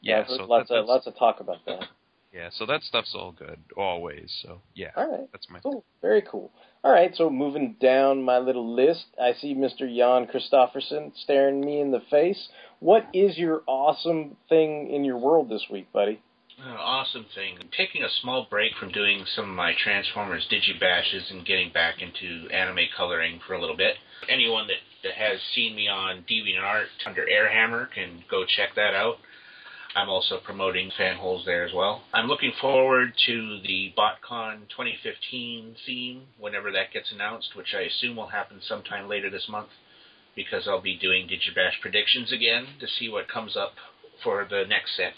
Yeah, 0.00 0.20
yeah. 0.20 0.36
So 0.38 0.46
lots 0.46 0.70
that, 0.70 0.76
of 0.76 0.86
lots 0.86 1.06
of 1.06 1.18
talk 1.18 1.40
about 1.40 1.66
that. 1.66 1.86
Yeah, 2.32 2.48
so 2.52 2.66
that 2.66 2.82
stuff's 2.82 3.14
all 3.14 3.32
good 3.32 3.58
always. 3.76 4.32
So 4.42 4.60
yeah, 4.74 4.90
All 4.96 5.10
right. 5.10 5.28
that's 5.32 5.48
my 5.50 5.60
Cool. 5.60 5.84
Very 6.00 6.22
cool. 6.22 6.50
All 6.84 6.92
right, 6.92 7.14
so 7.14 7.30
moving 7.30 7.76
down 7.80 8.22
my 8.22 8.38
little 8.38 8.74
list, 8.74 9.04
I 9.20 9.34
see 9.34 9.54
Mr. 9.54 9.80
Jan 9.80 10.26
Christofferson 10.26 11.12
staring 11.22 11.60
me 11.60 11.80
in 11.80 11.92
the 11.92 12.02
face. 12.10 12.48
What 12.80 13.06
is 13.14 13.38
your 13.38 13.62
awesome 13.68 14.36
thing 14.48 14.90
in 14.90 15.04
your 15.04 15.18
world 15.18 15.48
this 15.48 15.66
week, 15.70 15.92
buddy? 15.92 16.20
Uh, 16.60 16.70
awesome 16.70 17.26
thing. 17.34 17.56
I'm 17.60 17.68
taking 17.76 18.02
a 18.02 18.08
small 18.20 18.46
break 18.50 18.72
from 18.78 18.92
doing 18.92 19.24
some 19.34 19.48
of 19.50 19.56
my 19.56 19.72
Transformers 19.82 20.46
digibashes 20.50 21.30
and 21.30 21.46
getting 21.46 21.72
back 21.72 21.96
into 22.02 22.48
anime 22.50 22.86
coloring 22.96 23.40
for 23.46 23.54
a 23.54 23.60
little 23.60 23.76
bit. 23.76 23.94
Anyone 24.28 24.66
that, 24.66 24.76
that 25.02 25.14
has 25.14 25.40
seen 25.54 25.74
me 25.74 25.88
on 25.88 26.24
DeviantArt 26.30 26.86
under 27.06 27.24
Airhammer 27.26 27.90
can 27.92 28.22
go 28.30 28.44
check 28.44 28.70
that 28.76 28.94
out. 28.94 29.16
I'm 29.94 30.08
also 30.08 30.38
promoting 30.44 30.90
fan 30.96 31.16
holes 31.16 31.44
there 31.44 31.64
as 31.64 31.72
well. 31.74 32.02
I'm 32.14 32.26
looking 32.26 32.52
forward 32.60 33.12
to 33.26 33.58
the 33.62 33.92
BotCon 33.96 34.68
2015 34.70 35.76
theme 35.86 36.22
whenever 36.38 36.70
that 36.72 36.92
gets 36.92 37.12
announced, 37.12 37.50
which 37.56 37.74
I 37.76 37.82
assume 37.82 38.16
will 38.16 38.28
happen 38.28 38.60
sometime 38.66 39.08
later 39.08 39.28
this 39.30 39.46
month 39.48 39.68
because 40.34 40.66
I'll 40.66 40.80
be 40.80 40.96
doing 40.96 41.28
Digibash 41.28 41.80
predictions 41.80 42.32
again 42.32 42.66
to 42.80 42.86
see 42.86 43.10
what 43.10 43.28
comes 43.28 43.56
up 43.56 43.72
for 44.22 44.46
the 44.48 44.64
next 44.66 44.96
set. 44.96 45.14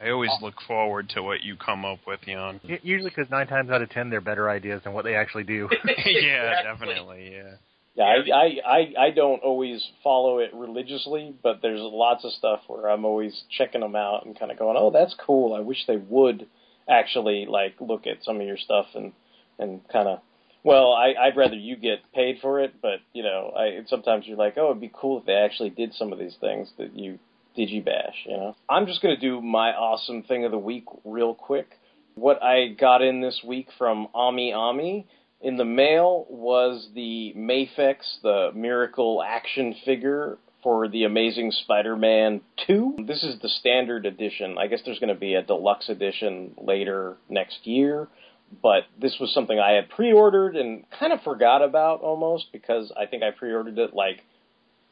I 0.00 0.10
always 0.10 0.30
look 0.40 0.54
forward 0.66 1.08
to 1.10 1.22
what 1.22 1.42
you 1.42 1.56
come 1.56 1.84
up 1.84 1.98
with, 2.06 2.20
Jan. 2.24 2.60
Usually, 2.82 3.10
because 3.10 3.30
nine 3.30 3.48
times 3.48 3.70
out 3.70 3.82
of 3.82 3.90
ten, 3.90 4.10
they're 4.10 4.20
better 4.20 4.48
ideas 4.48 4.80
than 4.84 4.92
what 4.92 5.04
they 5.04 5.16
actually 5.16 5.42
do. 5.42 5.68
yeah, 6.06 6.62
definitely, 6.72 7.32
yeah. 7.32 7.54
Yeah, 7.98 8.04
I, 8.32 8.58
I, 8.64 9.06
I, 9.06 9.10
don't 9.10 9.42
always 9.42 9.84
follow 10.04 10.38
it 10.38 10.54
religiously, 10.54 11.34
but 11.42 11.62
there's 11.62 11.80
lots 11.82 12.24
of 12.24 12.30
stuff 12.30 12.60
where 12.68 12.88
I'm 12.88 13.04
always 13.04 13.42
checking 13.50 13.80
them 13.80 13.96
out 13.96 14.24
and 14.24 14.38
kind 14.38 14.52
of 14.52 14.58
going, 14.58 14.76
oh, 14.78 14.92
that's 14.92 15.16
cool. 15.26 15.52
I 15.52 15.58
wish 15.60 15.78
they 15.88 15.96
would 15.96 16.46
actually 16.88 17.46
like 17.50 17.74
look 17.80 18.06
at 18.06 18.22
some 18.22 18.40
of 18.40 18.46
your 18.46 18.56
stuff 18.56 18.86
and 18.94 19.12
and 19.58 19.80
kind 19.88 20.06
of 20.06 20.20
Well, 20.62 20.92
I, 20.92 21.14
I'd 21.20 21.36
rather 21.36 21.56
you 21.56 21.74
get 21.74 21.98
paid 22.14 22.38
for 22.40 22.60
it, 22.60 22.74
but 22.80 23.00
you 23.12 23.24
know, 23.24 23.52
I 23.56 23.80
sometimes 23.88 24.26
you're 24.28 24.38
like, 24.38 24.54
oh, 24.56 24.70
it'd 24.70 24.80
be 24.80 24.92
cool 24.94 25.18
if 25.18 25.26
they 25.26 25.32
actually 25.32 25.70
did 25.70 25.92
some 25.94 26.12
of 26.12 26.20
these 26.20 26.36
things 26.40 26.70
that 26.78 26.96
you 26.96 27.18
digibash. 27.58 28.14
You 28.26 28.36
know, 28.36 28.56
I'm 28.70 28.86
just 28.86 29.02
gonna 29.02 29.18
do 29.18 29.40
my 29.42 29.70
awesome 29.70 30.22
thing 30.22 30.44
of 30.44 30.52
the 30.52 30.58
week 30.58 30.84
real 31.04 31.34
quick. 31.34 31.70
What 32.14 32.40
I 32.44 32.68
got 32.68 33.02
in 33.02 33.20
this 33.20 33.42
week 33.44 33.68
from 33.76 34.06
Ami 34.14 34.52
Ami 34.52 35.06
in 35.40 35.56
the 35.56 35.64
mail 35.64 36.26
was 36.28 36.88
the 36.94 37.32
Mafex, 37.36 38.20
the 38.22 38.50
Miracle 38.54 39.22
action 39.22 39.74
figure 39.84 40.38
for 40.62 40.88
the 40.88 41.04
Amazing 41.04 41.52
Spider-Man 41.52 42.40
2. 42.66 42.96
This 43.06 43.22
is 43.22 43.40
the 43.40 43.48
standard 43.48 44.06
edition. 44.06 44.56
I 44.58 44.66
guess 44.66 44.80
there's 44.84 44.98
going 44.98 45.14
to 45.14 45.20
be 45.20 45.34
a 45.34 45.42
deluxe 45.42 45.88
edition 45.88 46.54
later 46.58 47.16
next 47.28 47.66
year, 47.66 48.08
but 48.62 48.84
this 49.00 49.16
was 49.20 49.32
something 49.32 49.58
I 49.58 49.72
had 49.72 49.88
pre-ordered 49.90 50.56
and 50.56 50.84
kind 50.98 51.12
of 51.12 51.22
forgot 51.22 51.62
about 51.62 52.00
almost 52.00 52.46
because 52.52 52.92
I 52.96 53.06
think 53.06 53.22
I 53.22 53.30
pre-ordered 53.30 53.78
it 53.78 53.94
like 53.94 54.24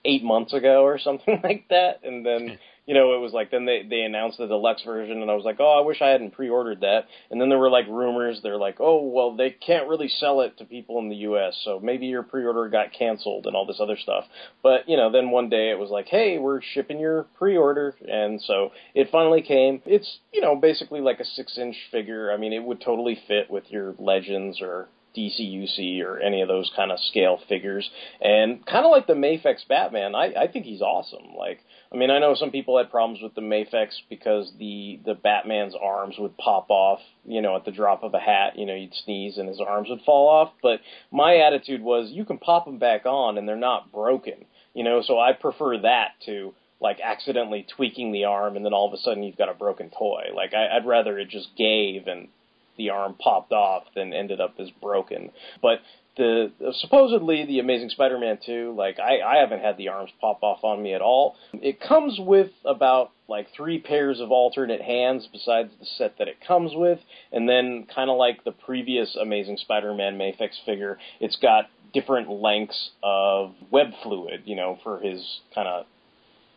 8 0.04 0.22
months 0.22 0.52
ago 0.52 0.84
or 0.84 0.98
something 0.98 1.40
like 1.44 1.66
that 1.70 2.00
and 2.04 2.24
then 2.24 2.58
you 2.86 2.94
know, 2.94 3.14
it 3.14 3.20
was 3.20 3.32
like 3.32 3.50
then 3.50 3.66
they 3.66 3.82
they 3.88 4.02
announced 4.02 4.38
the 4.38 4.46
deluxe 4.46 4.82
version, 4.84 5.20
and 5.20 5.30
I 5.30 5.34
was 5.34 5.44
like, 5.44 5.56
oh, 5.58 5.78
I 5.78 5.84
wish 5.84 6.00
I 6.00 6.08
hadn't 6.08 6.32
pre-ordered 6.32 6.80
that. 6.80 7.06
And 7.30 7.40
then 7.40 7.48
there 7.48 7.58
were 7.58 7.70
like 7.70 7.86
rumors. 7.88 8.40
They're 8.42 8.56
like, 8.56 8.76
oh, 8.78 9.02
well, 9.04 9.36
they 9.36 9.50
can't 9.50 9.88
really 9.88 10.08
sell 10.08 10.40
it 10.40 10.56
to 10.58 10.64
people 10.64 10.98
in 11.00 11.08
the 11.08 11.16
U.S., 11.16 11.60
so 11.64 11.80
maybe 11.80 12.06
your 12.06 12.22
pre-order 12.22 12.68
got 12.68 12.92
canceled 12.92 13.46
and 13.46 13.56
all 13.56 13.66
this 13.66 13.80
other 13.80 13.96
stuff. 13.96 14.24
But 14.62 14.88
you 14.88 14.96
know, 14.96 15.10
then 15.10 15.30
one 15.30 15.48
day 15.48 15.70
it 15.70 15.78
was 15.78 15.90
like, 15.90 16.06
hey, 16.06 16.38
we're 16.38 16.62
shipping 16.62 17.00
your 17.00 17.24
pre-order, 17.36 17.96
and 18.06 18.40
so 18.40 18.70
it 18.94 19.08
finally 19.10 19.42
came. 19.42 19.82
It's 19.84 20.18
you 20.32 20.40
know 20.40 20.54
basically 20.54 21.00
like 21.00 21.18
a 21.18 21.24
six-inch 21.24 21.76
figure. 21.90 22.32
I 22.32 22.36
mean, 22.36 22.52
it 22.52 22.62
would 22.62 22.80
totally 22.80 23.18
fit 23.26 23.50
with 23.50 23.64
your 23.68 23.94
Legends 23.98 24.62
or 24.62 24.88
DCUC 25.16 26.04
or 26.04 26.18
any 26.20 26.42
of 26.42 26.48
those 26.48 26.70
kind 26.76 26.92
of 26.92 27.00
scale 27.00 27.40
figures. 27.48 27.88
And 28.20 28.64
kind 28.66 28.84
of 28.84 28.90
like 28.90 29.06
the 29.06 29.14
Mafex 29.14 29.66
Batman, 29.68 30.14
I, 30.14 30.34
I 30.34 30.46
think 30.46 30.66
he's 30.66 30.82
awesome. 30.82 31.34
Like, 31.36 31.60
I 31.96 31.98
mean, 31.98 32.10
I 32.10 32.18
know 32.18 32.34
some 32.34 32.50
people 32.50 32.76
had 32.76 32.90
problems 32.90 33.22
with 33.22 33.34
the 33.34 33.40
Mafex 33.40 33.88
because 34.10 34.52
the 34.58 35.00
the 35.06 35.14
Batman's 35.14 35.74
arms 35.74 36.16
would 36.18 36.36
pop 36.36 36.66
off, 36.68 37.00
you 37.24 37.40
know, 37.40 37.56
at 37.56 37.64
the 37.64 37.70
drop 37.70 38.02
of 38.02 38.12
a 38.12 38.18
hat. 38.18 38.58
You 38.58 38.66
know, 38.66 38.74
you'd 38.74 38.92
sneeze 38.92 39.38
and 39.38 39.48
his 39.48 39.62
arms 39.66 39.88
would 39.88 40.02
fall 40.02 40.28
off. 40.28 40.52
But 40.62 40.80
my 41.10 41.36
attitude 41.36 41.80
was, 41.80 42.10
you 42.10 42.26
can 42.26 42.36
pop 42.36 42.66
them 42.66 42.78
back 42.78 43.06
on 43.06 43.38
and 43.38 43.48
they're 43.48 43.56
not 43.56 43.92
broken. 43.92 44.44
You 44.74 44.84
know, 44.84 45.00
so 45.00 45.18
I 45.18 45.32
prefer 45.32 45.78
that 45.78 46.08
to 46.26 46.52
like 46.82 47.00
accidentally 47.02 47.66
tweaking 47.74 48.12
the 48.12 48.26
arm 48.26 48.56
and 48.56 48.64
then 48.66 48.74
all 48.74 48.86
of 48.86 48.92
a 48.92 48.98
sudden 48.98 49.22
you've 49.22 49.38
got 49.38 49.48
a 49.48 49.54
broken 49.54 49.88
toy. 49.88 50.24
Like 50.34 50.52
I, 50.52 50.76
I'd 50.76 50.86
rather 50.86 51.18
it 51.18 51.30
just 51.30 51.48
gave 51.56 52.08
and 52.08 52.28
the 52.76 52.90
arm 52.90 53.14
popped 53.18 53.52
off 53.52 53.84
than 53.94 54.12
ended 54.12 54.38
up 54.38 54.56
as 54.58 54.68
broken. 54.82 55.30
But 55.62 55.78
the 56.16 56.50
uh, 56.66 56.72
supposedly 56.72 57.44
the 57.44 57.58
Amazing 57.58 57.90
Spider-Man 57.90 58.38
2, 58.44 58.74
like 58.76 58.98
I, 58.98 59.20
I 59.20 59.36
haven't 59.40 59.60
had 59.60 59.76
the 59.76 59.88
arms 59.88 60.10
pop 60.20 60.42
off 60.42 60.64
on 60.64 60.82
me 60.82 60.94
at 60.94 61.00
all. 61.00 61.36
It 61.52 61.80
comes 61.80 62.18
with 62.18 62.50
about 62.64 63.10
like 63.28 63.48
three 63.56 63.78
pairs 63.80 64.20
of 64.20 64.30
alternate 64.30 64.80
hands 64.80 65.28
besides 65.30 65.70
the 65.78 65.86
set 65.86 66.18
that 66.18 66.28
it 66.28 66.36
comes 66.46 66.72
with, 66.74 66.98
and 67.32 67.48
then 67.48 67.86
kind 67.94 68.10
of 68.10 68.16
like 68.16 68.44
the 68.44 68.52
previous 68.52 69.16
Amazing 69.16 69.58
Spider-Man 69.58 70.18
Mafex 70.18 70.50
figure, 70.64 70.98
it's 71.20 71.36
got 71.36 71.68
different 71.92 72.30
lengths 72.30 72.90
of 73.02 73.54
web 73.70 73.88
fluid, 74.02 74.42
you 74.44 74.56
know, 74.56 74.78
for 74.82 75.00
his 75.00 75.40
kind 75.54 75.68
of 75.68 75.86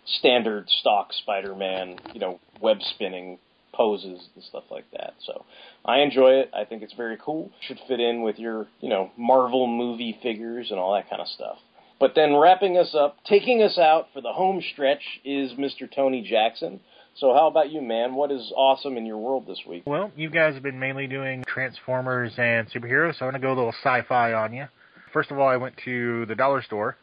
standard 0.05 0.69
stock 0.69 1.13
Spider-Man, 1.13 1.99
you 2.13 2.19
know, 2.19 2.39
web 2.61 2.77
spinning 2.81 3.37
poses 3.79 4.27
and 4.35 4.43
stuff 4.43 4.65
like 4.69 4.83
that. 4.91 5.13
So 5.25 5.45
I 5.85 5.99
enjoy 5.99 6.31
it. 6.31 6.51
I 6.53 6.65
think 6.65 6.83
it's 6.83 6.93
very 6.95 7.17
cool. 7.23 7.49
Should 7.61 7.79
fit 7.87 8.01
in 8.01 8.23
with 8.23 8.37
your, 8.37 8.67
you 8.81 8.89
know, 8.89 9.09
Marvel 9.17 9.67
movie 9.67 10.19
figures 10.21 10.69
and 10.69 10.77
all 10.77 10.93
that 10.95 11.09
kind 11.09 11.21
of 11.21 11.29
stuff. 11.29 11.57
But 11.97 12.11
then 12.13 12.35
wrapping 12.35 12.77
us 12.77 12.93
up, 12.93 13.15
taking 13.23 13.63
us 13.63 13.77
out 13.77 14.07
for 14.13 14.19
the 14.19 14.33
home 14.33 14.61
stretch 14.73 15.21
is 15.23 15.53
Mr. 15.53 15.89
Tony 15.89 16.21
Jackson. 16.29 16.81
So 17.15 17.33
how 17.33 17.47
about 17.47 17.71
you, 17.71 17.81
man? 17.81 18.15
What 18.15 18.31
is 18.31 18.51
awesome 18.53 18.97
in 18.97 19.05
your 19.05 19.17
world 19.17 19.47
this 19.47 19.61
week? 19.67 19.83
Well, 19.85 20.11
you 20.17 20.29
guys 20.29 20.55
have 20.55 20.63
been 20.63 20.79
mainly 20.79 21.07
doing 21.07 21.45
Transformers 21.47 22.33
and 22.37 22.69
superheroes, 22.69 23.17
so 23.17 23.27
I'm 23.27 23.33
to 23.33 23.39
go 23.39 23.53
a 23.53 23.55
little 23.55 23.73
sci-fi 23.81 24.33
on 24.33 24.53
you. 24.53 24.65
First 25.13 25.31
of 25.31 25.39
all, 25.39 25.47
I 25.47 25.55
went 25.55 25.75
to 25.85 26.25
the 26.25 26.35
dollar 26.35 26.61
store 26.61 26.97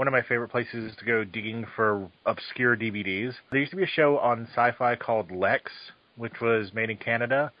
one 0.00 0.06
of 0.06 0.12
my 0.12 0.22
favorite 0.22 0.48
places 0.48 0.94
to 0.98 1.04
go 1.04 1.24
digging 1.24 1.66
for 1.76 2.08
obscure 2.24 2.74
DVDs. 2.74 3.34
There 3.50 3.60
used 3.60 3.72
to 3.72 3.76
be 3.76 3.82
a 3.82 3.86
show 3.86 4.16
on 4.16 4.48
sci-fi 4.52 4.96
called 4.96 5.28
Lexx, 5.28 5.60
which 6.16 6.40
was 6.40 6.72
made 6.74 6.90
in 6.90 6.96
Canada. 6.96 7.52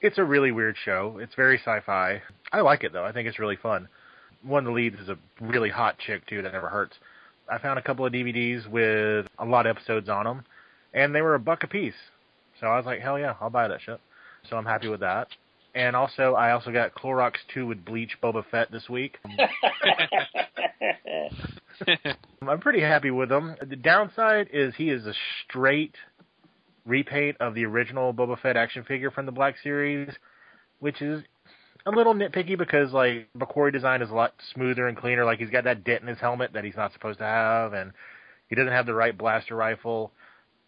It's 0.00 0.18
a 0.18 0.24
really 0.24 0.52
weird 0.52 0.76
show. 0.84 1.18
It's 1.20 1.34
very 1.34 1.58
sci-fi. 1.58 2.22
I 2.52 2.60
like 2.60 2.84
it 2.84 2.92
though. 2.92 3.04
I 3.04 3.12
think 3.12 3.28
it's 3.28 3.38
really 3.38 3.56
fun. 3.56 3.88
One 4.42 4.66
of 4.66 4.66
the 4.66 4.72
leads 4.72 4.98
is 4.98 5.08
a 5.08 5.18
really 5.40 5.70
hot 5.70 5.98
chick 5.98 6.26
too 6.26 6.42
that 6.42 6.52
never 6.52 6.68
hurts. 6.68 6.96
I 7.50 7.58
found 7.58 7.78
a 7.78 7.82
couple 7.82 8.06
of 8.06 8.12
DVDs 8.12 8.66
with 8.68 9.26
a 9.38 9.44
lot 9.44 9.66
of 9.66 9.76
episodes 9.76 10.08
on 10.08 10.24
them, 10.24 10.44
and 10.94 11.14
they 11.14 11.20
were 11.20 11.34
a 11.34 11.40
buck 11.40 11.64
a 11.64 11.66
piece. 11.66 11.94
So 12.60 12.66
I 12.66 12.76
was 12.76 12.86
like, 12.86 13.00
hell 13.00 13.18
yeah, 13.18 13.34
I'll 13.40 13.50
buy 13.50 13.68
that 13.68 13.80
shit. 13.84 14.00
So 14.48 14.56
I'm 14.56 14.64
happy 14.64 14.88
with 14.88 15.00
that. 15.00 15.28
And 15.74 15.94
also, 15.94 16.34
I 16.34 16.52
also 16.52 16.72
got 16.72 16.94
Clorox 16.94 17.34
2 17.54 17.66
with 17.66 17.84
Bleach 17.84 18.16
Boba 18.22 18.44
Fett 18.50 18.70
this 18.72 18.88
week. 18.88 19.18
I'm 22.42 22.60
pretty 22.60 22.80
happy 22.80 23.10
with 23.10 23.30
him. 23.30 23.56
The 23.60 23.76
downside 23.76 24.48
is 24.52 24.74
he 24.76 24.90
is 24.90 25.06
a 25.06 25.14
straight 25.44 25.94
repaint 26.86 27.36
of 27.40 27.54
the 27.54 27.64
original 27.64 28.12
Boba 28.14 28.40
Fett 28.40 28.56
action 28.56 28.84
figure 28.84 29.10
from 29.10 29.26
the 29.26 29.32
Black 29.32 29.56
Series, 29.62 30.10
which 30.78 31.00
is 31.02 31.22
a 31.86 31.90
little 31.90 32.14
nitpicky 32.14 32.58
because 32.58 32.92
like 32.92 33.28
McQuarrie 33.36 33.72
design 33.72 34.02
is 34.02 34.10
a 34.10 34.14
lot 34.14 34.34
smoother 34.54 34.88
and 34.88 34.96
cleaner. 34.96 35.24
Like 35.24 35.38
he's 35.38 35.50
got 35.50 35.64
that 35.64 35.84
dent 35.84 36.02
in 36.02 36.08
his 36.08 36.18
helmet 36.18 36.52
that 36.54 36.64
he's 36.64 36.76
not 36.76 36.92
supposed 36.92 37.18
to 37.18 37.24
have, 37.24 37.72
and 37.72 37.92
he 38.48 38.56
doesn't 38.56 38.72
have 38.72 38.86
the 38.86 38.94
right 38.94 39.16
blaster 39.16 39.56
rifle. 39.56 40.12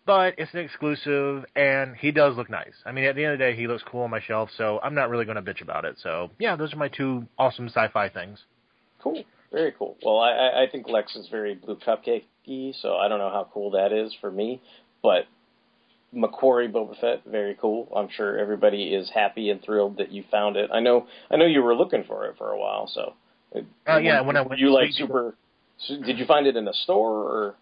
But 0.04 0.34
it's 0.36 0.52
an 0.52 0.60
exclusive, 0.60 1.44
and 1.54 1.94
he 1.94 2.10
does 2.10 2.36
look 2.36 2.50
nice. 2.50 2.74
I 2.84 2.90
mean, 2.90 3.04
at 3.04 3.14
the 3.14 3.24
end 3.24 3.34
of 3.34 3.38
the 3.38 3.44
day, 3.44 3.56
he 3.56 3.68
looks 3.68 3.84
cool 3.86 4.02
on 4.02 4.10
my 4.10 4.20
shelf, 4.20 4.50
so 4.56 4.80
I'm 4.82 4.94
not 4.94 5.10
really 5.10 5.24
going 5.24 5.36
to 5.36 5.42
bitch 5.42 5.62
about 5.62 5.84
it. 5.84 5.96
So 6.02 6.30
yeah, 6.38 6.56
those 6.56 6.72
are 6.72 6.76
my 6.76 6.88
two 6.88 7.26
awesome 7.38 7.68
sci-fi 7.68 8.08
things. 8.08 8.40
Cool, 9.00 9.22
very 9.52 9.72
cool. 9.78 9.96
Well, 10.04 10.18
I, 10.18 10.64
I 10.64 10.66
think 10.70 10.86
Lexx 10.86 11.16
is 11.16 11.28
very 11.30 11.54
blue 11.54 11.76
cupcakey, 11.76 12.74
so 12.80 12.96
I 12.96 13.08
don't 13.08 13.18
know 13.18 13.30
how 13.30 13.48
cool 13.52 13.72
that 13.72 13.92
is 13.92 14.12
for 14.20 14.30
me, 14.30 14.60
but 15.02 15.26
McQuarrie 16.14 16.70
Boba 16.70 16.98
Fett, 17.00 17.22
very 17.24 17.56
cool. 17.60 17.90
I'm 17.94 18.08
sure 18.10 18.38
everybody 18.38 18.94
is 18.94 19.10
happy 19.14 19.50
and 19.50 19.62
thrilled 19.62 19.96
that 19.96 20.12
you 20.12 20.24
found 20.30 20.56
it. 20.56 20.70
I 20.72 20.80
know, 20.80 21.06
I 21.30 21.36
know 21.36 21.46
you 21.46 21.62
were 21.62 21.74
looking 21.74 22.04
for 22.04 22.26
it 22.26 22.36
for 22.36 22.50
a 22.50 22.58
while. 22.58 22.86
So, 22.86 23.14
oh 23.54 23.92
uh, 23.92 23.98
yeah, 23.98 24.20
when 24.20 24.36
I 24.36 24.42
went, 24.42 24.60
you 24.60 24.72
like 24.72 24.92
super. 24.92 25.34
Did 25.88 26.18
you 26.18 26.26
find 26.26 26.46
it 26.46 26.56
in 26.56 26.68
a 26.68 26.72
store 26.72 27.10
or? 27.10 27.54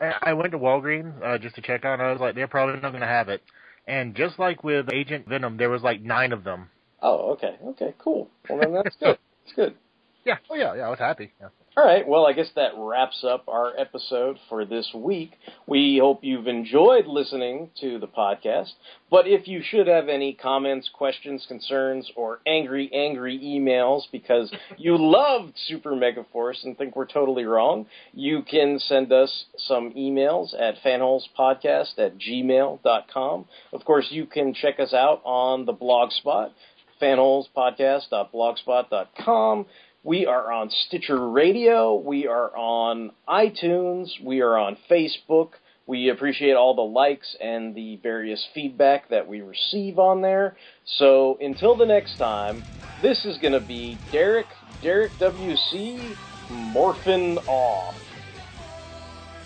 I 0.00 0.32
went 0.32 0.52
to 0.52 0.58
Walgreens 0.58 1.12
uh, 1.22 1.36
just 1.36 1.56
to 1.56 1.60
check 1.60 1.84
on. 1.84 2.00
it. 2.00 2.04
I 2.04 2.10
was 2.10 2.20
like, 2.20 2.34
they're 2.34 2.48
probably 2.48 2.80
not 2.80 2.90
going 2.90 3.02
to 3.02 3.06
have 3.06 3.28
it. 3.28 3.42
And 3.86 4.14
just 4.14 4.38
like 4.38 4.64
with 4.64 4.86
Agent 4.92 5.28
Venom, 5.28 5.58
there 5.58 5.68
was 5.68 5.82
like 5.82 6.00
nine 6.00 6.32
of 6.32 6.42
them. 6.42 6.70
Oh, 7.02 7.32
okay, 7.32 7.56
okay, 7.68 7.94
cool. 7.98 8.30
Well, 8.48 8.60
then 8.60 8.72
that's 8.72 8.96
good. 8.96 9.18
It's 9.44 9.54
good. 9.54 9.74
Yeah. 10.22 10.36
Oh 10.50 10.54
yeah, 10.54 10.74
yeah. 10.74 10.82
I 10.82 10.90
was 10.90 10.98
happy. 10.98 11.32
Yeah. 11.40 11.48
All 11.80 11.86
right. 11.86 12.06
Well, 12.06 12.26
I 12.26 12.34
guess 12.34 12.50
that 12.56 12.72
wraps 12.76 13.24
up 13.26 13.48
our 13.48 13.72
episode 13.74 14.36
for 14.50 14.66
this 14.66 14.86
week. 14.94 15.32
We 15.66 15.98
hope 15.98 16.22
you've 16.22 16.46
enjoyed 16.46 17.06
listening 17.06 17.70
to 17.80 17.98
the 17.98 18.06
podcast. 18.06 18.72
But 19.10 19.26
if 19.26 19.48
you 19.48 19.62
should 19.64 19.86
have 19.86 20.10
any 20.10 20.34
comments, 20.34 20.90
questions, 20.92 21.46
concerns, 21.48 22.12
or 22.16 22.40
angry, 22.46 22.90
angry 22.92 23.38
emails 23.38 24.02
because 24.12 24.52
you 24.76 24.98
loved 24.98 25.54
Super 25.68 25.92
Megaforce 25.92 26.62
and 26.64 26.76
think 26.76 26.96
we're 26.96 27.06
totally 27.06 27.44
wrong, 27.44 27.86
you 28.12 28.42
can 28.42 28.78
send 28.78 29.10
us 29.10 29.46
some 29.56 29.92
emails 29.94 30.52
at 30.60 30.74
fanholespodcast 30.84 31.98
at 31.98 32.18
gmail.com. 32.18 33.46
Of 33.72 33.84
course, 33.86 34.08
you 34.10 34.26
can 34.26 34.52
check 34.52 34.78
us 34.80 34.92
out 34.92 35.22
on 35.24 35.64
the 35.64 35.72
blog 35.72 36.10
spot, 36.12 36.52
fanholespodcast.blogspot.com. 37.00 39.66
We 40.02 40.24
are 40.26 40.50
on 40.50 40.70
Stitcher 40.70 41.28
Radio. 41.28 41.94
We 41.94 42.26
are 42.26 42.56
on 42.56 43.12
iTunes. 43.28 44.18
We 44.22 44.40
are 44.40 44.56
on 44.56 44.78
Facebook. 44.90 45.50
We 45.86 46.08
appreciate 46.08 46.54
all 46.54 46.74
the 46.74 46.80
likes 46.82 47.36
and 47.40 47.74
the 47.74 47.96
various 47.96 48.46
feedback 48.54 49.10
that 49.10 49.28
we 49.28 49.42
receive 49.42 49.98
on 49.98 50.22
there. 50.22 50.56
So 50.84 51.36
until 51.40 51.76
the 51.76 51.84
next 51.84 52.16
time, 52.16 52.64
this 53.02 53.24
is 53.24 53.38
going 53.38 53.54
to 53.54 53.60
be 53.60 53.98
Derek, 54.12 54.46
Derek 54.82 55.10
WC, 55.18 56.16
morphin 56.50 57.38
off. 57.46 57.96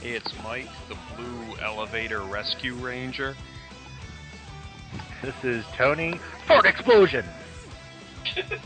It's 0.03 0.33
Mike, 0.43 0.69
the 0.89 0.97
Blue 1.17 1.57
Elevator 1.63 2.21
Rescue 2.21 2.75
Ranger. 2.75 3.35
This 5.23 5.35
is 5.43 5.65
Tony, 5.77 6.21
Fort 6.47 6.67
Explosion. 6.67 7.25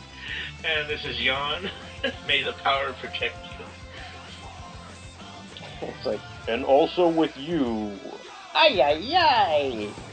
And 0.64 0.88
this 0.88 1.04
is 1.04 1.20
Yon. 1.20 1.70
May 2.26 2.42
the 2.42 2.52
power 2.64 2.92
protect 3.00 3.36
you. 3.58 3.64
It's 5.82 6.06
like, 6.06 6.20
and 6.48 6.64
also 6.64 7.08
with 7.08 7.36
you. 7.36 7.96
Ay, 8.54 8.80
ay, 8.82 9.14
ay. 9.14 10.07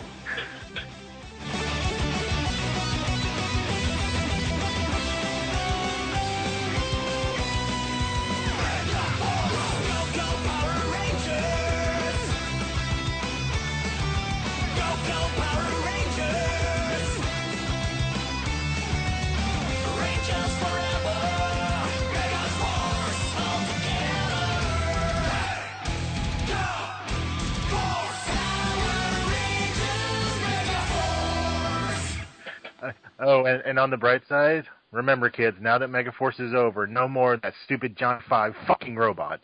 And, 33.45 33.61
and 33.65 33.80
on 33.80 33.89
the 33.89 33.97
bright 33.97 34.22
side, 34.27 34.65
remember, 34.91 35.30
kids, 35.30 35.57
now 35.61 35.77
that 35.77 35.89
Megaforce 35.89 36.39
is 36.39 36.53
over, 36.53 36.88
no 36.88 37.07
more 37.07 37.34
of 37.35 37.41
that 37.41 37.53
stupid 37.65 37.95
John 37.97 38.22
Five 38.27 38.53
fucking 38.67 38.95
robot. 38.95 39.39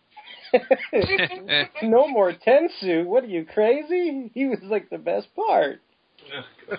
no 1.84 2.08
more 2.08 2.34
Tensu. 2.34 3.06
What 3.06 3.24
are 3.24 3.28
you 3.28 3.46
crazy? 3.46 4.32
He 4.34 4.46
was 4.48 4.60
like 4.64 4.90
the 4.90 4.98
best 4.98 5.28
part. 5.36 5.82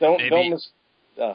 don't 0.00 0.18
Maybe- 0.18 0.30
don't 0.30 0.50
miss. 0.50 0.68
Uh, 1.20 1.34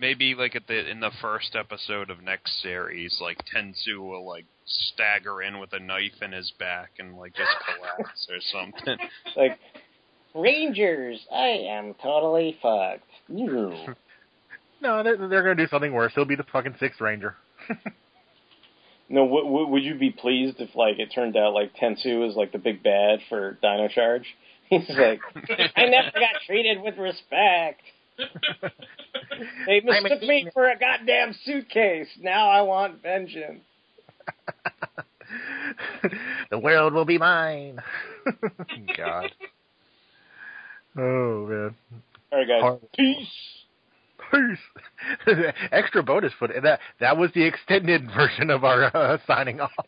Maybe 0.00 0.34
like 0.34 0.56
at 0.56 0.66
the 0.66 0.90
in 0.90 0.98
the 0.98 1.12
first 1.20 1.54
episode 1.54 2.10
of 2.10 2.20
next 2.22 2.60
series, 2.62 3.18
like 3.20 3.38
Tensu 3.54 4.00
will 4.00 4.26
like 4.26 4.44
stagger 4.66 5.40
in 5.42 5.60
with 5.60 5.72
a 5.72 5.78
knife 5.78 6.20
in 6.20 6.32
his 6.32 6.52
back 6.58 6.90
and 6.98 7.16
like 7.16 7.32
just 7.34 7.52
collapse 7.64 8.28
or 8.28 8.40
something. 8.40 8.98
like 9.36 9.58
Rangers, 10.34 11.24
I 11.32 11.68
am 11.70 11.94
totally 12.02 12.58
fucked. 12.60 13.08
You. 13.28 13.74
No, 14.82 15.02
they're, 15.02 15.16
they're 15.16 15.42
going 15.42 15.56
to 15.56 15.62
do 15.64 15.68
something 15.70 15.94
worse. 15.94 16.12
He'll 16.14 16.26
be 16.26 16.36
the 16.36 16.44
fucking 16.52 16.74
Sixth 16.78 17.00
Ranger. 17.00 17.36
No, 19.08 19.24
w- 19.26 19.44
w- 19.44 19.66
would 19.68 19.82
you 19.82 19.94
be 19.96 20.10
pleased 20.10 20.56
if 20.60 20.74
like 20.74 20.98
it 20.98 21.12
turned 21.14 21.36
out 21.36 21.52
like 21.52 21.74
Tensu 21.76 22.26
is 22.28 22.36
like 22.36 22.52
the 22.52 22.58
big 22.58 22.82
bad 22.82 23.20
for 23.28 23.58
Dino 23.60 23.88
Charge? 23.88 24.24
He's 24.70 24.88
like, 24.88 25.20
I 25.76 25.84
never 25.86 26.10
got 26.14 26.40
treated 26.46 26.80
with 26.82 26.96
respect. 26.96 27.82
They 29.66 29.80
mistook 29.84 30.22
me 30.22 30.48
for 30.54 30.70
a 30.70 30.78
goddamn 30.78 31.34
suitcase. 31.44 32.08
Now 32.18 32.48
I 32.48 32.62
want 32.62 33.02
vengeance. 33.02 33.60
the 36.50 36.58
world 36.58 36.94
will 36.94 37.04
be 37.04 37.18
mine. 37.18 37.80
God. 38.96 39.30
Oh 40.96 41.46
man. 41.46 41.74
All 42.32 42.38
right, 42.38 42.48
guys. 42.48 42.60
Horrible. 42.60 42.88
Peace. 42.96 43.28
Peace. 44.30 44.58
Extra 45.72 46.02
bonus 46.02 46.32
footage. 46.38 46.62
That 46.62 46.80
that 47.00 47.16
was 47.16 47.30
the 47.34 47.42
extended 47.42 48.06
version 48.16 48.50
of 48.50 48.64
our 48.64 48.94
uh, 48.96 49.18
signing 49.26 49.60
off. 49.60 49.70